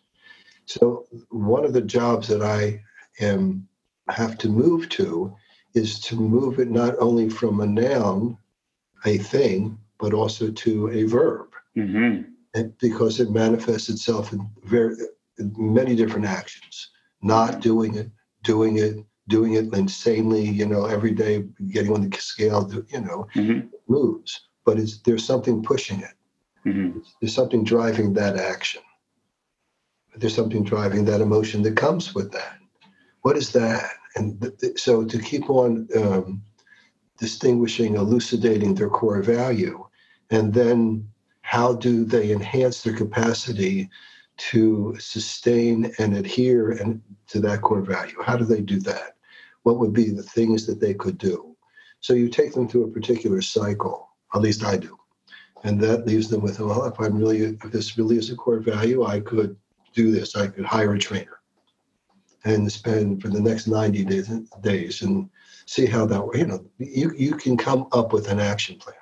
so 0.66 1.06
one 1.31 1.64
of 1.64 1.72
the 1.72 1.81
jobs 1.81 2.28
that 2.28 2.43
i 2.43 2.78
am 3.20 3.66
have 4.09 4.36
to 4.36 4.48
move 4.48 4.89
to 4.89 5.35
is 5.74 5.98
to 6.01 6.16
move 6.16 6.59
it 6.59 6.70
not 6.70 6.94
only 6.98 7.31
from 7.31 7.60
a 7.60 7.66
noun 7.66 8.36
a 9.06 9.16
thing 9.16 9.78
but 9.98 10.12
also 10.12 10.51
to 10.51 10.90
a 10.90 11.05
verb 11.05 11.47
mm-hmm. 11.77 12.22
Because 12.81 13.20
it 13.20 13.31
manifests 13.31 13.89
itself 13.89 14.32
in 14.32 14.48
very 14.64 14.97
in 15.39 15.55
many 15.56 15.94
different 15.94 16.27
actions. 16.27 16.90
Not 17.22 17.60
doing 17.60 17.94
it 17.94 18.10
doing 18.43 18.78
it 18.78 19.05
doing 19.28 19.55
it 19.55 19.72
insanely 19.74 20.44
you 20.44 20.66
know 20.66 20.86
every 20.86 21.12
day 21.12 21.44
getting 21.70 21.93
on 21.93 22.09
the 22.09 22.16
scale 22.18 22.68
you 22.89 23.01
know 23.01 23.27
mm-hmm. 23.35 23.66
moves. 23.89 24.40
But 24.64 24.78
it's 24.78 24.98
there's 25.02 25.24
something 25.24 25.62
pushing 25.62 26.01
it. 26.01 26.14
Mm-hmm. 26.66 26.98
there's 27.20 27.35
something 27.35 27.64
driving 27.64 28.12
that 28.14 28.36
action. 28.36 28.82
There's 30.16 30.35
something 30.35 30.62
driving 30.62 31.06
that 31.06 31.22
emotion 31.22 31.62
that 31.62 31.77
comes 31.77 32.14
with 32.14 32.32
that. 32.32 32.59
What 33.22 33.39
is 33.39 33.52
that? 33.52 33.85
And 34.14 34.39
th- 34.40 34.59
th- 34.59 34.78
so 34.78 35.05
to 35.06 35.18
keep 35.18 35.48
on 35.48 35.89
um, 35.97 36.43
distinguishing 37.18 37.94
elucidating 37.94 38.74
their 38.74 38.90
core 38.90 39.22
value 39.22 39.86
and 40.31 40.52
then 40.52 41.09
how 41.51 41.74
do 41.74 42.05
they 42.05 42.32
enhance 42.32 42.82
their 42.82 42.97
capacity 42.97 43.89
to 44.36 44.97
sustain 44.98 45.93
and 45.98 46.16
adhere 46.16 46.70
and 46.70 47.02
to 47.27 47.40
that 47.40 47.60
core 47.62 47.82
value 47.82 48.20
how 48.24 48.36
do 48.36 48.44
they 48.44 48.60
do 48.60 48.78
that 48.81 49.16
what 49.64 49.78
would 49.78 49.93
be 49.93 50.10
the 50.10 50.22
things 50.22 50.66
that 50.66 50.81
they 50.81 50.94
could 50.94 51.18
do 51.18 51.51
so 52.01 52.14
you 52.14 52.28
take 52.28 52.52
them 52.52 52.66
through 52.66 52.85
a 52.85 52.90
particular 52.90 53.40
cycle 53.43 54.10
At 54.35 54.40
least 54.40 54.64
I 54.64 54.77
do. 54.77 54.98
And 55.62 55.78
that 55.81 56.06
leaves 56.06 56.28
them 56.28 56.40
with, 56.40 56.59
well, 56.59 56.86
if 56.86 56.98
I'm 56.98 57.18
really, 57.18 57.43
if 57.43 57.60
this 57.70 57.98
really 57.98 58.16
is 58.16 58.31
a 58.31 58.36
core 58.36 58.60
value, 58.60 59.05
I 59.05 59.20
could 59.20 59.56
do 59.93 60.10
this. 60.10 60.35
I 60.35 60.47
could 60.47 60.64
hire 60.64 60.94
a 60.94 60.98
trainer 60.98 61.40
and 62.44 62.72
spend 62.72 63.20
for 63.20 63.28
the 63.28 63.40
next 63.40 63.66
90 63.66 64.05
days, 64.05 64.28
days 64.62 65.02
and 65.02 65.28
see 65.66 65.85
how 65.85 66.06
that, 66.06 66.31
you 66.32 66.47
know, 66.47 66.64
you, 66.78 67.12
you 67.14 67.35
can 67.35 67.59
come 67.59 67.86
up 67.93 68.14
with 68.14 68.28
an 68.28 68.40
action 68.40 68.77
plan. 68.77 68.97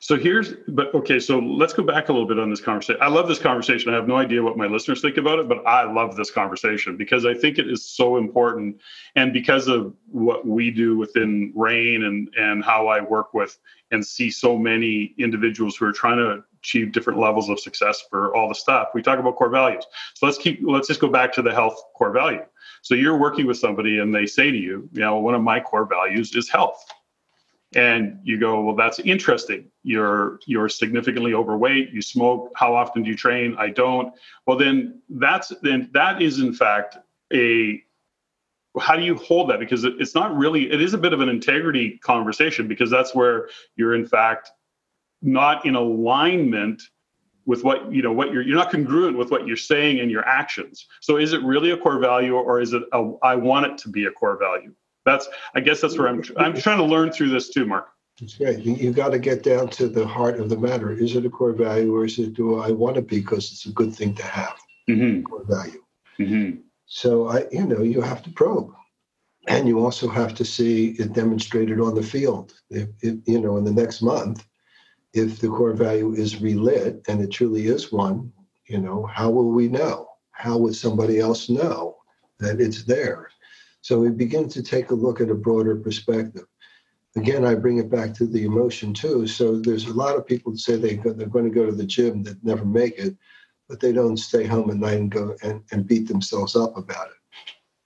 So 0.00 0.16
here's, 0.16 0.54
but 0.68 0.94
okay, 0.94 1.18
so 1.18 1.38
let's 1.38 1.72
go 1.72 1.82
back 1.82 2.08
a 2.08 2.12
little 2.12 2.28
bit 2.28 2.38
on 2.38 2.50
this 2.50 2.60
conversation. 2.60 3.00
I 3.00 3.08
love 3.08 3.26
this 3.26 3.38
conversation. 3.38 3.92
I 3.92 3.96
have 3.96 4.06
no 4.06 4.16
idea 4.16 4.42
what 4.42 4.56
my 4.56 4.66
listeners 4.66 5.00
think 5.00 5.16
about 5.16 5.38
it, 5.38 5.48
but 5.48 5.66
I 5.66 5.90
love 5.90 6.16
this 6.16 6.30
conversation 6.30 6.96
because 6.96 7.24
I 7.24 7.34
think 7.34 7.58
it 7.58 7.68
is 7.70 7.84
so 7.84 8.16
important. 8.16 8.80
And 9.16 9.32
because 9.32 9.66
of 9.66 9.94
what 10.10 10.46
we 10.46 10.70
do 10.70 10.98
within 10.98 11.52
REIN 11.56 12.04
and, 12.04 12.28
and 12.36 12.64
how 12.64 12.88
I 12.88 13.00
work 13.00 13.34
with 13.34 13.58
and 13.90 14.04
see 14.04 14.30
so 14.30 14.58
many 14.58 15.14
individuals 15.18 15.76
who 15.76 15.86
are 15.86 15.92
trying 15.92 16.18
to 16.18 16.44
achieve 16.58 16.92
different 16.92 17.18
levels 17.18 17.48
of 17.48 17.58
success 17.58 18.04
for 18.10 18.34
all 18.36 18.48
the 18.48 18.54
stuff, 18.54 18.88
we 18.94 19.02
talk 19.02 19.18
about 19.18 19.36
core 19.36 19.48
values. 19.48 19.86
So 20.14 20.26
let's 20.26 20.38
keep, 20.38 20.60
let's 20.62 20.88
just 20.88 21.00
go 21.00 21.08
back 21.08 21.32
to 21.34 21.42
the 21.42 21.52
health 21.52 21.80
core 21.96 22.12
value. 22.12 22.44
So 22.82 22.94
you're 22.94 23.16
working 23.16 23.46
with 23.46 23.56
somebody 23.58 23.98
and 23.98 24.14
they 24.14 24.26
say 24.26 24.50
to 24.50 24.56
you, 24.56 24.88
you 24.92 25.00
know, 25.00 25.18
one 25.18 25.34
of 25.34 25.42
my 25.42 25.60
core 25.60 25.86
values 25.86 26.34
is 26.36 26.48
health 26.48 26.84
and 27.74 28.18
you 28.24 28.38
go 28.38 28.62
well 28.62 28.74
that's 28.74 28.98
interesting. 29.00 29.70
You're 29.82 30.40
you're 30.46 30.68
significantly 30.68 31.34
overweight. 31.34 31.90
You 31.90 32.00
smoke. 32.00 32.52
How 32.56 32.74
often 32.74 33.02
do 33.02 33.10
you 33.10 33.16
train? 33.16 33.54
I 33.58 33.68
don't. 33.68 34.14
Well 34.46 34.56
then 34.56 35.02
that's 35.10 35.52
then 35.62 35.90
that 35.92 36.22
is 36.22 36.40
in 36.40 36.54
fact 36.54 36.96
a 37.32 37.82
how 38.78 38.96
do 38.96 39.02
you 39.02 39.16
hold 39.16 39.50
that? 39.50 39.58
Because 39.58 39.84
it's 39.84 40.14
not 40.14 40.36
really 40.36 40.70
it 40.70 40.80
is 40.80 40.94
a 40.94 40.98
bit 40.98 41.12
of 41.12 41.20
an 41.20 41.28
integrity 41.28 41.98
conversation 41.98 42.68
because 42.68 42.90
that's 42.90 43.14
where 43.14 43.48
you're 43.76 43.94
in 43.94 44.06
fact 44.06 44.50
not 45.20 45.66
in 45.66 45.74
alignment 45.74 46.82
with 47.44 47.64
what 47.64 47.90
you 47.92 48.02
know 48.02 48.12
what 48.12 48.32
you're 48.32 48.42
you're 48.42 48.56
not 48.56 48.70
congruent 48.70 49.16
with 49.16 49.30
what 49.30 49.46
you're 49.46 49.56
saying 49.56 50.00
and 50.00 50.10
your 50.10 50.26
actions. 50.26 50.86
So 51.00 51.18
is 51.18 51.34
it 51.34 51.42
really 51.42 51.72
a 51.72 51.76
core 51.76 51.98
value 51.98 52.34
or 52.34 52.60
is 52.60 52.72
it 52.72 52.82
a, 52.92 53.12
I 53.22 53.34
want 53.34 53.66
it 53.66 53.78
to 53.78 53.88
be 53.90 54.06
a 54.06 54.10
core 54.10 54.38
value 54.38 54.74
that's 55.08 55.28
I 55.54 55.60
guess 55.60 55.80
that's 55.80 55.98
where 55.98 56.08
I'm 56.08 56.22
I'm 56.36 56.54
trying 56.54 56.78
to 56.78 56.84
learn 56.84 57.10
through 57.10 57.30
this 57.30 57.48
too, 57.48 57.66
Marc. 57.66 57.88
That's 58.20 58.36
great. 58.36 58.60
You, 58.60 58.74
you 58.74 58.92
got 58.92 59.10
to 59.10 59.18
get 59.18 59.42
down 59.44 59.68
to 59.70 59.88
the 59.88 60.06
heart 60.06 60.40
of 60.40 60.48
the 60.48 60.56
matter. 60.58 60.90
Is 60.92 61.14
it 61.14 61.24
a 61.24 61.30
core 61.30 61.52
value, 61.52 61.94
or 61.94 62.04
is 62.04 62.18
it 62.18 62.34
do 62.34 62.60
I 62.60 62.70
want 62.70 62.96
to 62.96 63.02
be 63.02 63.20
because 63.20 63.52
it's 63.52 63.66
a 63.66 63.72
good 63.72 63.94
thing 63.94 64.14
to 64.14 64.24
have? 64.24 64.56
Mm-hmm. 64.88 65.22
Core 65.22 65.44
value. 65.44 65.82
Mm-hmm. 66.18 66.60
So 66.86 67.28
I, 67.28 67.46
you 67.52 67.66
know, 67.66 67.82
you 67.82 68.00
have 68.00 68.22
to 68.24 68.30
probe, 68.30 68.72
and 69.46 69.68
you 69.68 69.84
also 69.84 70.08
have 70.08 70.34
to 70.36 70.44
see 70.44 70.96
it 70.98 71.12
demonstrated 71.12 71.80
on 71.80 71.94
the 71.94 72.02
field. 72.02 72.54
If, 72.70 72.88
if 73.02 73.16
you 73.26 73.40
know, 73.40 73.56
in 73.56 73.64
the 73.64 73.72
next 73.72 74.02
month, 74.02 74.44
if 75.12 75.38
the 75.38 75.48
core 75.48 75.74
value 75.74 76.12
is 76.12 76.40
relit 76.40 77.02
and 77.08 77.20
it 77.20 77.30
truly 77.30 77.66
is 77.66 77.92
one, 77.92 78.32
you 78.66 78.78
know, 78.78 79.06
how 79.06 79.30
will 79.30 79.50
we 79.50 79.68
know? 79.68 80.08
How 80.32 80.56
would 80.58 80.74
somebody 80.74 81.18
else 81.20 81.48
know 81.48 81.96
that 82.38 82.60
it's 82.60 82.84
there? 82.84 83.28
So 83.80 84.00
we 84.00 84.10
begin 84.10 84.48
to 84.50 84.62
take 84.62 84.90
a 84.90 84.94
look 84.94 85.20
at 85.20 85.30
a 85.30 85.34
broader 85.34 85.76
perspective. 85.76 86.46
Again, 87.16 87.44
I 87.44 87.54
bring 87.54 87.78
it 87.78 87.90
back 87.90 88.14
to 88.14 88.26
the 88.26 88.44
emotion 88.44 88.92
too. 88.92 89.26
So 89.26 89.58
there's 89.58 89.86
a 89.86 89.94
lot 89.94 90.16
of 90.16 90.26
people 90.26 90.52
that 90.52 90.58
say 90.58 90.76
they 90.76 90.96
go, 90.96 91.12
they're 91.12 91.26
going 91.26 91.44
to 91.44 91.50
go 91.50 91.66
to 91.66 91.72
the 91.72 91.86
gym 91.86 92.22
that 92.24 92.42
never 92.44 92.64
make 92.64 92.98
it, 92.98 93.16
but 93.68 93.80
they 93.80 93.92
don't 93.92 94.16
stay 94.16 94.44
home 94.44 94.70
at 94.70 94.76
night 94.76 94.98
and 94.98 95.10
go 95.10 95.36
and, 95.42 95.62
and 95.72 95.86
beat 95.86 96.06
themselves 96.06 96.54
up 96.54 96.76
about 96.76 97.08
it. 97.08 97.14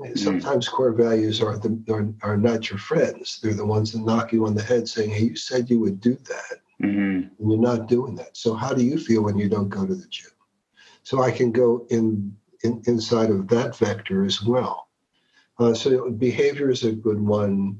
Mm-hmm. 0.03 0.17
Sometimes 0.17 0.69
core 0.69 0.93
values 0.93 1.41
are, 1.41 1.59
the, 1.59 1.81
are, 1.89 2.31
are 2.33 2.37
not 2.37 2.71
your 2.71 2.79
friends. 2.79 3.39
They're 3.41 3.55
the 3.55 3.65
ones 3.65 3.93
that 3.93 4.01
knock 4.05 4.33
you 4.33 4.47
on 4.47 4.55
the 4.55 4.63
head 4.63 4.89
saying, 4.89 5.11
hey, 5.11 5.25
you 5.25 5.37
said 5.37 5.71
you 5.71 5.79
would 5.81 6.01
do 6.01 6.15
that. 6.15 6.61
Mm-hmm. 6.83 7.29
And 7.39 7.51
you're 7.51 7.59
not 7.59 7.87
doing 7.89 8.17
that. 8.17 8.37
So 8.37 8.55
how 8.55 8.75
do 8.75 8.83
you 8.83 8.99
feel 8.99 9.23
when 9.23 9.39
you 9.39 9.49
don't 9.49 9.69
go 9.69 9.87
to 9.87 9.95
the 9.95 10.09
gym? 10.09 10.31
So 11.05 11.23
I 11.23 11.31
can 11.31 11.53
go 11.53 11.87
in, 11.91 12.37
in 12.65 12.83
inside 12.87 13.31
of 13.31 13.49
that 13.49 13.77
vector 13.77 14.25
as 14.25 14.43
well. 14.43 14.89
Uh, 15.59 15.75
so 15.75 16.11
behavior 16.11 16.71
is 16.71 16.85
a 16.85 16.93
good 16.93 17.21
one. 17.21 17.79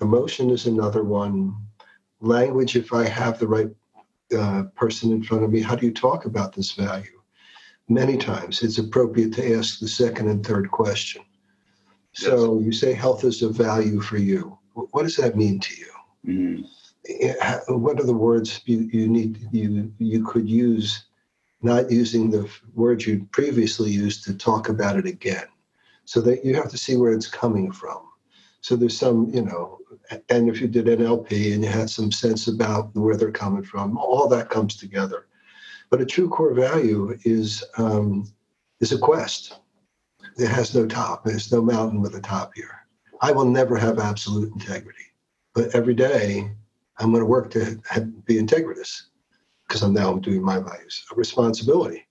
Emotion 0.00 0.50
is 0.50 0.66
another 0.66 1.04
one. 1.04 1.54
Language, 2.20 2.76
if 2.76 2.92
I 2.92 3.06
have 3.06 3.38
the 3.38 3.46
right 3.46 3.70
uh, 4.36 4.64
person 4.74 5.12
in 5.12 5.22
front 5.22 5.44
of 5.44 5.50
me, 5.50 5.60
how 5.60 5.76
do 5.76 5.86
you 5.86 5.92
talk 5.92 6.24
about 6.24 6.54
this 6.54 6.72
value? 6.72 7.20
Many 7.88 8.16
times 8.16 8.62
it's 8.62 8.78
appropriate 8.78 9.32
to 9.34 9.56
ask 9.56 9.78
the 9.78 9.88
second 9.88 10.28
and 10.28 10.44
third 10.44 10.70
question. 10.70 11.22
So 12.12 12.56
yes. 12.58 12.66
you 12.66 12.72
say 12.72 12.94
health 12.94 13.24
is 13.24 13.42
a 13.42 13.48
value 13.48 14.00
for 14.00 14.16
you. 14.16 14.58
What 14.72 15.02
does 15.02 15.16
that 15.16 15.36
mean 15.36 15.60
to 15.60 15.74
you? 15.76 15.92
Mm-hmm. 16.26 16.62
What 17.74 18.00
are 18.00 18.06
the 18.06 18.14
words 18.14 18.62
you, 18.64 18.88
you 18.92 19.08
need 19.08 19.46
you 19.52 19.92
you 19.98 20.24
could 20.24 20.48
use, 20.48 21.04
not 21.60 21.90
using 21.90 22.30
the 22.30 22.48
words 22.74 23.06
you 23.06 23.28
previously 23.30 23.90
used 23.90 24.24
to 24.24 24.34
talk 24.34 24.70
about 24.70 24.96
it 24.96 25.06
again? 25.06 25.46
So 26.04 26.20
that 26.20 26.44
you 26.44 26.54
have 26.54 26.70
to 26.70 26.78
see 26.78 26.96
where 26.96 27.12
it's 27.12 27.28
coming 27.28 27.72
from. 27.72 28.02
So 28.60 28.76
there's 28.76 28.96
some, 28.96 29.28
you 29.30 29.42
know, 29.42 29.78
and 30.28 30.48
if 30.48 30.60
you 30.60 30.68
did 30.68 30.86
NLP 30.86 31.54
and 31.54 31.62
you 31.62 31.70
had 31.70 31.90
some 31.90 32.10
sense 32.10 32.46
about 32.46 32.94
where 32.94 33.16
they're 33.16 33.30
coming 33.30 33.62
from, 33.62 33.96
all 33.98 34.28
that 34.28 34.50
comes 34.50 34.76
together. 34.76 35.26
But 35.90 36.00
a 36.00 36.06
true 36.06 36.28
core 36.28 36.54
value 36.54 37.16
is 37.24 37.62
um, 37.76 38.32
is 38.80 38.92
a 38.92 38.98
quest. 38.98 39.60
It 40.38 40.48
has 40.48 40.74
no 40.74 40.86
top. 40.86 41.24
There's 41.24 41.52
no 41.52 41.62
mountain 41.62 42.00
with 42.00 42.16
a 42.16 42.20
top 42.20 42.52
here. 42.54 42.86
I 43.20 43.32
will 43.32 43.44
never 43.44 43.76
have 43.76 43.98
absolute 43.98 44.52
integrity, 44.52 45.12
but 45.54 45.74
every 45.74 45.94
day 45.94 46.50
I'm 46.98 47.10
going 47.10 47.20
to 47.20 47.26
work 47.26 47.50
to 47.52 47.80
be 48.24 48.36
integritous 48.36 49.02
because 49.66 49.82
I'm 49.82 49.94
now 49.94 50.14
doing 50.14 50.42
my 50.42 50.58
values. 50.58 51.04
A 51.12 51.14
responsibility 51.14 52.06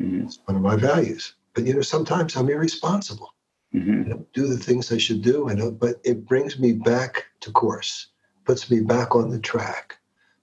mm-hmm. 0.00 0.26
is 0.26 0.40
one 0.44 0.56
of 0.56 0.62
my 0.62 0.76
values. 0.76 1.34
But 1.54 1.66
you 1.66 1.74
know, 1.74 1.82
sometimes 1.82 2.36
I'm 2.36 2.48
irresponsible. 2.48 3.34
Mm-hmm. 3.76 4.22
do 4.32 4.46
the 4.46 4.56
things 4.56 4.90
I 4.90 4.96
should 4.96 5.20
do, 5.20 5.48
and 5.48 5.78
but 5.78 5.96
it 6.02 6.24
brings 6.24 6.58
me 6.58 6.72
back 6.72 7.26
to 7.40 7.52
course, 7.52 8.06
puts 8.46 8.70
me 8.70 8.80
back 8.80 9.14
on 9.14 9.28
the 9.28 9.38
track, 9.38 9.98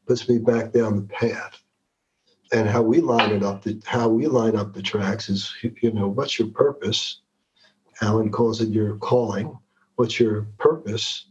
puts 0.06 0.30
me 0.30 0.38
back 0.38 0.72
down 0.72 0.96
the 0.96 1.08
path. 1.08 1.60
And 2.52 2.70
how 2.70 2.84
we 2.84 3.02
line 3.02 3.32
it 3.32 3.42
up, 3.42 3.64
the, 3.64 3.82
how 3.86 4.08
we 4.08 4.28
line 4.28 4.56
up 4.56 4.74
the 4.74 4.84
tracks 4.84 5.30
is, 5.30 5.52
you 5.82 5.92
know, 5.92 6.08
what's 6.08 6.38
your 6.38 6.50
purpose? 6.50 7.22
Alan 8.02 8.32
calls 8.32 8.62
it 8.62 8.70
your 8.70 8.98
calling. 8.98 9.58
What's 9.96 10.20
your 10.20 10.44
purpose? 10.60 11.26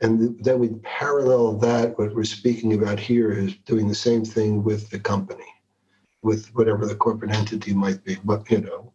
And 0.00 0.42
then 0.42 0.58
we 0.58 0.70
parallel 0.82 1.58
that. 1.58 1.96
What 1.96 2.12
we're 2.12 2.24
speaking 2.24 2.74
about 2.74 2.98
here 2.98 3.30
is 3.30 3.54
doing 3.66 3.86
the 3.86 3.94
same 3.94 4.24
thing 4.24 4.64
with 4.64 4.90
the 4.90 4.98
company, 4.98 5.46
with 6.22 6.48
whatever 6.56 6.86
the 6.86 6.96
corporate 6.96 7.30
entity 7.30 7.72
might 7.72 8.02
be. 8.02 8.16
But 8.24 8.50
you 8.50 8.62
know, 8.62 8.92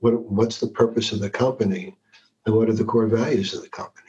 what, 0.00 0.20
what's 0.20 0.58
the 0.58 0.68
purpose 0.68 1.12
of 1.12 1.20
the 1.20 1.30
company 1.30 1.96
and 2.46 2.54
what 2.54 2.68
are 2.68 2.74
the 2.74 2.84
core 2.84 3.06
values 3.06 3.54
of 3.54 3.62
the 3.62 3.68
company? 3.68 4.04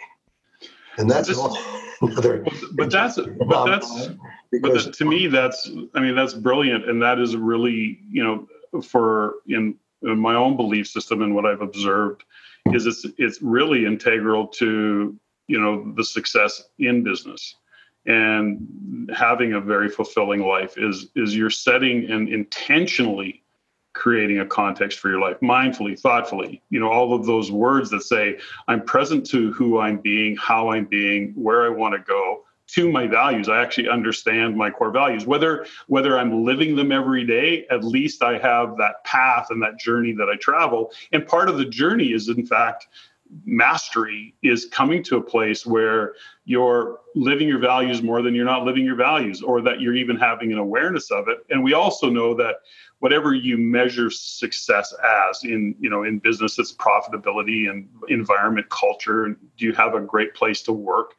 And 0.97 1.09
that's 1.09 1.35
all 1.37 1.57
another 2.01 2.45
but 2.73 2.89
that's 2.89 3.17
but 3.17 3.65
that's 3.65 4.07
but 4.61 4.73
that, 4.73 4.93
to 4.93 5.03
me 5.03 5.27
that's 5.27 5.69
i 5.95 5.99
mean 5.99 6.15
that's 6.15 6.33
brilliant 6.33 6.89
and 6.89 7.01
that 7.01 7.19
is 7.19 7.35
really 7.35 7.99
you 8.09 8.23
know 8.23 8.81
for 8.81 9.35
in, 9.47 9.75
in 10.03 10.17
my 10.17 10.33
own 10.33 10.55
belief 10.55 10.87
system 10.87 11.21
and 11.21 11.35
what 11.35 11.45
i've 11.45 11.59
observed 11.59 12.23
is 12.67 12.85
it's 12.85 13.05
it's 13.17 13.41
really 13.41 13.85
integral 13.85 14.47
to 14.47 15.19
you 15.49 15.59
know 15.59 15.91
the 15.95 16.03
success 16.05 16.63
in 16.77 17.03
business. 17.03 17.55
And 18.05 19.11
having 19.13 19.53
a 19.53 19.59
very 19.59 19.89
fulfilling 19.89 20.41
life 20.41 20.77
is 20.77 21.07
is 21.15 21.35
you're 21.35 21.49
setting 21.49 22.09
and 22.09 22.29
intentionally 22.29 23.43
creating 23.93 24.39
a 24.39 24.45
context 24.45 24.99
for 24.99 25.09
your 25.09 25.19
life 25.19 25.37
mindfully 25.41 25.99
thoughtfully 25.99 26.61
you 26.69 26.79
know 26.79 26.89
all 26.89 27.13
of 27.13 27.25
those 27.25 27.51
words 27.51 27.89
that 27.89 28.01
say 28.01 28.37
i'm 28.67 28.83
present 28.83 29.25
to 29.25 29.51
who 29.53 29.79
i'm 29.79 29.97
being 29.97 30.35
how 30.37 30.71
i'm 30.71 30.85
being 30.85 31.33
where 31.35 31.65
i 31.65 31.69
want 31.69 31.93
to 31.93 31.99
go 31.99 32.43
to 32.71 32.91
my 32.91 33.07
values. 33.07 33.49
I 33.49 33.61
actually 33.61 33.89
understand 33.89 34.55
my 34.55 34.69
core 34.69 34.91
values. 34.91 35.25
Whether 35.25 35.65
whether 35.87 36.17
i'm 36.17 36.45
living 36.45 36.75
them 36.75 36.91
every 36.91 37.25
day 37.25 37.65
at 37.71 37.83
least 37.83 38.21
i 38.21 38.37
have 38.37 38.77
that 38.77 39.03
path 39.03 39.47
and 39.49 39.61
that 39.63 39.79
journey 39.79 40.13
that 40.13 40.29
i 40.29 40.35
travel. 40.35 40.91
And 41.11 41.25
part 41.25 41.49
of 41.49 41.57
the 41.57 41.65
journey 41.65 42.13
is 42.13 42.29
in 42.29 42.45
fact 42.45 42.87
mastery 43.45 44.35
is 44.41 44.65
coming 44.65 45.03
to 45.03 45.17
a 45.17 45.21
place 45.21 45.65
where 45.65 46.13
you're 46.45 46.99
living 47.15 47.47
your 47.47 47.59
values 47.59 48.01
more 48.01 48.21
than 48.21 48.33
you're 48.33 48.45
not 48.45 48.65
living 48.65 48.83
your 48.83 48.95
values 48.95 49.41
or 49.41 49.61
that 49.61 49.81
you're 49.81 49.95
even 49.95 50.15
having 50.15 50.51
an 50.51 50.57
awareness 50.57 51.11
of 51.11 51.27
it. 51.27 51.45
And 51.49 51.63
we 51.63 51.73
also 51.73 52.09
know 52.09 52.33
that 52.35 52.57
whatever 52.99 53.33
you 53.33 53.57
measure 53.57 54.09
success 54.09 54.93
as 55.29 55.43
in 55.43 55.75
you 55.79 55.89
know 55.89 56.03
in 56.03 56.19
business 56.19 56.59
it's 56.59 56.73
profitability 56.73 57.69
and 57.69 57.87
environment 58.09 58.67
culture 58.69 59.25
and 59.25 59.37
do 59.57 59.65
you 59.65 59.73
have 59.73 59.93
a 59.93 60.01
great 60.01 60.33
place 60.33 60.61
to 60.63 60.73
work? 60.73 61.15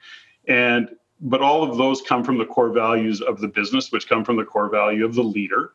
And 0.49 0.91
but 1.21 1.43
all 1.43 1.63
of 1.63 1.77
those 1.77 2.01
come 2.01 2.25
from 2.25 2.39
the 2.39 2.47
core 2.47 2.71
values 2.71 3.21
of 3.21 3.41
the 3.41 3.49
business 3.49 3.93
which 3.93 4.09
come 4.09 4.25
from 4.25 4.37
the 4.37 4.45
core 4.45 4.71
value 4.71 5.05
of 5.05 5.15
the 5.15 5.23
leader 5.23 5.75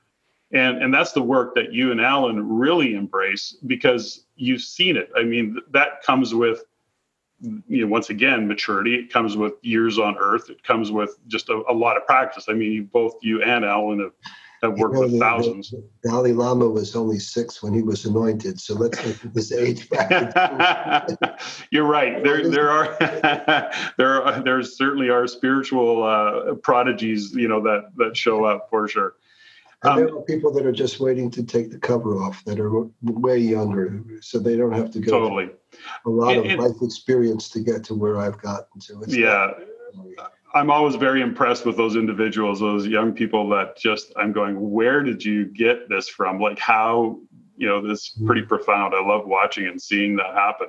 and 0.56 0.82
and 0.82 0.94
that's 0.94 1.12
the 1.12 1.22
work 1.22 1.54
that 1.56 1.74
you 1.74 1.92
and 1.92 2.02
alan 2.02 2.48
really 2.48 2.96
embrace 2.96 3.56
because 3.68 4.26
you've 4.36 4.62
seen 4.62 4.96
it. 4.96 5.10
I 5.16 5.24
mean 5.24 5.60
that 5.72 6.02
comes 6.02 6.34
with 6.34 6.64
you 7.42 7.82
know 7.82 7.88
once 7.88 8.10
again 8.10 8.48
maturity. 8.48 8.96
It 8.96 9.12
comes 9.12 9.36
with 9.38 9.54
years 9.62 10.00
on 10.00 10.18
earth. 10.18 10.50
It 10.50 10.64
comes 10.64 10.92
with 10.92 11.18
just 11.28 11.50
a, 11.50 11.62
a 11.70 11.74
lot 11.74 11.98
of 11.98 12.06
practice. 12.06 12.46
I 12.48 12.54
mean 12.54 12.72
you 12.72 12.84
both 12.84 13.16
you 13.22 13.44
and 13.44 13.66
alan 13.66 14.00
have, 14.00 14.14
have 14.62 14.80
worked 14.80 14.96
you 14.96 15.02
know, 15.02 15.08
with 15.08 15.20
thousands 15.20 15.72
the, 15.72 15.84
the 16.04 16.10
Dalai 16.10 16.32
Lama 16.32 16.70
was 16.70 16.96
only 16.96 17.20
six 17.20 17.62
when 17.62 17.74
he 17.74 17.82
was 17.82 18.06
anointed 18.06 18.58
so 18.58 18.76
let's 18.76 19.06
look 19.06 19.26
at 19.26 19.34
this 19.34 19.52
age 19.52 19.90
you're 21.70 21.84
right. 21.84 22.24
There 22.24 22.50
there 22.50 22.72
are 22.72 22.98
there 23.98 24.24
are 24.24 24.42
there 24.42 24.64
certainly 24.64 25.10
are 25.10 25.28
spiritual 25.28 26.04
uh, 26.04 26.54
prodigies 26.56 27.36
you 27.36 27.50
know 27.50 27.62
that 27.64 27.92
that 27.98 28.16
show 28.16 28.46
up 28.46 28.70
for 28.70 28.88
sure 28.88 29.16
and 29.84 29.92
um, 29.92 29.98
there 29.98 30.16
are 30.16 30.22
people 30.22 30.52
that 30.54 30.66
are 30.66 30.72
just 30.72 31.00
waiting 31.00 31.30
to 31.32 31.44
take 31.44 31.72
the 31.72 31.78
cover 31.78 32.18
off 32.18 32.44
that 32.46 32.60
are 32.60 32.88
way 33.02 33.38
younger, 33.38 34.04
so 34.22 34.40
they 34.40 34.56
don't 34.56 34.72
have 34.72 34.92
to 34.92 35.00
go 35.00 35.20
totally 35.20 35.52
a 36.06 36.10
lot 36.10 36.38
of 36.38 36.46
life 36.46 36.82
experience 36.82 37.50
to 37.50 37.60
get 37.60 37.84
to 37.86 37.96
where 37.96 38.18
I've 38.18 38.38
gotten 38.38 38.80
to. 38.82 39.02
It's 39.04 39.16
yeah. 39.16 39.52
I'm 40.54 40.72
always 40.72 40.96
very 40.96 41.22
impressed 41.22 41.66
with 41.66 41.76
those 41.76 41.98
individuals, 41.98 42.62
those 42.62 42.88
young 42.88 43.12
people 43.12 43.50
that 43.50 43.78
just 43.78 44.14
I'm 44.16 44.32
going, 44.32 44.72
where 44.72 45.04
did 45.04 45.24
you 45.24 45.46
get 45.46 45.90
this 45.90 46.08
from? 46.08 46.40
Like 46.40 46.60
how, 46.60 47.20
you 47.58 47.68
know, 47.68 47.86
this 47.86 48.04
is 48.04 48.24
pretty 48.26 48.42
mm-hmm. 48.42 48.48
profound. 48.48 48.94
I 48.96 49.06
love 49.06 49.28
watching 49.28 49.68
and 49.68 49.82
seeing 49.82 50.16
that 50.16 50.34
happen. 50.34 50.68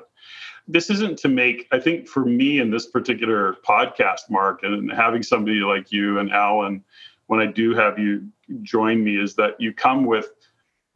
This 0.66 0.90
isn't 0.90 1.20
to 1.20 1.28
make, 1.28 1.68
I 1.70 1.78
think 1.78 2.08
for 2.08 2.24
me 2.24 2.58
in 2.58 2.70
this 2.70 2.86
particular 2.86 3.56
podcast, 3.64 4.28
Marc, 4.28 4.64
and 4.64 4.90
having 4.90 5.22
somebody 5.22 5.60
like 5.60 5.92
you 5.92 6.18
and 6.18 6.32
Alan, 6.32 6.82
when 7.28 7.38
I 7.38 7.46
do 7.46 7.72
have 7.74 7.96
you 7.96 8.26
join 8.62 9.02
me, 9.02 9.20
is 9.20 9.34
that 9.36 9.60
you 9.60 9.72
come 9.72 10.04
with 10.04 10.30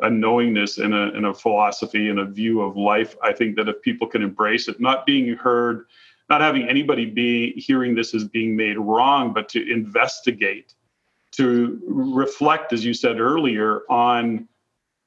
a 0.01 0.11
knowingness 0.11 0.79
and 0.79 0.95
a, 0.95 1.13
and 1.15 1.27
a 1.27 1.35
philosophy 1.35 2.09
and 2.09 2.19
a 2.19 2.25
view 2.25 2.61
of 2.63 2.77
life. 2.77 3.17
I 3.23 3.33
think 3.33 3.57
that 3.57 3.69
if 3.69 3.83
people 3.83 4.07
can 4.07 4.23
embrace 4.23 4.69
it, 4.69 4.81
not 4.81 5.07
being 5.07 5.37
heard, 5.37 5.87
not 6.29 6.41
having 6.41 6.69
anybody 6.69 7.07
be 7.07 7.53
hearing 7.53 7.95
this 7.95 8.15
as 8.15 8.25
being 8.25 8.57
made 8.57 8.79
wrong, 8.79 9.33
but 9.33 9.49
to 9.51 9.71
investigate, 9.71 10.75
to 11.33 11.81
reflect, 11.87 12.73
as 12.73 12.85
you 12.85 12.95
said 12.95 13.21
earlier, 13.21 13.83
on 13.91 14.49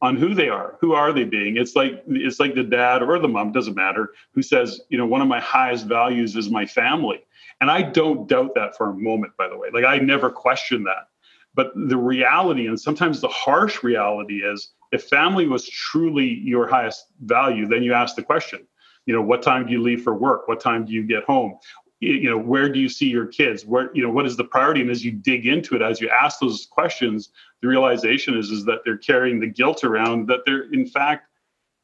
on 0.02 0.18
who 0.18 0.36
they 0.36 0.50
are. 0.50 0.76
Who 0.82 0.94
are 0.94 1.14
they 1.14 1.24
being? 1.24 1.56
It's 1.56 1.78
like 1.78 2.04
it's 2.08 2.40
like 2.40 2.56
the 2.56 2.64
dad 2.64 3.02
or 3.02 3.20
the 3.20 3.28
mom 3.30 3.54
doesn't 3.54 3.76
matter 3.76 4.12
who 4.34 4.42
says 4.42 4.82
you 4.90 4.98
know 4.98 5.06
one 5.06 5.22
of 5.22 5.30
my 5.30 5.40
highest 5.40 5.86
values 5.86 6.36
is 6.36 6.50
my 6.50 6.66
family. 6.66 7.24
And 7.62 7.72
i 7.72 7.82
don't 7.82 8.28
doubt 8.28 8.54
that 8.56 8.76
for 8.76 8.90
a 8.90 8.94
moment 8.94 9.32
by 9.38 9.48
the 9.48 9.58
way. 9.58 9.70
Like 9.74 9.86
i 9.86 9.98
never 9.98 10.30
question 10.30 10.84
that 10.84 11.08
but 11.56 11.72
the 11.76 11.98
reality 11.98 12.68
and 12.68 12.80
sometimes 12.80 13.22
the 13.22 13.28
harsh 13.28 13.84
reality 13.84 14.44
is 14.44 14.74
if 14.92 15.04
family 15.04 15.48
was 15.48 15.68
truly 15.68 16.40
your 16.44 16.68
highest 16.68 17.08
value, 17.22 17.68
then 17.68 17.84
you 17.84 17.94
ask 17.94 18.16
the 18.16 18.24
question, 18.24 18.68
you 19.06 19.14
know, 19.14 19.22
what 19.22 19.42
time 19.42 19.66
do 19.66 19.72
you 19.72 19.82
leave 19.82 20.04
for 20.04 20.14
work? 20.14 20.48
What 20.48 20.60
time 20.60 20.86
do 20.86 20.94
you 20.94 21.04
get 21.04 21.24
home? 21.24 21.58
You 22.00 22.30
know, 22.30 22.38
where 22.38 22.70
do 22.70 22.80
you 22.80 22.90
see 22.90 23.08
your 23.08 23.28
kids? 23.28 23.66
Where, 23.66 23.90
you 23.96 24.04
know, 24.04 24.10
what 24.10 24.26
is 24.26 24.36
the 24.36 24.44
priority? 24.44 24.82
And 24.82 24.92
as 24.92 25.06
you 25.06 25.12
dig 25.12 25.48
into 25.48 25.76
it, 25.76 25.82
as 25.82 26.02
you 26.02 26.10
ask 26.10 26.40
those 26.40 26.68
questions, 26.70 27.30
the 27.62 27.68
realization 27.68 28.38
is, 28.38 28.50
is 28.50 28.66
that 28.66 28.80
they're 28.84 28.98
carrying 28.98 29.40
the 29.40 29.48
guilt 29.48 29.84
around 29.84 30.28
that 30.28 30.42
they're 30.46 30.72
in 30.74 30.86
fact 30.86 31.28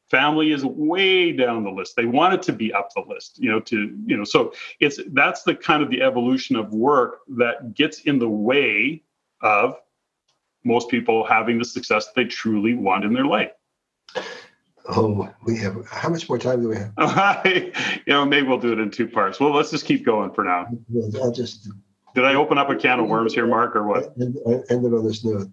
family 0.09 0.51
is 0.51 0.65
way 0.65 1.31
down 1.31 1.63
the 1.63 1.69
list 1.69 1.95
they 1.95 2.05
want 2.05 2.33
it 2.33 2.41
to 2.41 2.51
be 2.51 2.73
up 2.73 2.89
the 2.95 3.03
list 3.07 3.37
you 3.39 3.49
know 3.49 3.59
to 3.59 3.95
you 4.05 4.17
know 4.17 4.23
so 4.23 4.51
it's 4.79 4.99
that's 5.13 5.43
the 5.43 5.53
kind 5.53 5.83
of 5.83 5.89
the 5.89 6.01
evolution 6.01 6.55
of 6.55 6.73
work 6.73 7.19
that 7.27 7.75
gets 7.75 8.01
in 8.01 8.17
the 8.17 8.27
way 8.27 9.03
of 9.41 9.75
most 10.63 10.89
people 10.89 11.25
having 11.25 11.57
the 11.57 11.65
success 11.65 12.09
they 12.15 12.25
truly 12.25 12.73
want 12.73 13.05
in 13.05 13.13
their 13.13 13.25
life. 13.25 13.51
Oh, 14.87 15.29
we 15.45 15.57
have 15.57 15.87
how 15.87 16.09
much 16.09 16.27
more 16.27 16.39
time 16.39 16.61
do 16.61 16.69
we 16.69 16.77
have? 16.77 17.45
you 17.45 17.73
know, 18.07 18.25
maybe 18.25 18.47
we'll 18.47 18.59
do 18.59 18.73
it 18.73 18.79
in 18.79 18.89
two 18.89 19.07
parts. 19.07 19.39
Well, 19.39 19.53
let's 19.53 19.69
just 19.69 19.85
keep 19.85 20.05
going 20.05 20.31
for 20.31 20.43
now. 20.43 20.67
I'll 21.21 21.31
just. 21.31 21.69
Did 22.15 22.25
I 22.25 22.33
open 22.33 22.57
up 22.57 22.69
a 22.69 22.75
can 22.75 22.99
of 22.99 23.07
worms 23.07 23.35
here, 23.35 23.45
Marc, 23.45 23.75
or 23.75 23.87
what? 23.87 24.13
Ended 24.19 24.93
on 24.93 25.05
this 25.05 25.23
note. 25.23 25.47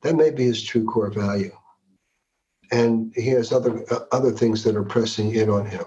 That 0.00 0.16
may 0.16 0.30
be 0.30 0.44
his 0.44 0.62
true 0.62 0.86
core 0.86 1.10
value, 1.10 1.52
and 2.72 3.12
he 3.14 3.28
has 3.28 3.52
other 3.52 3.84
uh, 3.92 4.00
other 4.12 4.30
things 4.30 4.64
that 4.64 4.76
are 4.76 4.84
pressing 4.84 5.34
in 5.34 5.50
on 5.50 5.66
him. 5.66 5.84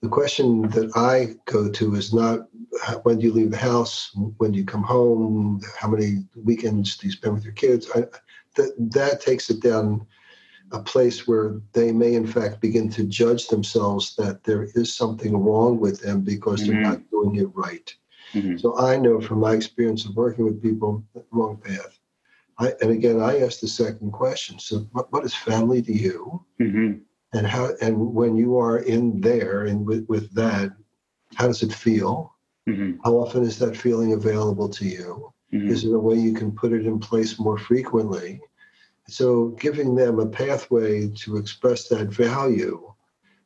The 0.00 0.08
question 0.08 0.62
that 0.70 0.96
I 0.96 1.36
go 1.44 1.70
to 1.70 1.94
is 1.94 2.12
not 2.12 2.48
when 3.02 3.18
do 3.18 3.26
you 3.26 3.32
leave 3.32 3.50
the 3.50 3.56
house, 3.56 4.10
when 4.38 4.52
do 4.52 4.58
you 4.58 4.64
come 4.64 4.82
home, 4.82 5.60
how 5.78 5.88
many 5.88 6.24
weekends 6.42 6.96
do 6.96 7.06
you 7.06 7.12
spend 7.12 7.34
with 7.34 7.44
your 7.44 7.52
kids. 7.54 7.88
I, 7.94 8.04
that 8.56 8.74
that 8.92 9.20
takes 9.20 9.50
it 9.50 9.60
down 9.62 10.06
a 10.72 10.82
place 10.82 11.28
where 11.28 11.60
they 11.72 11.92
may 11.92 12.14
in 12.14 12.26
fact 12.26 12.60
begin 12.60 12.88
to 12.90 13.04
judge 13.04 13.48
themselves 13.48 14.16
that 14.16 14.42
there 14.44 14.68
is 14.74 14.94
something 14.94 15.36
wrong 15.36 15.78
with 15.78 16.00
them 16.00 16.22
because 16.22 16.62
mm-hmm. 16.62 16.72
they're 16.72 16.82
not 16.82 17.10
doing 17.10 17.36
it 17.36 17.48
right. 17.54 17.94
Mm-hmm. 18.32 18.56
So 18.56 18.78
I 18.78 18.96
know 18.96 19.20
from 19.20 19.40
my 19.40 19.52
experience 19.52 20.06
of 20.06 20.16
working 20.16 20.46
with 20.46 20.62
people, 20.62 21.04
wrong 21.30 21.58
path. 21.58 21.98
I, 22.58 22.72
and 22.80 22.90
again, 22.90 23.20
I 23.20 23.40
ask 23.40 23.60
the 23.60 23.68
second 23.68 24.12
question. 24.12 24.58
So, 24.58 24.86
what, 24.92 25.12
what 25.12 25.24
is 25.24 25.34
family 25.34 25.82
to 25.82 25.92
you? 25.92 26.44
Mm-hmm 26.60 26.98
and 27.32 27.46
how 27.46 27.70
and 27.80 28.14
when 28.14 28.36
you 28.36 28.58
are 28.58 28.78
in 28.78 29.20
there 29.20 29.64
and 29.64 29.86
with, 29.86 30.06
with 30.06 30.32
that 30.34 30.72
how 31.34 31.46
does 31.46 31.62
it 31.62 31.72
feel 31.72 32.31
mm-hmm. 32.68 32.98
how 33.04 33.14
often 33.14 33.42
is 33.42 33.58
that 33.58 33.76
feeling 33.76 34.12
available 34.12 34.68
to 34.68 34.86
you 34.86 35.32
mm-hmm. 35.52 35.68
is 35.68 35.82
there 35.82 35.96
a 35.96 36.00
way 36.00 36.16
you 36.16 36.32
can 36.32 36.52
put 36.52 36.72
it 36.72 36.86
in 36.86 36.98
place 36.98 37.38
more 37.38 37.58
frequently 37.58 38.40
so 39.08 39.48
giving 39.60 39.94
them 39.94 40.18
a 40.18 40.26
pathway 40.26 41.08
to 41.08 41.36
express 41.36 41.88
that 41.88 42.08
value 42.08 42.92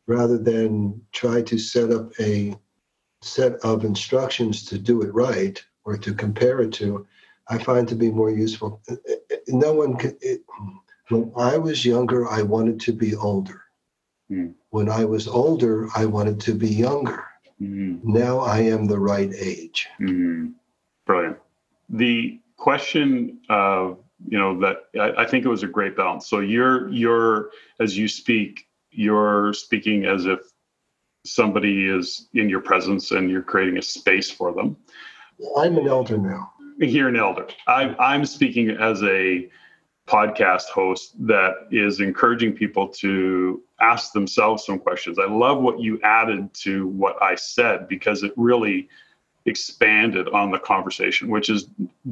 rather 0.06 0.38
than 0.38 1.00
try 1.12 1.42
to 1.42 1.58
set 1.58 1.90
up 1.90 2.12
a 2.20 2.56
set 3.22 3.54
of 3.64 3.84
instructions 3.84 4.64
to 4.64 4.78
do 4.78 5.02
it 5.02 5.12
right 5.12 5.64
or 5.84 5.96
to 5.96 6.14
compare 6.14 6.60
it 6.60 6.72
to 6.72 7.06
i 7.48 7.58
find 7.58 7.88
to 7.88 7.94
be 7.94 8.10
more 8.10 8.30
useful 8.30 8.82
no 9.48 9.72
one 9.72 9.96
can 9.96 10.16
it, 10.20 10.42
when 11.08 11.32
i 11.36 11.56
was 11.56 11.84
younger 11.84 12.28
i 12.28 12.42
wanted 12.42 12.78
to 12.78 12.92
be 12.92 13.14
older 13.16 13.62
Mm. 14.30 14.54
When 14.70 14.88
I 14.88 15.04
was 15.04 15.28
older, 15.28 15.88
I 15.94 16.04
wanted 16.04 16.40
to 16.40 16.54
be 16.54 16.68
younger. 16.68 17.24
Mm. 17.60 18.04
Now 18.04 18.40
I 18.40 18.60
am 18.60 18.86
the 18.86 18.98
right 18.98 19.32
age. 19.34 19.88
Mm. 20.00 20.52
Brilliant. 21.06 21.38
The 21.88 22.40
question 22.56 23.40
of 23.48 23.98
you 24.26 24.38
know 24.38 24.58
that 24.60 24.84
I, 24.98 25.22
I, 25.22 25.26
think 25.26 25.44
it 25.44 25.48
was 25.48 25.62
a 25.62 25.68
great 25.68 25.96
balance. 25.96 26.26
So 26.28 26.40
you're 26.40 26.88
you're 26.88 27.50
as 27.80 27.96
you 27.96 28.08
speak, 28.08 28.66
you're 28.90 29.52
speaking 29.52 30.04
as 30.04 30.26
if 30.26 30.40
somebody 31.24 31.88
is 31.88 32.28
in 32.34 32.48
your 32.48 32.60
presence 32.60 33.10
and 33.10 33.30
you're 33.30 33.42
creating 33.42 33.78
a 33.78 33.82
space 33.82 34.30
for 34.30 34.52
them. 34.52 34.76
I'm 35.56 35.76
an 35.76 35.86
elder 35.86 36.16
now. 36.16 36.52
You're 36.78 37.08
an 37.08 37.16
elder. 37.16 37.46
I, 37.66 37.94
I'm 37.98 38.24
speaking 38.24 38.70
as 38.70 39.02
a 39.02 39.48
podcast 40.06 40.66
host 40.66 41.14
that 41.26 41.66
is 41.70 42.00
encouraging 42.00 42.52
people 42.52 42.88
to 42.88 43.62
ask 43.80 44.12
themselves 44.12 44.64
some 44.64 44.78
questions. 44.78 45.18
I 45.18 45.26
love 45.26 45.60
what 45.60 45.80
you 45.80 46.00
added 46.02 46.52
to 46.54 46.86
what 46.88 47.20
I 47.22 47.34
said 47.34 47.88
because 47.88 48.22
it 48.22 48.32
really 48.36 48.88
expanded 49.46 50.28
on 50.28 50.50
the 50.50 50.58
conversation, 50.58 51.28
which 51.28 51.50
is 51.50 51.68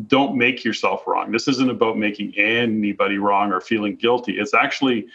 don't 0.06 0.36
make 0.36 0.64
yourself 0.64 1.06
wrong. 1.06 1.30
This 1.30 1.48
isn't 1.48 1.70
about 1.70 1.98
making 1.98 2.34
anybody 2.36 3.18
wrong 3.18 3.52
or 3.52 3.60
feeling 3.60 3.96
guilty. 3.96 4.38
It's 4.38 4.54
actually 4.54 5.06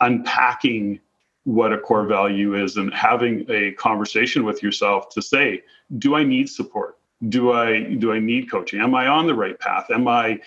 unpacking 0.00 1.00
what 1.44 1.72
a 1.72 1.78
core 1.78 2.06
value 2.06 2.60
is 2.60 2.76
and 2.76 2.92
having 2.92 3.46
a 3.48 3.72
conversation 3.72 4.44
with 4.44 4.62
yourself 4.62 5.08
to 5.10 5.22
say, 5.22 5.62
do 5.98 6.16
I 6.16 6.24
need 6.24 6.48
support? 6.48 6.98
Do 7.28 7.52
I 7.52 7.94
do 7.94 8.12
I 8.12 8.18
need 8.18 8.50
coaching? 8.50 8.80
Am 8.80 8.94
I 8.94 9.06
on 9.06 9.26
the 9.26 9.34
right 9.34 9.58
path? 9.58 9.86
Am 9.90 10.06
I 10.06 10.40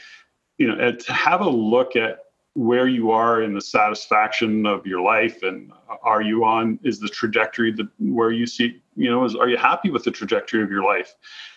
you 0.59 0.67
know, 0.67 0.91
to 0.91 1.13
have 1.13 1.41
a 1.41 1.49
look 1.49 1.95
at 1.95 2.19
where 2.53 2.87
you 2.87 3.11
are 3.11 3.41
in 3.41 3.53
the 3.53 3.61
satisfaction 3.61 4.65
of 4.65 4.85
your 4.85 5.01
life 5.01 5.43
and 5.43 5.71
are 6.03 6.21
you 6.21 6.43
on 6.43 6.77
is 6.83 6.99
the 6.99 7.07
trajectory 7.07 7.71
that 7.71 7.87
where 7.99 8.31
you 8.31 8.45
see 8.45 8.81
you 8.95 9.09
know 9.09 9.23
is 9.23 9.35
are 9.35 9.47
you 9.47 9.55
happy 9.55 9.89
with 9.89 10.03
the 10.03 10.11
trajectory 10.11 10.61
of 10.61 10.69
your 10.69 10.83
life? 10.83 11.15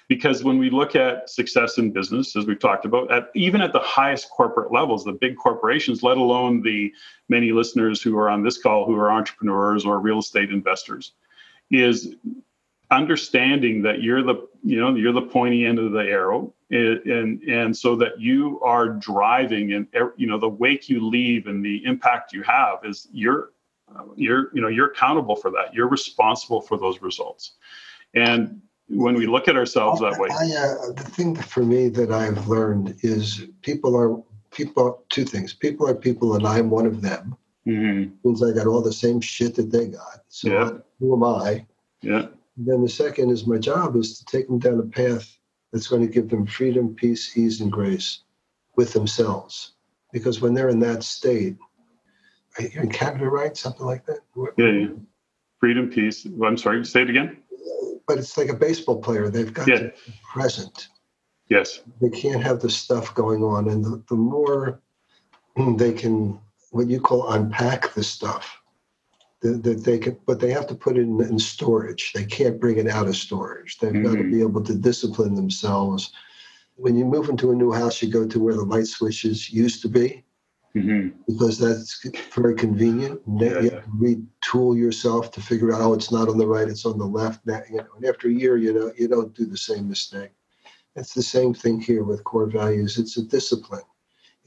Because 0.08 0.44
when 0.44 0.58
we 0.58 0.70
look 0.70 0.94
at 0.94 1.28
success 1.28 1.78
in 1.78 1.90
business 1.90 2.36
as 2.36 2.46
we've 2.46 2.58
talked 2.58 2.84
about 2.84 3.10
at 3.10 3.30
even 3.34 3.60
at 3.60 3.72
the 3.72 3.80
highest 3.80 4.30
corporate 4.30 4.72
levels 4.72 5.04
the 5.04 5.12
big 5.12 5.36
corporations 5.36 6.02
let 6.04 6.18
alone 6.18 6.62
the 6.62 6.92
many 7.28 7.50
listeners 7.50 8.00
who 8.00 8.16
are 8.16 8.30
on 8.30 8.44
this 8.44 8.58
call 8.58 8.86
who 8.86 8.94
are 8.94 9.10
entrepreneurs 9.10 9.84
or 9.84 9.98
real 9.98 10.20
estate 10.20 10.50
investors 10.50 11.12
is 11.70 12.14
understanding 12.92 13.82
that 13.82 14.02
you're 14.02 14.22
the 14.22 14.46
you 14.62 14.80
know 14.80 14.94
you're 14.94 15.12
the 15.12 15.22
pointy 15.22 15.66
end 15.66 15.78
of 15.78 15.92
the 15.92 16.00
arrow 16.00 16.52
and 16.70 16.98
and, 17.06 17.42
and 17.42 17.76
so 17.76 17.96
that 17.96 18.20
you 18.20 18.60
are 18.62 18.88
driving 18.88 19.72
and 19.72 19.86
you 20.16 20.26
know 20.26 20.38
the 20.38 20.48
wake 20.48 20.88
you 20.88 21.06
leave 21.06 21.46
and 21.46 21.64
the 21.64 21.84
impact 21.84 22.32
you 22.32 22.42
have 22.42 22.78
is 22.84 23.08
you're 23.12 23.50
you're 24.16 24.50
you 24.54 24.60
know 24.60 24.68
you're 24.68 24.88
accountable 24.88 25.36
for 25.36 25.50
that. 25.50 25.74
You're 25.74 25.88
responsible 25.88 26.60
for 26.60 26.78
those 26.78 27.02
results. 27.02 27.52
And 28.14 28.60
when 28.88 29.14
we 29.14 29.26
look 29.26 29.48
at 29.48 29.56
ourselves 29.56 30.00
that 30.00 30.18
way 30.18 30.28
I, 30.30 30.44
uh, 30.44 30.92
the 30.92 31.04
thing 31.04 31.34
for 31.34 31.62
me 31.62 31.88
that 31.88 32.10
i've 32.10 32.46
learned 32.46 32.98
is 33.02 33.46
people 33.62 33.96
are 33.96 34.22
people 34.50 35.04
two 35.08 35.24
things. 35.24 35.54
People 35.54 35.88
are 35.88 35.94
people 35.94 36.34
and 36.36 36.46
i'm 36.46 36.70
one 36.70 36.86
of 36.86 37.00
them. 37.00 37.36
Mm-hmm. 37.66 38.12
means 38.24 38.42
i 38.42 38.52
got 38.52 38.66
all 38.66 38.82
the 38.82 38.92
same 38.92 39.20
shit 39.20 39.54
that 39.54 39.70
they 39.70 39.86
got. 39.86 40.22
So 40.28 40.48
yeah. 40.48 40.70
who 40.98 41.14
am 41.14 41.24
i? 41.24 41.64
Yeah 42.00 42.26
then 42.56 42.82
the 42.82 42.88
second 42.88 43.30
is 43.30 43.46
my 43.46 43.58
job 43.58 43.96
is 43.96 44.18
to 44.18 44.24
take 44.24 44.46
them 44.46 44.58
down 44.58 44.78
a 44.78 44.82
path 44.82 45.38
that's 45.72 45.88
going 45.88 46.02
to 46.02 46.12
give 46.12 46.28
them 46.28 46.46
freedom, 46.46 46.94
peace, 46.94 47.36
ease, 47.36 47.60
and 47.60 47.72
grace 47.72 48.22
with 48.76 48.92
themselves. 48.92 49.72
Because 50.12 50.40
when 50.40 50.52
they're 50.52 50.68
in 50.68 50.80
that 50.80 51.02
state, 51.02 51.56
in 52.58 52.90
Canada, 52.90 53.28
right? 53.28 53.56
Something 53.56 53.86
like 53.86 54.04
that. 54.06 54.20
Yeah, 54.58 54.66
yeah. 54.66 54.86
Freedom, 55.58 55.88
peace. 55.88 56.26
I'm 56.44 56.58
sorry. 56.58 56.84
Say 56.84 57.02
it 57.02 57.10
again. 57.10 57.38
But 58.06 58.18
it's 58.18 58.36
like 58.36 58.48
a 58.48 58.54
baseball 58.54 59.00
player. 59.00 59.30
They've 59.30 59.52
got 59.52 59.68
yeah. 59.68 59.78
to 59.78 59.84
be 59.84 60.12
present. 60.32 60.88
Yes. 61.48 61.80
They 62.00 62.10
can't 62.10 62.42
have 62.42 62.60
the 62.60 62.70
stuff 62.70 63.14
going 63.14 63.42
on, 63.42 63.68
and 63.68 63.84
the, 63.84 64.02
the 64.08 64.16
more 64.16 64.80
they 65.76 65.92
can, 65.92 66.38
what 66.70 66.88
you 66.88 67.00
call 67.00 67.32
unpack 67.32 67.94
the 67.94 68.04
stuff, 68.04 68.61
that, 69.42 69.82
they 69.84 69.98
can, 69.98 70.16
but 70.26 70.40
they 70.40 70.50
have 70.50 70.66
to 70.68 70.74
put 70.74 70.96
it 70.96 71.02
in, 71.02 71.20
in, 71.22 71.38
storage. 71.38 72.12
They 72.12 72.24
can't 72.24 72.60
bring 72.60 72.78
it 72.78 72.88
out 72.88 73.08
of 73.08 73.16
storage. 73.16 73.78
They've 73.78 73.92
mm-hmm. 73.92 74.04
got 74.04 74.12
to 74.12 74.18
mm-hmm. 74.18 74.30
be 74.30 74.40
able 74.40 74.62
to 74.62 74.74
discipline 74.74 75.34
themselves. 75.34 76.12
When 76.76 76.96
you 76.96 77.04
move 77.04 77.28
into 77.28 77.50
a 77.50 77.54
new 77.54 77.72
house, 77.72 78.02
you 78.02 78.10
go 78.10 78.26
to 78.26 78.40
where 78.40 78.54
the 78.54 78.64
light 78.64 78.86
switches 78.86 79.50
used 79.50 79.82
to 79.82 79.88
be. 79.88 80.24
Mm-hmm. 80.74 81.18
Because 81.26 81.58
that's 81.58 82.02
very 82.34 82.54
convenient. 82.54 83.20
Yeah, 83.26 83.60
you 83.60 83.70
have 83.70 83.84
to 83.84 83.90
retool 83.90 84.78
yourself 84.78 85.30
to 85.32 85.42
figure 85.42 85.74
out, 85.74 85.82
oh, 85.82 85.92
it's 85.92 86.10
not 86.10 86.30
on 86.30 86.38
the 86.38 86.46
right, 86.46 86.66
it's 86.68 86.86
on 86.86 86.96
the 86.96 87.04
left. 87.04 87.44
Now, 87.44 87.60
you 87.70 87.78
know, 87.78 87.86
and 87.96 88.06
after 88.06 88.28
a 88.28 88.32
year, 88.32 88.56
you 88.56 88.72
know, 88.72 88.90
you 88.96 89.06
don't 89.06 89.34
do 89.34 89.44
the 89.44 89.58
same 89.58 89.86
mistake. 89.86 90.30
It's 90.96 91.12
the 91.12 91.22
same 91.22 91.52
thing 91.52 91.78
here 91.80 92.04
with 92.04 92.24
core 92.24 92.46
values. 92.46 92.96
It's 92.96 93.18
a 93.18 93.22
discipline. 93.22 93.82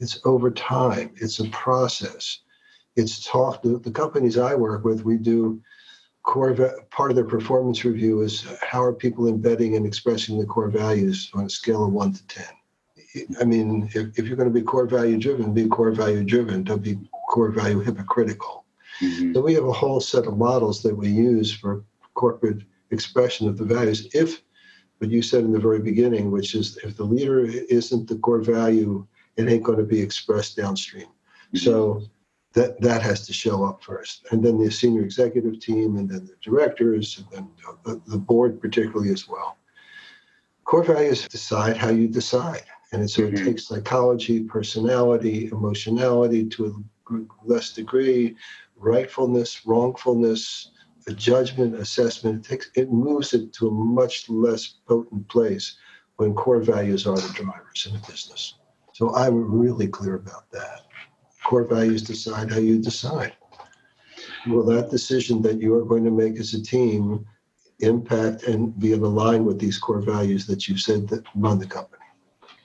It's 0.00 0.20
over 0.24 0.50
time. 0.50 1.12
It's 1.16 1.38
a 1.38 1.48
process 1.50 2.40
it's 2.96 3.24
taught 3.24 3.62
the, 3.62 3.78
the 3.78 3.90
companies 3.90 4.38
I 4.38 4.54
work 4.54 4.84
with, 4.84 5.04
we 5.04 5.16
do 5.16 5.62
core 6.22 6.54
part 6.90 7.10
of 7.10 7.16
their 7.16 7.24
performance 7.24 7.84
review 7.84 8.22
is 8.22 8.44
how 8.60 8.82
are 8.82 8.92
people 8.92 9.28
embedding 9.28 9.76
and 9.76 9.86
expressing 9.86 10.38
the 10.38 10.44
core 10.44 10.68
values 10.68 11.30
on 11.34 11.44
a 11.44 11.50
scale 11.50 11.84
of 11.84 11.92
one 11.92 12.12
to 12.12 12.26
10. 12.26 12.44
I 13.40 13.44
mean, 13.44 13.88
if, 13.94 14.18
if 14.18 14.26
you're 14.26 14.36
going 14.36 14.52
to 14.52 14.60
be 14.60 14.62
core 14.62 14.86
value 14.86 15.18
driven, 15.18 15.54
be 15.54 15.68
core 15.68 15.92
value 15.92 16.24
driven. 16.24 16.64
Don't 16.64 16.82
be 16.82 16.98
core 17.30 17.50
value 17.50 17.80
hypocritical. 17.80 18.64
Mm-hmm. 19.00 19.34
So 19.34 19.40
we 19.40 19.54
have 19.54 19.64
a 19.64 19.72
whole 19.72 20.00
set 20.00 20.26
of 20.26 20.36
models 20.36 20.82
that 20.82 20.94
we 20.94 21.08
use 21.08 21.52
for 21.52 21.84
corporate 22.14 22.62
expression 22.90 23.48
of 23.48 23.56
the 23.56 23.64
values. 23.64 24.08
If 24.12 24.42
what 24.98 25.10
you 25.10 25.22
said 25.22 25.44
in 25.44 25.52
the 25.52 25.60
very 25.60 25.78
beginning, 25.78 26.30
which 26.30 26.54
is 26.54 26.76
if 26.78 26.96
the 26.96 27.04
leader 27.04 27.40
isn't 27.44 28.08
the 28.08 28.16
core 28.16 28.40
value, 28.40 29.06
it 29.36 29.48
ain't 29.48 29.62
going 29.62 29.78
to 29.78 29.84
be 29.84 30.00
expressed 30.00 30.56
downstream. 30.56 31.06
Mm-hmm. 31.06 31.58
So 31.58 32.02
that 32.56 32.80
that 32.80 33.02
has 33.02 33.26
to 33.26 33.34
show 33.34 33.64
up 33.64 33.84
first, 33.84 34.26
and 34.30 34.42
then 34.42 34.58
the 34.58 34.70
senior 34.70 35.02
executive 35.02 35.60
team, 35.60 35.96
and 35.98 36.08
then 36.08 36.24
the 36.24 36.36
directors, 36.42 37.18
and 37.18 37.26
then 37.30 37.50
the, 37.84 38.00
the 38.06 38.16
board, 38.16 38.60
particularly 38.60 39.12
as 39.12 39.28
well. 39.28 39.58
Core 40.64 40.82
values 40.82 41.28
decide 41.28 41.76
how 41.76 41.90
you 41.90 42.08
decide, 42.08 42.64
and 42.92 43.08
so 43.08 43.22
mm-hmm. 43.22 43.36
it 43.36 43.44
takes 43.44 43.68
psychology, 43.68 44.40
personality, 44.42 45.48
emotionality 45.52 46.46
to 46.46 46.84
a 47.10 47.14
less 47.44 47.74
degree, 47.74 48.34
rightfulness, 48.74 49.66
wrongfulness, 49.66 50.70
a 51.08 51.12
judgment, 51.12 51.74
assessment. 51.74 52.46
It 52.46 52.48
takes 52.48 52.70
it 52.74 52.90
moves 52.90 53.34
it 53.34 53.52
to 53.54 53.68
a 53.68 53.70
much 53.70 54.30
less 54.30 54.66
potent 54.88 55.28
place 55.28 55.76
when 56.16 56.32
core 56.32 56.62
values 56.62 57.06
are 57.06 57.16
the 57.16 57.32
drivers 57.34 57.86
in 57.86 57.94
a 57.94 58.10
business. 58.10 58.54
So 58.94 59.14
I'm 59.14 59.52
really 59.52 59.88
clear 59.88 60.14
about 60.14 60.50
that 60.52 60.85
core 61.46 61.64
values 61.64 62.02
decide 62.02 62.50
how 62.50 62.58
you 62.58 62.78
decide. 62.78 63.32
Will 64.48 64.64
that 64.64 64.90
decision 64.90 65.42
that 65.42 65.60
you 65.60 65.74
are 65.76 65.84
going 65.84 66.04
to 66.04 66.10
make 66.10 66.38
as 66.40 66.54
a 66.54 66.62
team 66.62 67.24
impact 67.78 68.42
and 68.44 68.76
be 68.80 68.92
in 68.92 69.02
line 69.02 69.44
with 69.44 69.60
these 69.60 69.78
core 69.78 70.00
values 70.00 70.46
that 70.46 70.66
you 70.66 70.76
said 70.76 71.08
that 71.08 71.24
run 71.36 71.60
the 71.60 71.66
company? 71.66 72.02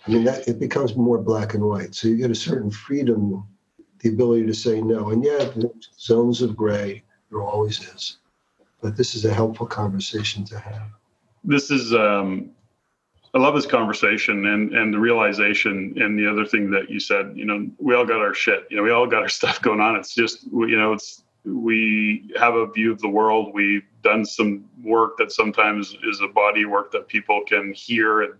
I 0.08 0.12
mean, 0.12 0.24
that 0.24 0.48
it 0.48 0.60
becomes 0.60 0.96
more 0.96 1.20
black 1.20 1.54
and 1.54 1.64
white. 1.64 1.94
So 1.94 2.08
you 2.08 2.18
get 2.18 2.32
a 2.32 2.36
certain 2.50 2.72
freedom, 2.72 3.48
the 4.00 4.10
ability 4.10 4.48
to 4.48 4.54
say 4.54 4.82
no. 4.82 5.12
And 5.12 5.24
yeah, 5.24 5.52
zones 6.00 6.42
of 6.42 6.56
gray, 6.56 7.04
there 7.30 7.42
always 7.42 7.80
is. 7.94 8.18
But 8.82 8.98
this 8.98 9.14
is 9.14 9.26
a 9.26 9.34
helpful 9.34 9.68
conversation 9.68 10.44
to 10.46 10.58
have. 10.58 10.90
This 11.44 11.70
is 11.70 11.94
um, 11.94 12.50
I 13.34 13.40
love 13.40 13.56
this 13.56 13.66
conversation 13.66 14.46
and 14.46 14.74
and 14.74 14.94
the 14.94 15.00
realization 15.00 15.94
and 15.98 16.20
the 16.20 16.30
other 16.30 16.46
thing 16.46 16.70
that 16.72 16.90
you 16.90 17.00
said. 17.00 17.32
You 17.36 17.46
know, 17.46 17.70
we 17.78 17.96
all 17.96 18.06
got 18.06 18.20
our 18.20 18.34
shit. 18.34 18.68
You 18.70 18.78
know, 18.78 18.84
we 18.84 18.92
all 18.92 19.08
got 19.08 19.22
our 19.22 19.30
stuff 19.40 19.62
going 19.62 19.80
on. 19.80 19.96
It's 19.96 20.14
just 20.14 20.44
you 20.52 20.78
know, 20.78 20.94
it's 20.94 21.24
we 21.46 22.32
have 22.38 22.56
a 22.56 22.68
view 22.68 22.92
of 22.92 23.00
the 23.00 23.08
world. 23.08 23.52
We've 23.54 23.86
done 24.04 24.26
some 24.26 24.66
work 24.84 25.18
that 25.18 25.32
sometimes 25.32 25.96
is 26.04 26.22
a 26.22 26.28
body 26.28 26.66
work 26.66 26.92
that 26.92 27.08
people 27.08 27.42
can 27.48 27.74
hear 27.74 28.22
and 28.22 28.34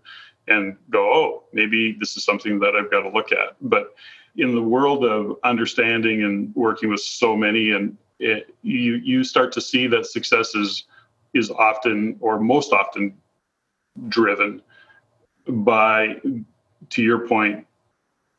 and 0.48 0.76
go, 0.90 1.12
oh, 1.12 1.44
maybe 1.52 1.96
this 1.98 2.16
is 2.16 2.24
something 2.24 2.58
that 2.58 2.74
I've 2.74 2.90
got 2.90 3.02
to 3.02 3.08
look 3.08 3.32
at. 3.32 3.56
But 3.60 3.94
in 4.36 4.54
the 4.54 4.62
world 4.62 5.04
of 5.04 5.36
understanding 5.44 6.24
and 6.24 6.54
working 6.54 6.90
with 6.90 7.00
so 7.00 7.36
many, 7.36 7.70
and 7.70 7.96
it, 8.18 8.54
you 8.62 8.94
you 8.96 9.24
start 9.24 9.52
to 9.52 9.60
see 9.60 9.86
that 9.86 10.06
success 10.06 10.54
is 10.54 10.84
is 11.32 11.50
often 11.50 12.16
or 12.20 12.38
most 12.38 12.72
often 12.72 13.16
driven 14.08 14.60
by, 15.46 16.16
to 16.90 17.02
your 17.02 17.26
point, 17.26 17.66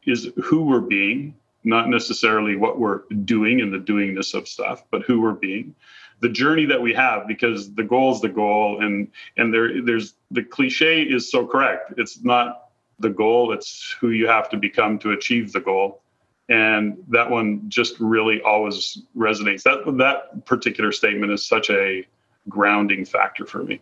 is 0.05 0.29
who 0.43 0.63
we're 0.63 0.81
being, 0.81 1.35
not 1.63 1.89
necessarily 1.89 2.55
what 2.55 2.79
we're 2.79 3.01
doing 3.25 3.61
and 3.61 3.73
the 3.73 3.79
doingness 3.79 4.33
of 4.33 4.47
stuff, 4.47 4.83
but 4.91 5.03
who 5.03 5.21
we're 5.21 5.33
being. 5.33 5.75
The 6.19 6.29
journey 6.29 6.65
that 6.65 6.81
we 6.81 6.93
have, 6.93 7.27
because 7.27 7.73
the 7.73 7.83
goal 7.83 8.13
is 8.13 8.21
the 8.21 8.29
goal, 8.29 8.81
and 8.81 9.09
and 9.37 9.53
there 9.53 9.81
there's 9.81 10.13
the 10.31 10.43
cliche 10.43 11.03
is 11.03 11.29
so 11.29 11.45
correct. 11.45 11.93
It's 11.97 12.23
not 12.23 12.69
the 12.99 13.09
goal; 13.09 13.51
it's 13.51 13.95
who 13.99 14.11
you 14.11 14.27
have 14.27 14.49
to 14.49 14.57
become 14.57 14.99
to 14.99 15.11
achieve 15.11 15.51
the 15.51 15.59
goal 15.59 16.03
and 16.49 16.97
that 17.07 17.29
one 17.29 17.63
just 17.69 17.99
really 17.99 18.41
always 18.41 19.01
resonates 19.15 19.63
that 19.63 19.79
that 19.97 20.45
particular 20.45 20.91
statement 20.91 21.31
is 21.31 21.45
such 21.45 21.69
a 21.69 22.05
grounding 22.49 23.05
factor 23.05 23.45
for 23.45 23.63
me 23.63 23.79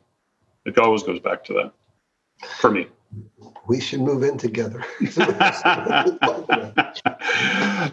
it 0.66 0.78
always 0.78 1.04
goes 1.04 1.20
back 1.20 1.44
to 1.44 1.54
that 1.54 1.72
for 2.58 2.70
me 2.70 2.88
we 3.68 3.80
should 3.80 4.02
move 4.02 4.24
in 4.24 4.38
together. 4.38 4.84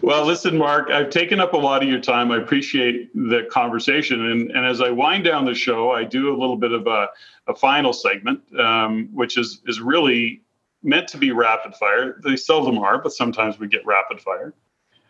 well, 0.01 0.25
listen, 0.25 0.57
Marc, 0.57 0.89
I've 0.89 1.09
taken 1.09 1.39
up 1.39 1.53
a 1.53 1.57
lot 1.57 1.83
of 1.83 1.89
your 1.89 2.01
time. 2.01 2.31
I 2.31 2.37
appreciate 2.37 3.13
the 3.13 3.47
conversation. 3.51 4.25
And, 4.25 4.51
and 4.51 4.65
as 4.65 4.81
I 4.81 4.89
wind 4.89 5.23
down 5.23 5.45
the 5.45 5.53
show, 5.53 5.91
I 5.91 6.03
do 6.03 6.35
a 6.35 6.37
little 6.37 6.57
bit 6.57 6.71
of 6.71 6.87
a, 6.87 7.07
a 7.47 7.55
final 7.55 7.93
segment, 7.93 8.41
um, 8.59 9.09
which 9.13 9.37
is, 9.37 9.61
is 9.67 9.79
really 9.79 10.41
meant 10.83 11.07
to 11.09 11.17
be 11.17 11.31
rapid 11.31 11.75
fire. 11.75 12.19
They 12.23 12.35
seldom 12.35 12.77
are, 12.79 13.01
but 13.01 13.13
sometimes 13.13 13.59
we 13.59 13.67
get 13.67 13.85
rapid 13.85 14.19
fire. 14.21 14.53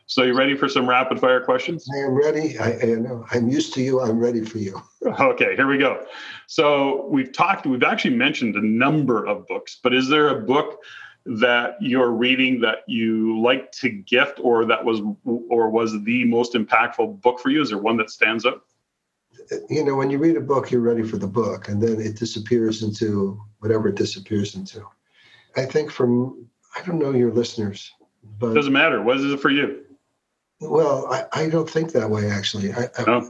So 0.09 0.23
you 0.23 0.35
ready 0.35 0.57
for 0.57 0.67
some 0.67 0.89
rapid 0.89 1.19
fire 1.19 1.39
questions? 1.39 1.87
I 1.93 1.99
am 1.99 2.15
ready. 2.15 2.57
I, 2.57 2.71
I 2.71 2.85
know. 2.95 3.27
I'm 3.29 3.47
used 3.47 3.75
to 3.75 3.81
you. 3.83 4.01
I'm 4.01 4.17
ready 4.17 4.43
for 4.43 4.57
you. 4.57 4.81
Okay, 5.05 5.55
here 5.55 5.67
we 5.67 5.77
go. 5.77 6.05
So 6.47 7.07
we've 7.09 7.31
talked, 7.31 7.65
we've 7.65 7.83
actually 7.83 8.15
mentioned 8.15 8.55
a 8.55 8.65
number 8.65 9.25
of 9.25 9.47
books, 9.47 9.79
but 9.81 9.93
is 9.93 10.09
there 10.09 10.27
a 10.29 10.41
book 10.41 10.81
that 11.25 11.75
you're 11.79 12.11
reading 12.11 12.59
that 12.61 12.79
you 12.87 13.39
like 13.41 13.71
to 13.73 13.89
gift 13.89 14.39
or 14.41 14.65
that 14.65 14.83
was 14.83 14.99
or 15.25 15.69
was 15.69 16.03
the 16.03 16.25
most 16.25 16.53
impactful 16.53 17.21
book 17.21 17.39
for 17.39 17.49
you? 17.49 17.61
Is 17.61 17.69
there 17.69 17.77
one 17.77 17.97
that 17.97 18.09
stands 18.09 18.45
out? 18.45 18.63
You 19.69 19.85
know, 19.85 19.95
when 19.95 20.09
you 20.09 20.17
read 20.17 20.35
a 20.35 20.41
book, 20.41 20.69
you're 20.69 20.81
ready 20.81 21.03
for 21.03 21.17
the 21.17 21.27
book, 21.27 21.69
and 21.69 21.81
then 21.81 22.01
it 22.01 22.17
disappears 22.17 22.83
into 22.83 23.41
whatever 23.59 23.87
it 23.87 23.95
disappears 23.95 24.55
into. 24.55 24.85
I 25.55 25.65
think 25.65 25.91
from 25.91 26.45
I 26.75 26.81
don't 26.81 26.99
know 26.99 27.11
your 27.11 27.31
listeners, 27.31 27.91
but 28.37 28.53
doesn't 28.53 28.73
matter. 28.73 29.01
What 29.01 29.17
is 29.17 29.31
it 29.31 29.39
for 29.39 29.49
you? 29.49 29.85
Well, 30.61 31.07
I, 31.11 31.25
I 31.43 31.49
don't 31.49 31.69
think 31.69 31.91
that 31.93 32.09
way, 32.09 32.29
actually. 32.29 32.73
I, 32.73 32.89
I, 32.97 33.21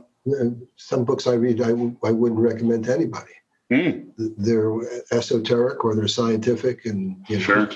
some 0.75 1.05
books 1.05 1.27
I 1.27 1.33
read, 1.33 1.61
I 1.61 1.69
w- 1.69 1.97
I 2.03 2.11
wouldn't 2.11 2.39
recommend 2.39 2.85
to 2.85 2.93
anybody. 2.93 3.33
Mm. 3.71 4.11
They're 4.17 5.03
esoteric 5.11 5.83
or 5.83 5.95
they're 5.95 6.07
scientific. 6.07 6.85
And 6.85 7.23
you 7.27 7.37
know, 7.37 7.43
sure. 7.43 7.69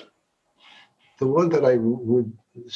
the 1.19 1.27
one 1.27 1.49
that 1.49 1.65
I 1.65 1.77
would 1.77 2.35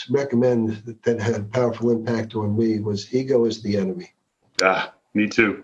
recommend 0.09 0.97
that 1.03 1.19
had 1.19 1.51
powerful 1.51 1.91
impact 1.91 2.35
on 2.35 2.57
me 2.57 2.79
was 2.79 3.13
Ego 3.13 3.45
is 3.45 3.61
the 3.61 3.77
Enemy. 3.77 4.11
Ah, 4.61 4.93
me 5.13 5.27
too. 5.27 5.63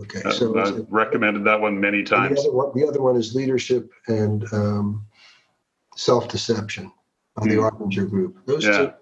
Okay, 0.00 0.22
uh, 0.22 0.30
so 0.30 0.56
I've 0.58 0.86
recommended 0.90 1.44
that 1.44 1.60
one 1.60 1.80
many 1.80 2.04
times. 2.04 2.36
The 2.36 2.48
other, 2.48 2.56
one, 2.56 2.70
the 2.74 2.86
other 2.86 3.02
one 3.02 3.16
is 3.16 3.34
Leadership 3.34 3.90
and 4.06 4.44
um, 4.52 5.04
Self 5.96 6.28
Deception 6.28 6.92
on 7.36 7.48
mm. 7.48 7.50
the 7.50 7.56
Arbinger 7.56 8.08
Group. 8.08 8.38
Those 8.46 8.64
yeah. 8.64 8.78
two 8.78 8.92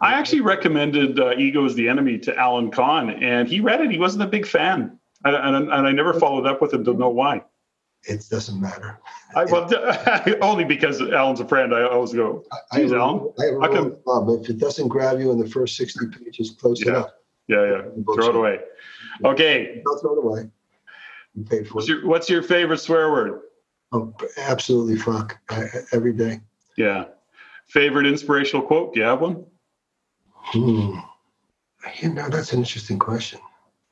I 0.00 0.14
actually 0.14 0.40
recommended 0.40 1.18
uh, 1.18 1.34
Ego 1.36 1.64
is 1.64 1.74
the 1.74 1.88
Enemy 1.88 2.18
to 2.20 2.36
Alan 2.36 2.70
Kahn, 2.70 3.10
and 3.10 3.48
he 3.48 3.60
read 3.60 3.80
it. 3.80 3.90
He 3.90 3.98
wasn't 3.98 4.22
a 4.22 4.26
big 4.26 4.46
fan. 4.46 4.98
And, 5.24 5.36
and, 5.36 5.70
and 5.70 5.86
I 5.86 5.92
never 5.92 6.14
followed 6.14 6.46
up 6.46 6.62
with 6.62 6.72
him 6.72 6.84
to 6.84 6.94
know 6.94 7.10
why. 7.10 7.44
It 8.04 8.24
doesn't 8.30 8.58
matter. 8.58 8.98
I, 9.36 9.44
well, 9.44 9.70
only 10.42 10.64
because 10.64 11.02
Alan's 11.02 11.40
a 11.40 11.46
friend. 11.46 11.74
I 11.74 11.86
always 11.86 12.14
go, 12.14 12.42
"Geez, 12.74 12.92
I, 12.92 12.96
Alan, 12.96 13.30
I 13.38 13.70
have 13.74 13.86
a 13.86 13.90
problem. 13.90 14.42
If 14.42 14.48
it 14.48 14.58
doesn't 14.58 14.88
grab 14.88 15.20
you 15.20 15.30
in 15.30 15.38
the 15.38 15.48
first 15.48 15.76
sixty 15.76 16.06
pages, 16.06 16.50
close 16.58 16.80
yeah. 16.80 16.92
it 16.92 16.96
up. 16.96 17.20
Yeah, 17.46 17.64
yeah. 17.64 17.82
Throw 18.14 18.30
it 18.30 18.36
away. 18.36 18.60
Okay. 19.24 19.82
Don't 19.84 20.00
throw 20.00 20.12
it 20.12 20.24
away. 20.24 20.50
You 21.34 21.44
paid 21.44 21.68
for 21.68 21.74
What's 21.74 21.88
it. 21.88 21.92
your, 21.92 22.06
what's 22.06 22.30
your 22.30 22.42
favorite 22.42 22.78
swear 22.78 23.10
word? 23.10 23.40
Oh, 23.92 24.14
absolutely 24.38 24.96
fuck 24.96 25.36
I, 25.50 25.66
every 25.92 26.12
day. 26.12 26.40
Yeah. 26.76 27.06
Favorite 27.70 28.06
inspirational 28.06 28.66
quote? 28.66 28.94
Do 28.94 29.00
you 29.00 29.06
have 29.06 29.20
one? 29.20 29.46
Hmm. 30.34 30.98
You 32.02 32.12
know, 32.12 32.28
that's 32.28 32.52
an 32.52 32.58
interesting 32.58 32.98
question. 32.98 33.38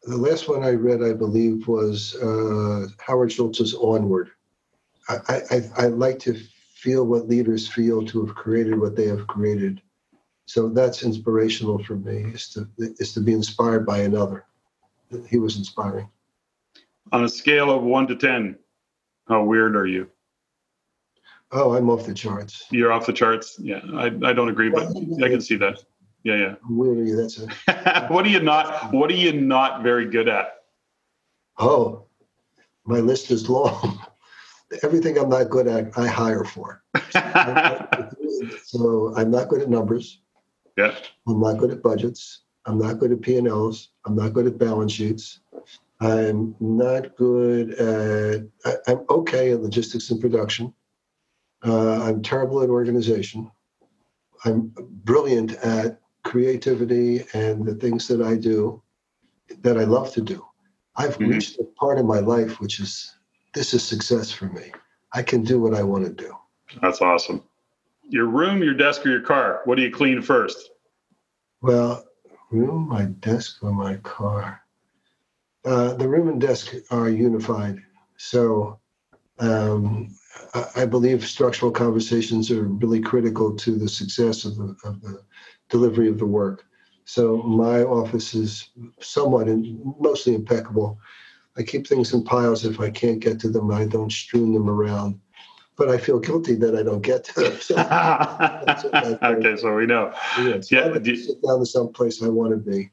The 0.03 0.17
last 0.17 0.49
one 0.49 0.65
I 0.65 0.71
read, 0.71 1.03
I 1.03 1.13
believe, 1.13 1.69
was 1.69 2.17
uh, 2.17 2.87
Howard 2.99 3.31
Schultz's 3.31 3.75
Onward. 3.75 4.31
I, 5.09 5.41
I, 5.51 5.61
I 5.77 5.87
like 5.87 6.19
to 6.21 6.37
feel 6.75 7.07
what 7.07 7.29
leaders 7.29 7.69
feel 7.69 8.05
to 8.07 8.27
have 8.27 8.35
created 8.35 8.79
what 8.79 8.97
they 8.97 9.07
have 9.07 9.27
created. 9.29 9.81
So 10.47 10.69
that's 10.69 11.05
inspirational 11.05 11.83
for 11.85 11.97
me, 11.97 12.33
is 12.33 12.49
to, 12.51 12.69
is 12.79 13.13
to 13.15 13.21
be 13.21 13.33
inspired 13.33 13.87
by 13.87 13.99
another. 13.99 14.45
He 15.29 15.39
was 15.39 15.57
inspiring. 15.57 16.09
On 17.13 17.25
a 17.25 17.29
scale 17.29 17.71
of 17.71 17.83
one 17.83 18.09
to 18.09 18.17
10, 18.17 18.59
how 19.29 19.45
weird 19.45 19.77
are 19.77 19.87
you? 19.87 20.11
Oh, 21.51 21.75
I'm 21.75 21.89
off 21.89 22.05
the 22.05 22.15
charts. 22.15 22.67
You're 22.71 22.93
off 22.93 23.07
the 23.07 23.13
charts. 23.13 23.59
Yeah, 23.59 23.81
I, 23.95 24.07
I 24.07 24.33
don't 24.33 24.49
agree, 24.49 24.69
but 24.69 24.89
I 25.23 25.29
can 25.29 25.41
see 25.41 25.57
that. 25.57 25.83
Yeah, 26.25 26.37
yeah. 26.37 26.55
Are 26.71 26.95
you? 26.95 27.17
That's 27.17 27.39
a 27.39 28.07
what 28.11 28.27
are 28.27 28.29
you 28.29 28.41
not? 28.41 28.93
What 28.93 29.11
are 29.11 29.15
you 29.15 29.33
not 29.33 29.83
very 29.83 30.07
good 30.07 30.29
at? 30.29 30.55
oh, 31.59 32.05
my 32.85 32.99
list 33.01 33.31
is 33.31 33.49
long. 33.49 34.01
Everything 34.83 35.19
I'm 35.19 35.29
not 35.29 35.51
good 35.51 35.67
at, 35.67 35.97
I 35.97 36.07
hire 36.07 36.45
for. 36.45 36.83
So 38.65 39.13
I'm 39.17 39.33
not 39.33 39.49
good 39.49 39.63
at 39.63 39.69
numbers. 39.69 40.21
yeah, 40.77 40.95
I'm 41.27 41.41
not 41.41 41.59
good 41.59 41.73
at 41.73 41.83
budgets. 41.83 42.43
I'm 42.67 42.79
not 42.79 42.99
good 42.99 43.11
at 43.11 43.21
P&Ls. 43.21 43.89
I'm 44.07 44.15
not 44.15 44.33
good 44.33 44.47
at 44.47 44.59
balance 44.59 44.93
sheets. 44.93 45.41
I'm 46.01 46.55
not 46.61 47.17
good 47.17 47.71
at, 47.73 48.47
I, 48.65 48.75
I'm 48.87 49.05
okay 49.11 49.53
at 49.53 49.63
logistics 49.63 50.11
and 50.11 50.21
production. 50.21 50.73
Uh, 51.65 52.03
I'm 52.03 52.23
terrible 52.23 52.63
at 52.63 52.71
organization. 52.71 53.51
I'm 54.45 54.73
brilliant 55.05 55.53
at 55.55 56.01
creativity 56.23 57.25
and 57.35 57.65
the 57.67 57.75
things 57.75 58.07
that 58.09 58.23
I 58.23 58.37
do 58.37 58.83
that 59.61 59.77
I 59.79 59.85
love 59.85 60.13
to 60.13 60.21
do. 60.21 60.45
I've 60.97 61.17
Mhm. 61.19 61.29
reached 61.31 61.59
a 61.59 61.65
part 61.65 61.99
of 61.99 62.05
my 62.05 62.21
life 62.21 62.61
which 62.61 62.81
is 62.81 63.15
this 63.55 63.73
is 63.75 63.83
success 63.83 64.31
for 64.31 64.47
me. 64.47 64.73
I 65.13 65.23
can 65.23 65.43
do 65.43 65.59
what 65.61 65.75
I 65.75 65.83
want 65.83 66.05
to 66.05 66.13
do. 66.13 66.35
that's 66.83 67.01
awesome. 67.01 67.43
Your 68.11 68.27
room, 68.27 68.63
your 68.63 68.75
desk, 68.75 69.07
or 69.07 69.09
your 69.09 69.23
car? 69.23 69.63
What 69.65 69.77
do 69.77 69.83
you 69.83 69.91
clean 69.91 70.21
first? 70.21 70.71
Well, 71.63 72.05
room, 72.51 72.89
my 72.89 73.07
desk, 73.07 73.63
or 73.63 73.73
my 73.73 73.97
car. 73.97 74.61
Uh, 75.65 75.95
the 75.95 76.07
room 76.07 76.29
and 76.29 76.41
desk 76.41 76.75
are 76.91 77.09
unified. 77.09 77.83
So 78.19 78.79
um, 79.39 80.15
I, 80.77 80.85
believe 80.87 81.27
structural 81.27 81.71
conversations 81.71 82.51
are 82.51 82.65
really 82.65 83.01
critical 83.01 83.55
to 83.57 83.77
the 83.77 83.89
success 83.89 84.45
of 84.45 84.57
the, 84.57 84.77
of 84.85 85.01
the 85.01 85.23
delivery 85.69 86.09
of 86.09 86.19
the 86.19 86.27
work. 86.27 86.65
So 87.05 87.39
my 87.43 87.83
office 87.83 88.35
is 88.35 88.71
somewhat 89.01 89.49
in, 89.49 89.95
mostly 89.99 90.35
impeccable. 90.35 90.99
I 91.57 91.63
keep 91.63 91.87
things 91.87 92.13
in 92.13 92.23
piles 92.25 92.65
if 92.65 92.81
I 92.81 92.91
can't 92.91 93.21
get 93.21 93.41
to 93.41 93.49
them. 93.49 93.71
I 93.71 93.87
don't 93.87 94.13
strewn 94.13 94.53
them 94.53 94.69
around, 94.69 95.19
but 95.77 95.89
I 95.89 95.99
feel 95.99 96.19
guilty 96.19 96.55
that 96.57 96.77
I 96.77 96.83
don't 96.83 97.03
get 97.03 97.25
to 97.25 97.35
them. 97.41 97.59
So, 97.63 99.19
okay, 99.23 99.57
so 99.57 99.75
we 99.75 99.87
know. 99.87 100.13
yeah, 100.39 100.61
so 100.61 100.77
Yeah, 100.77 100.99
do 100.99 101.11
you- 101.11 101.17
sit 101.17 101.43
down 101.43 101.61
to 101.61 101.67
some 101.67 101.93
place 101.93 102.23
I 102.23 102.29
want 102.29 102.51
to 102.51 102.57
be. 102.59 102.91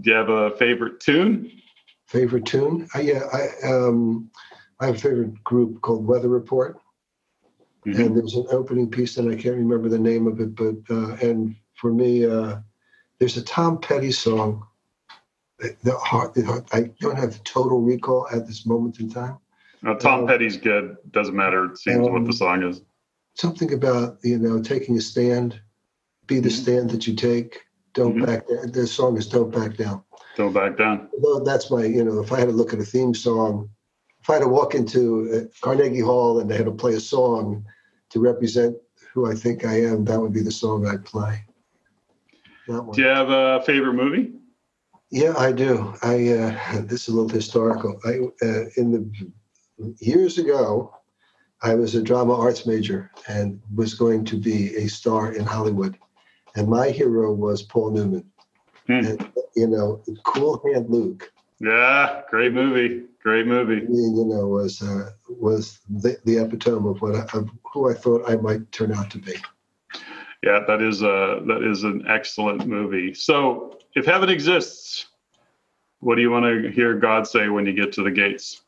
Do 0.00 0.10
you 0.10 0.16
have 0.16 0.28
a 0.28 0.50
favorite 0.56 1.00
tune? 1.00 1.50
Favorite 2.06 2.44
tune? 2.44 2.86
Uh, 2.94 2.98
yeah, 3.00 3.22
I 3.32 3.66
um, 3.66 4.30
I 4.84 4.88
have 4.88 4.96
a 4.96 4.98
favorite 4.98 5.42
group 5.44 5.80
called 5.80 6.06
Weather 6.06 6.28
Report, 6.28 6.78
Mhm. 7.86 7.98
and 8.06 8.16
there's 8.16 8.34
an 8.34 8.46
opening 8.50 8.90
piece, 8.90 9.16
and 9.16 9.30
I 9.30 9.34
can't 9.34 9.56
remember 9.56 9.88
the 9.88 9.98
name 9.98 10.26
of 10.26 10.40
it, 10.40 10.54
but 10.54 10.76
uh, 10.90 11.16
and 11.26 11.56
for 11.72 11.90
me, 11.90 12.26
uh, 12.26 12.58
there's 13.18 13.38
a 13.38 13.42
Tom 13.42 13.78
Petty 13.80 14.12
song. 14.12 14.62
The, 15.82 15.96
heart, 15.96 16.34
the 16.34 16.44
heart, 16.44 16.68
I 16.74 16.90
don't 17.00 17.16
have 17.16 17.42
total 17.44 17.80
recall 17.80 18.26
at 18.30 18.46
this 18.46 18.66
moment 18.66 19.00
in 19.00 19.08
time. 19.08 19.38
Uh, 19.86 19.94
Tom 19.94 20.24
Uh, 20.24 20.26
Petty's 20.26 20.58
good. 20.58 20.96
Doesn't 21.12 21.34
matter. 21.34 21.64
It 21.66 21.78
seems 21.78 22.00
what 22.00 22.16
um, 22.16 22.26
the 22.26 22.32
song 22.34 22.62
is. 22.62 22.82
Something 23.34 23.72
about 23.72 24.18
you 24.22 24.38
know 24.38 24.60
taking 24.60 24.98
a 24.98 25.00
stand, 25.00 25.58
be 26.26 26.40
the 26.40 26.50
Mhm. 26.50 26.62
stand 26.62 26.90
that 26.90 27.06
you 27.06 27.14
take. 27.14 27.62
Don't 27.94 28.16
Mhm. 28.16 28.26
back 28.26 28.48
down. 28.48 28.70
The 28.72 28.86
song 28.86 29.16
is 29.16 29.26
"Don't 29.28 29.50
Back 29.50 29.78
Down." 29.78 30.02
Don't 30.36 30.52
back 30.52 30.76
down. 30.76 31.08
Although 31.14 31.42
that's 31.44 31.70
my, 31.70 31.84
you 31.84 32.04
know, 32.04 32.20
if 32.20 32.32
I 32.32 32.40
had 32.40 32.48
to 32.48 32.54
look 32.54 32.74
at 32.74 32.80
a 32.80 32.84
theme 32.84 33.14
song, 33.14 33.70
if 34.24 34.30
I 34.30 34.34
had 34.34 34.42
to 34.42 34.48
walk 34.48 34.74
into 34.74 35.30
uh, 35.30 35.54
Carnegie 35.60 36.00
Hall 36.00 36.40
and 36.40 36.50
they 36.50 36.56
had 36.56 36.64
to 36.64 36.72
play 36.72 36.94
a 36.94 37.00
song 37.00 37.62
to 38.08 38.20
represent 38.20 38.74
who 39.12 39.30
I 39.30 39.34
think 39.34 39.66
I 39.66 39.82
am, 39.82 40.06
that 40.06 40.18
would 40.18 40.32
be 40.32 40.40
the 40.40 40.50
song 40.50 40.86
I'd 40.86 41.04
play. 41.04 41.44
Do 42.66 42.90
you 42.96 43.04
have 43.04 43.28
a 43.28 43.62
favorite 43.66 43.92
movie? 43.92 44.32
Yeah, 45.10 45.34
I 45.36 45.52
do. 45.52 45.94
I 46.02 46.30
uh, 46.30 46.80
this 46.84 47.02
is 47.02 47.08
a 47.08 47.12
little 47.12 47.28
historical. 47.28 48.00
I 48.06 48.12
uh, 48.42 48.64
in 48.78 48.92
the 48.92 49.94
years 50.00 50.38
ago, 50.38 50.96
I 51.60 51.74
was 51.74 51.94
a 51.94 52.02
drama 52.02 52.34
arts 52.34 52.64
major 52.64 53.10
and 53.28 53.60
was 53.74 53.92
going 53.92 54.24
to 54.24 54.36
be 54.36 54.74
a 54.76 54.88
star 54.88 55.34
in 55.34 55.44
Hollywood, 55.44 55.98
and 56.56 56.66
my 56.66 56.88
hero 56.88 57.30
was 57.30 57.62
Paul 57.62 57.90
Newman. 57.90 58.24
Hmm. 58.86 59.04
And 59.04 59.32
you 59.54 59.66
know, 59.66 60.02
Cool 60.24 60.62
Hand 60.64 60.88
Luke. 60.88 61.30
Yeah, 61.60 62.22
great 62.30 62.54
movie. 62.54 63.04
Great 63.24 63.46
movie. 63.46 63.86
you 63.88 64.24
know, 64.26 64.46
was 64.48 64.82
uh, 64.82 65.10
was 65.28 65.80
the, 65.88 66.18
the 66.24 66.36
epitome 66.36 66.90
of 66.90 67.00
what 67.00 67.16
I, 67.16 67.38
of 67.38 67.48
who 67.72 67.90
I 67.90 67.94
thought 67.94 68.28
I 68.28 68.36
might 68.36 68.70
turn 68.70 68.92
out 68.92 69.10
to 69.12 69.18
be. 69.18 69.34
Yeah, 70.42 70.60
that 70.66 70.82
is 70.82 71.00
a 71.02 71.40
that 71.46 71.62
is 71.62 71.84
an 71.84 72.04
excellent 72.06 72.66
movie. 72.66 73.14
So, 73.14 73.78
if 73.94 74.04
heaven 74.04 74.28
exists, 74.28 75.06
what 76.00 76.16
do 76.16 76.20
you 76.22 76.30
want 76.30 76.44
to 76.44 76.70
hear 76.70 76.94
God 76.98 77.26
say 77.26 77.48
when 77.48 77.64
you 77.64 77.72
get 77.72 77.92
to 77.94 78.02
the 78.02 78.10
gates? 78.10 78.60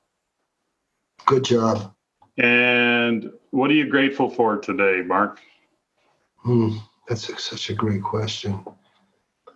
Good 1.26 1.44
job. 1.44 1.92
And 2.38 3.30
what 3.50 3.70
are 3.70 3.74
you 3.74 3.88
grateful 3.88 4.30
for 4.30 4.56
today, 4.56 5.02
Marc? 5.04 5.40
Hmm, 6.38 6.78
that's 7.08 7.42
such 7.42 7.68
a 7.68 7.74
great 7.74 8.02
question. 8.02 8.64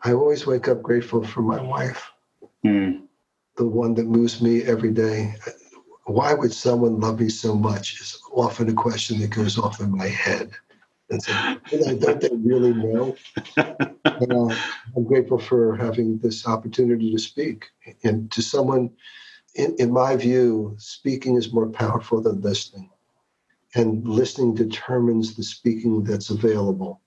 I 0.04 0.12
always 0.12 0.46
wake 0.46 0.68
up 0.68 0.82
grateful 0.82 1.24
for 1.24 1.40
my 1.40 1.60
wife, 1.62 2.10
Hmm. 2.62 3.04
The 3.60 3.66
one 3.66 3.92
that 3.92 4.06
moves 4.06 4.40
me 4.40 4.62
every 4.62 4.90
day. 4.90 5.34
Why 6.06 6.32
would 6.32 6.50
someone 6.50 6.98
love 6.98 7.20
me 7.20 7.28
so 7.28 7.54
much? 7.54 8.00
Is 8.00 8.18
often 8.32 8.70
a 8.70 8.72
question 8.72 9.20
that 9.20 9.28
goes 9.28 9.58
off 9.58 9.80
in 9.80 9.94
my 9.94 10.08
head. 10.08 10.52
And 11.10 11.22
so, 11.22 11.32
don't 11.70 12.20
they 12.20 12.30
really 12.32 12.72
know? 12.72 13.16
Uh, 14.04 14.54
I'm 14.96 15.04
grateful 15.04 15.38
for 15.38 15.76
having 15.76 16.18
this 16.18 16.46
opportunity 16.46 17.10
to 17.10 17.18
speak. 17.18 17.70
And 18.04 18.30
to 18.32 18.42
someone, 18.42 18.90
in, 19.54 19.74
in 19.78 19.92
my 19.92 20.14
view, 20.16 20.74
speaking 20.78 21.36
is 21.36 21.54
more 21.54 21.68
powerful 21.68 22.20
than 22.20 22.40
listening. 22.42 22.90
And 23.74 24.06
listening 24.06 24.54
determines 24.54 25.36
the 25.36 25.42
speaking 25.42 26.04
that's 26.04 26.28
available. 26.28 27.00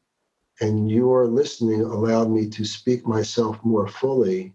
And 0.59 0.89
your 0.89 1.27
listening 1.27 1.81
allowed 1.81 2.31
me 2.31 2.49
to 2.49 2.65
speak 2.65 3.05
myself 3.05 3.59
more 3.63 3.87
fully 3.87 4.53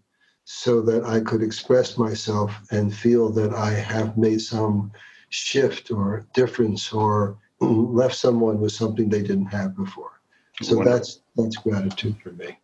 so 0.51 0.81
that 0.81 1.03
I 1.05 1.19
could 1.19 1.43
express 1.43 1.95
myself 1.95 2.51
and 2.71 2.91
feel 2.91 3.29
that 3.33 3.53
I 3.53 3.69
have 3.69 4.17
made 4.17 4.41
some 4.41 4.91
shift 5.29 5.91
or 5.91 6.25
difference 6.33 6.91
or 6.91 7.37
left 7.59 8.15
someone 8.15 8.59
with 8.59 8.71
something 8.71 9.09
they 9.09 9.21
didn't 9.21 9.45
have 9.45 9.77
before. 9.77 10.19
So 10.63 10.77
Wonderful. 10.77 10.97
that's 10.97 11.21
that's 11.35 11.55
gratitude 11.57 12.15
for 12.23 12.31
me. 12.31 12.57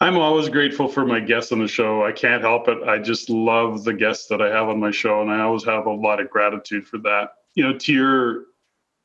I'm 0.00 0.16
always 0.16 0.48
grateful 0.48 0.86
for 0.86 1.04
my 1.04 1.18
guests 1.18 1.50
on 1.50 1.58
the 1.58 1.66
show. 1.66 2.04
I 2.04 2.12
can't 2.12 2.42
help 2.42 2.68
it. 2.68 2.78
I 2.84 2.98
just 3.00 3.28
love 3.28 3.82
the 3.82 3.92
guests 3.92 4.28
that 4.28 4.40
I 4.40 4.50
have 4.50 4.68
on 4.68 4.78
my 4.78 4.92
show, 4.92 5.20
and 5.20 5.32
I 5.32 5.40
always 5.40 5.64
have 5.64 5.86
a 5.86 5.92
lot 5.92 6.20
of 6.20 6.30
gratitude 6.30 6.86
for 6.86 6.98
that. 6.98 7.30
You 7.56 7.64
know, 7.64 7.76
to 7.76 7.92
your 7.92 8.44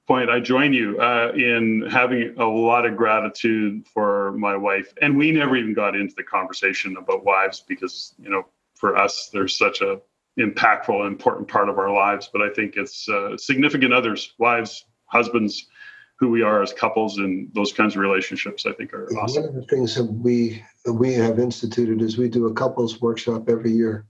point, 0.10 0.30
I 0.31 0.40
join 0.40 0.73
you 0.73 0.99
uh, 0.99 1.31
in 1.36 1.88
having 1.88 2.34
a 2.40 2.45
lot 2.45 2.88
of 2.88 2.98
gratitude 2.98 3.88
for 3.94 4.31
my 4.31 4.57
wife. 4.57 4.91
And 5.03 5.15
we 5.15 5.31
never 5.31 5.56
even 5.56 5.76
got 5.76 5.95
into 5.95 6.15
the 6.15 6.23
conversation 6.23 6.98
about 6.98 7.23
wives 7.23 7.64
because, 7.65 8.15
you 8.18 8.31
know, 8.31 8.48
for 8.73 8.98
us, 8.98 9.30
there's 9.31 9.56
such 9.56 9.81
a 9.81 10.02
impactful 10.40 10.99
and 10.99 11.07
important 11.07 11.48
part 11.48 11.69
of 11.69 11.77
our 11.77 11.94
lives. 11.94 12.27
But 12.34 12.41
I 12.41 12.49
think 12.49 12.76
it's 12.76 13.07
uh, 13.07 13.38
significant 13.38 13.94
others, 13.94 14.34
wives, 14.40 14.86
husbands, 15.06 15.68
who 16.15 16.30
we 16.30 16.41
are 16.41 16.64
as 16.64 16.73
couples, 16.73 17.19
and 17.19 17.48
those 17.53 17.72
kinds 17.72 17.95
of 17.95 18.02
relationships. 18.02 18.65
I 18.65 18.73
think 18.73 18.94
are 18.95 19.06
awesome. 19.15 19.44
One 19.44 19.49
of 19.49 19.56
the 19.56 19.68
things 19.68 19.94
that 19.94 20.06
we 20.06 20.64
we 20.91 21.14
have 21.14 21.38
instituted 21.38 22.02
is 22.02 22.18
we 22.18 22.30
do 22.30 22.48
a 22.48 22.53
couples 22.53 22.99
workshop 22.99 23.48
every 23.48 23.72
year, 23.72 24.07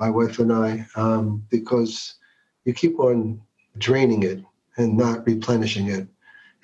my 0.00 0.10
wife 0.10 0.40
and 0.40 0.52
I, 0.52 0.84
um, 0.96 1.46
because 1.50 2.16
you 2.64 2.74
keep 2.74 2.98
on 2.98 3.40
draining 3.78 4.24
it 4.24 4.40
and 4.76 4.96
not 4.96 5.26
replenishing 5.26 5.88
it, 5.88 6.06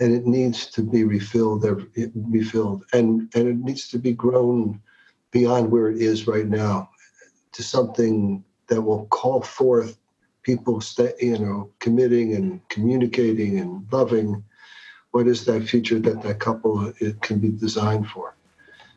and 0.01 0.14
it 0.14 0.26
needs 0.26 0.66
to 0.66 0.82
be 0.82 1.05
refilled, 1.05 1.64
refilled, 2.14 2.84
and 2.93 3.30
and 3.34 3.48
it 3.48 3.56
needs 3.56 3.89
to 3.89 3.98
be 3.98 4.12
grown 4.12 4.80
beyond 5.30 5.70
where 5.70 5.89
it 5.89 5.98
is 5.98 6.26
right 6.26 6.47
now 6.47 6.90
to 7.52 7.62
something 7.62 8.44
that 8.68 8.80
will 8.80 9.06
call 9.06 9.43
forth 9.43 9.98
people, 10.43 10.80
stay, 10.80 11.12
you 11.20 11.39
know, 11.39 11.70
committing 11.78 12.34
and 12.34 12.66
communicating 12.68 13.59
and 13.59 13.86
loving. 13.93 14.43
What 15.12 15.26
is 15.26 15.44
that 15.44 15.68
future 15.68 15.98
that 16.01 16.22
that 16.22 16.40
couple 16.40 16.93
it 16.98 17.20
can 17.20 17.39
be 17.39 17.51
designed 17.51 18.09
for? 18.09 18.34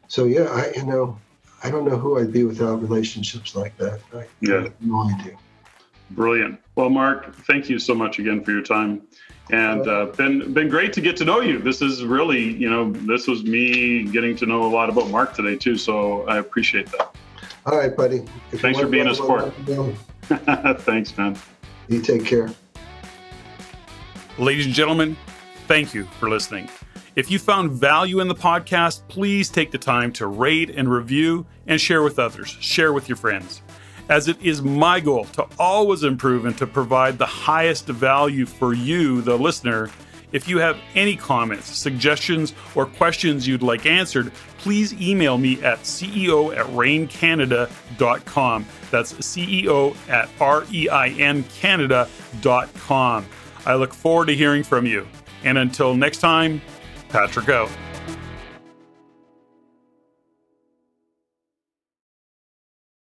So 0.07 0.25
yeah, 0.25 0.45
I 0.45 0.71
you 0.75 0.85
know, 0.85 1.17
I 1.63 1.69
don't 1.69 1.85
know 1.85 1.97
who 1.97 2.19
I'd 2.19 2.31
be 2.31 2.43
without 2.43 2.81
relationships 2.81 3.55
like 3.55 3.77
that. 3.77 3.99
I, 4.13 4.25
yeah, 4.41 4.67
no 4.79 5.09
idea. 5.09 5.37
Brilliant. 6.11 6.59
Well, 6.75 6.89
Marc, 6.89 7.35
thank 7.47 7.69
you 7.69 7.79
so 7.79 7.95
much 7.95 8.19
again 8.19 8.43
for 8.43 8.51
your 8.51 8.61
time, 8.61 9.01
and 9.51 9.87
uh, 9.87 10.05
been 10.17 10.53
been 10.53 10.69
great 10.69 10.93
to 10.93 11.01
get 11.01 11.17
to 11.17 11.25
know 11.25 11.41
you. 11.41 11.57
This 11.57 11.81
is 11.81 12.03
really, 12.03 12.43
you 12.43 12.69
know, 12.69 12.91
this 12.91 13.27
was 13.27 13.43
me 13.43 14.03
getting 14.03 14.35
to 14.37 14.45
know 14.45 14.63
a 14.63 14.71
lot 14.71 14.89
about 14.89 15.09
Marc 15.09 15.33
today 15.33 15.55
too. 15.55 15.77
So 15.77 16.27
I 16.27 16.37
appreciate 16.37 16.87
that. 16.87 17.15
All 17.65 17.77
right, 17.77 17.95
buddy. 17.95 18.23
If 18.51 18.61
Thanks 18.61 18.79
for 18.79 18.87
being 18.87 19.07
a 19.07 19.15
sport. 19.15 19.53
Thanks, 20.81 21.17
man. 21.17 21.37
You 21.87 22.01
take 22.01 22.25
care. 22.25 22.51
Ladies 24.37 24.65
and 24.65 24.75
gentlemen, 24.75 25.15
thank 25.67 25.93
you 25.93 26.03
for 26.19 26.29
listening. 26.29 26.69
If 27.15 27.31
you 27.31 27.39
found 27.39 27.71
value 27.71 28.19
in 28.19 28.27
the 28.27 28.35
podcast, 28.35 29.07
please 29.07 29.49
take 29.49 29.71
the 29.71 29.77
time 29.77 30.11
to 30.13 30.27
rate 30.27 30.69
and 30.69 30.91
review 30.91 31.45
and 31.65 31.79
share 31.79 32.03
with 32.03 32.19
others. 32.19 32.49
Share 32.59 32.91
with 32.91 33.07
your 33.07 33.15
friends 33.15 33.61
as 34.09 34.27
it 34.27 34.41
is 34.41 34.61
my 34.61 34.99
goal 34.99 35.25
to 35.25 35.47
always 35.57 36.03
improve 36.03 36.45
and 36.45 36.57
to 36.57 36.67
provide 36.67 37.17
the 37.17 37.25
highest 37.25 37.87
value 37.87 38.45
for 38.45 38.73
you, 38.73 39.21
the 39.21 39.37
listener. 39.37 39.89
If 40.31 40.49
you 40.49 40.57
have 40.59 40.77
any 40.95 41.15
comments, 41.15 41.67
suggestions, 41.67 42.53
or 42.75 42.85
questions 42.85 43.47
you'd 43.47 43.63
like 43.63 43.85
answered, 43.85 44.33
please 44.57 44.93
email 45.01 45.37
me 45.37 45.63
at 45.63 45.79
ceo 45.79 46.55
at 46.55 46.65
reincanada.com. 46.67 48.65
That's 48.91 49.13
CEO 49.13 49.95
at 50.09 50.29
R 50.41 50.65
E 50.71 50.89
I 50.89 51.09
N 51.09 51.43
Canada.com. 51.43 53.25
I 53.65 53.75
look 53.75 53.93
forward 53.93 54.25
to 54.27 54.35
hearing 54.35 54.63
from 54.63 54.85
you. 54.85 55.07
And 55.43 55.57
until 55.57 55.95
next 55.95 56.17
time, 56.17 56.61
Patrick 57.09 57.49
out. 57.49 57.69